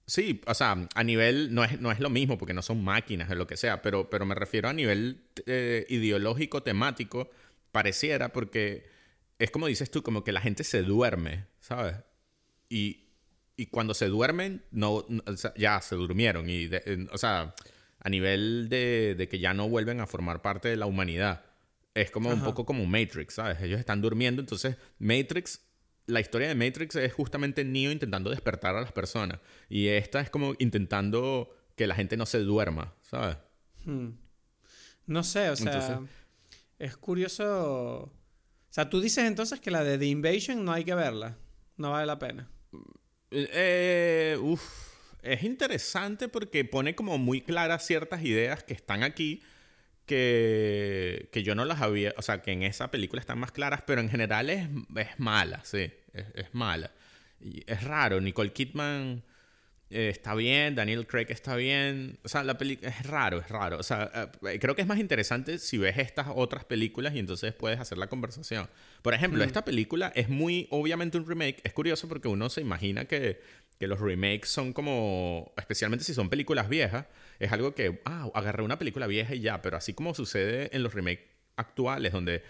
Sí, 0.07 0.40
o 0.46 0.54
sea, 0.54 0.88
a 0.94 1.04
nivel. 1.04 1.52
No 1.52 1.64
es, 1.64 1.80
no 1.80 1.90
es 1.90 1.98
lo 2.00 2.11
mismo 2.11 2.38
porque 2.38 2.54
no 2.54 2.62
son 2.62 2.82
máquinas 2.84 3.28
o 3.30 3.34
lo 3.34 3.46
que 3.46 3.57
sea, 3.57 3.82
pero, 3.82 4.09
pero 4.09 4.24
me 4.24 4.34
refiero 4.36 4.68
a 4.68 4.72
nivel 4.72 5.24
eh, 5.46 5.84
ideológico, 5.88 6.62
temático, 6.62 7.28
pareciera, 7.72 8.32
porque 8.32 8.86
es 9.38 9.50
como 9.50 9.66
dices 9.66 9.90
tú, 9.90 10.02
como 10.02 10.22
que 10.24 10.32
la 10.32 10.40
gente 10.40 10.62
se 10.64 10.82
duerme, 10.82 11.46
¿sabes? 11.61 11.96
Y, 12.68 13.09
y 13.57 13.66
cuando 13.66 13.94
se 13.94 14.07
duermen, 14.07 14.62
no, 14.70 15.04
no- 15.09 15.22
o 15.26 15.36
sea, 15.36 15.52
ya 15.57 15.80
se 15.80 15.96
durmieron. 15.96 16.48
Y 16.48 16.66
de- 16.66 16.82
en- 16.86 17.09
o 17.12 17.18
sea, 17.18 17.54
a 17.98 18.09
nivel 18.09 18.68
de, 18.68 19.16
de 19.18 19.28
que 19.28 19.40
ya 19.40 19.54
no 19.54 19.68
vuelven 19.68 20.00
a 20.00 20.07
formar 20.07 20.40
parte 20.40 20.68
de 20.68 20.76
la 20.76 20.86
humanidad. 20.86 21.44
Es 21.94 22.11
como 22.11 22.28
un 22.30 22.42
poco 22.44 22.64
como 22.66 22.86
Matrix, 22.86 23.34
¿sabes? 23.34 23.61
Ellos 23.62 23.80
están 23.80 24.02
durmiendo, 24.02 24.40
entonces 24.40 24.76
Matrix, 24.98 25.62
la 26.07 26.20
historia 26.20 26.48
de 26.48 26.54
Matrix 26.54 26.94
es 26.96 27.12
justamente 27.12 27.64
Neo 27.64 27.90
intentando 27.90 28.30
despertar 28.30 28.76
a 28.76 28.80
las 28.80 28.92
personas. 28.92 29.40
Y 29.68 29.88
esta 29.88 30.20
es 30.20 30.30
como 30.30 30.54
intentando 30.59 31.50
que 31.76 31.86
la 31.86 31.94
gente 31.94 32.16
no 32.16 32.26
se 32.26 32.38
duerma, 32.40 32.94
¿sabes? 33.02 33.36
Hmm. 33.84 34.11
No 35.07 35.22
sé, 35.24 35.50
o 35.50 35.57
sea, 35.57 35.72
Entonces- 35.72 36.11
es 36.78 36.96
curioso. 36.96 38.02
O 38.04 38.12
sea, 38.70 38.90
tú 38.90 39.00
dices 39.00 39.24
entonces 39.24 39.61
que 39.61 39.70
la 39.70 39.84
de 39.84 39.98
The 39.98 40.07
Invasion 40.07 40.64
no 40.64 40.72
hay 40.72 40.84
que 40.84 40.94
verla. 40.94 41.38
No 41.76 41.92
vale 41.92 42.07
la 42.07 42.18
pena. 42.18 42.48
Eh, 43.30 44.38
uf, 44.40 44.62
es 45.22 45.42
interesante 45.42 46.28
porque 46.28 46.64
pone 46.64 46.94
como 46.94 47.18
muy 47.18 47.40
claras 47.40 47.86
ciertas 47.86 48.22
ideas 48.22 48.62
que 48.64 48.74
están 48.74 49.02
aquí 49.02 49.42
que, 50.07 51.28
que 51.32 51.42
yo 51.42 51.54
no 51.54 51.64
las 51.64 51.82
había, 51.82 52.14
o 52.16 52.22
sea, 52.22 52.42
que 52.42 52.52
en 52.52 52.62
esa 52.62 52.90
película 52.90 53.20
están 53.20 53.38
más 53.38 53.52
claras, 53.52 53.82
pero 53.86 54.00
en 54.00 54.09
general 54.09 54.50
es, 54.50 54.68
es 54.96 55.18
mala, 55.18 55.61
sí, 55.64 55.90
es, 56.12 56.26
es 56.34 56.54
mala. 56.54 56.90
Y 57.40 57.62
es 57.66 57.82
raro, 57.84 58.20
Nicole 58.20 58.52
Kidman 58.52 59.22
eh, 59.88 60.09
está 60.09 60.34
bien, 60.34 60.74
Daniel 60.74 61.07
Craig 61.07 61.26
está 61.28 61.54
bien, 61.54 62.18
o 62.24 62.28
sea, 62.28 62.42
la 62.42 62.59
película 62.59 62.90
es 62.90 63.07
raro, 63.07 63.38
es 63.38 63.48
raro, 63.48 63.78
o 63.78 63.84
sea, 63.84 64.30
eh, 64.42 64.59
creo 64.59 64.74
que 64.74 64.82
es 64.82 64.88
más 64.88 64.98
interesante 64.98 65.61
si 65.61 65.78
ves 65.78 65.96
estas 65.98 66.26
otras 66.34 66.64
películas 66.64 67.14
y 67.14 67.20
entonces 67.20 67.52
puedes 67.52 67.78
hacer 67.78 67.96
la 67.96 68.09
conversación. 68.09 68.68
Por 69.02 69.14
ejemplo, 69.14 69.44
esta 69.44 69.64
película 69.64 70.11
es 70.16 70.28
muy 70.28 70.66
obviamente 70.70 71.18
un 71.18 71.26
remake, 71.26 71.61
es 71.62 71.72
curioso 71.72 72.09
porque 72.09 72.26
uno 72.26 72.50
se 72.50 72.62
imagina 72.62 73.04
que, 73.04 73.40
que 73.79 73.87
los 73.87 74.01
remakes 74.01 74.49
son 74.49 74.72
como, 74.72 75.53
especialmente 75.57 76.05
si 76.05 76.14
son 76.14 76.31
películas 76.31 76.68
viejas, 76.68 77.07
es 77.39 77.53
algo 77.53 77.74
que, 77.74 78.01
ah, 78.05 78.31
agarré 78.35 78.62
una 78.62 78.79
película 78.79 79.07
vieja 79.07 79.35
y 79.35 79.41
ya, 79.41 79.62
pero 79.62 79.77
así 79.77 79.93
como 79.93 80.14
sucede 80.14 80.74
en 80.74 80.83
los 80.83 80.95
remakes 80.95 81.27
actuales, 81.57 82.12
donde 82.12 82.43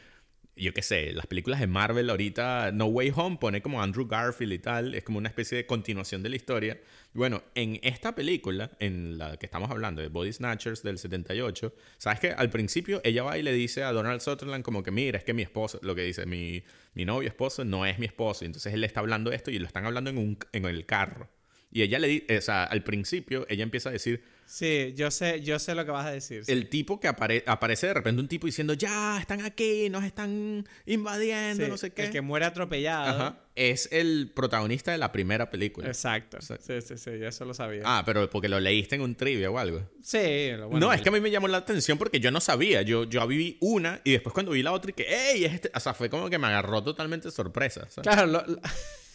yo 0.56 0.72
qué 0.72 0.82
sé, 0.82 1.12
las 1.12 1.26
películas 1.26 1.60
de 1.60 1.66
Marvel 1.66 2.08
ahorita, 2.08 2.72
No 2.72 2.86
Way 2.86 3.12
Home 3.14 3.36
pone 3.38 3.60
como 3.60 3.82
Andrew 3.82 4.06
Garfield 4.06 4.54
y 4.54 4.58
tal, 4.58 4.94
es 4.94 5.04
como 5.04 5.18
una 5.18 5.28
especie 5.28 5.58
de 5.58 5.66
continuación 5.66 6.22
de 6.22 6.30
la 6.30 6.36
historia. 6.36 6.80
Bueno, 7.16 7.42
en 7.54 7.80
esta 7.82 8.14
película, 8.14 8.72
en 8.78 9.16
la 9.16 9.38
que 9.38 9.46
estamos 9.46 9.70
hablando, 9.70 10.02
de 10.02 10.08
Body 10.08 10.34
Snatchers 10.34 10.82
del 10.82 10.98
78, 10.98 11.74
¿sabes 11.96 12.20
que 12.20 12.30
Al 12.30 12.50
principio 12.50 13.00
ella 13.04 13.22
va 13.22 13.38
y 13.38 13.42
le 13.42 13.54
dice 13.54 13.84
a 13.84 13.92
Donald 13.92 14.20
Sutherland 14.20 14.62
como 14.62 14.82
que, 14.82 14.90
mira, 14.90 15.16
es 15.16 15.24
que 15.24 15.32
mi 15.32 15.40
esposo, 15.40 15.80
lo 15.82 15.94
que 15.94 16.02
dice, 16.02 16.26
mi, 16.26 16.62
mi 16.92 17.06
novio 17.06 17.26
esposo 17.26 17.64
no 17.64 17.86
es 17.86 17.98
mi 17.98 18.04
esposo. 18.04 18.44
Entonces 18.44 18.74
él 18.74 18.82
le 18.82 18.86
está 18.86 19.00
hablando 19.00 19.32
esto 19.32 19.50
y 19.50 19.58
lo 19.58 19.66
están 19.66 19.86
hablando 19.86 20.10
en, 20.10 20.18
un, 20.18 20.38
en 20.52 20.66
el 20.66 20.84
carro. 20.84 21.30
Y 21.72 21.80
ella 21.80 21.98
le 21.98 22.08
dice, 22.08 22.36
o 22.36 22.42
sea, 22.42 22.64
al 22.64 22.84
principio 22.84 23.46
ella 23.48 23.62
empieza 23.62 23.88
a 23.88 23.92
decir, 23.92 24.22
Sí, 24.46 24.94
yo 24.96 25.10
sé, 25.10 25.42
yo 25.42 25.58
sé 25.58 25.74
lo 25.74 25.84
que 25.84 25.90
vas 25.90 26.06
a 26.06 26.12
decir. 26.12 26.44
sí. 26.44 26.52
el 26.52 26.68
tipo 26.68 27.00
que 27.00 27.08
apare- 27.08 27.42
aparece 27.46 27.88
de 27.88 27.94
repente 27.94 28.20
un 28.22 28.28
tipo 28.28 28.46
diciendo, 28.46 28.74
ya, 28.74 29.18
están 29.20 29.40
aquí, 29.44 29.90
nos 29.90 30.04
están 30.04 30.64
invadiendo, 30.86 31.64
Sí, 31.64 31.70
no 31.70 31.76
sé 31.76 31.90
qué. 31.90 32.04
El 32.04 32.10
que 32.12 32.20
muere 32.20 32.46
atropellado. 32.46 33.08
Ajá. 33.10 33.40
Es 33.56 33.88
el 33.90 34.30
protagonista 34.34 34.92
de 34.92 34.98
la 34.98 35.10
primera 35.12 35.50
película. 35.50 35.88
Exacto. 35.88 36.38
Sí. 36.42 36.54
Sí, 36.60 36.80
sí, 36.82 36.96
sí, 36.98 37.10
yo 37.18 37.26
eso 37.28 37.44
lo 37.44 37.54
sabía. 37.54 37.82
Ah, 37.84 38.02
pero 38.06 38.28
porque 38.30 38.48
lo 38.48 38.60
leíste 38.60 38.94
en 38.96 39.00
un 39.00 39.14
trivia 39.14 39.50
o 39.50 39.58
algo. 39.58 39.80
Sí, 40.02 40.50
lo 40.56 40.68
bueno, 40.68 40.86
no, 40.88 40.92
es 40.92 41.00
que 41.02 41.08
a 41.08 41.12
mí 41.12 41.20
me 41.20 41.30
llamó 41.30 41.48
la 41.48 41.58
atención 41.58 41.96
porque 41.98 42.20
yo 42.20 42.30
no 42.30 42.40
sabía. 42.40 42.82
Yo, 42.82 43.04
yo 43.04 43.26
viví 43.26 43.56
una 43.60 44.00
y 44.04 44.12
después 44.12 44.32
cuando 44.34 44.52
vi 44.52 44.62
la 44.62 44.72
otra 44.72 44.90
y 44.90 44.94
que, 44.94 45.06
¡ey! 45.32 45.44
Es 45.44 45.54
este... 45.54 45.70
O 45.74 45.80
sea, 45.80 45.94
fue 45.94 46.08
como 46.10 46.28
que 46.30 46.38
me 46.38 46.46
agarró 46.46 46.82
totalmente 46.84 47.30
sorpresa. 47.30 47.88
¿sabes? 47.90 48.06
Claro, 48.06 48.26
lo- 48.26 48.46
lo- 48.46 48.60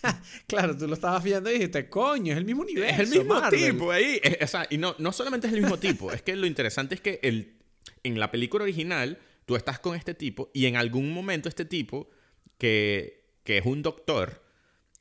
claro, 0.48 0.76
tú 0.78 0.88
lo 0.88 0.94
estabas 0.94 1.24
viendo 1.24 1.50
y 1.50 1.54
dijiste, 1.54 1.90
coño, 1.90 2.32
es 2.34 2.38
el 2.38 2.46
mismo 2.46 2.62
universo. 2.64 3.02
Es 3.02 3.12
el 3.12 3.20
mismo 3.20 3.36
Marvel". 3.40 3.72
tipo 3.72 3.92
ahí. 3.92 4.20
Es- 4.24 4.38
o 4.42 4.48
sea, 4.48 4.68
y 4.70 4.78
no, 4.78 4.96
no 5.00 5.12
solamente 5.12 5.48
es 5.48 5.54
el 5.54 5.62
mismo 5.62 5.78
tipo, 5.78 6.12
es 6.12 6.22
que 6.22 6.36
lo 6.36 6.46
interesante 6.46 6.96
es 6.96 7.02
que 7.02 7.20
el, 7.24 7.58
en 8.04 8.20
la 8.20 8.32
película 8.32 8.64
original 8.64 9.18
tú 9.46 9.56
estás 9.56 9.80
con 9.80 9.96
este 9.96 10.14
tipo 10.14 10.50
y 10.54 10.66
en 10.66 10.76
algún 10.76 11.14
momento 11.14 11.50
este 11.50 11.66
tipo, 11.66 12.10
que, 12.58 13.26
que 13.44 13.58
es 13.58 13.66
un 13.66 13.82
doctor, 13.82 14.44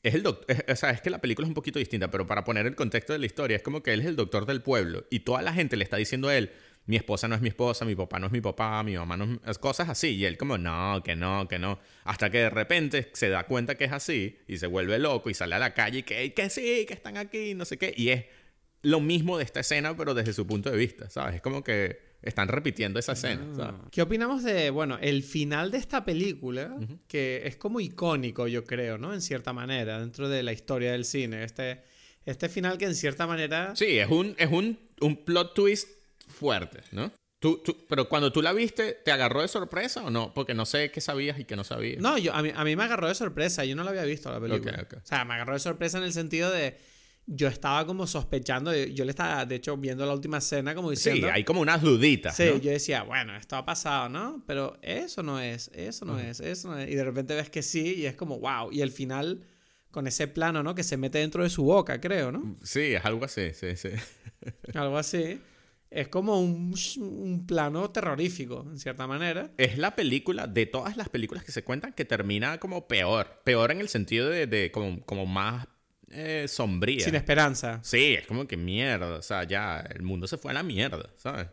es 0.02 0.14
el 0.14 0.22
doctor, 0.22 0.64
o 0.68 0.76
sea, 0.76 0.90
es 0.90 1.00
que 1.00 1.10
la 1.10 1.20
película 1.20 1.46
es 1.46 1.50
un 1.50 1.54
poquito 1.54 1.78
distinta, 1.78 2.10
pero 2.10 2.26
para 2.26 2.44
poner 2.44 2.66
el 2.66 2.74
contexto 2.74 3.12
de 3.12 3.18
la 3.18 3.26
historia, 3.26 3.56
es 3.56 3.62
como 3.62 3.82
que 3.82 3.92
él 3.92 4.00
es 4.00 4.06
el 4.06 4.16
doctor 4.16 4.46
del 4.46 4.62
pueblo 4.62 5.06
y 5.10 5.20
toda 5.20 5.42
la 5.42 5.52
gente 5.52 5.76
le 5.76 5.84
está 5.84 5.96
diciendo 5.98 6.28
a 6.28 6.36
él, 6.36 6.50
mi 6.86 6.96
esposa 6.96 7.28
no 7.28 7.34
es 7.34 7.40
mi 7.40 7.48
esposa, 7.48 7.84
mi 7.84 7.94
papá 7.94 8.18
no 8.18 8.26
es 8.26 8.32
mi 8.32 8.40
papá, 8.40 8.82
mi 8.82 8.96
mamá 8.96 9.16
no 9.16 9.40
es... 9.46 9.58
Cosas 9.58 9.88
así. 9.88 10.16
Y 10.16 10.24
él 10.24 10.36
como, 10.36 10.58
no, 10.58 11.02
que 11.04 11.14
no, 11.14 11.46
que 11.46 11.58
no. 11.58 11.78
Hasta 12.04 12.30
que 12.30 12.38
de 12.38 12.50
repente 12.50 13.10
se 13.12 13.28
da 13.28 13.44
cuenta 13.44 13.76
que 13.76 13.84
es 13.84 13.92
así 13.92 14.38
y 14.48 14.56
se 14.58 14.66
vuelve 14.66 14.98
loco 14.98 15.30
y 15.30 15.34
sale 15.34 15.54
a 15.54 15.58
la 15.58 15.72
calle 15.74 15.98
y 15.98 16.02
que, 16.02 16.34
que 16.34 16.50
sí, 16.50 16.84
que 16.88 16.94
están 16.94 17.16
aquí, 17.16 17.54
no 17.54 17.64
sé 17.64 17.78
qué. 17.78 17.94
Y 17.96 18.08
es 18.08 18.24
lo 18.82 19.00
mismo 19.00 19.38
de 19.38 19.44
esta 19.44 19.60
escena, 19.60 19.96
pero 19.96 20.14
desde 20.14 20.32
su 20.32 20.46
punto 20.46 20.70
de 20.70 20.76
vista, 20.76 21.10
¿sabes? 21.10 21.36
Es 21.36 21.40
como 21.42 21.62
que 21.62 22.10
están 22.22 22.48
repitiendo 22.48 22.98
esa 22.98 23.12
escena, 23.12 23.46
¿sabes? 23.54 23.80
¿Qué 23.90 24.02
opinamos 24.02 24.42
de, 24.42 24.70
bueno, 24.70 24.98
el 25.00 25.22
final 25.22 25.70
de 25.70 25.78
esta 25.78 26.04
película? 26.04 26.74
Que 27.06 27.42
es 27.44 27.56
como 27.56 27.80
icónico, 27.80 28.46
yo 28.46 28.64
creo, 28.64 28.98
¿no? 28.98 29.14
En 29.14 29.20
cierta 29.20 29.52
manera, 29.52 30.00
dentro 30.00 30.28
de 30.28 30.42
la 30.42 30.52
historia 30.52 30.92
del 30.92 31.04
cine. 31.04 31.44
Este, 31.44 31.82
este 32.24 32.48
final 32.48 32.78
que 32.78 32.86
en 32.86 32.94
cierta 32.94 33.26
manera... 33.26 33.76
Sí, 33.76 33.98
es 33.98 34.10
un, 34.10 34.34
es 34.38 34.50
un, 34.50 34.78
un 35.00 35.24
plot 35.24 35.54
twist 35.54 35.99
fuerte, 36.40 36.80
¿no? 36.92 37.12
Tú, 37.38 37.58
tú- 37.64 37.86
pero 37.88 38.08
cuando 38.08 38.32
tú 38.32 38.42
la 38.42 38.52
viste, 38.52 38.92
¿te 39.04 39.12
agarró 39.12 39.40
de 39.42 39.48
sorpresa 39.48 40.02
o 40.02 40.10
no? 40.10 40.34
Porque 40.34 40.52
no 40.54 40.66
sé 40.66 40.90
qué 40.90 41.00
sabías 41.00 41.38
y 41.38 41.44
qué 41.44 41.56
no 41.56 41.64
sabías. 41.64 42.00
No, 42.02 42.18
yo, 42.18 42.34
a, 42.34 42.42
mí, 42.42 42.50
a 42.54 42.64
mí 42.64 42.76
me 42.76 42.82
agarró 42.84 43.08
de 43.08 43.14
sorpresa. 43.14 43.64
Yo 43.64 43.76
no 43.76 43.84
la 43.84 43.90
había 43.90 44.04
visto 44.04 44.30
la 44.30 44.40
película. 44.40 44.72
Ok, 44.82 44.92
ok. 44.94 45.02
O 45.02 45.06
sea, 45.06 45.24
me 45.24 45.34
agarró 45.34 45.54
de 45.54 45.60
sorpresa 45.60 45.98
en 45.98 46.04
el 46.04 46.12
sentido 46.12 46.50
de... 46.50 46.76
Yo 47.26 47.46
estaba 47.48 47.86
como 47.86 48.06
sospechando, 48.08 48.74
yo 48.74 49.04
le 49.04 49.10
estaba, 49.10 49.46
de 49.46 49.54
hecho, 49.54 49.76
viendo 49.76 50.04
la 50.04 50.12
última 50.14 50.38
escena 50.38 50.74
como 50.74 50.88
sí, 50.88 50.94
diciendo... 50.96 51.30
hay 51.30 51.44
como 51.44 51.60
unas 51.60 51.80
duditas, 51.80 52.34
Sí, 52.36 52.44
¿no? 52.46 52.56
yo 52.56 52.72
decía, 52.72 53.04
bueno, 53.04 53.36
esto 53.36 53.54
ha 53.56 53.64
pasado, 53.64 54.08
¿no? 54.08 54.42
Pero 54.48 54.76
eso 54.82 55.22
no 55.22 55.38
es, 55.38 55.70
eso 55.72 56.04
no 56.04 56.18
es, 56.18 56.40
eso 56.40 56.68
no 56.68 56.78
es. 56.78 56.90
Y 56.90 56.94
de 56.96 57.04
repente 57.04 57.36
ves 57.36 57.48
que 57.48 57.62
sí 57.62 57.94
y 57.98 58.06
es 58.06 58.16
como, 58.16 58.40
wow. 58.40 58.72
Y 58.72 58.80
el 58.80 58.90
final, 58.90 59.44
con 59.92 60.08
ese 60.08 60.26
plano, 60.28 60.62
¿no? 60.64 60.74
Que 60.74 60.82
se 60.82 60.96
mete 60.96 61.18
dentro 61.18 61.44
de 61.44 61.50
su 61.50 61.62
boca, 61.62 62.00
creo, 62.00 62.32
¿no? 62.32 62.56
Sí, 62.64 62.94
es 62.94 63.04
algo 63.04 63.24
así, 63.24 63.52
sí, 63.54 63.76
sí. 63.76 63.90
Algo 64.74 64.98
así. 64.98 65.40
Es 65.90 66.08
como 66.08 66.40
un, 66.40 66.74
un 66.98 67.46
plano 67.46 67.90
terrorífico, 67.90 68.64
en 68.70 68.78
cierta 68.78 69.06
manera. 69.06 69.50
Es 69.56 69.76
la 69.76 69.96
película, 69.96 70.46
de 70.46 70.66
todas 70.66 70.96
las 70.96 71.08
películas 71.08 71.44
que 71.44 71.50
se 71.50 71.64
cuentan, 71.64 71.92
que 71.92 72.04
termina 72.04 72.58
como 72.58 72.86
peor. 72.86 73.40
Peor 73.44 73.72
en 73.72 73.80
el 73.80 73.88
sentido 73.88 74.28
de, 74.30 74.46
de 74.46 74.70
como, 74.70 75.04
como 75.04 75.26
más 75.26 75.66
eh, 76.10 76.46
sombría. 76.48 77.04
Sin 77.04 77.14
esperanza. 77.14 77.80
Sí, 77.82 78.14
es 78.14 78.26
como 78.26 78.46
que 78.46 78.56
mierda. 78.56 79.18
O 79.18 79.22
sea, 79.22 79.44
ya 79.44 79.80
el 79.80 80.02
mundo 80.02 80.26
se 80.26 80.38
fue 80.38 80.52
a 80.52 80.54
la 80.54 80.62
mierda, 80.62 81.10
¿sabes? 81.16 81.48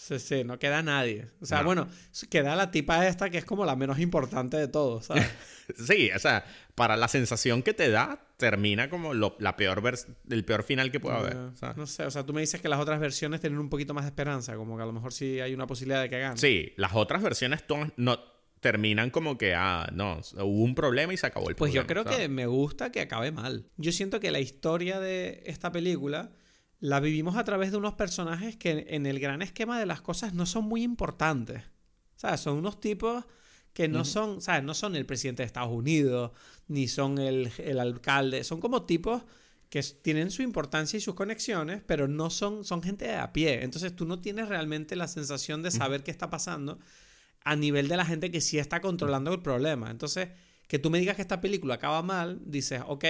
Sí, 0.00 0.20
sí, 0.20 0.44
no 0.44 0.60
queda 0.60 0.80
nadie. 0.80 1.26
O 1.40 1.44
sea, 1.46 1.58
No. 1.58 1.64
bueno, 1.64 1.88
queda 2.30 2.54
la 2.54 2.70
tipa 2.70 3.08
esta 3.08 3.30
que 3.30 3.38
es 3.38 3.44
como 3.44 3.64
la 3.66 3.74
menos 3.74 3.98
importante 3.98 4.56
de 4.56 4.68
todos, 4.68 5.06
¿sabes? 5.06 5.26
Sí, 5.76 6.08
o 6.14 6.18
sea, 6.18 6.46
para 6.76 6.96
la 6.96 7.08
sensación 7.08 7.62
que 7.62 7.74
te 7.74 7.90
da, 7.90 8.24
termina 8.38 8.88
como 8.88 9.12
lo- 9.12 9.36
la 9.38 9.54
peor 9.56 9.82
vers- 9.82 10.06
el 10.30 10.42
peor 10.44 10.62
final 10.62 10.90
que 10.92 10.98
puede 11.00 11.16
haber. 11.16 11.36
¿sabes? 11.56 11.76
no 11.76 11.86
sé, 11.86 12.04
o 12.06 12.10
sea, 12.10 12.24
tú 12.24 12.32
me 12.32 12.40
dices 12.40 12.60
que 12.62 12.68
las 12.70 12.80
otras 12.80 13.00
versiones 13.00 13.40
tienen 13.42 13.58
un 13.58 13.68
poquito 13.68 13.92
más 13.92 14.04
de 14.04 14.08
esperanza, 14.10 14.54
como 14.56 14.76
que 14.78 14.84
a 14.84 14.86
lo 14.86 14.92
mejor 14.92 15.12
sí 15.12 15.40
hay 15.40 15.52
una 15.52 15.66
posibilidad 15.66 16.00
de 16.00 16.08
que 16.08 16.20
gane. 16.20 16.38
Sí, 16.38 16.72
las 16.76 16.94
otras 16.94 17.20
versiones 17.22 17.64
no 17.96 18.18
terminan 18.60 19.10
como 19.10 19.36
que, 19.36 19.54
ah, 19.54 19.90
no, 19.92 20.20
hubo 20.36 20.62
un 20.64 20.74
problema 20.74 21.12
y 21.12 21.16
se 21.18 21.26
acabó 21.26 21.50
el 21.50 21.56
Pues 21.56 21.72
yo 21.72 21.82
problema. 21.84 21.86
creo 21.86 22.12
¿sabes? 22.14 22.18
que 22.28 22.32
me 22.32 22.46
gusta 22.46 22.90
que 22.90 23.00
acabe 23.02 23.30
mal. 23.30 23.66
Yo 23.76 23.92
siento 23.92 24.20
que 24.20 24.30
la 24.30 24.40
historia 24.40 25.00
de 25.00 25.42
esta 25.44 25.70
película 25.70 26.30
la 26.80 27.00
vivimos 27.00 27.36
a 27.36 27.44
través 27.44 27.70
de 27.70 27.76
unos 27.76 27.94
personajes 27.94 28.56
que 28.56 28.86
en 28.88 29.06
el 29.06 29.18
gran 29.20 29.42
esquema 29.42 29.78
de 29.78 29.86
las 29.86 30.00
cosas 30.00 30.34
no 30.34 30.46
son 30.46 30.64
muy 30.64 30.82
importantes. 30.82 31.62
¿Sabes? 32.16 32.40
Son 32.40 32.56
unos 32.56 32.80
tipos 32.80 33.24
que 33.72 33.88
no 33.88 34.04
son, 34.04 34.40
¿sabes? 34.40 34.64
No 34.64 34.74
son 34.74 34.96
el 34.96 35.06
presidente 35.06 35.42
de 35.42 35.46
Estados 35.46 35.72
Unidos, 35.72 36.32
ni 36.66 36.88
son 36.88 37.18
el, 37.18 37.52
el 37.58 37.78
alcalde. 37.78 38.42
Son 38.42 38.60
como 38.60 38.84
tipos 38.84 39.22
que 39.70 39.82
tienen 39.82 40.30
su 40.30 40.42
importancia 40.42 40.96
y 40.96 41.00
sus 41.00 41.14
conexiones, 41.14 41.82
pero 41.86 42.08
no 42.08 42.30
son, 42.30 42.64
son 42.64 42.82
gente 42.82 43.04
de 43.06 43.16
a 43.16 43.32
pie. 43.32 43.62
Entonces 43.62 43.94
tú 43.94 44.04
no 44.06 44.20
tienes 44.20 44.48
realmente 44.48 44.96
la 44.96 45.06
sensación 45.06 45.62
de 45.62 45.70
saber 45.70 46.02
qué 46.02 46.10
está 46.10 46.30
pasando 46.30 46.78
a 47.44 47.54
nivel 47.54 47.88
de 47.88 47.96
la 47.96 48.04
gente 48.04 48.30
que 48.30 48.40
sí 48.40 48.58
está 48.58 48.80
controlando 48.80 49.32
el 49.32 49.40
problema. 49.40 49.90
Entonces, 49.90 50.28
que 50.66 50.78
tú 50.78 50.90
me 50.90 50.98
digas 50.98 51.16
que 51.16 51.22
esta 51.22 51.40
película 51.40 51.74
acaba 51.74 52.02
mal, 52.02 52.40
dices, 52.44 52.82
ok, 52.86 53.04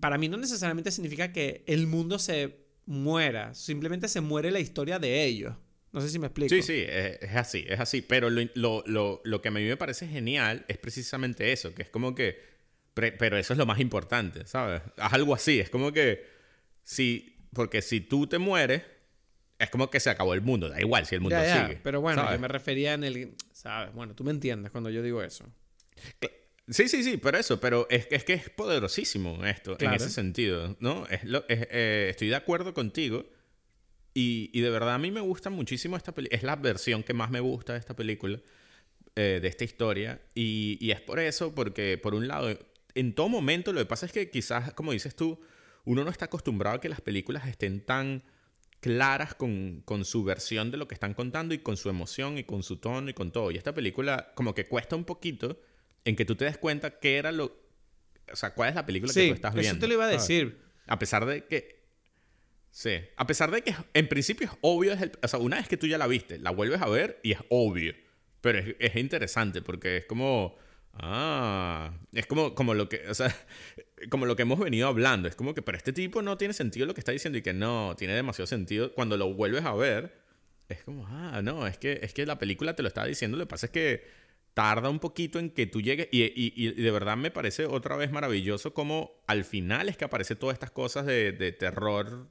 para 0.00 0.18
mí 0.18 0.28
no 0.28 0.36
necesariamente 0.36 0.90
significa 0.90 1.32
que 1.32 1.64
el 1.66 1.86
mundo 1.86 2.18
se 2.18 2.67
muera, 2.88 3.54
simplemente 3.54 4.08
se 4.08 4.20
muere 4.22 4.50
la 4.50 4.60
historia 4.60 4.98
de 4.98 5.22
ellos. 5.24 5.54
No 5.92 6.00
sé 6.00 6.08
si 6.08 6.18
me 6.18 6.26
explico. 6.26 6.48
Sí, 6.48 6.62
sí, 6.62 6.84
es, 6.86 7.22
es 7.22 7.36
así, 7.36 7.64
es 7.68 7.78
así. 7.78 8.02
Pero 8.02 8.30
lo, 8.30 8.42
lo, 8.54 8.82
lo, 8.86 9.20
lo 9.24 9.42
que 9.42 9.48
a 9.48 9.50
mí 9.50 9.62
me 9.64 9.76
parece 9.76 10.08
genial 10.08 10.64
es 10.68 10.78
precisamente 10.78 11.52
eso, 11.52 11.74
que 11.74 11.82
es 11.82 11.90
como 11.90 12.14
que... 12.14 12.58
Pero 12.94 13.38
eso 13.38 13.52
es 13.52 13.58
lo 13.58 13.66
más 13.66 13.78
importante, 13.78 14.44
¿sabes? 14.46 14.82
Haz 14.96 15.12
algo 15.12 15.34
así, 15.34 15.60
es 15.60 15.70
como 15.70 15.92
que... 15.92 16.26
Si, 16.82 17.36
porque 17.52 17.82
si 17.82 18.00
tú 18.00 18.26
te 18.26 18.38
mueres, 18.38 18.82
es 19.58 19.70
como 19.70 19.90
que 19.90 20.00
se 20.00 20.10
acabó 20.10 20.34
el 20.34 20.40
mundo, 20.40 20.68
da 20.68 20.80
igual 20.80 21.06
si 21.06 21.14
el 21.14 21.20
mundo 21.20 21.36
Ya, 21.36 21.44
ya, 21.44 21.66
sigue. 21.66 21.80
Pero 21.82 22.00
bueno, 22.00 22.22
¿sabes? 22.22 22.36
yo 22.36 22.40
me 22.40 22.48
refería 22.48 22.94
en 22.94 23.04
el... 23.04 23.34
¿Sabes? 23.52 23.94
Bueno, 23.94 24.14
tú 24.14 24.24
me 24.24 24.30
entiendes 24.30 24.72
cuando 24.72 24.90
yo 24.90 25.02
digo 25.02 25.22
eso. 25.22 25.44
Sí, 26.70 26.88
sí, 26.88 27.02
sí, 27.02 27.16
pero 27.16 27.38
eso, 27.38 27.58
pero 27.60 27.86
es, 27.90 28.06
es 28.10 28.24
que 28.24 28.34
es 28.34 28.50
poderosísimo 28.50 29.44
esto, 29.44 29.76
Claro. 29.76 29.94
en 29.94 30.00
ese 30.00 30.10
sentido, 30.10 30.76
¿no? 30.80 31.06
Es 31.06 31.24
lo, 31.24 31.44
es, 31.48 31.66
eh, 31.70 32.08
estoy 32.10 32.28
de 32.28 32.36
acuerdo 32.36 32.74
contigo 32.74 33.24
y, 34.14 34.50
y 34.52 34.60
de 34.60 34.70
verdad 34.70 34.94
a 34.94 34.98
mí 34.98 35.10
me 35.10 35.20
gusta 35.20 35.48
muchísimo 35.50 35.96
esta 35.96 36.12
película, 36.12 36.36
es 36.36 36.42
la 36.42 36.56
versión 36.56 37.02
que 37.02 37.14
más 37.14 37.30
me 37.30 37.40
gusta 37.40 37.72
de 37.74 37.78
esta 37.78 37.94
película, 37.96 38.38
eh, 39.16 39.38
de 39.40 39.48
esta 39.48 39.64
historia, 39.64 40.20
y, 40.34 40.76
y 40.80 40.90
es 40.90 41.00
por 41.00 41.18
eso, 41.20 41.54
porque 41.54 41.98
por 41.98 42.14
un 42.14 42.28
lado, 42.28 42.56
en 42.94 43.14
todo 43.14 43.28
momento 43.28 43.72
lo 43.72 43.80
que 43.80 43.86
pasa 43.86 44.06
es 44.06 44.12
que 44.12 44.30
quizás, 44.30 44.72
como 44.74 44.92
dices 44.92 45.14
tú, 45.16 45.40
uno 45.84 46.04
no 46.04 46.10
está 46.10 46.26
acostumbrado 46.26 46.76
a 46.76 46.80
que 46.80 46.88
las 46.88 47.00
películas 47.00 47.46
estén 47.48 47.80
tan 47.80 48.22
claras 48.80 49.34
con, 49.34 49.80
con 49.84 50.04
su 50.04 50.22
versión 50.22 50.70
de 50.70 50.76
lo 50.76 50.86
que 50.86 50.94
están 50.94 51.14
contando 51.14 51.54
y 51.54 51.58
con 51.58 51.76
su 51.76 51.88
emoción 51.88 52.38
y 52.38 52.44
con 52.44 52.62
su 52.62 52.76
tono 52.76 53.08
y 53.10 53.14
con 53.14 53.32
todo. 53.32 53.50
Y 53.50 53.56
esta 53.56 53.74
película 53.74 54.32
como 54.34 54.54
que 54.54 54.66
cuesta 54.66 54.94
un 54.96 55.04
poquito 55.04 55.60
en 56.04 56.16
que 56.16 56.24
tú 56.24 56.34
te 56.34 56.44
des 56.44 56.58
cuenta 56.58 56.98
qué 56.98 57.16
era 57.16 57.32
lo... 57.32 57.56
O 58.30 58.36
sea, 58.36 58.54
cuál 58.54 58.68
es 58.70 58.74
la 58.74 58.84
película 58.86 59.12
que 59.12 59.28
tú 59.28 59.34
estás 59.34 59.54
viendo. 59.54 59.70
eso 59.72 59.80
te 59.80 59.88
lo 59.88 59.94
iba 59.94 60.04
a 60.04 60.08
decir. 60.08 60.60
A 60.86 60.98
pesar 60.98 61.24
de 61.26 61.44
que... 61.44 61.78
Sí. 62.70 63.00
A 63.16 63.26
pesar 63.26 63.50
de 63.50 63.62
que 63.62 63.74
en 63.94 64.08
principio 64.08 64.46
es 64.46 64.52
obvio, 64.60 64.90
desde 64.92 65.06
el- 65.06 65.12
o 65.22 65.28
sea, 65.28 65.38
una 65.38 65.56
vez 65.56 65.68
que 65.68 65.76
tú 65.76 65.86
ya 65.86 65.98
la 65.98 66.06
viste, 66.06 66.38
la 66.38 66.50
vuelves 66.50 66.80
a 66.82 66.88
ver 66.88 67.18
y 67.22 67.32
es 67.32 67.38
obvio. 67.48 67.94
Pero 68.40 68.58
es, 68.58 68.76
es 68.78 68.96
interesante 68.96 69.62
porque 69.62 69.98
es 69.98 70.04
como... 70.04 70.56
Ah, 71.00 71.96
es 72.12 72.26
como, 72.26 72.54
como 72.56 72.74
lo 72.74 72.88
que, 72.88 73.06
o 73.08 73.14
sea, 73.14 73.34
como 74.10 74.26
lo 74.26 74.34
que 74.36 74.42
hemos 74.42 74.58
venido 74.58 74.88
hablando. 74.88 75.28
Es 75.28 75.36
como 75.36 75.54
que, 75.54 75.62
pero 75.62 75.78
este 75.78 75.92
tipo 75.92 76.22
no 76.22 76.36
tiene 76.36 76.54
sentido 76.54 76.86
lo 76.86 76.94
que 76.94 77.00
está 77.00 77.12
diciendo 77.12 77.38
y 77.38 77.42
que 77.42 77.52
no, 77.52 77.94
tiene 77.96 78.14
demasiado 78.14 78.46
sentido. 78.46 78.92
Cuando 78.94 79.16
lo 79.16 79.32
vuelves 79.32 79.64
a 79.64 79.74
ver, 79.74 80.20
es 80.68 80.82
como, 80.82 81.06
ah, 81.06 81.40
no, 81.42 81.66
es 81.66 81.78
que, 81.78 82.00
es 82.02 82.12
que 82.12 82.26
la 82.26 82.38
película 82.38 82.74
te 82.74 82.82
lo 82.82 82.88
está 82.88 83.04
diciendo. 83.04 83.36
Lo 83.38 83.44
que 83.44 83.50
pasa 83.50 83.66
es 83.66 83.72
que 83.72 84.06
tarda 84.58 84.88
un 84.90 84.98
poquito 84.98 85.38
en 85.38 85.50
que 85.50 85.66
tú 85.68 85.80
llegues. 85.80 86.08
Y, 86.10 86.22
y- 86.24 86.52
y 86.56 86.72
de 86.72 86.90
verdad 86.90 87.16
me 87.16 87.30
parece 87.30 87.64
otra 87.66 87.94
vez 87.96 88.10
maravilloso 88.10 88.74
como 88.74 89.12
al 89.28 89.44
final 89.44 89.88
es 89.88 89.96
que 89.96 90.04
aparece 90.04 90.34
todas 90.34 90.54
estas 90.54 90.72
cosas 90.72 91.06
de, 91.06 91.30
de 91.30 91.52
terror 91.52 92.26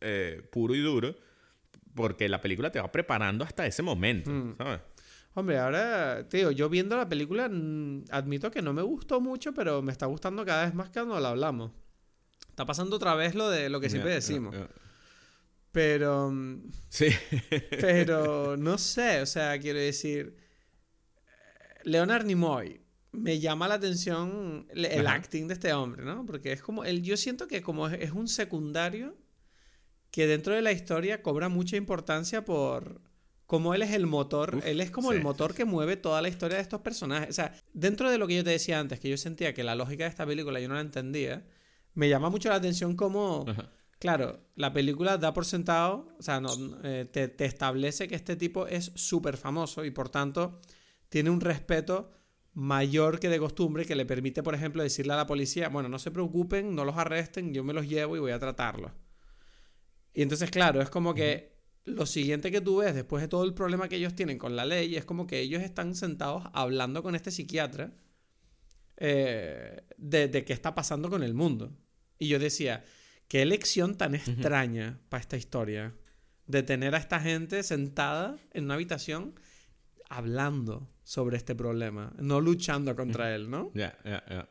eh, 0.00 0.42
puro 0.50 0.74
y 0.74 0.80
duro. 0.80 1.14
Porque 1.94 2.28
la 2.28 2.40
película 2.40 2.70
te 2.72 2.80
va 2.80 2.90
preparando 2.90 3.44
hasta 3.44 3.64
ese 3.64 3.82
momento, 3.82 4.28
Mm. 4.30 4.56
¿sabes? 4.58 4.80
Hombre, 5.34 5.58
ahora, 5.58 6.22
digo, 6.24 6.50
yo 6.50 6.68
viendo 6.68 6.96
la 6.96 7.08
película, 7.08 7.48
mm, 7.48 8.06
admito 8.10 8.50
que 8.50 8.60
no 8.62 8.72
me 8.72 8.82
gustó 8.82 9.20
mucho, 9.20 9.52
pero 9.54 9.82
me 9.82 9.92
está 9.92 10.06
gustando 10.06 10.44
cada 10.44 10.64
vez 10.64 10.74
más 10.74 10.90
cuando 10.90 11.20
la 11.20 11.28
hablamos. 11.28 11.70
Está 12.50 12.66
pasando 12.66 12.96
otra 12.96 13.14
vez 13.14 13.34
lo 13.36 13.48
de 13.50 13.68
lo 13.70 13.78
que 13.80 13.88
siempre 13.88 14.12
decimos. 14.14 14.52
ya. 14.54 14.66
Pero, 15.72 16.30
mm, 16.32 16.72
Sí. 16.88 17.06
pero 17.80 18.56
no 18.58 18.78
sé, 18.78 19.20
o 19.22 19.26
sea, 19.26 19.58
quiero 19.60 19.78
decir, 19.78 20.34
Leonard 21.86 22.26
Nimoy 22.26 22.80
me 23.12 23.38
llama 23.38 23.68
la 23.68 23.74
atención 23.74 24.66
el, 24.70 24.84
el 24.86 25.06
acting 25.06 25.46
de 25.46 25.54
este 25.54 25.72
hombre, 25.72 26.04
¿no? 26.04 26.26
Porque 26.26 26.52
es 26.52 26.60
como, 26.60 26.84
él, 26.84 27.02
yo 27.02 27.16
siento 27.16 27.46
que 27.46 27.62
como 27.62 27.88
es, 27.88 28.02
es 28.02 28.10
un 28.10 28.26
secundario 28.26 29.16
que 30.10 30.26
dentro 30.26 30.52
de 30.52 30.62
la 30.62 30.72
historia 30.72 31.22
cobra 31.22 31.48
mucha 31.48 31.76
importancia 31.76 32.44
por 32.44 33.00
como 33.46 33.72
él 33.72 33.82
es 33.82 33.92
el 33.92 34.06
motor, 34.06 34.56
Uf, 34.56 34.66
él 34.66 34.80
es 34.80 34.90
como 34.90 35.12
sí, 35.12 35.18
el 35.18 35.22
motor 35.22 35.52
sí, 35.52 35.58
que 35.58 35.64
mueve 35.64 35.96
toda 35.96 36.20
la 36.20 36.28
historia 36.28 36.56
de 36.56 36.62
estos 36.62 36.80
personajes. 36.80 37.30
O 37.30 37.32
sea, 37.32 37.54
dentro 37.72 38.10
de 38.10 38.18
lo 38.18 38.26
que 38.26 38.34
yo 38.34 38.42
te 38.42 38.50
decía 38.50 38.80
antes, 38.80 38.98
que 38.98 39.08
yo 39.08 39.16
sentía 39.16 39.54
que 39.54 39.62
la 39.62 39.76
lógica 39.76 40.02
de 40.02 40.10
esta 40.10 40.26
película 40.26 40.58
yo 40.58 40.68
no 40.68 40.74
la 40.74 40.80
entendía, 40.80 41.46
me 41.94 42.08
llama 42.08 42.30
mucho 42.30 42.48
la 42.48 42.56
atención 42.56 42.96
como... 42.96 43.44
Ajá. 43.46 43.70
Claro, 44.00 44.40
la 44.56 44.74
película 44.74 45.16
da 45.16 45.32
por 45.32 45.46
sentado, 45.46 46.08
o 46.18 46.22
sea, 46.22 46.38
no, 46.40 46.50
eh, 46.82 47.06
te, 47.10 47.28
te 47.28 47.46
establece 47.46 48.08
que 48.08 48.14
este 48.14 48.36
tipo 48.36 48.66
es 48.66 48.92
súper 48.94 49.38
famoso 49.38 49.86
y 49.86 49.90
por 49.90 50.10
tanto 50.10 50.60
tiene 51.08 51.30
un 51.30 51.40
respeto 51.40 52.10
mayor 52.52 53.20
que 53.20 53.28
de 53.28 53.38
costumbre 53.38 53.84
que 53.84 53.94
le 53.94 54.06
permite, 54.06 54.42
por 54.42 54.54
ejemplo, 54.54 54.82
decirle 54.82 55.12
a 55.12 55.16
la 55.16 55.26
policía, 55.26 55.68
bueno, 55.68 55.88
no 55.88 55.98
se 55.98 56.10
preocupen, 56.10 56.74
no 56.74 56.84
los 56.84 56.96
arresten, 56.96 57.52
yo 57.52 57.62
me 57.62 57.74
los 57.74 57.86
llevo 57.86 58.16
y 58.16 58.20
voy 58.20 58.32
a 58.32 58.38
tratarlos. 58.38 58.92
Y 60.14 60.22
entonces, 60.22 60.50
claro, 60.50 60.80
es 60.80 60.88
como 60.88 61.14
que 61.14 61.56
lo 61.84 62.06
siguiente 62.06 62.50
que 62.50 62.62
tú 62.62 62.78
ves 62.78 62.94
después 62.94 63.22
de 63.22 63.28
todo 63.28 63.44
el 63.44 63.52
problema 63.52 63.88
que 63.88 63.96
ellos 63.96 64.14
tienen 64.14 64.38
con 64.38 64.56
la 64.56 64.64
ley 64.64 64.96
es 64.96 65.04
como 65.04 65.26
que 65.26 65.40
ellos 65.40 65.62
están 65.62 65.94
sentados 65.94 66.44
hablando 66.52 67.02
con 67.02 67.14
este 67.14 67.30
psiquiatra 67.30 67.92
eh, 68.96 69.82
de, 69.98 70.28
de 70.28 70.44
qué 70.44 70.54
está 70.54 70.74
pasando 70.74 71.10
con 71.10 71.22
el 71.22 71.34
mundo. 71.34 71.76
Y 72.18 72.28
yo 72.28 72.38
decía, 72.38 72.84
qué 73.28 73.42
elección 73.42 73.96
tan 73.96 74.14
extraña 74.14 74.98
para 75.10 75.20
esta 75.20 75.36
historia 75.36 75.94
de 76.46 76.62
tener 76.62 76.94
a 76.94 76.98
esta 76.98 77.20
gente 77.20 77.62
sentada 77.62 78.38
en 78.52 78.64
una 78.64 78.74
habitación 78.74 79.38
hablando 80.08 80.88
sobre 81.02 81.36
este 81.36 81.54
problema, 81.54 82.12
no 82.18 82.40
luchando 82.40 82.94
contra 82.94 83.34
él, 83.34 83.50
¿no? 83.50 83.70
Ya, 83.74 83.96
ya, 84.04 84.24
ya. 84.28 84.48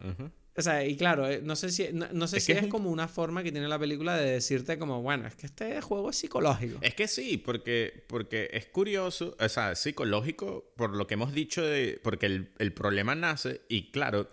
O 0.58 0.62
sea, 0.62 0.86
y 0.86 0.96
claro, 0.96 1.28
eh, 1.30 1.42
no 1.44 1.58
sé 1.58 1.70
si, 1.70 1.90
no, 1.92 2.08
no 2.14 2.28
sé 2.28 2.38
Es 2.38 2.46
si 2.46 2.54
que 2.54 2.60
es, 2.60 2.68
como 2.68 2.90
una 2.90 3.10
forma 3.10 3.44
que 3.44 3.52
tiene 3.52 3.68
la 3.68 3.78
película 3.78 4.16
de 4.16 4.32
decirte 4.32 4.78
como, 4.78 5.02
bueno, 5.02 5.28
es 5.28 5.36
que 5.36 5.48
este 5.48 5.82
juego 5.82 6.10
es 6.10 6.16
psicológico. 6.16 6.80
Es 6.82 6.96
que 6.96 7.10
sí, 7.10 7.38
porque, 7.38 8.06
porque 8.08 8.50
es 8.54 8.66
curioso, 8.68 9.36
o 9.38 9.50
sea, 9.50 9.74
es 9.74 9.80
psicológico 9.80 10.72
por 10.78 10.96
lo 10.96 11.08
que 11.08 11.16
hemos 11.16 11.34
dicho 11.34 11.62
de. 11.62 12.00
Porque 12.02 12.28
el, 12.28 12.54
el 12.58 12.72
problema 12.72 13.16
nace, 13.16 13.64
y 13.68 13.92
claro, 13.92 14.30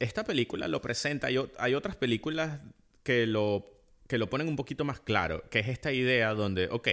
esta 0.00 0.24
película 0.24 0.66
lo 0.66 0.82
presenta. 0.82 1.28
Hay 1.58 1.74
otras 1.74 1.94
películas 1.94 2.60
que 3.04 3.26
lo, 3.26 3.80
que 4.08 4.18
lo 4.18 4.28
ponen 4.28 4.48
un 4.48 4.56
poquito 4.56 4.84
más 4.84 4.98
claro, 4.98 5.44
que 5.48 5.60
es 5.60 5.68
esta 5.68 5.92
idea 5.92 6.34
donde, 6.34 6.68
ok, 6.70 6.88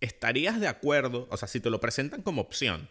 estarías 0.00 0.60
de 0.60 0.68
acuerdo, 0.68 1.26
o 1.30 1.36
sea, 1.36 1.48
si 1.48 1.60
te 1.60 1.70
lo 1.70 1.80
presentan 1.80 2.22
como 2.22 2.42
opción, 2.42 2.88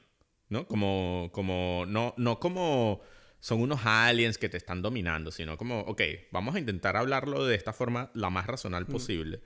¿no? 0.49 0.67
Como, 0.67 1.29
como, 1.33 1.85
no, 1.87 2.13
no 2.17 2.39
como 2.39 3.01
son 3.39 3.61
unos 3.61 3.81
aliens 3.85 4.37
que 4.37 4.49
te 4.49 4.57
están 4.57 4.81
dominando, 4.81 5.31
sino 5.31 5.57
como, 5.57 5.81
ok, 5.81 6.01
vamos 6.31 6.55
a 6.55 6.59
intentar 6.59 6.97
hablarlo 6.97 7.45
de 7.45 7.55
esta 7.55 7.73
forma 7.73 8.11
la 8.13 8.29
más 8.29 8.47
racional 8.47 8.85
posible. 8.85 9.41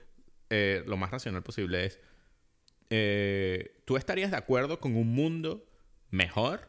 Eh, 0.50 0.82
lo 0.86 0.96
más 0.96 1.10
racional 1.10 1.42
posible 1.42 1.86
es, 1.86 2.00
eh, 2.90 3.80
¿tú 3.84 3.96
estarías 3.96 4.30
de 4.30 4.36
acuerdo 4.36 4.80
con 4.80 4.96
un 4.96 5.08
mundo 5.08 5.66
mejor? 6.10 6.68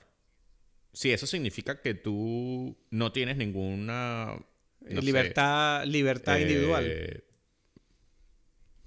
Si 0.93 1.11
eso 1.11 1.25
significa 1.25 1.81
que 1.81 1.93
tú 1.93 2.77
no 2.91 3.11
tienes 3.11 3.37
ninguna... 3.37 4.37
no 4.81 5.01
sé, 5.01 5.05
libertad 5.05 5.85
libertad 5.85 6.37
individual. 6.37 6.85
eh, 6.87 7.23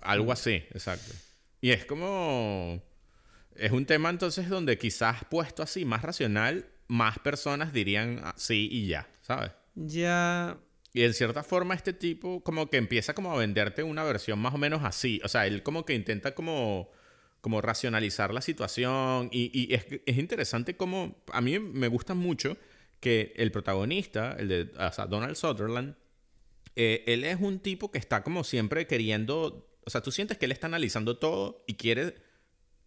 algo 0.01 0.31
así, 0.31 0.55
exacto. 0.71 1.13
Y 1.67 1.73
es 1.73 1.85
como... 1.85 2.81
Es 3.57 3.73
un 3.73 3.87
tema 3.87 4.09
entonces 4.09 4.49
donde 4.49 4.79
quizás 4.79 5.25
puesto 5.29 5.65
así, 5.65 5.85
más 5.85 6.03
racional, 6.03 6.69
más 6.87 7.19
personas 7.19 7.73
dirían 7.73 8.21
ah, 8.23 8.35
sí 8.37 8.69
y 8.71 8.87
ya, 8.87 9.09
¿sabes? 9.21 9.51
Ya. 9.75 10.59
y 10.93 11.03
en 11.03 11.13
cierta 11.13 11.43
forma 11.43 11.75
este 11.75 11.93
tipo 11.93 12.45
como 12.45 12.71
que 12.71 12.77
empieza 12.77 13.15
como 13.15 13.33
a 13.33 13.37
venderte 13.37 13.83
una 13.83 14.05
versión 14.05 14.39
más 14.39 14.55
o 14.55 14.59
menos 14.59 14.85
así. 14.85 15.21
O 15.25 15.29
sea, 15.29 15.49
él 15.49 15.65
como 15.65 15.85
que 15.85 15.95
intenta 15.95 16.37
como, 16.37 16.93
como 17.41 17.61
racionalizar 17.61 18.33
la 18.33 18.43
situación. 18.43 19.29
Y, 19.33 19.51
y 19.53 19.75
es, 19.75 19.87
es, 20.07 20.19
interesante 20.19 20.77
como... 20.77 21.17
A 21.33 21.41
mí 21.41 21.59
me 21.59 21.89
gusta 21.89 22.15
mucho 22.15 22.57
que 23.01 23.33
el 23.35 23.51
protagonista, 23.51 24.37
el 24.39 24.47
de 24.49 24.71
o 24.79 24.93
sea, 24.93 25.07
Donald 25.07 25.35
Sutherland, 25.35 25.97
eh, 26.77 27.03
él 27.09 27.25
es 27.25 27.41
un 27.41 27.59
tipo 27.59 27.91
que 27.91 27.99
está 27.99 28.23
como 28.23 28.45
siempre 28.45 28.87
queriendo... 28.87 29.69
O 29.87 29.91
sea, 29.91 30.03
tú 30.03 30.13
sientes 30.13 30.37
que 30.37 30.45
él 30.45 30.53
está 30.53 30.67
analizando 30.67 31.17
todo 31.17 31.65
y 31.67 31.75
quiere 31.75 32.17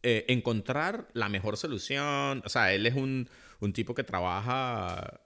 eh, 0.04 0.26
encontrar 0.28 1.08
la 1.14 1.30
mejor 1.30 1.58
solución. 1.58 2.44
O 2.46 2.50
sea, 2.50 2.74
él 2.74 2.86
es 2.86 2.94
un, 2.94 3.28
un 3.60 3.74
tipo 3.74 3.96
que 3.96 4.04
trabaja 4.04 5.22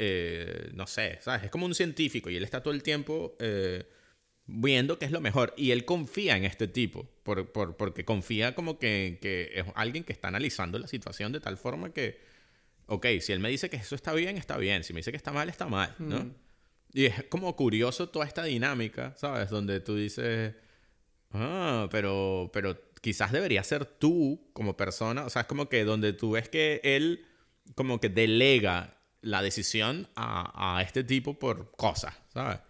eh, 0.00 0.70
no 0.74 0.86
sé, 0.86 1.18
¿sabes? 1.22 1.42
Es 1.42 1.50
como 1.50 1.66
un 1.66 1.74
científico 1.74 2.30
y 2.30 2.36
él 2.36 2.44
está 2.44 2.62
todo 2.62 2.72
el 2.72 2.84
tiempo 2.84 3.36
eh, 3.40 3.84
viendo 4.46 4.96
qué 4.96 5.06
es 5.06 5.10
lo 5.10 5.20
mejor. 5.20 5.54
Y 5.56 5.72
él 5.72 5.84
confía 5.84 6.36
en 6.36 6.44
este 6.44 6.68
tipo, 6.68 7.10
por, 7.24 7.50
porque 7.52 8.04
confía 8.04 8.54
como 8.54 8.78
que, 8.78 9.18
es 9.52 9.64
alguien 9.74 10.04
que 10.04 10.12
está 10.12 10.28
analizando 10.28 10.78
la 10.78 10.86
situación 10.86 11.32
de 11.32 11.40
tal 11.40 11.56
forma 11.56 11.92
que, 11.92 12.20
ok, 12.86 13.06
si 13.20 13.32
él 13.32 13.40
me 13.40 13.50
dice 13.50 13.68
que 13.68 13.76
eso 13.76 13.96
está 13.96 14.14
bien, 14.14 14.36
está 14.36 14.56
bien. 14.56 14.84
Si 14.84 14.92
me 14.92 15.00
dice 15.00 15.10
que 15.10 15.16
está 15.16 15.32
mal, 15.32 15.48
está 15.48 15.66
mal, 15.66 15.92
¿no? 15.98 16.20
Mm. 16.20 16.34
Y 16.92 17.06
es 17.06 17.24
como 17.24 17.56
curioso 17.56 18.08
toda 18.08 18.24
esta 18.24 18.44
dinámica, 18.44 19.14
¿sabes? 19.16 19.50
Donde 19.50 19.80
tú 19.80 19.96
dices, 19.96 20.54
ah, 21.32 21.88
pero, 21.90 22.50
pero 22.52 22.78
quizás 23.00 23.32
debería 23.32 23.62
ser 23.64 23.84
tú 23.84 24.48
como 24.52 24.76
persona, 24.76 25.24
o 25.24 25.30
sea, 25.30 25.42
es 25.42 25.48
como 25.48 25.68
que 25.68 25.84
donde 25.84 26.12
tú 26.12 26.32
ves 26.32 26.48
que 26.48 26.80
él 26.84 27.26
como 27.74 28.00
que 28.00 28.08
delega 28.08 28.98
la 29.20 29.42
decisión 29.42 30.08
a, 30.16 30.82
este 30.86 31.04
tipo 31.04 31.38
por 31.38 31.72
cosas, 31.72 32.14
¿sabes? 32.32 32.60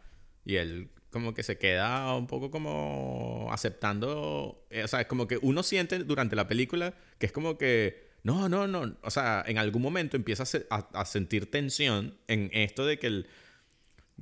Y 0.44 0.56
él 0.56 0.90
como 1.10 1.34
que 1.34 1.42
se 1.42 1.58
queda 1.58 2.14
un 2.14 2.26
poco 2.26 2.50
como 2.50 3.48
aceptando, 3.50 4.66
eh, 4.70 4.84
o 4.84 4.88
sea, 4.88 5.00
es 5.02 5.06
como 5.06 5.26
que 5.26 5.38
uno 5.40 5.62
siente 5.62 5.98
durante 6.00 6.36
la 6.36 6.48
película 6.48 6.94
que 7.18 7.26
es 7.26 7.32
como 7.32 7.56
que, 7.56 8.08
no, 8.22 8.48
no, 8.48 8.66
no, 8.66 8.96
o 9.02 9.10
sea, 9.10 9.42
en 9.46 9.58
algún 9.58 9.82
momento 9.82 10.16
empieza 10.16 10.44
a, 10.70 11.04
sentir 11.04 11.50
tensión 11.50 12.18
en 12.28 12.50
esto 12.52 12.84
de 12.84 12.98
que 12.98 13.06
él, 13.06 13.26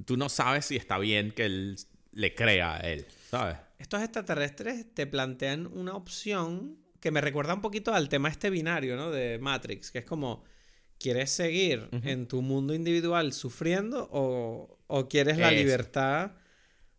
tú 0.05 0.17
no 0.17 0.29
sabes 0.29 0.67
si 0.67 0.77
está 0.77 0.99
bien 0.99 1.33
que 1.33 1.45
él 1.45 1.77
le 2.17 2.35
crea 2.35 2.77
a 2.77 2.81
él, 2.81 3.07
¿sabes? 3.31 3.57
Estos 3.79 4.03
extraterrestres 4.03 4.93
te 4.95 5.07
plantean 5.07 5.67
una 5.67 5.95
opción 5.95 6.79
que 7.01 7.11
me 7.11 7.21
recuerda 7.21 7.55
un 7.55 7.61
poquito 7.61 7.95
al 7.95 8.09
tema 8.09 8.29
este 8.29 8.51
binario, 8.51 8.97
¿no? 8.97 9.11
De 9.11 9.39
Matrix, 9.39 9.91
que 9.91 9.99
es 9.99 10.05
como 10.05 10.45
¿Quieres 10.99 11.31
seguir 11.31 11.89
en 12.05 12.27
tu 12.27 12.41
mundo 12.41 12.73
individual 12.73 13.35
sufriendo 13.35 14.09
o, 14.11 14.79
o 14.87 15.09
quieres 15.09 15.37
la 15.37 15.51
libertad? 15.51 16.33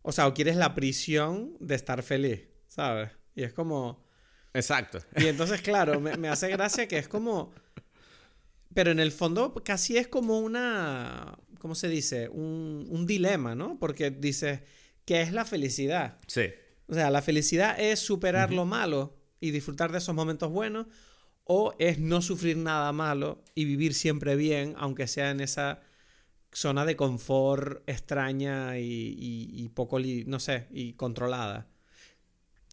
O 0.02 0.12
sea, 0.12 0.28
o 0.28 0.34
quieres 0.34 0.54
la 0.54 0.74
prisión 0.76 1.56
de 1.58 1.74
estar 1.74 2.04
feliz, 2.04 2.42
¿sabes? 2.68 3.10
Y 3.34 3.42
es 3.42 3.52
como... 3.52 4.04
Exacto. 4.54 5.00
Y 5.16 5.26
entonces, 5.26 5.62
claro, 5.62 6.00
me, 6.00 6.16
me 6.16 6.28
hace 6.28 6.48
gracia 6.48 6.86
que 6.86 6.96
es 6.96 7.08
como... 7.08 7.52
Pero 8.72 8.92
en 8.92 9.00
el 9.00 9.10
fondo 9.10 9.52
casi 9.64 9.96
es 9.96 10.06
como 10.06 10.38
una... 10.38 11.36
¿Cómo 11.58 11.74
se 11.74 11.88
dice? 11.88 12.28
Un, 12.28 12.86
un 12.88 13.04
dilema, 13.04 13.56
¿no? 13.56 13.80
Porque 13.80 14.12
dices, 14.12 14.60
¿qué 15.08 15.22
es 15.22 15.32
la 15.32 15.46
felicidad? 15.46 16.18
Sí. 16.26 16.50
O 16.86 16.92
sea, 16.92 17.10
la 17.10 17.22
felicidad 17.22 17.80
es 17.80 17.98
superar 17.98 18.52
lo 18.52 18.66
malo 18.66 19.16
y 19.40 19.52
disfrutar 19.52 19.90
de 19.90 19.96
esos 19.96 20.14
momentos 20.14 20.52
buenos 20.52 20.86
o 21.44 21.74
es 21.78 21.98
no 21.98 22.20
sufrir 22.20 22.58
nada 22.58 22.92
malo 22.92 23.42
y 23.54 23.64
vivir 23.64 23.94
siempre 23.94 24.36
bien, 24.36 24.74
aunque 24.76 25.06
sea 25.06 25.30
en 25.30 25.40
esa 25.40 25.80
zona 26.52 26.84
de 26.84 26.94
confort 26.94 27.88
extraña 27.88 28.78
y, 28.78 29.70
poco, 29.72 29.98
no 30.26 30.40
sé, 30.40 30.66
y 30.70 30.92
controlada. 30.92 31.70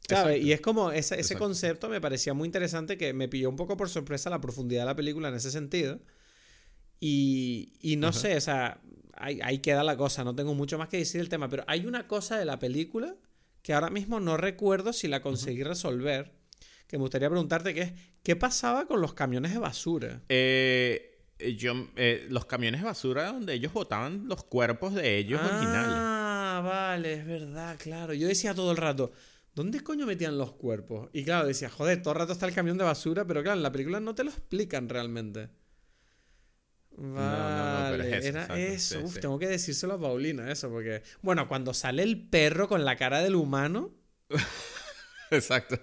¿Sabes? 0.09 0.43
Y 0.43 0.51
es 0.51 0.59
como 0.59 0.91
ese, 0.91 1.17
ese 1.17 1.38
concepto 1.38 1.88
me 1.88 2.01
parecía 2.01 2.33
muy 2.33 2.47
interesante 2.47 2.97
que 2.97 3.13
me 3.13 3.29
pilló 3.29 3.49
un 3.49 3.55
poco 3.55 3.77
por 3.77 3.88
sorpresa 3.88 4.29
la 4.29 4.41
profundidad 4.41 4.81
de 4.81 4.88
la 4.88 4.95
película 4.97 5.29
en 5.29 5.36
ese 5.36 5.51
sentido. 5.51 6.01
Y, 6.99 7.71
y 7.79 7.95
no 7.95 8.11
sé, 8.11 8.36
o 8.36 8.41
sea, 8.41 8.81
ahí, 9.16 9.39
ahí, 9.43 9.59
queda 9.59 9.84
la 9.84 9.97
cosa, 9.97 10.24
no 10.24 10.36
tengo 10.36 10.53
mucho 10.53 10.78
más 10.78 10.89
que 10.89 10.97
decir 10.97 11.22
del 11.22 11.30
tema, 11.30 11.49
pero 11.49 11.63
hay 11.68 11.86
una 11.86 12.07
cosa 12.07 12.38
de 12.38 12.45
la 12.45 12.59
película 12.59 13.16
que 13.61 13.74
ahora 13.74 13.89
mismo 13.89 14.20
no 14.20 14.38
recuerdo 14.38 14.93
si 14.93 15.07
la 15.07 15.22
conseguí 15.22 15.63
resolver 15.63 16.34
que 16.88 16.97
me 16.97 17.01
gustaría 17.01 17.30
preguntarte, 17.30 17.74
que 17.74 17.82
es, 17.82 17.93
¿qué 18.24 18.36
pasaba 18.36 18.86
con 18.86 19.01
los 19.01 19.13
camiones 19.13 19.53
de 19.53 19.59
basura? 19.59 20.22
Eh, 20.30 21.20
yo, 21.57 21.74
eh, 21.95 22.28
los 22.30 22.45
camiones 22.45 22.82
de 22.82 22.86
basura 22.86 23.28
donde 23.28 23.53
ellos 23.53 23.74
botaban 23.74 24.28
los 24.28 24.43
cuerpos 24.43 24.93
de 24.93 25.18
ellos 25.18 25.39
ah, 25.41 25.47
originales. 25.47 25.95
Ah, 25.95 26.61
vale, 26.63 27.13
es 27.13 27.26
verdad, 27.26 27.78
claro. 27.80 28.13
Yo 28.13 28.28
decía 28.28 28.53
todo 28.53 28.72
el 28.72 28.78
rato, 28.78 29.11
¿dónde 29.53 29.82
coño 29.82 30.05
metían 30.05 30.38
los 30.38 30.53
cuerpos? 30.53 31.09
Y 31.11 31.24
claro, 31.24 31.47
decía, 31.47 31.70
joder, 31.70 32.01
todo 32.01 32.13
el 32.13 32.20
rato 32.20 32.34
está 32.34 32.45
el 32.45 32.53
camión 32.53 32.78
de 32.78 32.84
basura, 32.84 33.26
pero 33.26 33.41
claro, 33.41 33.57
en 33.57 33.63
la 33.63 33.72
película 33.72 33.99
no 33.99 34.13
te 34.13 34.24
lo 34.24 34.30
explican 34.30 34.88
realmente. 34.88 35.49
Vale, 36.98 37.98
no, 37.98 38.00
no, 38.10 38.16
eso, 38.16 38.28
era 38.28 38.58
eso. 38.58 39.00
Uf, 39.02 39.20
tengo 39.20 39.38
que 39.38 39.48
decírselo 39.48 39.96
a 39.96 40.00
Paulina, 40.00 40.52
eso, 40.52 40.70
porque. 40.70 41.04
Bueno, 41.22 41.48
cuando 41.48 41.74
sale 41.74 42.04
el 42.04 42.28
perro 42.28 42.68
con 42.68 42.86
la 42.86 42.96
cara 42.96 43.22
del 43.22 43.36
humano. 43.36 43.91
Exacto. 45.32 45.80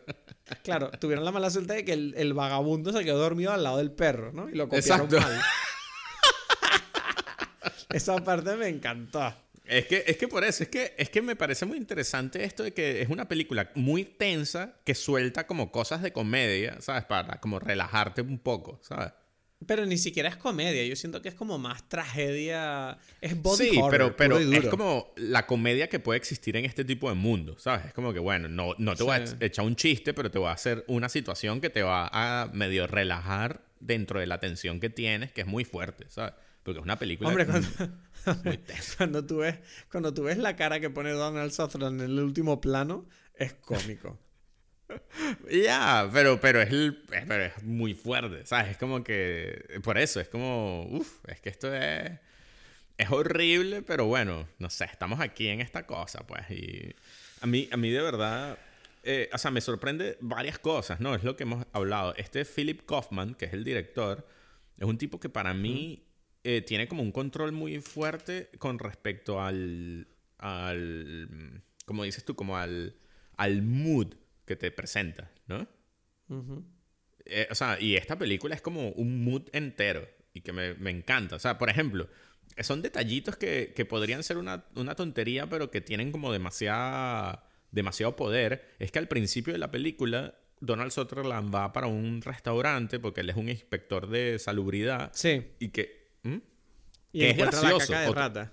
Claro, 0.62 0.90
tuvieron 0.92 1.24
la 1.24 1.32
mala 1.32 1.50
suerte 1.50 1.74
de 1.74 1.84
que 1.84 1.92
el, 1.92 2.34
vagabundo 2.34 2.92
se 2.92 3.04
quedó 3.04 3.18
dormido 3.18 3.52
al 3.52 3.62
lado 3.62 3.78
del 3.78 3.90
perro, 3.90 4.32
¿no? 4.32 4.48
Y 4.48 4.54
lo 4.54 4.68
copiaron 4.68 5.08
mal. 5.10 5.40
Esa 7.90 8.16
parte 8.24 8.56
me 8.56 8.68
encantó. 8.68 9.34
Es 9.66 9.86
que, 9.86 10.04
es 10.06 10.16
que 10.16 10.28
por 10.28 10.44
eso, 10.44 10.64
es 10.64 10.68
que, 10.68 10.94
es 10.98 11.10
que 11.10 11.22
me 11.22 11.36
parece 11.36 11.66
muy 11.66 11.76
interesante 11.76 12.44
esto 12.44 12.62
de 12.62 12.72
que 12.72 13.02
es 13.02 13.08
una 13.08 13.28
película 13.28 13.70
muy 13.74 14.04
tensa 14.04 14.76
que 14.84 14.94
suelta 14.94 15.46
como 15.46 15.70
cosas 15.70 16.02
de 16.02 16.12
comedia, 16.12 16.80
¿sabes? 16.80 17.04
Para 17.04 17.40
como 17.40 17.58
relajarte 17.58 18.22
un 18.22 18.38
poco, 18.38 18.80
¿sabes? 18.82 19.12
Pero 19.66 19.86
ni 19.86 19.98
siquiera 19.98 20.28
es 20.28 20.36
comedia, 20.36 20.84
yo 20.84 20.96
siento 20.96 21.22
que 21.22 21.28
es 21.28 21.34
como 21.34 21.58
más 21.58 21.88
tragedia, 21.88 22.98
es 23.20 23.40
body 23.40 23.70
sí, 23.70 23.80
pero, 23.90 24.16
pero 24.16 24.38
es 24.38 24.68
como 24.68 25.12
la 25.16 25.46
comedia 25.46 25.88
que 25.88 26.00
puede 26.00 26.18
existir 26.18 26.56
en 26.56 26.64
este 26.64 26.84
tipo 26.84 27.08
de 27.08 27.14
mundo, 27.14 27.56
¿sabes? 27.58 27.86
Es 27.86 27.92
como 27.92 28.12
que, 28.12 28.18
bueno, 28.18 28.48
no, 28.48 28.74
no 28.78 28.96
te 28.96 29.02
voy 29.02 29.16
a 29.16 29.24
echar 29.40 29.64
un 29.64 29.76
chiste, 29.76 30.14
pero 30.14 30.30
te 30.30 30.38
voy 30.38 30.48
a 30.48 30.52
hacer 30.52 30.84
una 30.88 31.08
situación 31.08 31.60
que 31.60 31.70
te 31.70 31.82
va 31.82 32.08
a 32.12 32.50
medio 32.52 32.86
relajar 32.86 33.64
dentro 33.80 34.20
de 34.20 34.26
la 34.26 34.38
tensión 34.38 34.80
que 34.80 34.90
tienes, 34.90 35.32
que 35.32 35.42
es 35.42 35.46
muy 35.46 35.64
fuerte, 35.64 36.06
¿sabes? 36.08 36.34
Porque 36.62 36.78
es 36.78 36.84
una 36.84 36.98
película 36.98 37.28
Hombre, 37.28 37.46
cuando, 37.46 37.68
muy 38.44 38.60
cuando, 38.96 39.26
tú 39.26 39.38
ves, 39.38 39.58
cuando 39.90 40.14
tú 40.14 40.24
ves 40.24 40.38
la 40.38 40.54
cara 40.56 40.80
que 40.80 40.90
pone 40.90 41.10
Donald 41.10 41.52
Sutherland 41.52 42.00
en 42.00 42.10
el 42.10 42.20
último 42.20 42.60
plano, 42.60 43.06
es 43.34 43.54
cómico. 43.54 44.18
Ya, 45.50 46.08
pero, 46.12 46.40
pero, 46.40 46.60
es 46.60 46.68
pero 47.08 47.44
es 47.44 47.62
muy 47.62 47.94
fuerte, 47.94 48.46
¿sabes? 48.46 48.72
Es 48.72 48.76
como 48.76 49.02
que, 49.04 49.80
por 49.82 49.98
eso, 49.98 50.20
es 50.20 50.28
como, 50.28 50.86
uff, 50.90 51.18
es 51.28 51.40
que 51.40 51.48
esto 51.48 51.72
es, 51.74 52.12
es 52.98 53.10
horrible, 53.10 53.82
pero 53.82 54.06
bueno, 54.06 54.48
no 54.58 54.70
sé, 54.70 54.84
estamos 54.84 55.20
aquí 55.20 55.48
en 55.48 55.60
esta 55.60 55.86
cosa, 55.86 56.26
pues, 56.26 56.50
y 56.50 56.94
a 57.40 57.46
mí, 57.46 57.68
a 57.70 57.76
mí 57.76 57.90
de 57.90 58.00
verdad, 58.00 58.58
eh, 59.02 59.28
o 59.32 59.38
sea, 59.38 59.50
me 59.50 59.60
sorprende 59.60 60.16
varias 60.20 60.58
cosas, 60.58 61.00
¿no? 61.00 61.14
Es 61.14 61.24
lo 61.24 61.36
que 61.36 61.42
hemos 61.42 61.66
hablado. 61.72 62.14
Este 62.16 62.44
Philip 62.44 62.86
Kaufman, 62.86 63.34
que 63.34 63.46
es 63.46 63.52
el 63.52 63.64
director, 63.64 64.26
es 64.78 64.86
un 64.86 64.98
tipo 64.98 65.18
que 65.18 65.28
para 65.28 65.54
mí 65.54 66.06
eh, 66.44 66.62
tiene 66.62 66.88
como 66.88 67.02
un 67.02 67.12
control 67.12 67.52
muy 67.52 67.80
fuerte 67.80 68.50
con 68.58 68.78
respecto 68.78 69.40
al, 69.40 70.06
al, 70.38 71.62
como 71.84 72.04
dices 72.04 72.24
tú, 72.24 72.36
como 72.36 72.56
al, 72.56 72.96
al 73.36 73.62
mood 73.62 74.14
que 74.44 74.56
te 74.56 74.70
presenta, 74.70 75.30
¿no? 75.46 75.66
Eh, 77.24 77.48
o 77.50 77.54
sea, 77.54 77.80
y 77.80 77.96
esta 77.96 78.18
película 78.18 78.54
es 78.54 78.62
como 78.62 78.90
un 78.90 79.24
mood 79.24 79.48
entero 79.52 80.08
y 80.32 80.40
que 80.40 80.52
me, 80.52 80.74
me 80.74 80.90
encanta. 80.90 81.36
O 81.36 81.38
sea, 81.38 81.58
por 81.58 81.70
ejemplo, 81.70 82.08
son 82.58 82.82
detallitos 82.82 83.36
que, 83.36 83.72
que 83.74 83.84
podrían 83.84 84.22
ser 84.22 84.38
una, 84.38 84.64
una, 84.74 84.94
tontería, 84.94 85.48
pero 85.48 85.70
que 85.70 85.80
tienen 85.80 86.12
como 86.12 86.32
demasiada, 86.32 87.46
demasiado 87.70 88.16
poder. 88.16 88.74
Es 88.78 88.90
que 88.90 88.98
al 88.98 89.08
principio 89.08 89.52
de 89.52 89.58
la 89.58 89.70
película, 89.70 90.34
Donald 90.60 90.90
Sutherland 90.90 91.54
va 91.54 91.72
para 91.72 91.86
un 91.86 92.22
restaurante 92.22 92.98
porque 92.98 93.20
él 93.20 93.30
es 93.30 93.36
un 93.36 93.48
inspector 93.48 94.08
de 94.08 94.38
salubridad. 94.38 95.10
Sí. 95.14 95.52
Y 95.58 95.68
que... 95.68 96.02
Y 97.12 97.24
es 97.24 97.36
gracioso. 97.36 97.92
La 97.92 97.98
caca 97.98 98.00
de 98.00 98.12
rata. 98.12 98.52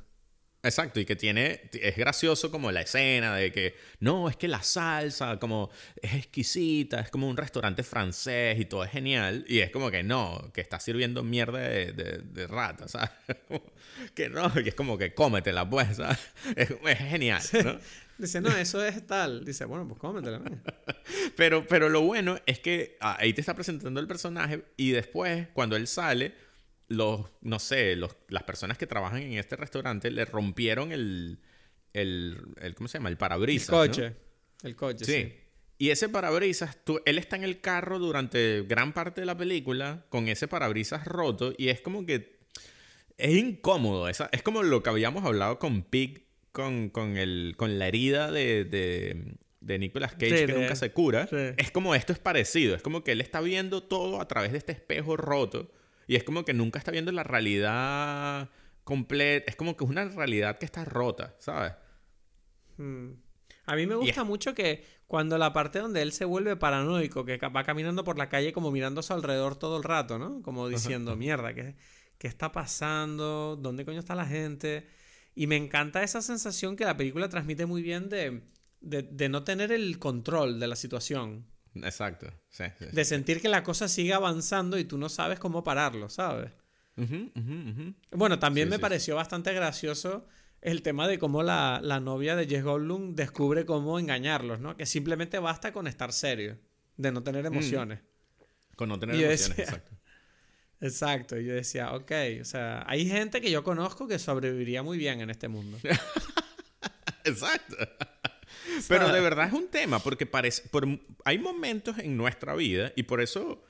Exacto, 0.61 0.99
y 0.99 1.05
que 1.05 1.15
tiene, 1.15 1.69
es 1.71 1.95
gracioso 1.95 2.51
como 2.51 2.69
la 2.69 2.81
escena 2.81 3.35
de 3.35 3.49
que, 3.49 3.75
no, 4.01 4.27
es 4.27 4.35
que 4.35 4.49
la 4.49 4.61
salsa 4.61 5.39
como 5.39 5.69
es 6.01 6.15
exquisita, 6.15 6.99
es 6.99 7.09
como 7.09 7.29
un 7.29 7.37
restaurante 7.37 7.81
francés 7.81 8.59
y 8.59 8.65
todo 8.65 8.83
es 8.83 8.91
genial, 8.91 9.45
y 9.47 9.59
es 9.59 9.71
como 9.71 9.89
que 9.89 10.03
no, 10.03 10.51
que 10.53 10.59
está 10.59 10.81
sirviendo 10.81 11.23
mierda 11.23 11.59
de, 11.59 11.93
de, 11.93 12.47
rata, 12.47 12.87
¿sabes? 12.89 13.11
que 14.13 14.27
no, 14.27 14.51
y 14.63 14.67
es 14.67 14.75
como 14.75 14.97
que 14.97 15.13
cómetela 15.13 15.69
pues, 15.69 15.95
¿sabes? 15.95 16.19
Es, 16.57 16.97
genial, 16.97 17.41
¿no? 17.63 17.79
Dice, 18.17 18.41
no, 18.41 18.49
eso 18.49 18.83
es 18.83 19.07
tal. 19.07 19.45
Dice, 19.45 19.63
bueno, 19.63 19.87
pues 19.87 19.97
cómetela. 19.97 20.41
pero, 21.37 21.65
pero 21.65 21.87
lo 21.87 22.01
bueno 22.01 22.37
es 22.45 22.59
que 22.59 22.97
ah, 22.99 23.15
ahí 23.17 23.31
te 23.31 23.39
está 23.39 23.55
presentando 23.55 23.97
el 24.01 24.07
personaje 24.07 24.65
y 24.75 24.91
después, 24.91 25.47
cuando 25.53 25.77
él 25.77 25.87
sale 25.87 26.33
los, 26.89 27.27
no 27.41 27.59
sé, 27.59 27.95
los, 27.95 28.17
las 28.27 28.43
personas 28.43 28.77
que 28.77 28.87
trabajan 28.87 29.21
en 29.21 29.33
este 29.33 29.55
restaurante 29.55 30.11
le 30.11 30.25
rompieron 30.25 30.91
el, 30.91 31.39
el, 31.93 32.37
el 32.59 32.75
¿cómo 32.75 32.87
se 32.87 32.97
llama? 32.97 33.09
El 33.09 33.17
parabrisas. 33.17 33.69
El 33.69 33.75
coche. 33.75 34.15
El 34.63 34.75
coche, 34.75 35.05
sí. 35.05 35.11
sí. 35.11 35.33
Y 35.77 35.91
ese 35.91 36.09
parabrisas, 36.09 36.83
tú, 36.83 36.99
él 37.05 37.17
está 37.17 37.37
en 37.37 37.45
el 37.45 37.61
carro 37.61 37.99
durante 37.99 38.63
gran 38.63 38.91
parte 38.91 39.21
de 39.21 39.25
la 39.25 39.37
película 39.37 40.05
con 40.09 40.27
ese 40.27 40.47
parabrisas 40.49 41.05
roto 41.05 41.53
y 41.57 41.69
es 41.69 41.79
como 41.79 42.05
que 42.05 42.39
es 43.17 43.35
incómodo. 43.35 44.09
es 44.09 44.43
como 44.43 44.63
lo 44.63 44.83
que 44.83 44.89
habíamos 44.89 45.23
hablado 45.23 45.57
con 45.59 45.83
Pig, 45.83 46.25
con, 46.51 46.89
con, 46.89 47.17
el, 47.17 47.53
con 47.55 47.79
la 47.79 47.87
herida 47.87 48.31
de, 48.31 48.65
de, 48.65 49.35
de 49.61 49.79
Nicolas 49.79 50.13
Cage 50.13 50.47
que 50.47 50.53
nunca 50.53 50.75
se 50.75 50.91
cura. 50.91 51.29
Es 51.55 51.71
como 51.71 51.95
esto 51.95 52.11
es 52.11 52.19
parecido. 52.19 52.75
Es 52.75 52.81
como 52.81 53.03
que 53.03 53.11
él 53.13 53.21
está 53.21 53.39
viendo 53.39 53.83
todo 53.83 54.19
a 54.19 54.27
través 54.27 54.51
de 54.51 54.57
este 54.57 54.71
espejo 54.71 55.15
roto 55.15 55.71
y 56.09 56.15
es 56.15 56.23
como 56.23 56.43
que 56.43 56.55
nunca 56.55 56.79
está 56.79 56.89
viendo 56.89 57.11
la 57.11 57.21
realidad 57.21 58.49
completa. 58.83 59.45
Es 59.47 59.55
como 59.55 59.77
que 59.77 59.83
es 59.83 59.89
una 59.91 60.05
realidad 60.05 60.57
que 60.57 60.65
está 60.65 60.83
rota, 60.83 61.35
¿sabes? 61.37 61.73
Hmm. 62.77 63.11
A 63.67 63.75
mí 63.75 63.85
me 63.85 63.93
gusta 63.93 64.23
mucho 64.23 64.55
que 64.55 64.83
cuando 65.05 65.37
la 65.37 65.53
parte 65.53 65.77
donde 65.77 66.01
él 66.01 66.11
se 66.11 66.25
vuelve 66.25 66.55
paranoico, 66.55 67.25
que 67.25 67.37
va 67.37 67.63
caminando 67.63 68.03
por 68.03 68.17
la 68.17 68.27
calle 68.27 68.51
como 68.51 68.71
mirando 68.71 69.01
a 69.01 69.03
su 69.03 69.13
alrededor 69.13 69.55
todo 69.55 69.77
el 69.77 69.83
rato, 69.83 70.17
¿no? 70.17 70.41
Como 70.41 70.67
diciendo, 70.67 71.15
mierda, 71.15 71.53
¿qué, 71.53 71.75
¿qué 72.17 72.27
está 72.27 72.51
pasando? 72.51 73.55
¿Dónde 73.55 73.85
coño 73.85 73.99
está 73.99 74.15
la 74.15 74.25
gente? 74.25 74.87
Y 75.35 75.45
me 75.45 75.57
encanta 75.57 76.01
esa 76.01 76.23
sensación 76.23 76.75
que 76.75 76.85
la 76.85 76.97
película 76.97 77.29
transmite 77.29 77.67
muy 77.67 77.83
bien 77.83 78.09
de, 78.09 78.41
de, 78.81 79.29
no 79.29 79.43
tener 79.43 79.71
el 79.71 79.99
control 79.99 80.59
de 80.59 80.65
la 80.65 80.75
situación. 80.75 81.45
Exacto, 81.75 82.27
sí, 82.49 82.63
De 82.91 83.05
sentir 83.05 83.41
que 83.41 83.49
la 83.49 83.63
cosa 83.63 83.87
sigue 83.87 84.13
avanzando 84.13 84.77
y 84.77 84.85
tú 84.85 84.97
no 84.97 85.09
sabes 85.09 85.39
cómo 85.39 85.63
pararlo, 85.63 86.09
¿sabes? 86.09 86.51
Bueno, 88.11 88.39
también 88.39 88.69
me 88.69 88.79
pareció 88.79 89.15
bastante 89.15 89.53
gracioso 89.53 90.27
el 90.61 90.81
tema 90.81 91.07
de 91.07 91.17
cómo 91.17 91.43
la, 91.43 91.99
novia 92.01 92.35
de 92.35 92.47
Jess 92.47 92.63
Goldblum 92.63 93.15
descubre 93.15 93.65
cómo 93.65 93.99
engañarlos, 93.99 94.59
¿no? 94.59 94.75
Que 94.75 94.85
simplemente 94.85 95.39
basta 95.39 95.71
con 95.71 95.87
estar 95.87 96.11
serio, 96.11 96.57
de 96.97 97.11
no 97.11 97.23
tener 97.23 97.43
mm. 97.43 97.53
emociones. 97.53 97.99
Con 98.75 98.89
no 98.89 98.99
tener 98.99 99.15
emociones, 99.15 99.59
exacto. 99.59 99.91
Exacto, 100.81 101.37
y 101.37 101.45
yo 101.45 101.53
decía, 101.53 101.93
ok, 101.93 102.11
o 102.39 102.45
sea, 102.45 102.85
hay 102.87 103.05
gente 103.05 103.41
que 103.41 103.51
yo 103.51 103.65
conozco 103.65 104.07
que 104.07 104.17
sobreviviría 104.17 104.81
muy 104.81 104.97
bien 104.97 105.19
en 105.19 105.29
este 105.29 105.49
mundo. 105.49 105.77
exacto. 107.25 107.75
Pero 108.87 109.11
de 109.11 109.21
verdad 109.21 109.47
es 109.47 109.53
un 109.53 109.67
tema, 109.67 109.99
porque 109.99 110.25
parece, 110.25 110.67
por, 110.69 110.87
hay 111.25 111.39
momentos 111.39 111.97
en 111.99 112.17
nuestra 112.17 112.55
vida, 112.55 112.91
y 112.95 113.03
por 113.03 113.21
eso 113.21 113.63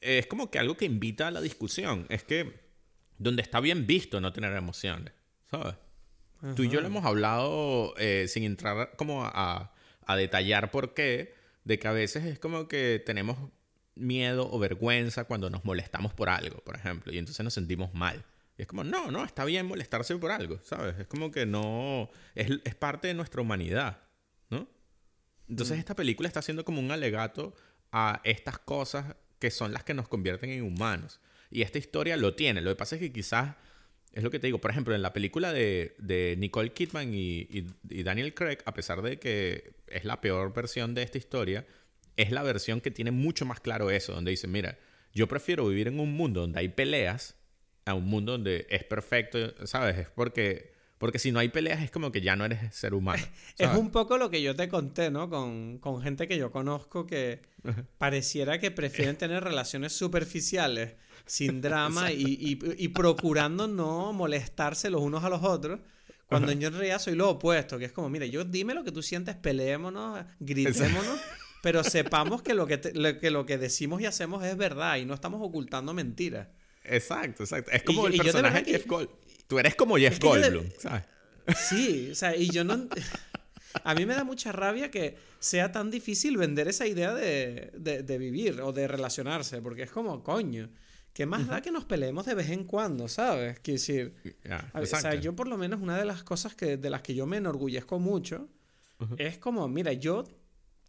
es 0.00 0.26
como 0.26 0.50
que 0.50 0.58
algo 0.58 0.76
que 0.76 0.84
invita 0.84 1.28
a 1.28 1.30
la 1.30 1.40
discusión, 1.40 2.06
es 2.08 2.24
que 2.24 2.60
donde 3.18 3.42
está 3.42 3.60
bien 3.60 3.86
visto 3.86 4.20
no 4.20 4.32
tener 4.32 4.54
emociones, 4.56 5.12
¿sabes? 5.50 5.74
Tú 6.56 6.64
y 6.64 6.68
yo 6.68 6.80
lo 6.80 6.88
hemos 6.88 7.04
hablado 7.04 7.94
eh, 7.98 8.26
sin 8.26 8.42
entrar 8.42 8.96
como 8.96 9.24
a, 9.24 9.72
a, 10.06 10.16
detallar 10.16 10.72
por 10.72 10.92
qué, 10.92 11.34
de 11.62 11.78
que 11.78 11.86
a 11.86 11.92
veces 11.92 12.24
es 12.24 12.40
como 12.40 12.66
que 12.66 13.00
tenemos 13.06 13.38
miedo 13.94 14.50
o 14.50 14.58
vergüenza 14.58 15.24
cuando 15.24 15.50
nos 15.50 15.64
molestamos 15.64 16.14
por 16.14 16.28
algo, 16.28 16.58
por 16.64 16.74
ejemplo, 16.74 17.12
y 17.12 17.18
entonces 17.18 17.44
nos 17.44 17.54
sentimos 17.54 17.94
mal. 17.94 18.24
Y 18.58 18.62
es 18.62 18.66
como, 18.66 18.82
no, 18.82 19.12
no, 19.12 19.24
está 19.24 19.44
bien 19.44 19.66
molestarse 19.66 20.16
por 20.16 20.32
algo, 20.32 20.58
¿sabes? 20.64 20.98
Es 20.98 21.06
como 21.06 21.30
que 21.30 21.46
no, 21.46 22.10
es, 22.34 22.50
es 22.64 22.74
parte 22.74 23.06
de 23.06 23.14
nuestra 23.14 23.40
humanidad, 23.40 23.98
¿no? 24.52 24.68
Entonces 25.48 25.76
mm. 25.76 25.80
esta 25.80 25.96
película 25.96 26.28
está 26.28 26.38
haciendo 26.40 26.64
como 26.64 26.80
un 26.80 26.92
alegato 26.92 27.54
a 27.90 28.20
estas 28.24 28.58
cosas 28.58 29.16
que 29.40 29.50
son 29.50 29.72
las 29.72 29.82
que 29.82 29.94
nos 29.94 30.08
convierten 30.08 30.50
en 30.50 30.62
humanos. 30.62 31.20
Y 31.50 31.62
esta 31.62 31.78
historia 31.78 32.16
lo 32.16 32.34
tiene. 32.34 32.60
Lo 32.60 32.70
que 32.70 32.76
pasa 32.76 32.94
es 32.94 33.00
que 33.00 33.12
quizás 33.12 33.56
es 34.12 34.22
lo 34.22 34.30
que 34.30 34.38
te 34.38 34.46
digo, 34.46 34.60
por 34.60 34.70
ejemplo, 34.70 34.94
en 34.94 35.02
la 35.02 35.12
película 35.12 35.52
de, 35.52 36.36
Nicole 36.38 36.72
Kidman 36.72 37.12
y, 37.14 37.66
Daniel 37.82 38.34
Craig, 38.34 38.58
a 38.66 38.74
pesar 38.74 39.02
de 39.02 39.18
que 39.18 39.74
es 39.86 40.04
la 40.04 40.20
peor 40.20 40.52
versión 40.52 40.94
de 40.94 41.02
esta 41.02 41.18
historia, 41.18 41.66
es 42.16 42.30
la 42.30 42.42
versión 42.42 42.80
que 42.80 42.90
tiene 42.90 43.10
mucho 43.10 43.46
más 43.46 43.60
claro 43.60 43.90
eso, 43.90 44.12
donde 44.12 44.30
dice, 44.30 44.46
mira, 44.46 44.78
yo 45.14 45.28
prefiero 45.28 45.66
vivir 45.66 45.88
en 45.88 45.98
un 45.98 46.12
mundo 46.12 46.42
donde 46.42 46.60
hay 46.60 46.68
peleas 46.68 47.36
a 47.86 47.94
un 47.94 48.04
mundo 48.04 48.32
donde 48.32 48.66
es 48.68 48.84
perfecto, 48.84 49.66
¿sabes? 49.66 49.98
Es 49.98 50.10
porque, 50.10 50.71
porque 51.02 51.18
si 51.18 51.32
no 51.32 51.40
hay 51.40 51.48
peleas 51.48 51.82
es 51.82 51.90
como 51.90 52.12
que 52.12 52.20
ya 52.20 52.36
no 52.36 52.44
eres 52.44 52.72
ser 52.72 52.94
humano. 52.94 53.24
Es 53.58 53.76
un 53.76 53.90
poco 53.90 54.18
lo 54.18 54.30
que 54.30 54.40
yo 54.40 54.54
te 54.54 54.68
conté, 54.68 55.10
¿no? 55.10 55.28
Con, 55.28 55.78
con 55.78 56.00
gente 56.00 56.28
que 56.28 56.38
yo 56.38 56.52
conozco 56.52 57.06
que 57.06 57.42
pareciera 57.98 58.60
que 58.60 58.70
prefieren 58.70 59.16
tener 59.16 59.42
relaciones 59.42 59.92
superficiales 59.94 60.94
sin 61.26 61.60
drama 61.60 62.12
y, 62.12 62.56
y, 62.78 62.88
procurando 62.90 63.66
no 63.66 64.12
molestarse 64.12 64.90
los 64.90 65.02
unos 65.02 65.24
a 65.24 65.28
los 65.28 65.42
otros. 65.42 65.80
Cuando 66.26 66.52
yo 66.52 66.68
en 66.68 66.74
realidad 66.74 67.00
soy 67.00 67.16
lo 67.16 67.30
opuesto, 67.30 67.80
que 67.80 67.86
es 67.86 67.92
como, 67.92 68.08
mira, 68.08 68.26
yo 68.26 68.44
dime 68.44 68.72
lo 68.72 68.84
que 68.84 68.92
tú 68.92 69.02
sientes, 69.02 69.34
peleémonos, 69.34 70.24
gritémonos, 70.38 71.20
pero 71.64 71.82
sepamos 71.82 72.42
que 72.42 72.54
lo 72.54 72.68
que, 72.68 72.80
que 72.80 73.30
lo 73.32 73.44
que 73.44 73.58
decimos 73.58 74.00
y 74.02 74.06
hacemos 74.06 74.44
es 74.44 74.56
verdad 74.56 74.98
y 74.98 75.04
no 75.04 75.14
estamos 75.14 75.40
ocultando 75.42 75.94
mentiras. 75.94 76.46
Exacto, 76.84 77.44
exacto. 77.44 77.70
Es 77.70 77.82
como 77.82 78.06
el 78.06 78.16
personaje 78.16 78.62
de 78.62 78.70
Jeff 78.70 78.86
Goldblum. 78.86 79.16
Tú 79.52 79.58
eres 79.58 79.74
como 79.74 79.98
Jeff 79.98 80.18
Goldblum, 80.18 80.64
¿sabes? 80.78 81.02
Sí, 81.54 82.08
o 82.10 82.14
sea, 82.14 82.34
y 82.34 82.48
yo 82.48 82.64
no... 82.64 82.88
A 83.84 83.94
mí 83.94 84.06
me 84.06 84.14
da 84.14 84.24
mucha 84.24 84.50
rabia 84.50 84.90
que 84.90 85.18
sea 85.40 85.72
tan 85.72 85.90
difícil 85.90 86.38
vender 86.38 86.68
esa 86.68 86.86
idea 86.86 87.12
de, 87.12 87.70
de, 87.74 88.02
de 88.02 88.18
vivir 88.18 88.62
o 88.62 88.72
de 88.72 88.88
relacionarse, 88.88 89.60
porque 89.60 89.82
es 89.82 89.90
como, 89.90 90.22
coño, 90.22 90.70
¿Qué 91.12 91.26
más 91.26 91.46
da 91.46 91.60
que 91.60 91.70
nos 91.70 91.84
peleemos 91.84 92.24
de 92.24 92.34
vez 92.34 92.48
en 92.48 92.64
cuando, 92.64 93.06
sabes? 93.06 93.58
Quiero 93.60 93.78
decir, 93.78 94.14
o 94.72 94.86
sea, 94.86 95.14
yo 95.16 95.36
por 95.36 95.46
lo 95.46 95.58
menos 95.58 95.82
una 95.82 95.98
de 95.98 96.06
las 96.06 96.24
cosas 96.24 96.54
que, 96.54 96.78
de 96.78 96.88
las 96.88 97.02
que 97.02 97.14
yo 97.14 97.26
me 97.26 97.36
enorgullezco 97.36 97.98
mucho 97.98 98.48
es 99.18 99.36
como, 99.36 99.68
mira, 99.68 99.92
yo 99.92 100.24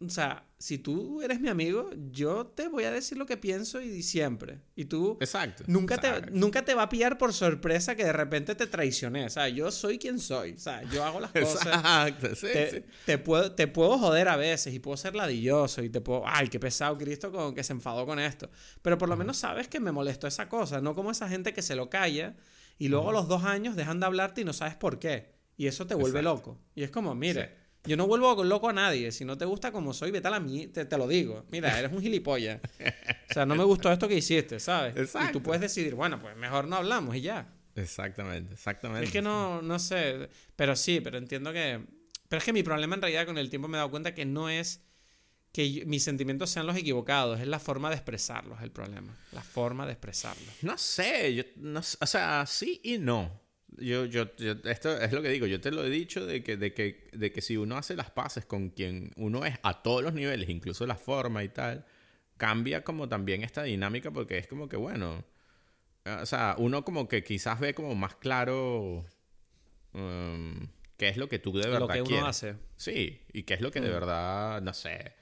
o 0.06 0.10
sea, 0.10 0.46
si 0.58 0.78
tú 0.78 1.20
eres 1.20 1.40
mi 1.40 1.48
amigo, 1.48 1.90
yo 2.10 2.46
te 2.46 2.68
voy 2.68 2.84
a 2.84 2.90
decir 2.90 3.18
lo 3.18 3.26
que 3.26 3.36
pienso 3.36 3.80
y 3.80 4.02
siempre. 4.02 4.60
Y 4.74 4.86
tú 4.86 5.18
exacto, 5.20 5.64
nunca, 5.66 5.98
Te, 5.98 6.30
nunca 6.30 6.64
te 6.64 6.74
va 6.74 6.84
a 6.84 6.88
pillar 6.88 7.18
por 7.18 7.32
sorpresa 7.32 7.94
que 7.94 8.04
de 8.04 8.12
repente 8.12 8.54
te 8.54 8.66
traicioné. 8.66 9.26
O 9.26 9.30
sea, 9.30 9.48
yo 9.48 9.70
soy 9.70 9.98
quien 9.98 10.18
soy. 10.18 10.52
O 10.52 10.58
sea, 10.58 10.82
yo 10.90 11.04
hago 11.04 11.20
las 11.20 11.32
cosas. 11.32 11.66
Exacto, 11.66 12.34
sí, 12.34 12.46
te, 12.52 12.86
Te, 13.04 13.18
puedo, 13.18 13.52
te 13.52 13.66
puedo 13.66 13.98
joder 13.98 14.28
a 14.28 14.36
veces 14.36 14.72
y 14.72 14.78
puedo 14.78 14.96
ser 14.96 15.14
ladilloso 15.14 15.82
y 15.82 15.90
te 15.90 16.00
puedo... 16.00 16.22
Ay, 16.24 16.48
qué 16.48 16.58
pesado 16.58 16.96
Cristo 16.96 17.30
con 17.30 17.54
que 17.54 17.62
se 17.62 17.72
enfadó 17.72 18.06
con 18.06 18.18
esto. 18.18 18.48
Pero 18.80 18.96
por 18.96 19.08
lo 19.08 19.16
menos 19.16 19.36
sabes 19.36 19.68
que 19.68 19.80
me 19.80 19.92
molestó 19.92 20.26
esa 20.26 20.48
cosa. 20.48 20.80
No 20.80 20.94
como 20.94 21.10
esa 21.10 21.28
gente 21.28 21.52
que 21.52 21.60
se 21.60 21.76
lo 21.76 21.90
calla 21.90 22.36
y 22.78 22.88
luego 22.88 23.10
a 23.10 23.12
los 23.12 23.28
dos 23.28 23.44
años 23.44 23.76
dejan 23.76 24.00
de 24.00 24.06
hablarte 24.06 24.40
y 24.40 24.44
no 24.44 24.52
sabes 24.52 24.76
por 24.76 24.98
qué. 24.98 25.34
Y 25.56 25.66
eso 25.66 25.86
te 25.86 25.94
vuelve 25.94 26.22
loco. 26.22 26.58
Y 26.74 26.84
es 26.84 26.90
como, 26.90 27.14
mire... 27.14 27.63
Yo 27.86 27.96
no 27.96 28.06
vuelvo 28.06 28.42
loco 28.44 28.68
a 28.68 28.72
nadie. 28.72 29.12
Si 29.12 29.24
no 29.24 29.36
te 29.36 29.44
gusta 29.44 29.70
como 29.70 29.92
soy, 29.92 30.10
vete 30.10 30.28
a 30.28 30.30
la 30.30 30.40
mía. 30.40 30.68
Te, 30.72 30.84
te, 30.84 30.96
lo 30.96 31.06
digo. 31.06 31.44
Mira, 31.50 31.78
eres 31.78 31.92
un 31.92 32.00
gilipollas. 32.00 32.60
O 33.30 33.34
sea, 33.34 33.44
no 33.44 33.54
me 33.54 33.64
gustó 33.64 33.92
esto 33.92 34.08
que 34.08 34.16
hiciste, 34.16 34.58
¿sabes? 34.60 34.96
Exacto. 34.96 35.28
Y 35.28 35.32
tú 35.32 35.42
puedes 35.42 35.60
decidir, 35.60 35.94
bueno, 35.94 36.20
pues 36.20 36.36
mejor 36.36 36.66
no 36.66 36.76
hablamos 36.76 37.14
y 37.16 37.20
ya. 37.20 37.52
Exactamente, 37.74 38.54
exactamente. 38.54 39.06
Es 39.06 39.12
que 39.12 39.20
no, 39.20 39.60
no 39.60 39.78
sé. 39.78 40.28
Pero 40.56 40.76
sí, 40.76 41.00
pero 41.00 41.18
entiendo 41.18 41.52
que. 41.52 41.84
Pero 42.28 42.38
es 42.38 42.44
que 42.44 42.52
mi 42.52 42.62
problema 42.62 42.94
en 42.94 43.02
realidad 43.02 43.26
con 43.26 43.38
el 43.38 43.50
tiempo 43.50 43.68
me 43.68 43.76
he 43.76 43.78
dado 43.78 43.90
cuenta 43.90 44.14
que 44.14 44.24
no 44.24 44.48
es 44.48 44.80
que 45.52 45.84
mis 45.86 46.02
sentimientos 46.02 46.50
sean 46.50 46.66
los 46.66 46.76
equivocados, 46.76 47.40
es 47.40 47.46
la 47.46 47.60
forma 47.60 47.88
de 47.88 47.94
expresarlos 47.94 48.60
el 48.60 48.72
problema. 48.72 49.16
La 49.30 49.42
forma 49.42 49.86
de 49.86 49.92
expresarlos. 49.92 50.52
No 50.62 50.76
sé, 50.76 51.32
yo 51.32 51.44
no, 51.56 51.78
o 51.78 52.06
sea, 52.06 52.44
sí 52.46 52.80
y 52.82 52.98
no. 52.98 53.43
Yo, 53.78 54.04
yo, 54.04 54.26
esto 54.64 54.96
es 55.00 55.12
lo 55.12 55.22
que 55.22 55.30
digo, 55.30 55.46
yo 55.46 55.60
te 55.60 55.72
lo 55.72 55.84
he 55.84 55.90
dicho 55.90 56.24
de 56.24 56.42
que, 56.42 56.56
de, 56.56 56.72
que, 56.72 57.08
de 57.12 57.32
que 57.32 57.42
si 57.42 57.56
uno 57.56 57.76
hace 57.76 57.96
las 57.96 58.10
paces 58.10 58.44
con 58.44 58.70
quien 58.70 59.10
uno 59.16 59.44
es 59.44 59.58
a 59.62 59.82
todos 59.82 60.02
los 60.02 60.14
niveles, 60.14 60.48
incluso 60.48 60.86
la 60.86 60.96
forma 60.96 61.42
y 61.42 61.48
tal, 61.48 61.84
cambia 62.36 62.84
como 62.84 63.08
también 63.08 63.42
esta 63.42 63.62
dinámica 63.64 64.10
porque 64.10 64.38
es 64.38 64.46
como 64.46 64.68
que, 64.68 64.76
bueno, 64.76 65.24
o 66.04 66.26
sea, 66.26 66.54
uno 66.58 66.84
como 66.84 67.08
que 67.08 67.24
quizás 67.24 67.58
ve 67.58 67.74
como 67.74 67.94
más 67.94 68.14
claro 68.16 69.04
um, 69.92 70.68
qué 70.96 71.08
es 71.08 71.16
lo 71.16 71.28
que 71.28 71.38
tú 71.38 71.52
de 71.52 71.68
verdad 71.68 71.80
lo 71.80 71.88
que 71.88 72.02
uno 72.02 72.26
hace. 72.26 72.56
Sí, 72.76 73.22
y 73.32 73.44
qué 73.44 73.54
es 73.54 73.60
lo 73.60 73.70
que 73.70 73.80
de 73.80 73.88
mm. 73.88 73.92
verdad, 73.92 74.62
no 74.62 74.74
sé, 74.74 75.14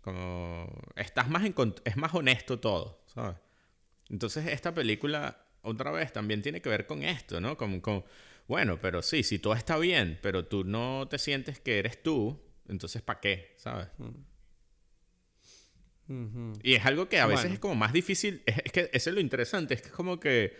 como 0.00 0.68
estás 0.96 1.28
más 1.30 1.44
en, 1.44 1.54
es 1.84 1.96
más 1.96 2.14
honesto 2.14 2.58
todo, 2.58 3.02
¿sabes? 3.06 3.36
Entonces 4.08 4.46
esta 4.46 4.74
película 4.74 5.45
otra 5.66 5.90
vez 5.90 6.12
también 6.12 6.42
tiene 6.42 6.62
que 6.62 6.68
ver 6.68 6.86
con 6.86 7.02
esto, 7.02 7.40
¿no? 7.40 7.56
Con, 7.56 7.80
con, 7.80 8.04
bueno, 8.46 8.78
pero 8.80 9.02
sí, 9.02 9.22
si 9.22 9.38
todo 9.38 9.54
está 9.54 9.76
bien, 9.78 10.18
pero 10.22 10.46
tú 10.46 10.64
no 10.64 11.08
te 11.10 11.18
sientes 11.18 11.60
que 11.60 11.78
eres 11.78 12.02
tú, 12.02 12.40
entonces 12.68 13.02
¿para 13.02 13.20
qué? 13.20 13.54
¿Sabes? 13.56 13.88
Y 16.62 16.74
es 16.74 16.86
algo 16.86 17.08
que 17.08 17.18
a 17.18 17.26
veces 17.26 17.52
es 17.52 17.58
como 17.58 17.74
más 17.74 17.92
difícil, 17.92 18.42
es, 18.46 18.62
que 18.72 18.90
eso 18.92 19.10
es 19.10 19.14
lo 19.14 19.20
interesante, 19.20 19.74
es 19.74 19.82
que 19.82 19.88
es 19.88 19.94
como 19.94 20.20
que 20.20 20.56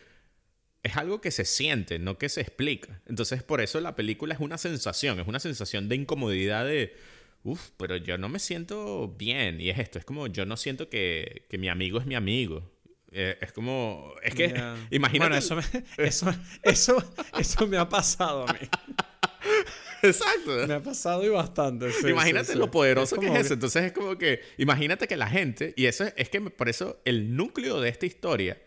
es 0.83 0.97
algo 0.97 1.21
que 1.21 1.31
se 1.31 1.45
siente, 1.45 2.01
no 2.01 2.19
que 2.19 2.29
se 2.29 2.41
explica. 2.41 3.01
Entonces 3.07 3.45
por 3.45 3.61
eso 3.61 3.81
la 3.81 3.95
película 3.95 4.35
es 4.35 4.41
una 4.41 4.59
sensación, 4.59 5.21
es 5.21 5.29
una 5.29 5.39
sensación 5.39 5.89
de 5.89 5.95
incomodidad 5.95 6.67
de, 6.67 6.97
uff, 7.45 7.71
pero 7.77 7.97
yo 7.97 8.19
no 8.19 8.29
me 8.29 8.41
siento 8.41 9.15
bien. 9.17 9.61
Y 9.61 9.71
es 9.71 9.79
esto, 9.79 10.01
es 10.01 10.05
como 10.05 10.27
yo 10.27 10.47
no 10.47 10.57
siento 10.57 10.89
que, 10.89 11.47
que 11.49 11.59
mi 11.59 11.69
amigo 11.69 12.01
es 12.01 12.07
mi 12.07 12.17
amigo 12.17 12.76
Eh, 13.19 13.39
es 13.41 13.51
como. 13.53 14.15
Es 14.23 14.35
que. 14.35 14.51
Ya. 14.51 14.77
Imagínate. 14.91 15.31
Bueno, 15.31 15.37
eso 15.37 15.57
me, 15.57 16.07
eso, 16.07 16.35
eso, 16.63 17.13
eso 17.39 17.67
me 17.67 17.79
ha 17.79 17.89
pasado 17.89 18.47
a 18.47 18.53
mí. 18.53 18.59
Exacto. 20.03 20.67
Me 20.69 20.75
ha 20.75 20.83
pasado 20.83 21.25
y 21.25 21.31
bastante. 21.31 21.91
sí, 21.93 22.09
imagínate 22.09 22.49
sí, 22.49 22.53
sí. 22.53 22.59
lo 22.59 22.71
poderoso 22.71 23.17
que 23.17 23.29
es 23.29 23.47
eso. 23.47 23.55
Entonces 23.55 23.85
es 23.85 23.93
como 23.93 24.19
que. 24.19 24.43
Imagínate 24.59 25.09
que 25.09 25.17
la 25.17 25.29
gente. 25.29 25.73
Y 25.77 25.87
eso 25.87 26.05
es, 26.05 26.13
es 26.17 26.29
que 26.29 26.43
por 26.43 26.69
eso 26.69 27.01
el 27.07 27.35
núcleo 27.35 27.81
de 27.81 27.89
esta 27.89 28.05
historia 28.05 28.61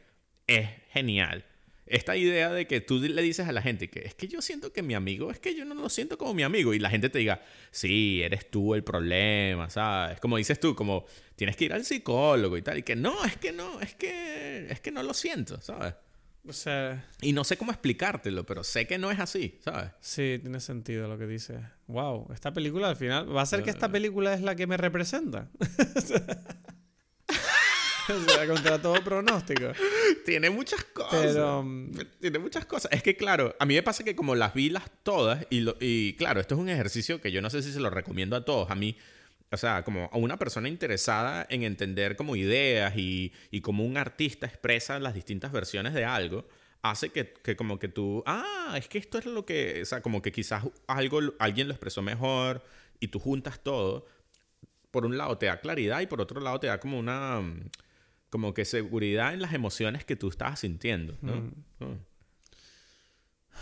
es 0.48 0.68
genial. 0.90 1.46
Esta 1.90 2.16
idea 2.16 2.52
de 2.52 2.68
que 2.68 2.82
tú 2.82 3.00
le 3.00 3.22
dices 3.22 3.48
a 3.48 3.52
la 3.52 3.64
gente 3.64 3.90
que 3.90 4.02
es 4.02 4.14
que 4.14 4.28
yo 4.28 4.42
siento 4.42 4.72
que 4.72 4.84
mi 4.84 4.94
amigo, 4.94 5.32
es 5.32 5.40
que 5.40 5.56
yo 5.56 5.66
no 5.66 5.74
lo 5.74 5.90
siento 5.90 6.20
como 6.20 6.36
mi 6.36 6.44
amigo. 6.44 6.74
Y 6.76 6.80
la 6.80 6.90
gente 6.90 7.10
te 7.10 7.18
diga, 7.18 7.42
sí, 7.72 8.22
eres 8.22 8.50
tú 8.50 8.76
el 8.76 8.84
problema, 8.84 9.70
¿sabes? 9.72 10.20
Como 10.20 10.38
dices 10.38 10.60
tú, 10.60 10.76
como 10.76 11.06
tienes 11.36 11.56
que 11.56 11.66
ir 11.66 11.74
al 11.74 11.84
psicólogo 11.84 12.58
y 12.58 12.62
tal. 12.62 12.78
Y 12.78 12.84
que 12.84 12.96
no, 12.96 13.26
es 13.26 13.38
que 13.38 13.52
no, 13.52 13.82
es 13.82 13.96
que, 13.96 14.68
es 14.70 14.80
que 14.80 14.92
no 14.92 15.02
lo 15.02 15.16
siento, 15.16 15.60
¿sabes? 15.62 15.96
O 16.48 16.54
sea, 16.54 17.06
Y 17.22 17.34
no 17.34 17.44
sé 17.44 17.58
cómo 17.58 17.72
explicártelo, 17.72 18.46
pero 18.46 18.64
sé 18.64 18.88
que 18.88 18.98
no 18.98 19.12
es 19.12 19.20
así, 19.20 19.60
¿sabes? 19.64 19.92
sí, 20.00 20.38
tiene 20.42 20.60
sentido 20.60 21.08
lo 21.08 21.18
que 21.18 21.28
dices. 21.28 21.60
Wow, 21.88 22.32
esta 22.34 22.54
película 22.54 22.90
al 22.90 22.96
final. 22.96 23.36
¿Va 23.36 23.42
a 23.42 23.46
ser 23.46 23.64
que 23.64 23.70
esta 23.70 23.92
película 23.92 24.34
es 24.34 24.42
la 24.42 24.56
que 24.56 24.68
me 24.68 24.78
representa? 24.78 25.50
o 28.28 28.30
sea, 28.30 28.48
contra 28.48 28.82
todo 28.82 28.96
pronóstico. 29.04 29.72
Tiene 30.26 30.50
muchas 30.50 30.84
cosas. 30.86 31.22
Pero. 31.22 31.66
Tiene 32.20 32.40
muchas 32.40 32.66
cosas. 32.66 32.92
Es 32.92 33.04
que, 33.04 33.16
claro, 33.16 33.56
a 33.60 33.66
mí 33.66 33.76
me 33.76 33.84
pasa 33.84 34.04
que 34.04 34.16
como 34.16 34.36
las 34.36 34.54
vi 34.54 34.70
las 34.70 34.84
todas, 35.04 35.46
y, 35.50 35.62
lo- 35.62 35.78
y 35.80 36.14
claro, 36.14 36.40
esto 36.40 36.56
es 36.56 36.62
un 36.62 36.70
ejercicio 36.70 37.22
que 37.22 37.32
yo 37.32 37.42
no 37.42 37.50
sé 37.50 37.62
si 37.62 37.72
se 37.72 37.80
lo 37.80 37.90
recomiendo 37.90 38.36
a 38.36 38.44
todos. 38.46 38.70
A 38.72 38.76
mí, 38.76 38.98
o 39.52 39.58
sea, 39.58 39.84
como 39.84 40.10
a 40.12 40.18
una 40.18 40.38
persona 40.38 40.68
interesada 40.70 41.46
en 41.50 41.64
entender 41.64 42.16
como 42.16 42.36
ideas 42.36 42.96
y, 42.96 43.32
y 43.52 43.62
cómo 43.62 43.84
un 43.86 43.98
artista 43.98 44.46
expresa 44.48 45.00
las 45.00 45.14
distintas 45.14 45.52
versiones 45.52 45.94
de 45.94 46.06
algo, 46.06 46.48
hace 46.82 47.10
que, 47.10 47.34
que 47.44 47.56
como 47.56 47.78
que 47.80 47.88
tú, 47.88 48.24
ah, 48.26 48.76
es 48.78 48.88
que 48.88 48.98
esto 49.00 49.18
es 49.18 49.26
lo 49.26 49.46
que, 49.46 49.82
o 49.82 49.86
sea, 49.86 50.02
como 50.02 50.22
que 50.22 50.32
quizás 50.32 50.64
algo, 50.88 51.20
alguien 51.40 51.68
lo 51.68 51.74
expresó 51.74 52.02
mejor 52.02 52.64
y 53.00 53.08
tú 53.10 53.20
juntas 53.20 53.60
todo. 53.62 54.06
Por 54.92 55.06
un 55.06 55.18
lado 55.18 55.38
te 55.38 55.46
da 55.46 55.60
claridad 55.60 56.00
y 56.02 56.08
por 56.08 56.20
otro 56.22 56.40
lado 56.42 56.60
te 56.60 56.68
da 56.68 56.80
como 56.80 56.98
una... 56.98 57.42
Como 58.30 58.54
que 58.54 58.64
seguridad 58.66 59.34
en 59.34 59.42
las 59.42 59.54
emociones 59.54 60.06
que 60.06 60.16
tú 60.16 60.30
estabas 60.30 60.60
sintiendo, 60.60 61.18
¿no? 61.22 61.36
Mm. 61.36 61.54
Mm. 61.80 62.00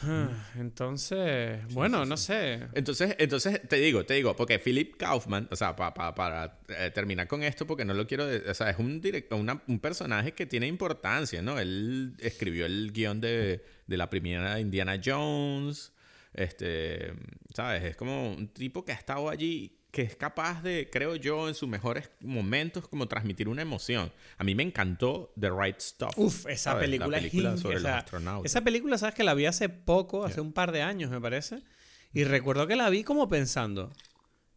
ah, 0.03 0.51
Entonces, 0.57 1.65
bueno, 1.73 2.05
no 2.05 2.17
sé. 2.17 2.67
Entonces, 2.73 3.15
entonces 3.17 3.61
te 3.67 3.77
digo, 3.77 4.05
te 4.05 4.13
digo, 4.15 4.35
porque 4.35 4.59
Philip 4.59 4.95
Kaufman, 4.97 5.47
o 5.51 5.55
sea, 5.55 5.75
pa- 5.75 5.93
pa- 5.93 6.13
para 6.13 6.59
eh, 6.67 6.91
terminar 6.93 7.27
con 7.27 7.43
esto, 7.43 7.65
porque 7.65 7.85
no 7.85 7.93
lo 7.93 8.05
quiero, 8.05 8.25
o 8.25 8.53
sea, 8.53 8.69
es 8.69 8.77
un, 8.77 9.01
direct- 9.01 9.33
una- 9.35 9.63
un 9.67 9.79
personaje 9.79 10.33
que 10.33 10.45
tiene 10.45 10.67
importancia, 10.67 11.41
¿no? 11.41 11.59
Él 11.59 12.15
escribió 12.19 12.65
el 12.65 12.91
guion 12.91 13.21
de, 13.21 13.63
de 13.87 13.97
la 13.97 14.09
primera 14.09 14.59
Indiana 14.59 14.99
Jones, 15.03 15.93
este, 16.33 17.13
¿sabes? 17.55 17.83
Es 17.83 17.95
como 17.95 18.31
un 18.33 18.49
tipo 18.49 18.85
que 18.85 18.91
ha 18.91 18.95
estado 18.95 19.29
allí, 19.29 19.76
que 19.97 20.03
es 20.03 20.15
capaz 20.15 20.61
de, 20.61 20.91
creo 20.91 21.15
yo, 21.15 21.47
en 21.47 21.55
sus 21.55 21.67
mejores 21.67 22.11
momentos, 22.19 22.87
como 22.87 23.07
transmitir 23.07 23.49
una 23.49 23.63
emoción. 23.63 24.13
A 24.37 24.43
mí 24.43 24.53
me 24.53 24.61
encantó 24.61 25.33
The 25.39 25.49
Right 25.49 25.79
Stuff. 25.79 26.15
Uf, 26.17 26.45
esa 26.45 26.73
¿sabes? 26.73 26.85
película, 26.85 27.17
la 27.17 27.17
película 27.17 27.53
es 27.55 27.61
sobre 27.61 27.79
los 27.79 27.91
astronautas. 27.91 28.51
Esa 28.51 28.61
película, 28.61 28.99
sabes 28.99 29.15
que 29.15 29.23
la 29.23 29.33
vi 29.33 29.47
hace 29.47 29.69
poco, 29.69 30.23
hace 30.23 30.35
Yeah. 30.35 30.43
un 30.43 30.53
par 30.53 30.71
de 30.71 30.83
años, 30.83 31.09
me 31.09 31.19
parece. 31.19 31.63
Y 32.13 32.25
recuerdo 32.25 32.67
que 32.67 32.75
la 32.75 32.91
vi 32.91 33.03
como 33.03 33.27
pensando. 33.27 33.91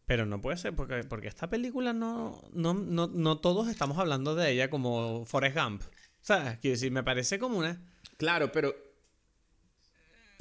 Pero 0.05 0.27
no 0.27 0.41
puede 0.41 0.57
ser, 0.57 0.75
porque, 0.75 1.05
porque 1.05 1.27
esta 1.27 1.49
película 1.49 1.91
no, 1.91 2.47
no, 2.53 2.75
no, 2.75 3.07
no 3.07 3.39
todos 3.39 3.67
estamos 3.67 3.97
hablando 3.97 4.35
de 4.35 4.51
ella 4.51 4.69
como 4.69 5.25
Forrest 5.25 5.57
Gump. 5.57 5.81
¿Sabes? 6.21 6.59
Quiero 6.59 6.75
decir, 6.75 6.91
me 6.91 7.01
parece 7.01 7.39
como 7.39 7.57
una. 7.57 7.81
Claro, 8.17 8.51
pero. 8.51 8.75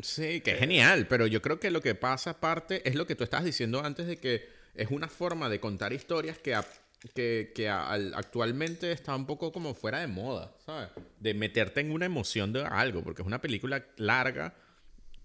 Sí, 0.02 0.42
que 0.42 0.50
es 0.50 0.58
genial, 0.58 1.06
pero 1.08 1.26
yo 1.26 1.40
creo 1.40 1.58
que 1.58 1.70
lo 1.70 1.80
que 1.80 1.94
pasa 1.94 2.32
aparte 2.32 2.86
es 2.86 2.96
lo 2.96 3.06
que 3.06 3.14
tú 3.14 3.24
estabas 3.24 3.46
diciendo 3.46 3.82
antes 3.82 4.06
de 4.06 4.18
que 4.18 4.59
es 4.74 4.90
una 4.90 5.08
forma 5.08 5.48
de 5.48 5.60
contar 5.60 5.92
historias 5.92 6.38
que, 6.38 6.54
a- 6.54 6.66
que, 7.14 7.52
que 7.54 7.68
a- 7.68 7.90
al- 7.90 8.14
actualmente 8.14 8.92
está 8.92 9.14
un 9.16 9.26
poco 9.26 9.52
como 9.52 9.74
fuera 9.74 9.98
de 10.00 10.06
moda, 10.06 10.54
¿sabes? 10.64 10.88
De 11.18 11.34
meterte 11.34 11.80
en 11.80 11.90
una 11.92 12.06
emoción 12.06 12.52
de 12.52 12.64
algo, 12.64 13.02
porque 13.02 13.22
es 13.22 13.26
una 13.26 13.40
película 13.40 13.84
larga 13.96 14.54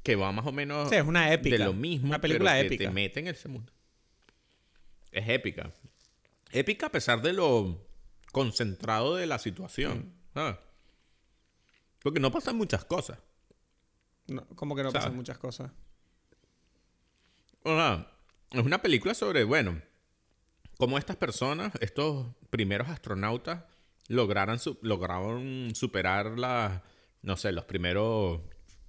que 0.03 0.15
va 0.15 0.31
más 0.31 0.45
o 0.45 0.51
menos 0.51 0.89
Sí, 0.89 0.95
es 0.95 1.03
una 1.05 1.33
épica. 1.33 1.57
de 1.57 1.65
lo 1.65 1.73
mismo, 1.73 2.07
Una 2.09 2.21
película 2.21 2.51
pero 2.51 2.61
que 2.69 2.75
épica. 2.75 2.89
te 2.89 2.93
mete 2.93 3.19
en 3.21 3.27
ese 3.27 3.47
mundo. 3.47 3.71
Es 5.11 5.27
épica. 5.29 5.71
Épica 6.51 6.85
a 6.87 6.91
pesar 6.91 7.21
de 7.21 7.33
lo 7.33 7.85
concentrado 8.31 9.15
de 9.15 9.25
la 9.27 9.39
situación, 9.39 10.13
¿sabes? 10.33 10.57
Porque 12.01 12.19
no 12.19 12.31
pasan 12.31 12.55
muchas 12.55 12.85
cosas. 12.85 13.17
No, 14.27 14.45
como 14.55 14.75
que 14.75 14.83
no 14.83 14.91
¿Sabes? 14.91 15.05
pasan 15.05 15.15
muchas 15.15 15.37
cosas. 15.37 15.71
O 17.63 17.75
sea, 17.75 18.07
es 18.51 18.61
una 18.65 18.81
película 18.81 19.13
sobre, 19.13 19.43
bueno, 19.43 19.81
cómo 20.77 20.97
estas 20.97 21.15
personas, 21.17 21.73
estos 21.81 22.27
primeros 22.49 22.89
astronautas, 22.89 23.63
lograran 24.07 24.59
su- 24.59 24.77
lograron 24.81 25.71
superar 25.75 26.37
las, 26.37 26.81
no 27.21 27.37
sé, 27.37 27.51
los 27.51 27.65
primeros 27.65 28.41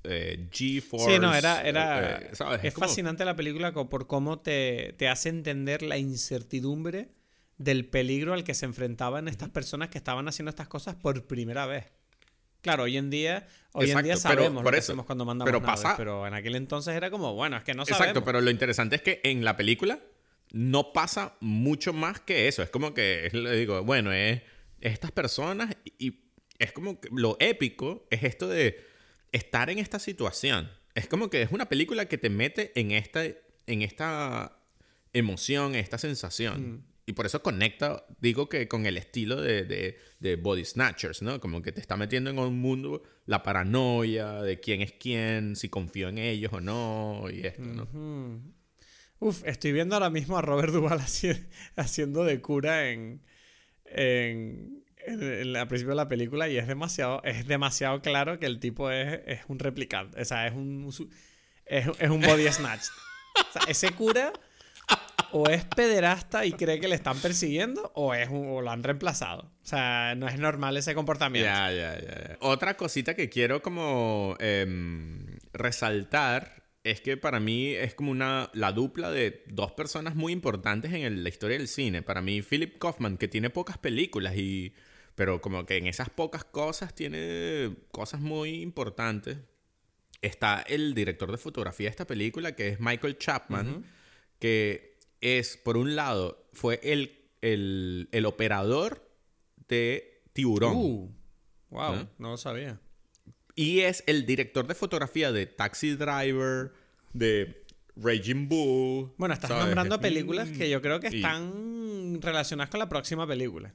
eh, 0.05 0.49
G-Force. 0.53 1.15
Sí, 1.15 1.19
no, 1.19 1.35
era, 1.35 1.63
era 1.63 2.19
eh, 2.19 2.31
¿sabes? 2.35 2.63
es 2.65 2.75
como- 2.75 2.87
fascinante 2.87 3.25
la 3.25 3.35
película 3.35 3.73
por 3.73 4.07
cómo 4.07 4.39
te, 4.41 4.95
te 4.99 5.09
hace 5.09 5.31
entender 5.31 5.83
la 5.83 5.99
incertidumbre 5.99 7.09
del 7.59 7.89
peligro 7.89 8.35
al 8.35 8.45
que 8.45 8.55
se 8.55 8.67
enfrentaban 8.67 9.27
estas 9.29 9.49
personas 9.49 9.89
que 9.89 9.99
estaban 9.99 10.29
haciendo 10.29 10.51
estas 10.51 10.69
cosas 10.69 10.95
por 10.95 11.27
primera 11.27 11.67
vez. 11.67 11.87
Claro, 12.63 12.85
hoy 12.85 12.97
en 12.97 13.11
día, 13.11 13.47
hoy 13.73 13.91
en 13.91 14.03
día 14.03 14.17
sabemos 14.17 14.65
lo 14.65 14.71
que 14.71 14.79
eso, 14.79 14.93
hacemos 14.93 15.07
cuando 15.07 15.25
mandamos 15.25 15.49
pero 15.53 15.61
naves, 15.61 15.83
pasa- 15.83 15.97
pero 15.97 16.27
en 16.27 16.35
aquel 16.35 16.57
entonces 16.57 16.95
era 16.95 17.11
como, 17.11 17.35
bueno, 17.35 17.57
es 17.57 17.65
que 17.65 17.75
no 17.75 17.85
sabemos. 17.85 18.01
Exacto, 18.09 18.25
pero 18.25 18.41
lo 18.41 18.51
interesante 18.51 18.97
es 18.97 19.03
que 19.03 19.21
en 19.25 19.45
la 19.45 19.57
película 19.57 20.01
no 20.53 20.93
pasa 20.93 21.37
mucho 21.41 21.93
más 21.93 22.21
que 22.21 22.49
eso. 22.49 22.63
Es 22.63 22.71
como 22.71 22.95
que, 22.95 23.29
le 23.33 23.57
digo, 23.57 23.83
bueno, 23.85 24.13
es, 24.13 24.43
es 24.81 24.93
estas 24.93 25.13
personas 25.13 25.77
y 25.99 26.21
es 26.59 26.73
como 26.73 27.01
que 27.01 27.09
lo 27.13 27.37
épico 27.41 28.07
es 28.11 28.23
esto 28.25 28.49
de 28.49 28.85
estar 29.33 29.71
en 29.71 29.79
esta 29.79 29.99
situación. 29.99 30.71
Es 30.95 31.07
como 31.09 31.29
que 31.31 31.43
es 31.43 31.53
una 31.53 31.69
película 31.69 32.07
que 32.07 32.17
te 32.19 32.31
mete 32.31 32.73
en 32.81 32.91
esta, 32.93 33.23
en 33.25 33.83
esta 33.83 34.57
emoción, 35.13 35.75
esta 35.75 35.99
sensación. 35.99 36.85
Y 37.09 37.13
por 37.13 37.25
eso 37.25 37.41
conecta, 37.41 38.05
digo 38.21 38.49
que 38.49 38.67
con 38.67 38.85
el 38.85 38.97
estilo 38.97 39.41
de, 39.41 39.65
de, 39.65 39.97
de 40.19 40.35
Body 40.35 40.65
Snatchers, 40.65 41.23
¿no? 41.23 41.39
Como 41.41 41.63
que 41.63 41.71
te 41.71 41.81
está 41.81 41.97
metiendo 41.97 42.31
en 42.31 42.39
un 42.41 42.59
mundo 42.61 43.05
la 43.27 43.45
paranoia 43.45 44.43
de 44.43 44.59
quién 44.59 44.83
es 44.83 44.93
quién, 44.93 45.55
si 45.55 45.69
confío 45.69 46.09
en 46.09 46.19
ellos 46.19 46.53
o 46.53 46.61
no, 46.61 47.27
y 47.33 47.47
esto, 47.47 47.63
¿no? 47.63 47.89
Uf, 49.21 49.45
estoy 49.47 49.71
viendo 49.73 49.95
ahora 49.95 50.11
mismo 50.11 50.37
a 50.37 50.43
Robert 50.43 50.73
Duvall 50.73 50.99
haci- 51.01 51.47
haciendo 51.77 52.25
de 52.25 52.41
cura 52.41 52.91
en, 52.91 53.23
en, 53.85 54.85
al 55.57 55.69
principio 55.69 55.91
de 55.91 55.97
la 55.97 56.09
película 56.09 56.49
y 56.49 56.57
es 56.59 56.67
demasiado, 56.67 57.23
es 57.23 57.47
demasiado 57.47 58.03
claro 58.03 58.39
que 58.41 58.47
el 58.47 58.59
tipo 58.59 58.91
es, 58.91 59.21
es 59.27 59.41
un 59.49 59.59
replicante. 59.61 60.21
O 60.21 60.25
sea, 60.25 60.47
es 60.49 60.55
un, 60.55 60.93
es, 61.67 61.87
un 62.11 62.21
body 62.21 62.51
snatch. 62.51 62.83
Ese 63.69 63.91
cura 63.91 64.33
o 65.39 65.49
es 65.51 65.65
pederasta 65.65 66.45
y 66.47 66.53
cree 66.53 66.81
que 66.81 66.89
le 66.89 66.95
están 66.95 67.19
persiguiendo 67.19 67.91
o, 67.95 68.15
es 68.15 68.29
un- 68.29 68.49
o 68.49 68.63
lo 68.63 68.71
han 68.71 68.83
reemplazado. 68.83 69.43
O 69.63 69.67
sea, 69.67 70.15
no 70.17 70.29
es 70.29 70.39
normal 70.39 70.77
ese 70.77 70.95
comportamiento. 70.95 71.47
Ya, 71.49 71.71
ya, 71.73 72.01
ya. 72.01 72.37
Otra 72.41 72.77
cosita 72.77 73.15
que 73.15 73.29
quiero 73.29 73.61
como 73.63 74.37
em, 74.41 75.27
resaltar 75.53 76.63
es 76.85 77.01
que 77.01 77.17
para 77.17 77.41
mí 77.41 77.69
es 77.75 77.95
como 77.95 78.13
una 78.13 78.49
la 78.55 78.71
dupla 78.73 79.11
de 79.11 79.43
dos 79.49 79.73
personas 79.73 80.15
muy 80.15 80.33
importantes 80.33 80.93
en 80.93 81.03
el- 81.03 81.23
la 81.25 81.29
historia 81.29 81.59
del 81.59 81.67
cine. 81.69 82.03
Para 82.03 82.23
mí 82.23 82.43
Philip 82.43 82.79
Kaufman 82.79 83.17
que 83.19 83.27
tiene 83.29 83.51
pocas 83.51 83.77
películas 83.79 84.37
y 84.37 84.73
pero 85.17 85.41
como 85.41 85.65
que 85.67 85.79
en 85.79 85.87
esas 85.87 86.11
pocas 86.11 86.45
cosas 86.45 86.95
tiene 86.95 87.75
cosas 87.91 88.21
muy 88.21 88.61
importantes. 88.63 89.39
Está 90.23 90.61
el 90.67 90.95
director 90.95 91.31
de 91.33 91.39
fotografía 91.39 91.87
de 91.87 91.91
esta 91.91 92.07
película 92.07 92.53
que 92.55 92.69
es 92.69 92.81
Michael 92.81 93.19
Chapman 93.19 93.85
que 94.39 94.96
es 95.21 95.57
por 95.57 95.77
un 95.77 95.97
lado 95.97 96.47
fue 96.53 96.81
el 96.83 97.13
el, 97.43 98.09
el 98.13 98.27
operador 98.27 99.09
de 99.69 100.23
Tiburón. 100.33 100.73
Uh, 100.77 101.15
wow, 101.71 101.95
¿Eh? 101.95 102.07
no 102.19 102.31
lo 102.31 102.37
sabía. 102.37 102.81
Y 103.55 103.81
es 103.81 104.03
el 104.07 104.27
director 104.27 104.67
de 104.67 104.75
fotografía 104.75 105.33
de 105.33 105.47
Taxi 105.47 105.95
Driver, 105.95 106.73
de 107.13 107.65
Raging 107.97 108.49
Bull. 108.49 109.13
Bueno, 109.17 109.35
estás 109.35 109.49
¿sabes? 109.49 109.65
nombrando 109.65 109.99
Mm. 109.99 110.01
películas 110.01 110.49
que 110.51 110.69
yo 110.69 110.83
creo 110.83 110.99
que 111.01 111.09
Y- 111.11 111.17
están 111.17 112.21
relacionadas 112.21 112.71
con 112.71 112.81
la 112.81 112.89
próxima 112.89 113.27
película. 113.27 113.73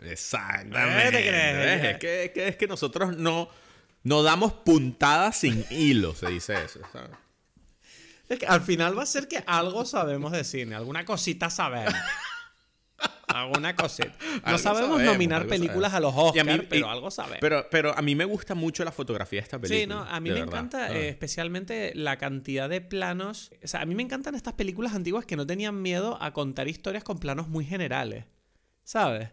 Exactamente. 0.00 1.08
¿Eh, 1.08 1.12
te 1.12 1.28
crees? 1.28 1.98
Que, 1.98 2.24
es 2.24 2.30
que- 2.32 2.48
es 2.48 2.56
que 2.56 2.66
nosotros 2.66 3.16
no, 3.16 3.48
no 4.02 4.22
damos 4.22 4.52
puntadas 4.52 5.38
sin 5.40 5.64
hilo, 5.70 6.14
se 6.14 6.28
dice 6.30 6.54
eso. 6.64 6.80
¿sabes? 6.92 7.10
Es 8.30 8.38
que 8.38 8.46
al 8.46 8.60
final 8.62 8.96
va 8.98 9.02
a 9.02 9.06
ser 9.06 9.28
que 9.28 9.42
algo 9.46 9.84
sabemos 9.84 10.32
de 10.32 10.44
cine, 10.44 10.74
alguna 10.74 11.04
cosita 11.04 11.50
sabemos. 11.50 11.92
alguna 13.28 13.74
cosita. 13.76 14.12
No 14.46 14.58
sabemos, 14.58 14.90
sabemos, 14.90 15.02
nominar 15.02 15.46
películas 15.46 15.92
sabemos. 15.92 16.14
a 16.14 16.18
los 16.20 16.28
Oscars, 16.30 16.46
mí- 16.58 16.64
y- 16.64 16.66
pero 16.68 16.90
algo 16.90 17.10
sabemos. 17.10 17.38
Pero, 17.40 17.66
pero 17.70 17.96
a 17.96 18.02
mí 18.02 18.14
me 18.14 18.24
gusta 18.24 18.54
mucho 18.54 18.84
la 18.84 18.92
fotografía 18.92 19.40
de 19.40 19.44
esta 19.44 19.58
película. 19.58 19.80
Sí, 19.80 19.86
no, 19.86 20.02
a 20.14 20.20
mí 20.20 20.30
me 20.30 20.34
verdad, 20.40 20.48
encanta 20.48 20.86
¿sabes? 20.88 21.02
eh, 21.02 21.08
especialmente 21.08 21.92
la 21.94 22.18
cantidad 22.18 22.68
de 22.68 22.80
planos. 22.80 23.50
O 23.64 23.68
sea, 23.68 23.80
a 23.82 23.84
mí 23.86 23.94
me 23.94 24.02
encantan 24.02 24.34
estas 24.34 24.54
películas 24.54 24.94
antiguas 24.94 25.24
que 25.26 25.36
no 25.36 25.46
tenían 25.46 25.80
miedo 25.80 26.18
a 26.20 26.32
contar 26.32 26.68
historias 26.68 27.04
con 27.04 27.18
planos 27.18 27.48
muy 27.48 27.64
generales. 27.64 28.24
¿Sabes? 28.84 29.30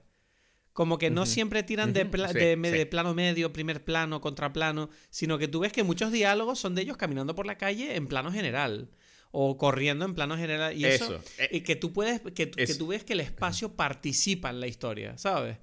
Como 0.77 0.99
que 0.99 1.09
no 1.09 1.23
Ujú, 1.23 1.31
siempre 1.31 1.63
tiran 1.63 1.91
de, 1.91 2.05
pla- 2.05 2.27
sí, 2.27 2.37
de, 2.37 2.55
sí. 2.55 2.77
de 2.77 2.85
plano 2.85 3.15
medio, 3.15 3.51
primer 3.51 3.83
plano, 3.83 4.21
contraplano, 4.21 4.91
sino 5.09 5.39
que 5.39 5.47
tú 5.47 5.61
ves 5.61 5.73
que 5.73 5.81
muchos 5.81 6.11
diálogos 6.11 6.59
son 6.59 6.75
de 6.75 6.83
ellos 6.83 6.97
caminando 6.97 7.33
por 7.33 7.47
la 7.47 7.57
calle 7.57 7.95
en 7.95 8.05
plano 8.05 8.31
general 8.31 8.91
o 9.31 9.57
corriendo 9.57 10.05
en 10.05 10.13
plano 10.13 10.37
general 10.37 10.77
y 10.77 10.85
eso, 10.85 11.05
Eso, 11.05 11.23
eh, 11.39 11.49
y 11.51 11.61
que 11.61 11.75
tú 11.75 11.93
puedes 11.93 12.21
que, 12.21 12.51
que 12.51 12.75
tú 12.75 12.85
ves 12.85 13.03
que 13.03 13.13
el 13.13 13.21
espacio 13.21 13.75
participa 13.75 14.51
en 14.51 14.59
la 14.59 14.67
historia, 14.67 15.17
¿sabes? 15.17 15.57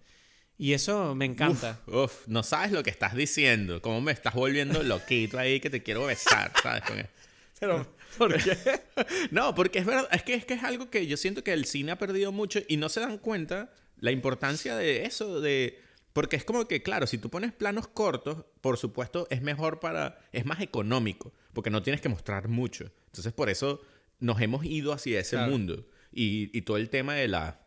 Y 0.59 0.73
eso 0.73 1.15
me 1.15 1.27
encanta. 1.27 1.81
Uf, 1.86 2.27
no 2.27 2.43
sabes 2.43 2.73
lo 2.73 2.82
que 2.82 2.91
estás 2.91 3.15
diciendo. 3.15 3.81
Cómo 3.82 4.01
me 4.01 4.11
estás 4.11 4.35
volviendo 4.35 4.82
loquito 4.82 5.39
ahí 5.39 5.61
que 5.61 5.70
te 5.70 5.82
quiero 5.85 6.07
besar, 6.07 6.53
¿sabes? 6.61 6.82
Con. 6.82 7.07
Pero 7.61 7.86
¿por 8.19 8.43
qué? 8.43 8.57
No, 9.31 9.55
porque 9.55 9.78
es 9.78 9.86
verdad, 9.86 10.09
es 10.12 10.23
que, 10.24 10.35
es 10.35 10.45
que 10.45 10.55
es 10.55 10.65
algo 10.65 10.91
que 10.91 11.07
yo 11.07 11.16
siento 11.16 11.45
que 11.45 11.53
el 11.53 11.66
cine 11.66 11.93
ha 11.93 11.99
perdido 11.99 12.32
mucho 12.32 12.61
y 12.69 12.77
no 12.78 12.89
se 12.89 13.01
dan 13.01 13.19
cuenta 13.19 13.73
la 13.99 14.11
importancia 14.11 14.77
de 14.77 15.05
eso, 15.05 15.41
de... 15.41 15.81
Porque 16.12 16.37
es 16.37 16.45
como 16.45 16.69
que, 16.69 16.83
claro, 16.83 17.07
si 17.09 17.19
tú 17.19 17.29
pones 17.29 17.53
planos 17.53 17.89
cortos, 17.89 18.45
por 18.61 18.77
supuesto, 18.79 19.27
es 19.31 19.43
mejor 19.43 19.81
para... 19.81 20.19
es 20.33 20.45
más 20.47 20.61
económico, 20.61 21.33
porque 21.53 21.71
no 21.71 21.83
tienes 21.83 22.01
que 22.01 22.09
mostrar 22.09 22.49
mucho. 22.49 22.91
Entonces, 23.07 23.33
por 23.33 23.51
eso 23.51 23.81
nos 24.21 24.41
hemos 24.41 24.65
ido 24.65 24.93
hacia 24.93 25.19
ese 25.21 25.37
Claro. 25.37 25.51
mundo. 25.51 25.87
Y, 26.12 26.57
y 26.57 26.62
todo 26.62 26.77
el 26.77 26.89
tema 26.91 27.15
de 27.15 27.29
la 27.29 27.61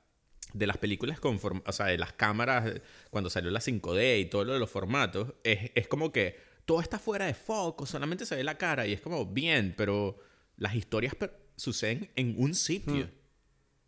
de 0.53 0.65
las 0.65 0.77
películas 0.77 1.19
con 1.19 1.39
form- 1.41 1.61
o 1.67 1.71
sea, 1.73 1.87
de 1.87 1.97
las 1.97 2.13
cámaras 2.13 2.67
eh, 2.77 2.81
cuando 3.11 3.29
salió 3.29 3.51
la 3.51 3.59
5D 3.59 4.21
y 4.21 4.25
todo 4.27 4.45
lo 4.45 4.53
de 4.53 4.59
los 4.59 4.69
formatos, 4.71 5.33
es, 5.43 5.71
es 5.75 5.89
como 5.89 6.13
que 6.13 6.39
todo 6.65 6.79
está 6.79 6.97
fuera 6.99 7.25
de 7.25 7.33
foco, 7.33 7.85
solamente 7.85 8.25
se 8.25 8.35
ve 8.37 8.45
la 8.45 8.57
cara 8.57 8.87
y 8.87 8.93
es 8.93 9.01
como 9.01 9.25
bien, 9.25 9.73
pero 9.77 10.17
las 10.55 10.73
historias 10.73 11.13
suceden 11.57 12.09
en 12.15 12.33
un 12.37 12.55
sitio. 12.55 13.09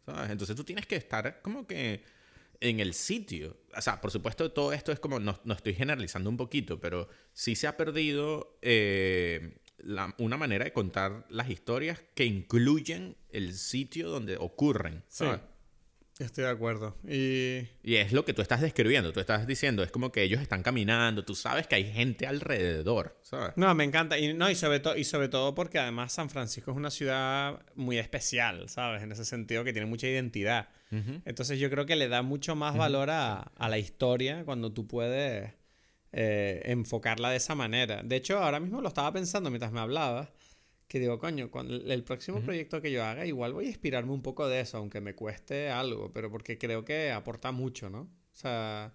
¿sabes? 0.05 0.29
Entonces 0.31 0.53
tú 0.55 0.65
tienes 0.65 0.85
que 0.85 0.97
estar 0.97 1.41
como 1.41 1.65
que 1.65 2.03
en 2.61 2.79
el 2.79 2.93
sitio. 2.93 3.57
O 3.75 3.81
sea, 3.81 4.01
por 4.01 4.11
supuesto, 4.11 4.51
todo 4.51 4.73
esto 4.73 4.91
es 4.91 4.99
como, 4.99 5.19
no, 5.19 5.39
no 5.43 5.53
estoy 5.53 5.73
generalizando 5.73 6.29
un 6.29 6.37
poquito, 6.37 6.79
pero 6.79 7.07
sí 7.33 7.55
se 7.55 7.67
ha 7.67 7.77
perdido 7.77 8.57
eh, 8.61 9.57
la- 9.77 10.13
una 10.17 10.35
manera 10.37 10.65
de 10.65 10.73
contar 10.73 11.25
las 11.29 11.49
historias 11.49 12.01
que 12.15 12.25
incluyen 12.25 13.15
el 13.31 13.53
sitio 13.53 14.09
donde 14.09 14.35
ocurren. 14.37 15.03
Sí. 15.07 15.25
¿sabes? 15.25 15.41
Estoy 16.19 16.43
de 16.43 16.49
acuerdo. 16.49 16.97
Y 17.07 17.67
Y 17.81 17.95
es 17.95 18.11
lo 18.11 18.25
que 18.25 18.33
tú 18.33 18.41
estás 18.41 18.59
describiendo, 18.59 19.13
tú 19.13 19.21
estás 19.21 19.47
diciendo, 19.47 19.83
es 19.83 19.91
como 19.91 20.11
que 20.11 20.21
ellos 20.21 20.41
están 20.41 20.63
caminando, 20.63 21.23
tú 21.23 21.33
sabes 21.33 21.65
que 21.65 21.75
hay 21.75 21.91
gente 21.91 22.27
alrededor, 22.27 23.17
¿sabes? 23.21 23.53
No, 23.55 23.73
me 23.73 23.85
encanta. 23.85 24.19
Y, 24.19 24.33
no, 24.33 24.49
y, 24.49 24.55
sobre 24.55 24.81
y 24.99 25.05
sobre 25.05 25.29
todo 25.29 25.55
porque 25.55 25.79
además 25.79 26.11
San 26.11 26.29
Francisco 26.29 26.71
es 26.71 26.77
una 26.77 26.91
ciudad 26.91 27.61
muy 27.75 27.97
especial, 27.97 28.67
¿sabes? 28.67 29.01
En 29.01 29.11
ese 29.13 29.23
sentido 29.23 29.63
que 29.63 29.71
tiene 29.71 29.87
mucha 29.87 30.07
identidad. 30.07 30.69
Entonces 30.91 31.59
yo 31.59 31.69
creo 31.69 31.85
que 31.85 31.95
le 31.95 32.07
da 32.07 32.23
mucho 32.23 32.55
más 32.55 32.75
valor 32.75 33.11
a, 33.11 33.39
a 33.41 33.69
la 33.69 33.77
historia 33.77 34.43
cuando 34.43 34.73
tú 34.73 34.87
puedes 34.87 35.53
eh, 36.11 36.63
enfocarla 36.65 37.29
de 37.29 37.37
esa 37.37 37.53
manera. 37.53 38.01
De 38.03 38.15
hecho, 38.15 38.39
ahora 38.39 38.59
mismo 38.59 38.81
lo 38.81 38.87
estaba 38.87 39.13
pensando 39.13 39.51
mientras 39.51 39.71
me 39.71 39.79
hablabas, 39.79 40.29
que 40.89 40.99
digo, 40.99 41.19
coño, 41.19 41.51
cuando 41.51 41.75
el 41.75 42.03
próximo 42.03 42.41
proyecto 42.41 42.81
que 42.81 42.91
yo 42.91 43.03
haga, 43.05 43.23
igual 43.23 43.53
voy 43.53 43.65
a 43.65 43.69
inspirarme 43.69 44.11
un 44.11 44.23
poco 44.23 44.47
de 44.49 44.59
eso, 44.59 44.77
aunque 44.79 45.01
me 45.01 45.13
cueste 45.13 45.69
algo, 45.69 46.11
pero 46.11 46.31
porque 46.31 46.57
creo 46.57 46.83
que 46.83 47.11
aporta 47.11 47.51
mucho, 47.51 47.91
¿no? 47.91 48.01
O 48.01 48.35
sea, 48.35 48.91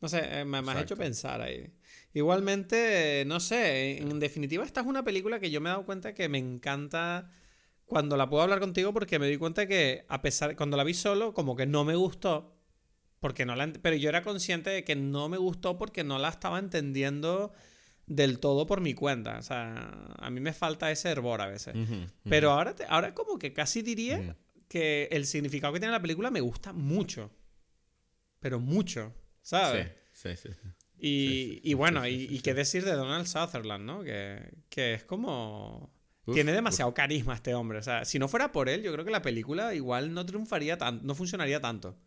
no 0.00 0.08
sé, 0.08 0.20
eh, 0.40 0.44
me, 0.44 0.62
me 0.62 0.70
has 0.72 0.82
hecho 0.82 0.96
pensar 0.96 1.42
ahí. 1.42 1.72
Igualmente, 2.12 3.24
no 3.26 3.40
sé, 3.40 3.98
en 3.98 4.20
definitiva 4.20 4.64
esta 4.64 4.82
es 4.82 4.86
una 4.86 5.02
película 5.02 5.40
que 5.40 5.50
yo 5.50 5.60
me 5.60 5.70
he 5.70 5.72
dado 5.72 5.84
cuenta 5.84 6.14
que 6.14 6.28
me 6.28 6.38
encanta 6.38 7.28
cuando 7.84 8.16
la 8.16 8.30
puedo 8.30 8.44
hablar 8.44 8.60
contigo 8.60 8.92
porque 8.92 9.18
me 9.18 9.26
di 9.26 9.36
cuenta 9.36 9.66
que 9.66 10.04
a 10.08 10.22
pesar, 10.22 10.54
cuando 10.54 10.76
la 10.76 10.84
vi 10.84 10.94
solo, 10.94 11.34
como 11.34 11.56
que 11.56 11.66
no 11.66 11.84
me 11.84 11.96
gustó, 11.96 12.56
porque 13.18 13.44
no 13.44 13.56
la, 13.56 13.72
pero 13.82 13.96
yo 13.96 14.08
era 14.08 14.22
consciente 14.22 14.70
de 14.70 14.84
que 14.84 14.94
no 14.94 15.28
me 15.28 15.36
gustó 15.36 15.78
porque 15.78 16.04
no 16.04 16.20
la 16.20 16.28
estaba 16.28 16.60
entendiendo 16.60 17.52
del 18.06 18.38
todo 18.38 18.66
por 18.66 18.80
mi 18.80 18.94
cuenta. 18.94 19.38
O 19.38 19.42
sea, 19.42 20.14
a 20.18 20.30
mí 20.30 20.40
me 20.40 20.52
falta 20.52 20.90
ese 20.90 21.10
hervor 21.10 21.40
a 21.40 21.46
veces. 21.46 21.74
Pero 22.28 22.50
ahora, 22.52 22.74
te- 22.74 22.84
ahora 22.88 23.14
como 23.14 23.38
que 23.38 23.52
casi 23.52 23.82
diría 23.82 24.36
que 24.68 25.08
el 25.12 25.26
significado 25.26 25.72
que 25.72 25.80
tiene 25.80 25.92
la 25.92 26.02
película 26.02 26.30
me 26.30 26.40
gusta 26.40 26.72
mucho. 26.72 27.30
Pero 28.40 28.60
mucho, 28.60 29.14
¿sabes? 29.42 29.90
Sí, 30.12 30.30
sí, 30.36 30.48
sí. 30.52 30.68
Y, 30.96 31.28
Sí, 31.28 31.50
sí, 31.54 31.60
y 31.64 31.74
bueno, 31.74 32.04
sí, 32.04 32.26
y, 32.30 32.40
qué 32.40 32.54
decir 32.54 32.84
de 32.84 32.92
Donald 32.92 33.26
Sutherland, 33.26 33.84
¿no? 33.84 34.02
Que, 34.02 34.52
que 34.68 34.94
es 34.94 35.04
como... 35.04 35.92
Uf, 36.26 36.34
tiene 36.34 36.52
demasiado 36.52 36.94
carisma 36.94 37.34
este 37.34 37.54
hombre. 37.54 37.78
O 37.78 37.82
sea, 37.82 38.04
si 38.04 38.18
no 38.18 38.28
fuera 38.28 38.52
por 38.52 38.68
él, 38.68 38.82
yo 38.82 38.92
creo 38.92 39.04
que 39.04 39.10
la 39.10 39.20
película 39.22 39.74
igual 39.74 40.14
no 40.14 40.24
triunfaría 40.24 40.78
tanto, 40.78 41.04
no 41.06 41.14
funcionaría 41.14 41.60
tanto. 41.60 41.98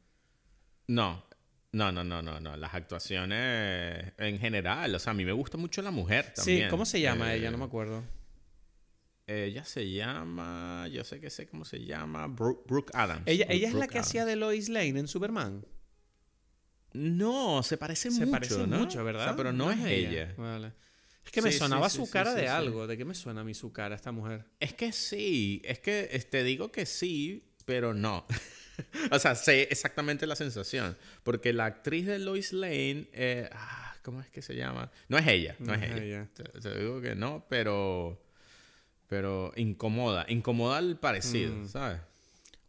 No, 0.88 1.24
no, 1.72 1.92
no, 1.92 2.04
no, 2.04 2.22
no, 2.22 2.40
no. 2.40 2.58
Las 2.58 2.74
actuaciones 2.74 4.14
en 4.18 4.40
general, 4.40 4.96
o 4.96 5.00
sea, 5.00 5.12
a 5.12 5.14
mí 5.14 5.26
me 5.26 5.32
gusta 5.34 5.58
mucho 5.58 5.82
la 5.82 5.92
mujer 5.92 6.34
también. 6.36 6.64
Sí, 6.64 6.70
¿cómo 6.70 6.86
se 6.86 7.02
llama 7.02 7.34
Eh, 7.34 7.38
ella? 7.38 7.52
No 7.52 7.58
me 7.58 7.66
acuerdo. 7.66 8.04
Ella 9.28 9.66
se 9.66 9.92
llama, 9.92 10.88
yo 10.90 11.04
sé 11.04 11.20
que 11.20 11.30
sé 11.30 11.48
cómo 11.48 11.66
se 11.66 11.84
llama, 11.84 12.28
Brooke, 12.28 12.64
Brooke 12.66 12.92
Adams. 12.94 13.24
Ella, 13.26 13.46
Brooke- 13.46 13.56
ella 13.58 13.68
es 13.68 13.74
la 13.74 13.88
que 13.88 14.00
hacía 14.00 14.24
de 14.26 14.38
Lois 14.38 14.70
Lane 14.70 15.00
en 15.00 15.08
Superman. 15.08 15.66
No, 16.94 17.62
se 17.64 17.78
parece 17.78 18.10
Se 18.10 18.22
mucho, 18.22 18.32
parece 18.32 18.68
¿no? 18.68 18.80
mucho, 18.80 19.02
O 19.02 19.04
¿verdad? 19.04 19.26
sea, 19.26 19.36
pero 19.36 19.52
no, 19.52 19.70
es 19.72 19.80
ella. 19.86 20.34
Vale. 20.38 20.74
Es 21.26 21.32
que 21.32 21.42
me 21.42 21.52
Sí, 21.52 21.60
sonaba 21.60 21.90
sí, 21.90 21.98
su 21.98 22.06
sí, 22.06 22.12
cara 22.12 22.34
de 22.34 22.48
algo. 22.48 22.88
¿De 22.88 22.98
qué 22.98 23.04
me 23.04 23.14
suena 23.14 23.42
a 23.42 23.44
mí 23.44 23.54
su 23.54 23.74
cara, 23.74 23.96
esta 23.96 24.14
mujer? 24.14 24.46
Es 24.62 24.74
que 24.74 24.94
sí, 24.94 25.62
es 25.66 25.80
que 25.80 26.08
eh, 26.10 26.20
te 26.20 26.44
digo 26.46 26.72
que 26.72 26.86
sí, 26.86 27.54
pero 27.66 27.94
no. 27.94 28.26
o 29.12 29.20
sea, 29.20 29.36
sé 29.36 29.64
exactamente 29.72 30.26
la 30.28 30.36
sensación. 30.36 30.98
Porque 31.24 31.54
la 31.54 31.66
actriz 31.66 32.06
de 32.06 32.20
Lois 32.20 32.54
Lane, 32.54 33.08
eh, 33.14 33.50
ah, 33.54 33.96
¿cómo 34.04 34.22
es 34.22 34.30
que 34.30 34.42
se 34.42 34.56
llama? 34.56 34.92
No 35.10 35.18
es 35.18 35.28
ella, 35.28 35.56
no, 35.60 35.74
es 35.74 35.84
ella. 35.92 36.28
Te, 36.34 36.44
te 36.44 36.80
digo 36.80 37.02
que 37.02 37.16
no, 37.16 37.46
pero, 37.50 38.22
pero 39.08 39.52
incomoda, 39.56 40.26
incomoda 40.30 40.80
el 40.80 40.98
parecido, 40.98 41.54
Mm. 41.56 41.68
¿sabes? 41.68 42.00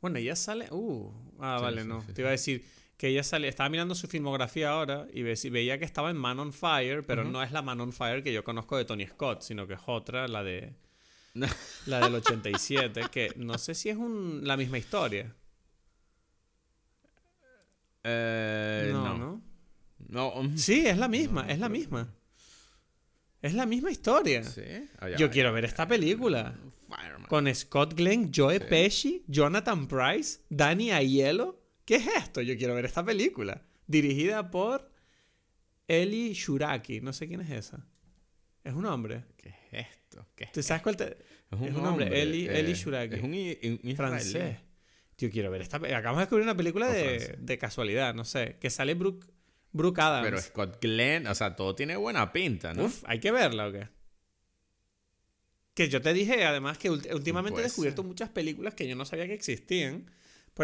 Bueno, 0.00 0.18
ella 0.18 0.36
sale. 0.36 0.68
Uh, 0.70 1.12
ah, 1.40 1.56
Sí, 1.58 1.64
vale, 1.64 1.82
sí, 1.82 1.88
no. 1.88 2.00
sí, 2.02 2.12
Te 2.12 2.20
iba 2.22 2.28
a 2.28 2.32
decir 2.32 2.64
que 2.96 3.08
ella 3.08 3.22
sale. 3.24 3.48
Estaba 3.48 3.68
mirando 3.68 3.94
su 3.96 4.06
filmografía 4.08 4.70
ahora 4.70 5.06
y 5.12 5.22
ve- 5.22 5.34
veía 5.50 5.78
que 5.78 5.84
estaba 5.84 6.10
en 6.10 6.16
Man 6.16 6.38
on 6.38 6.52
Fire, 6.52 7.04
pero 7.04 7.24
no 7.24 7.42
es 7.42 7.50
la 7.52 7.62
Man 7.62 7.80
on 7.80 7.92
Fire 7.92 8.22
que 8.22 8.32
yo 8.32 8.44
conozco 8.44 8.76
de 8.76 8.84
Tony 8.84 9.06
Scott, 9.06 9.42
sino 9.42 9.66
que 9.66 9.74
es 9.74 9.80
otra, 9.86 10.28
la 10.28 10.42
de. 10.44 10.72
la 11.86 12.00
del 12.00 12.14
87, 12.16 13.02
que 13.12 13.32
no 13.36 13.58
sé 13.58 13.74
si 13.74 13.88
es 13.90 13.96
un, 13.96 14.40
la 14.44 14.56
misma 14.56 14.78
historia. 14.78 15.34
Eh, 18.04 18.90
no, 18.92 19.16
no, 19.18 19.42
no. 20.08 20.42
no. 20.42 20.56
Sí, 20.56 20.86
es 20.86 20.96
la 20.98 21.08
misma, 21.08 21.42
No, 21.44 21.50
es 21.50 21.58
la 21.58 21.68
misma. 21.68 22.14
Es 23.40 23.54
la 23.54 23.66
misma 23.66 23.90
historia. 23.90 24.42
¿Sí? 24.42 24.62
Ya 25.00 25.16
Yo 25.16 25.30
quiero 25.30 25.50
ya 25.50 25.52
ver 25.54 25.64
esta 25.64 25.86
película. 25.86 26.54
Fireman. 26.88 27.26
Con 27.28 27.54
Scott 27.54 27.94
Glenn, 27.94 28.32
Joe 28.34 28.58
Pesci, 28.60 29.24
Jonathan 29.28 29.86
Price, 29.86 30.40
Danny 30.48 30.90
Aiello. 30.90 31.60
¿Qué 31.84 31.96
es 31.96 32.06
esto? 32.16 32.40
Yo 32.42 32.56
quiero 32.56 32.74
ver 32.74 32.84
esta 32.86 33.04
película. 33.04 33.62
Dirigida 33.86 34.50
por 34.50 34.90
Eli 35.86 36.32
Shuraki. 36.32 37.00
No 37.00 37.12
sé 37.12 37.28
quién 37.28 37.40
es 37.42 37.50
esa. 37.50 37.86
Es 38.64 38.72
un 38.74 38.84
hombre. 38.86 39.24
¿Qué 39.36 39.50
es 39.70 39.86
esto? 39.86 40.26
¿Qué 40.34 40.44
es 40.44 40.52
¿Tú 40.52 40.62
sabes 40.62 40.82
cuál 40.82 40.96
te... 40.96 41.04
Es 41.04 41.60
Es 41.62 41.74
un 41.74 41.86
hombre, 41.86 42.08
Eli- 42.22 42.48
Eli 42.48 42.74
Shuraki. 42.74 43.14
Es 43.16 43.22
un, 43.22 43.30
un 43.30 43.34
israelí. 43.34 43.94
francés? 43.94 44.58
Yo 45.18 45.30
quiero 45.30 45.50
ver 45.50 45.62
esta... 45.62 45.76
Acabamos 45.78 46.16
de 46.18 46.20
descubrir 46.22 46.44
una 46.44 46.56
película 46.56 46.88
de, 46.88 47.36
de 47.38 47.58
casualidad, 47.58 48.14
no 48.14 48.24
sé. 48.24 48.56
Que 48.60 48.70
sale 48.70 48.94
Brooke, 48.94 49.26
Brooke 49.72 50.00
Adams. 50.00 50.24
Pero 50.24 50.40
Scott 50.40 50.78
Glenn, 50.80 51.26
o 51.26 51.34
sea, 51.34 51.56
todo 51.56 51.74
tiene 51.74 51.96
buena 51.96 52.32
pinta, 52.32 52.72
¿no? 52.72 52.84
Uf, 52.84 53.02
hay 53.06 53.18
que 53.18 53.30
verla 53.32 53.66
o 53.68 53.72
qué. 53.72 53.88
Que 55.74 55.88
yo 55.88 56.00
te 56.02 56.12
dije, 56.12 56.44
además, 56.44 56.78
que 56.78 56.90
últimamente 56.90 57.60
he 57.60 57.64
descubierto 57.64 58.02
muchas 58.02 58.30
películas 58.30 58.74
que 58.74 58.88
yo 58.88 58.96
no 58.96 59.04
sabía 59.04 59.26
que 59.26 59.34
existían. 59.34 60.10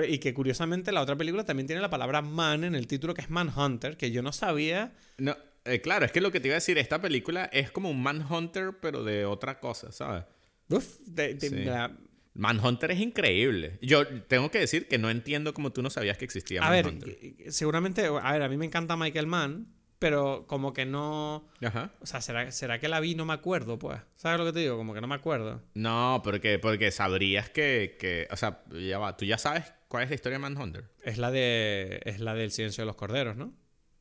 Y 0.09 0.19
que 0.19 0.35
curiosamente 0.35 0.91
la 0.91 1.03
otra 1.03 1.15
película 1.15 1.45
también 1.45 1.69
tiene 1.69 1.81
la 1.81 1.89
palabra 1.91 2.21
man 2.21 2.65
en 2.65 2.75
el 2.75 2.89
título, 2.89 3.15
que 3.15 3.21
es 3.21 3.31
Manhunter, 3.31 3.97
que 3.97 4.11
yo 4.11 4.23
no 4.23 4.33
sabía. 4.33 4.93
No, 5.19 5.37
eh, 5.65 5.81
claro, 5.81 6.05
es 6.05 6.11
que 6.11 6.21
lo 6.21 6.33
que 6.33 6.41
te 6.41 6.49
iba 6.49 6.55
a 6.55 6.59
decir, 6.59 6.79
esta 6.79 7.01
película 7.01 7.45
es 7.53 7.71
como 7.71 7.91
un 7.91 8.03
Manhunter, 8.03 8.73
pero 8.83 9.05
de 9.05 9.25
otra 9.25 9.61
cosa, 9.61 9.93
¿sabes? 9.93 10.25
Uf, 10.69 10.99
de- 11.07 11.35
de- 11.35 11.49
Sí. 11.49 11.55
la- 11.65 11.97
Manhunter 12.35 12.91
es 12.91 13.01
increíble. 13.01 13.79
Yo 13.81 14.07
tengo 14.25 14.51
que 14.51 14.59
decir 14.59 14.89
que 14.89 14.99
no 14.99 15.09
entiendo 15.11 15.55
cómo 15.55 15.73
tú 15.73 15.83
no 15.83 15.91
sabías 15.91 16.19
que 16.19 16.25
existía 16.25 16.61
a 16.63 16.69
Manhunter. 16.69 17.17
que- 17.19 17.51
seguramente, 17.51 18.07
a 18.07 18.33
ver, 18.33 18.43
a 18.43 18.49
mí 18.49 18.57
me 18.57 18.67
encanta 18.67 18.97
Michael 18.97 19.27
Mann, 19.27 19.69
pero 20.01 20.47
como 20.47 20.73
que 20.73 20.85
no. 20.85 21.49
Ajá. 21.65 21.93
O 22.01 22.07
sea, 22.07 22.21
¿será, 22.21 22.51
¿será 22.51 22.79
que 22.81 22.89
la 22.89 23.01
vi 23.01 23.15
no 23.15 23.25
me 23.25 23.33
acuerdo, 23.33 23.79
pues? 23.79 24.01
¿Sabes 24.17 24.39
lo 24.39 24.45
que 24.45 24.53
te 24.53 24.59
digo? 24.61 24.77
Como 24.77 24.93
que 24.95 25.01
no 25.01 25.07
me 25.07 25.15
acuerdo. 25.15 25.63
No, 25.75 26.21
porque, 26.25 26.59
porque 26.59 26.91
sabrías 26.91 27.49
que, 27.51 27.97
que, 27.99 28.27
o 28.31 28.37
sea, 28.37 28.63
ya 28.73 28.99
va, 28.99 29.17
tú 29.17 29.25
ya 29.25 29.39
sabes 29.39 29.73
¿Cuál 29.89 30.03
es 30.05 30.09
la 30.09 30.15
historia 30.17 30.39
de 30.39 30.43
Manhunter? 30.43 30.85
Es 31.05 31.19
la 31.19 31.31
de. 31.31 32.01
Es 32.05 32.19
la 32.19 32.35
del 32.35 32.51
silencio 32.51 32.83
de 32.83 32.87
los 32.87 32.97
corderos, 32.97 33.37
¿no? 33.37 33.55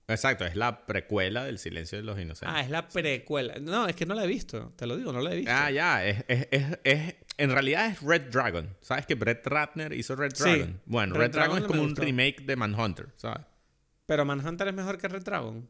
Exacto, 0.08 0.44
es 0.46 0.56
la 0.58 0.86
precuela 0.86 1.46
del 1.46 1.60
Silencio 1.60 1.98
de 1.98 2.04
los 2.04 2.20
Inocentes. 2.20 2.50
Ah, 2.54 2.62
es 2.62 2.70
la 2.70 2.90
precuela. 2.90 3.56
No, 3.62 3.88
es 3.88 3.96
que 3.96 4.06
no 4.06 4.16
la 4.16 4.26
he 4.26 4.28
visto. 4.28 4.74
Te 4.76 4.86
lo 4.86 4.98
digo, 4.98 5.14
no 5.14 5.22
la 5.22 5.32
he 5.32 5.38
visto. 5.38 5.52
Ah, 5.56 5.72
ya. 5.72 6.06
Es, 6.06 6.26
es, 6.28 6.48
es, 6.52 6.80
es- 6.84 7.16
en 7.38 7.52
realidad 7.52 7.88
es 7.88 8.02
Red 8.02 8.30
Dragon. 8.32 8.76
¿Sabes 8.82 9.06
que 9.06 9.16
Brett 9.16 9.46
Ratner 9.46 9.94
hizo 9.94 10.16
Red 10.16 10.34
Sí, 10.36 10.44
Dragon? 10.44 10.82
bueno, 10.86 11.14
Red 11.16 11.22
Red, 11.22 11.32
Dragon, 11.32 11.50
Dragon 11.60 11.64
es 11.64 11.68
como 11.78 11.84
un 11.84 11.96
remake 11.96 12.42
de 12.46 12.56
Manhunter, 12.56 13.10
¿sabes? 13.18 13.46
Pero 14.06 14.26
Manhunter 14.26 14.68
es 14.68 14.74
mejor 14.74 14.98
que 14.98 15.08
Red 15.08 15.24
Dragon. 15.24 15.68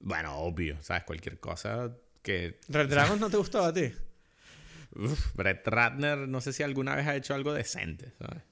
Bueno, 0.00 0.36
obvio, 0.36 0.76
¿sabes? 0.82 1.04
Cualquier 1.04 1.40
cosa 1.40 1.90
que... 2.22 2.60
Red 2.68 2.88
Dragon 2.88 3.18
no 3.18 3.30
te 3.30 3.36
gustó 3.36 3.64
a 3.64 3.72
ti. 3.72 3.92
Uf, 4.96 5.34
Brett 5.34 5.66
Ratner, 5.66 6.18
no 6.28 6.40
sé 6.40 6.52
si 6.52 6.62
alguna 6.62 6.94
vez 6.94 7.06
ha 7.06 7.16
hecho 7.16 7.34
algo 7.34 7.52
decente, 7.52 8.12
¿sabes? 8.18 8.42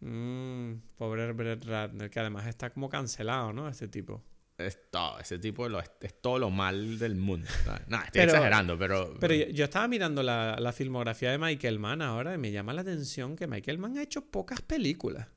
Mm, 0.00 0.74
pobre 0.96 1.32
Brett 1.32 1.64
Ratner, 1.64 2.10
que 2.10 2.20
además 2.20 2.46
está 2.46 2.70
como 2.70 2.88
cancelado, 2.88 3.52
¿no? 3.52 3.68
Este 3.68 3.88
tipo. 3.88 4.22
Es 4.58 4.90
todo, 4.90 5.20
ese 5.20 5.38
tipo 5.38 5.68
lo, 5.68 5.78
es, 5.78 5.90
todo 6.20 6.38
lo 6.40 6.50
mal 6.50 6.98
del 6.98 7.14
mundo. 7.14 7.48
No, 7.86 7.96
estoy 7.98 8.10
Pero- 8.12 8.32
exagerando, 8.32 8.76
pero... 8.76 9.14
Pero 9.20 9.32
yo, 9.34 9.46
yo 9.46 9.64
estaba 9.64 9.86
mirando 9.86 10.22
la, 10.24 10.56
la 10.58 10.72
filmografía 10.72 11.30
de 11.30 11.38
Michael 11.38 11.78
Mann 11.78 12.02
ahora 12.02 12.34
y 12.34 12.38
me 12.38 12.50
llama 12.50 12.72
la 12.72 12.80
atención 12.80 13.36
que 13.36 13.46
Michael 13.46 13.78
Mann 13.78 13.96
ha 13.98 14.02
hecho 14.02 14.22
pocas 14.30 14.60
películas. 14.60 15.28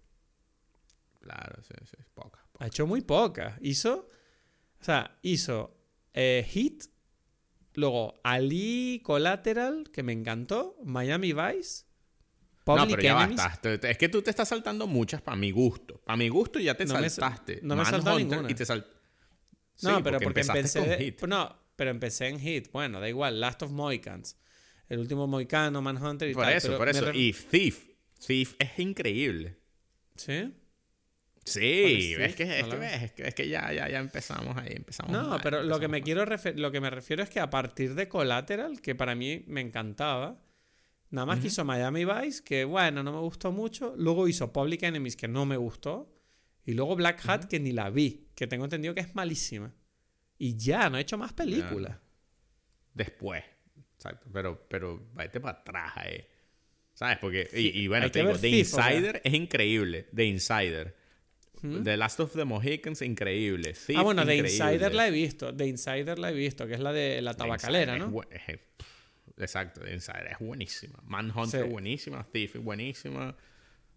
Claro, 1.19 1.61
sí, 1.61 1.73
sí, 1.85 1.97
poca. 2.15 2.43
poca. 2.51 2.65
Ha 2.65 2.67
hecho 2.67 2.87
muy 2.87 3.01
pocas. 3.01 3.53
Hizo. 3.61 4.07
O 4.79 4.83
sea, 4.83 5.19
hizo 5.21 5.77
eh, 6.13 6.43
Hit. 6.49 6.85
Luego 7.75 8.19
Ali 8.23 9.01
Collateral, 9.03 9.91
que 9.93 10.01
me 10.03 10.13
encantó. 10.13 10.77
Miami 10.83 11.31
Vice. 11.33 11.85
No, 12.65 12.75
Public 12.77 12.97
pero 12.97 13.01
ya 13.01 13.89
Es 13.89 13.97
que 13.97 14.09
tú 14.09 14.21
te 14.21 14.29
estás 14.29 14.49
saltando 14.49 14.87
muchas 14.87 15.21
para 15.21 15.37
mi 15.37 15.51
gusto. 15.51 16.01
Para 16.05 16.17
mi 16.17 16.27
gusto 16.29 16.59
ya 16.59 16.75
te 16.75 16.85
No 16.85 16.99
me 16.99 17.09
saltaste. 17.09 17.59
no 17.63 17.75
me 17.75 17.85
saltado 17.85 18.17
ninguna. 18.17 18.49
Y 18.49 18.55
te 18.55 18.65
sal- 18.65 18.85
No, 19.83 19.97
Sí, 19.97 20.01
pero 20.03 20.19
porque, 20.19 20.41
empecé. 20.41 20.79
con 20.79 20.97
Hit. 20.97 21.21
No, 21.23 21.55
pero 21.75 21.89
empecé 21.91 22.27
en 22.27 22.39
Hit. 22.39 22.71
Bueno, 22.71 22.99
da 22.99 23.09
igual. 23.09 23.39
Last 23.39 23.63
of 23.63 23.71
Mohicans. 23.71 24.37
El 24.89 24.99
último 24.99 25.25
Mohicano, 25.27 25.81
Manhunter 25.81 26.29
y 26.29 26.33
Por 26.33 26.43
tal. 26.43 26.53
eso, 26.53 26.67
pero 26.67 26.77
por 26.79 26.89
eso. 26.89 27.11
Y 27.13 27.33
Thief. 27.33 27.85
Thief 28.25 28.55
es 28.59 28.77
increíble. 28.79 29.57
¿Sí? 30.15 30.53
Sí, 31.43 32.13
¿Cuál 32.15 32.29
es 32.29 32.35
que, 32.35 32.43
es, 32.59 32.63
que, 32.63 32.69
la- 32.69 32.75
ves, 32.75 33.01
es 33.03 33.11
que, 33.13 33.27
es 33.27 33.33
que 33.35 33.47
ya, 33.47 33.73
ya, 33.73 33.89
ya 33.89 33.99
empezamos 33.99 34.55
ahí. 34.57 34.73
Empezamos 34.75 35.11
No, 35.11 35.29
mal, 35.29 35.39
pero 35.41 35.63
lo 35.63 35.79
que, 35.79 35.87
me 35.87 36.03
quiero 36.03 36.23
lo 36.25 36.71
que 36.71 36.79
me 36.79 36.89
refiero 36.91 37.23
es 37.23 37.29
que 37.29 37.39
a 37.39 37.49
partir 37.49 37.95
de 37.95 38.07
Collateral, 38.07 38.79
que 38.79 38.93
para 38.93 39.15
mí 39.15 39.43
me 39.47 39.61
encantaba, 39.61 40.39
nada 41.09 41.25
más 41.25 41.39
que 41.39 41.47
hizo 41.47 41.65
Miami 41.65 42.05
Vice, 42.05 42.43
que 42.43 42.63
bueno, 42.63 43.01
no 43.01 43.11
me 43.11 43.19
gustó 43.19 43.51
mucho. 43.51 43.95
Luego 43.97 44.27
hizo 44.27 44.53
Public 44.53 44.83
Enemies, 44.83 45.15
que 45.15 45.27
no 45.27 45.45
me 45.47 45.57
gustó. 45.57 46.13
Y 46.65 46.73
luego 46.73 46.95
Black 46.95 47.21
Hat, 47.27 47.45
que 47.45 47.59
ni 47.59 47.71
la 47.71 47.89
vi, 47.89 48.27
que 48.35 48.47
tengo 48.47 48.65
entendido 48.65 48.93
que 48.93 49.01
es 49.01 49.15
malísima. 49.15 49.73
Y 50.37 50.55
ya, 50.57 50.89
no 50.89 50.97
he 50.97 51.01
hecho 51.01 51.17
más 51.17 51.33
películas. 51.33 51.97
Después. 52.93 53.43
Exacto. 53.95 54.27
Pero, 54.31 54.65
pero 54.69 55.09
vete 55.13 55.39
para 55.39 55.59
atrás 55.59 55.91
ahí. 55.95 56.25
¿Sabes? 56.93 57.17
Porque, 57.19 57.47
y, 57.53 57.81
y 57.81 57.87
bueno, 57.87 58.09
te 58.11 58.19
digo, 58.19 58.37
The. 58.37 58.49
Insider 58.49 59.21
es 59.23 59.33
increíble. 59.33 60.07
The 60.13 60.25
Insider. 60.25 60.95
The 61.83 61.95
Last 61.95 62.19
of 62.19 62.33
the 62.33 62.43
Mohicans, 62.43 63.03
increíble. 63.03 63.73
Thief, 63.73 63.95
ah, 63.97 64.01
bueno, 64.01 64.25
The. 64.25 64.35
Insider 64.37 64.95
la 64.95 65.07
he 65.07 65.11
visto. 65.11 65.55
The 65.55 65.67
Insider 65.67 66.17
la 66.17 66.31
he 66.31 66.33
visto, 66.33 66.65
que 66.65 66.73
es 66.73 66.79
la 66.79 66.91
de 66.91 67.21
la 67.21 67.35
tabacalera, 67.35 67.97
¿no? 67.99 68.05
es 68.05 68.11
bu- 68.11 68.27
es- 68.31 68.57
pff, 68.57 69.39
exacto, 69.39 69.81
The 69.81 69.93
Insider 69.93 70.27
es 70.31 70.39
buenísima. 70.39 70.99
Manhunter 71.03 71.63
Sí. 71.65 71.69
buenísima. 71.69 72.27
Thief 72.31 72.55
buenísima. 72.57 73.35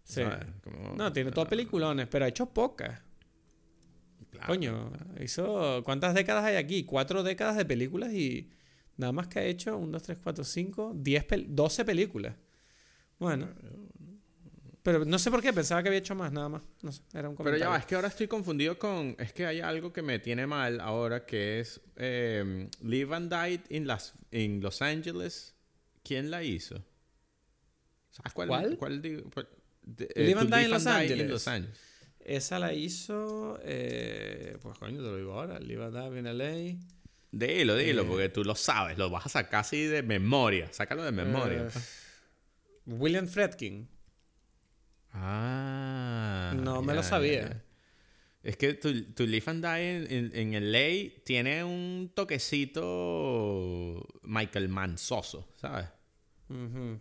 Sí. 0.05 0.21
¿sabes? 0.21 0.45
Como- 0.63 0.95
No, 0.95 1.11
tiene 1.11 1.31
todas 1.31 1.49
peliculones, 1.49 2.07
pero 2.07 2.23
ha 2.25 2.27
hecho 2.29 2.45
pocas. 2.45 3.01
claro. 4.31 4.47
Coño, 4.47 4.91
hizo. 5.21 5.83
¿Cuántas 5.83 6.13
décadas 6.13 6.45
hay 6.45 6.55
aquí? 6.55 6.85
Cuatro 6.85 7.23
décadas 7.23 7.57
de 7.57 7.65
películas 7.65 8.13
y 8.13 8.49
nada 8.97 9.11
más 9.11 9.27
que 9.27 9.39
ha 9.39 9.43
hecho 9.43 9.75
1, 9.77 9.91
2, 9.91 10.03
3, 10.03 10.19
4, 10.23 10.43
5, 10.43 10.93
10 10.95 11.27
pel- 11.27 11.47
12 11.49 11.83
películas. 11.83 12.35
Bueno. 13.19 13.49
Pero 14.83 15.03
no 15.03 15.17
sé 15.17 15.31
por 15.31 15.41
qué, 15.41 15.51
pensaba 15.51 15.81
que 15.81 15.89
había 15.89 15.97
hecho 15.99 16.13
más, 16.13 16.31
nada 16.31 16.47
más. 16.47 16.61
No 16.83 16.91
sé, 16.91 17.01
era 17.11 17.27
un 17.27 17.35
Pero 17.35 17.37
comentario. 17.37 17.59
ya 17.65 17.69
va, 17.69 17.77
es 17.77 17.87
que 17.87 17.95
ahora 17.95 18.07
estoy 18.09 18.27
confundido 18.27 18.77
con. 18.77 19.15
Es 19.17 19.33
que 19.33 19.47
hay 19.47 19.59
algo 19.59 19.91
que 19.91 20.03
me 20.03 20.19
tiene 20.19 20.45
mal 20.45 20.79
ahora 20.79 21.25
que 21.25 21.59
es. 21.59 21.81
eh, 21.95 22.69
Live 22.83 23.15
and 23.15 23.33
Die 23.33 23.61
in, 23.75 23.87
las, 23.87 24.13
in 24.31 24.61
Los 24.61 24.83
Angeles. 24.83 25.55
¿Quién 26.03 26.29
la 26.29 26.43
hizo? 26.43 26.85
¿Sabes 28.11 28.31
cuál? 28.33 28.47
¿Cuál? 28.49 28.77
¿Cuál 28.77 29.01
digo? 29.01 29.27
De- 29.85 30.09
eh, 30.15 30.25
Live 30.27 30.39
and 30.41 30.53
Die 30.53 30.63
in 30.63 30.69
Los. 30.71 30.83
Los 31.29 31.47
Angeles. 31.47 31.79
Esa 32.19 32.57
la 32.59 32.73
hizo. 32.73 33.59
eh, 33.63 34.57
pues 34.61 34.77
coño, 34.79 34.97
te 34.97 35.03
lo 35.03 35.15
digo 35.17 35.33
ahora. 35.33 35.59
Live 35.59 35.83
and 35.85 35.95
Die 36.13 36.19
in 36.19 36.25
LA. 36.25 36.77
Dilo, 37.31 37.75
dilo, 37.75 38.01
Eh. 38.01 38.05
porque 38.07 38.29
tú 38.29 38.43
lo 38.43 38.55
sabes, 38.55 38.97
lo 38.97 39.09
vas 39.09 39.25
a 39.25 39.29
sacar 39.29 39.59
así 39.61 39.83
de 39.85 40.01
memoria. 40.03 40.71
Sácalo 40.71 41.03
de 41.03 41.11
memoria. 41.11 41.67
Eh. 41.67 41.79
William 42.87 43.27
Fredkin. 43.27 43.87
Ah. 45.13 46.53
No 46.55 46.81
me 46.81 46.87
ya, 46.89 46.95
lo 46.95 47.03
sabía. 47.03 47.41
ya. 47.49 47.61
Es 48.43 48.57
que 48.57 48.73
tu, 48.75 49.03
tu 49.13 49.25
Live 49.25 49.43
and 49.47 49.65
Die 49.65 49.95
en, 49.95 50.31
en, 50.35 50.53
en 50.55 50.71
LA 50.71 51.21
tiene 51.23 51.63
un 51.63 52.11
toquecito 52.13 54.05
Michael 54.23 54.69
Mansoso, 54.69 55.47
¿sabes? 55.59 55.87
Ujú. 56.49 56.99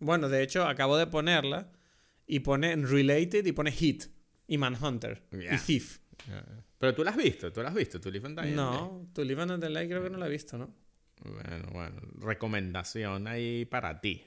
Bueno, 0.00 0.28
de 0.28 0.42
hecho, 0.42 0.66
acabo 0.66 0.96
de 0.96 1.06
ponerla 1.06 1.70
y 2.30 2.40
pone 2.40 2.72
en 2.72 2.88
Related 2.88 3.44
y 3.44 3.52
pone 3.52 3.72
Hit 3.72 4.04
y 4.46 4.56
Manhunter 4.58 5.22
y 5.32 5.56
Thief. 5.58 5.98
Pero 6.78 6.94
tú 6.94 7.02
la 7.04 7.10
has 7.10 7.16
visto, 7.16 7.52
tú 7.52 7.62
la 7.62 7.68
has 7.70 7.74
visto, 7.74 8.00
tu 8.00 8.10
Live 8.10 8.26
and 8.28 8.40
Die 8.40 8.52
No, 8.52 9.08
tu 9.14 9.24
Live 9.24 9.42
and 9.42 9.64
Light 9.64 9.88
creo 9.90 10.02
que 10.02 10.10
no 10.10 10.18
la 10.18 10.26
he 10.26 10.30
visto, 10.30 10.56
¿no? 10.56 10.72
Bueno, 11.22 11.68
bueno, 11.72 12.00
recomendación 12.20 13.26
ahí 13.26 13.64
para 13.66 14.00
ti. 14.00 14.24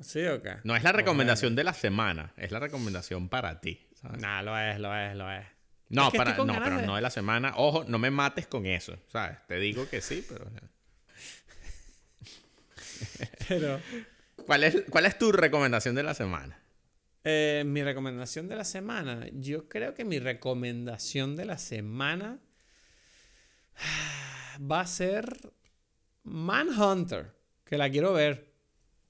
¿Sí 0.00 0.24
o 0.26 0.40
qué? 0.40 0.56
No 0.64 0.74
es 0.76 0.82
la 0.82 0.92
recomendación 0.92 1.54
de 1.56 1.64
la 1.64 1.74
semana, 1.74 2.32
es 2.36 2.50
la 2.52 2.60
recomendación 2.60 3.28
para 3.28 3.60
ti, 3.60 3.86
¿sabes? 4.00 4.20
Nah, 4.22 4.42
lo 4.42 4.58
es, 4.58 4.78
lo 4.80 4.94
es, 4.96 5.14
lo 5.16 5.30
es. 5.30 5.44
No, 5.90 6.06
Es 6.06 6.12
que 6.12 6.18
para, 6.18 6.36
no, 6.36 6.46
pero 6.62 6.78
de- 6.80 6.86
no 6.86 6.96
de 6.96 7.02
la 7.02 7.10
semana. 7.10 7.52
Ojo, 7.56 7.84
no 7.86 7.98
me 7.98 8.10
mates 8.10 8.46
con 8.46 8.64
eso, 8.66 8.96
¿sabes? 9.08 9.38
Te 9.46 9.58
digo 9.58 9.88
que 9.88 10.00
sí, 10.00 10.24
pero... 10.28 10.46
Pero 13.48 13.80
¿Cuál 14.46 14.64
es, 14.64 14.82
¿Cuál 14.90 15.06
es 15.06 15.18
tu 15.18 15.32
recomendación 15.32 15.94
de 15.94 16.02
la 16.02 16.14
semana? 16.14 16.58
Eh, 17.24 17.64
mi 17.66 17.82
recomendación 17.82 18.48
de 18.48 18.56
la 18.56 18.64
semana. 18.64 19.26
Yo 19.32 19.66
creo 19.66 19.94
que 19.94 20.04
mi 20.04 20.18
recomendación 20.18 21.36
de 21.36 21.46
la 21.46 21.56
semana 21.56 22.38
va 24.60 24.80
a 24.80 24.86
ser 24.86 25.24
Manhunter, 26.24 27.34
que 27.64 27.78
la 27.78 27.90
quiero 27.90 28.12
ver. 28.12 28.52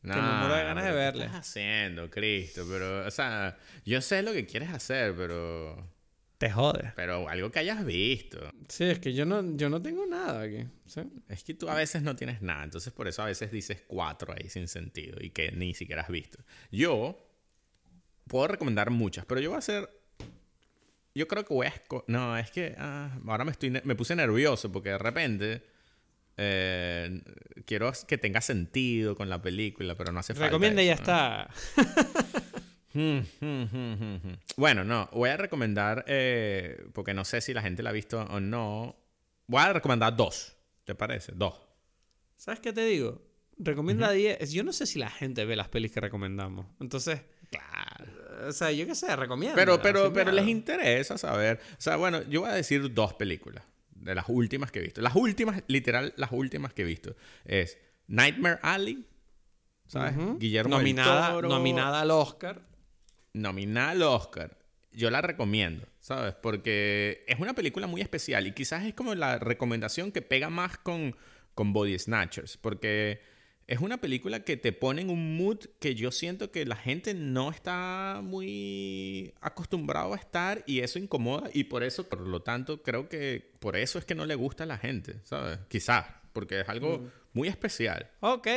me 0.02 0.14
muero 0.14 0.54
de 0.54 0.62
ganas 0.62 0.84
de 0.84 0.90
pero 0.90 1.12
¿qué 1.12 1.24
estás 1.24 1.40
haciendo, 1.40 2.08
Cristo? 2.08 2.64
Pero, 2.70 3.06
o 3.06 3.10
sea, 3.10 3.58
yo 3.84 4.00
sé 4.00 4.22
lo 4.22 4.32
que 4.32 4.46
quieres 4.46 4.70
hacer, 4.70 5.14
pero... 5.16 5.92
Te 6.38 6.50
jode. 6.50 6.92
Pero 6.96 7.28
algo 7.28 7.50
que 7.50 7.60
hayas 7.60 7.84
visto. 7.84 8.38
Sí, 8.68 8.84
es 8.84 8.98
que 8.98 9.14
yo 9.14 9.24
no, 9.24 9.56
yo 9.56 9.70
no 9.70 9.80
tengo 9.80 10.04
nada 10.06 10.42
aquí. 10.42 10.66
¿sí? 10.84 11.00
Es 11.28 11.42
que 11.42 11.54
tú 11.54 11.68
a 11.68 11.74
veces 11.74 12.02
no 12.02 12.14
tienes 12.16 12.42
nada, 12.42 12.64
entonces 12.64 12.92
por 12.92 13.08
eso 13.08 13.22
a 13.22 13.26
veces 13.26 13.50
dices 13.50 13.82
cuatro 13.86 14.34
ahí 14.36 14.48
sin 14.48 14.68
sentido 14.68 15.18
y 15.20 15.30
que 15.30 15.52
ni 15.52 15.74
siquiera 15.74 16.02
has 16.02 16.08
visto. 16.08 16.38
Yo 16.70 17.23
puedo 18.28 18.48
recomendar 18.48 18.90
muchas, 18.90 19.24
pero 19.26 19.40
yo 19.40 19.51
voy 19.51 19.56
a 19.56 19.59
hacer... 19.59 19.88
Yo 21.14 21.28
creo 21.28 21.44
que 21.44 21.55
voy 21.55 21.66
a... 21.68 21.74
No, 22.09 22.36
es 22.36 22.51
que 22.51 22.74
ah, 22.78 23.16
ahora 23.26 23.44
me, 23.44 23.52
estoy 23.52 23.70
me 23.70 23.94
puse 23.94 24.16
nervioso 24.16 24.72
porque 24.72 24.90
de 24.90 24.98
repente 24.98 25.62
eh, 26.36 27.22
quiero 27.66 27.92
que 28.06 28.18
tenga 28.18 28.40
sentido 28.40 29.16
con 29.16 29.28
la 29.28 29.40
película, 29.40 29.94
pero 29.94 30.12
no 30.12 30.20
hace 30.20 30.34
falta. 30.34 30.46
Recomienda 30.46 30.82
y 30.82 30.86
ya 30.86 30.94
está. 30.94 31.51
Hmm, 32.94 33.22
hmm, 33.40 33.64
hmm. 33.64 34.36
Bueno, 34.56 34.84
no, 34.84 35.09
voy 35.12 35.28
a 35.30 35.36
recomendar, 35.36 36.05
eh, 36.06 36.86
porque 36.92 37.12
no 37.12 37.24
sé 37.24 37.40
si 37.40 37.52
la 37.52 37.60
gente 37.60 37.82
la 37.82 37.90
ha 37.90 37.92
visto 37.92 38.22
o 38.22 38.38
no. 38.38 38.96
Voy 39.48 39.60
a 39.60 39.72
recomendar 39.72 40.16
dos, 40.16 40.56
¿te 40.84 40.94
parece? 40.94 41.32
Dos. 41.34 41.60
¿Sabes 42.36 42.60
qué 42.60 42.72
te 42.72 42.84
digo? 42.84 43.20
Recomienda 43.59 44.12
10. 44.12 44.52
Yo 44.52 44.62
no 44.62 44.72
sé 44.72 44.86
si 44.86 45.01
la 45.01 45.10
gente 45.10 45.44
ve 45.44 45.56
las 45.56 45.68
pelis 45.68 45.90
que 45.90 46.01
recomendamos. 46.01 46.66
Entonces, 46.80 47.20
Claro. 47.59 48.48
o 48.48 48.52
sea, 48.52 48.70
yo 48.72 48.86
qué 48.86 48.94
sé, 48.94 49.14
recomienda. 49.16 49.56
Pero, 49.56 49.81
pero, 49.81 50.12
pero 50.12 50.32
les 50.32 50.47
interesa 50.48 51.16
saber. 51.18 51.60
O 51.78 51.81
sea, 51.81 51.97
bueno, 51.97 52.22
yo 52.28 52.43
voy 52.43 52.51
a 52.51 52.55
decir 52.55 52.93
dos 52.93 53.14
películas 53.14 53.64
de 53.94 54.14
las 54.14 54.26
últimas 54.28 54.70
que 54.70 54.81
he 54.81 54.82
visto. 54.82 55.01
Las 55.01 55.14
últimas, 55.16 55.62
literal, 55.66 56.12
las 56.16 56.32
últimas 56.32 56.72
que 56.74 56.82
he 56.82 56.85
visto. 56.85 57.16
Es 57.44 57.78
Nightmare 58.06 58.59
Alley, 58.62 59.06
¿sabes? 59.86 60.14
Guillermo 60.39 60.76
del 60.76 60.85
nominada, 60.85 61.32
Toro. 61.32 61.48
nominada 61.48 62.01
al 62.01 62.10
Oscar. 62.10 62.62
nominada 63.32 63.90
al 63.90 64.02
Oscar. 64.02 64.59
Yo 64.93 65.10
la 65.10 65.20
recomiendo, 65.22 65.86
¿sabes? 66.01 66.35
Porque 66.35 67.24
es 67.26 67.40
una 67.40 67.55
película 67.55 67.86
muy 67.86 68.01
especial 68.01 68.47
y 68.47 68.52
quizás 68.52 68.85
es 68.85 68.94
como 68.94 69.14
la 69.14 69.39
recomendación 69.39 70.12
que 70.12 70.22
pega 70.22 70.51
más 70.51 70.78
con, 70.78 71.16
con 71.55 71.72
Body 71.72 71.98
Snatchers. 71.98 72.59
Porque 72.59 73.20
es 73.66 73.80
una 73.80 73.98
película 73.98 74.40
que 74.44 74.56
te 74.56 74.72
pone 74.72 75.02
en 75.02 75.10
un 75.10 75.36
mood 75.36 75.58
que 75.80 75.94
yo 75.94 76.10
siento 76.10 76.50
que 76.50 76.66
la 76.66 76.76
gente 76.76 77.14
no 77.14 77.50
está 77.50 78.20
muy 78.22 79.32
acostumbrado 79.40 80.12
a 80.12 80.16
estar 80.16 80.62
y 80.66 80.80
eso 80.80 80.98
incomoda 80.98 81.48
y 81.52 81.64
por 81.64 81.82
eso, 81.82 82.08
por 82.08 82.20
lo 82.20 82.40
tanto, 82.42 82.82
creo 82.82 83.08
que 83.08 83.52
por 83.60 83.76
eso 83.76 83.98
es 83.98 84.04
que 84.04 84.14
no 84.14 84.26
le 84.26 84.34
gusta 84.34 84.64
a 84.64 84.66
la 84.66 84.78
gente, 84.78 85.20
¿sabes? 85.24 85.58
Quizás, 85.68 86.04
porque 86.32 86.60
es 86.60 86.68
algo 86.68 86.98
Mm. 86.98 87.10
muy 87.32 87.48
especial. 87.48 88.10
Ok, 88.20 88.48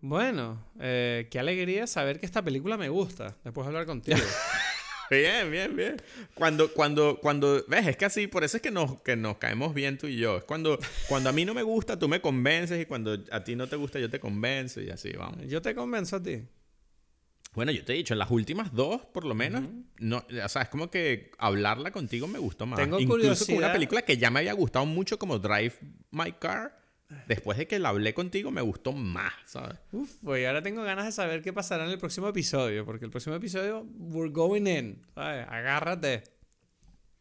bueno, 0.00 0.64
eh, 0.80 1.28
qué 1.30 1.38
alegría 1.38 1.86
saber 1.86 2.18
que 2.18 2.26
esta 2.26 2.42
película 2.42 2.76
me 2.76 2.88
gusta, 2.88 3.36
después 3.44 3.64
de 3.66 3.68
hablar 3.68 3.86
contigo. 3.86 4.16
Bien, 5.14 5.50
bien, 5.50 5.76
bien. 5.76 5.96
Cuando, 6.34 6.72
cuando, 6.72 7.18
cuando, 7.20 7.64
ves, 7.68 7.86
es 7.86 7.96
que 7.96 8.04
así, 8.04 8.26
por 8.26 8.44
eso 8.44 8.56
es 8.56 8.62
que 8.62 8.70
nos, 8.70 9.00
que 9.02 9.16
nos 9.16 9.38
caemos 9.38 9.74
bien 9.74 9.98
tú 9.98 10.06
y 10.06 10.16
yo. 10.16 10.38
Es 10.38 10.44
cuando, 10.44 10.78
cuando 11.08 11.30
a 11.30 11.32
mí 11.32 11.44
no 11.44 11.54
me 11.54 11.62
gusta, 11.62 11.98
tú 11.98 12.08
me 12.08 12.20
convences 12.20 12.80
y 12.80 12.86
cuando 12.86 13.16
a 13.30 13.44
ti 13.44 13.56
no 13.56 13.66
te 13.66 13.76
gusta, 13.76 13.98
yo 13.98 14.10
te 14.10 14.20
convenzo 14.20 14.80
y 14.80 14.90
así, 14.90 15.12
vamos. 15.12 15.46
Yo 15.46 15.62
te 15.62 15.74
convenzo 15.74 16.16
a 16.16 16.22
ti. 16.22 16.42
Bueno, 17.54 17.70
yo 17.70 17.84
te 17.84 17.92
he 17.92 17.96
dicho, 17.96 18.14
en 18.14 18.18
las 18.18 18.30
últimas 18.32 18.72
dos, 18.74 19.02
por 19.06 19.24
lo 19.24 19.34
menos, 19.34 19.62
no, 19.98 20.24
o 20.44 20.48
sea, 20.48 20.62
es 20.62 20.68
como 20.68 20.90
que 20.90 21.30
hablarla 21.38 21.92
contigo 21.92 22.26
me 22.26 22.40
gustó 22.40 22.66
más. 22.66 22.80
Tengo 22.80 22.98
Incluso 22.98 23.16
con 23.16 23.28
una 23.28 23.36
curiosidad. 23.36 23.72
película 23.72 24.02
que 24.02 24.16
ya 24.18 24.28
me 24.30 24.40
había 24.40 24.54
gustado 24.54 24.86
mucho 24.86 25.20
como 25.20 25.38
Drive 25.38 25.74
My 26.10 26.32
Car, 26.32 26.76
después 27.26 27.58
de 27.58 27.66
que 27.66 27.78
la 27.78 27.90
hablé 27.90 28.14
contigo 28.14 28.50
me 28.50 28.60
gustó 28.60 28.92
más, 28.92 29.32
¿sabes? 29.46 29.78
Uf, 29.92 30.10
pues 30.22 30.46
ahora 30.46 30.62
tengo 30.62 30.82
ganas 30.82 31.06
de 31.06 31.12
saber 31.12 31.42
qué 31.42 31.52
pasará 31.52 31.84
en 31.84 31.90
el 31.90 31.98
próximo 31.98 32.28
episodio, 32.28 32.84
porque 32.84 33.04
el 33.04 33.10
próximo 33.10 33.36
episodio, 33.36 33.86
we're 33.98 34.32
going 34.32 34.66
in, 34.66 35.02
¿sabes? 35.14 35.46
Agárrate. 35.48 36.24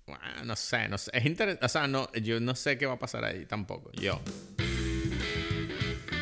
Bueno, 0.06 0.44
no 0.46 0.56
sé, 0.56 0.88
no 0.90 0.98
sé. 0.98 1.12
Es 1.14 1.26
interesante, 1.26 1.66
o 1.66 1.70
sea, 1.70 1.88
no, 1.88 2.12
yo 2.14 2.40
no 2.40 2.56
sé 2.56 2.78
qué 2.78 2.86
va 2.86 2.94
a 2.94 3.00
pasar 3.00 3.24
ahí 3.24 3.46
tampoco, 3.46 3.92
yo. 3.94 4.20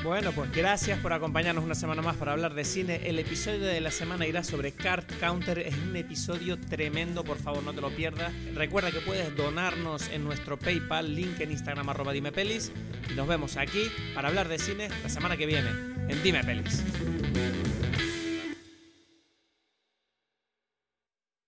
Bueno, 0.03 0.31
pues 0.31 0.51
gracias 0.51 0.97
por 0.97 1.13
acompañarnos 1.13 1.63
una 1.63 1.75
semana 1.75 2.01
más 2.01 2.15
para 2.15 2.31
hablar 2.31 2.55
de 2.55 2.65
cine. 2.65 3.01
El 3.05 3.19
episodio 3.19 3.59
de 3.59 3.79
la 3.81 3.91
semana 3.91 4.25
irá 4.25 4.43
sobre 4.43 4.71
Card 4.71 5.03
Counter. 5.19 5.59
Es 5.59 5.75
un 5.77 5.95
episodio 5.95 6.59
tremendo, 6.59 7.23
por 7.23 7.37
favor 7.37 7.61
no 7.61 7.71
te 7.71 7.81
lo 7.81 7.95
pierdas. 7.95 8.33
Recuerda 8.55 8.89
que 8.89 8.99
puedes 8.99 9.35
donarnos 9.35 10.09
en 10.09 10.23
nuestro 10.23 10.57
PayPal, 10.57 11.15
link 11.15 11.39
en 11.39 11.51
Instagram 11.51 11.87
arroba 11.89 12.13
Dime 12.13 12.31
Pelis. 12.31 12.71
Y 13.11 13.13
nos 13.13 13.27
vemos 13.27 13.57
aquí 13.57 13.91
para 14.15 14.29
hablar 14.29 14.47
de 14.47 14.57
cine 14.57 14.89
la 15.03 15.09
semana 15.09 15.37
que 15.37 15.45
viene 15.45 15.69
en 15.69 16.23
Dime 16.23 16.43
Pelis. 16.43 16.83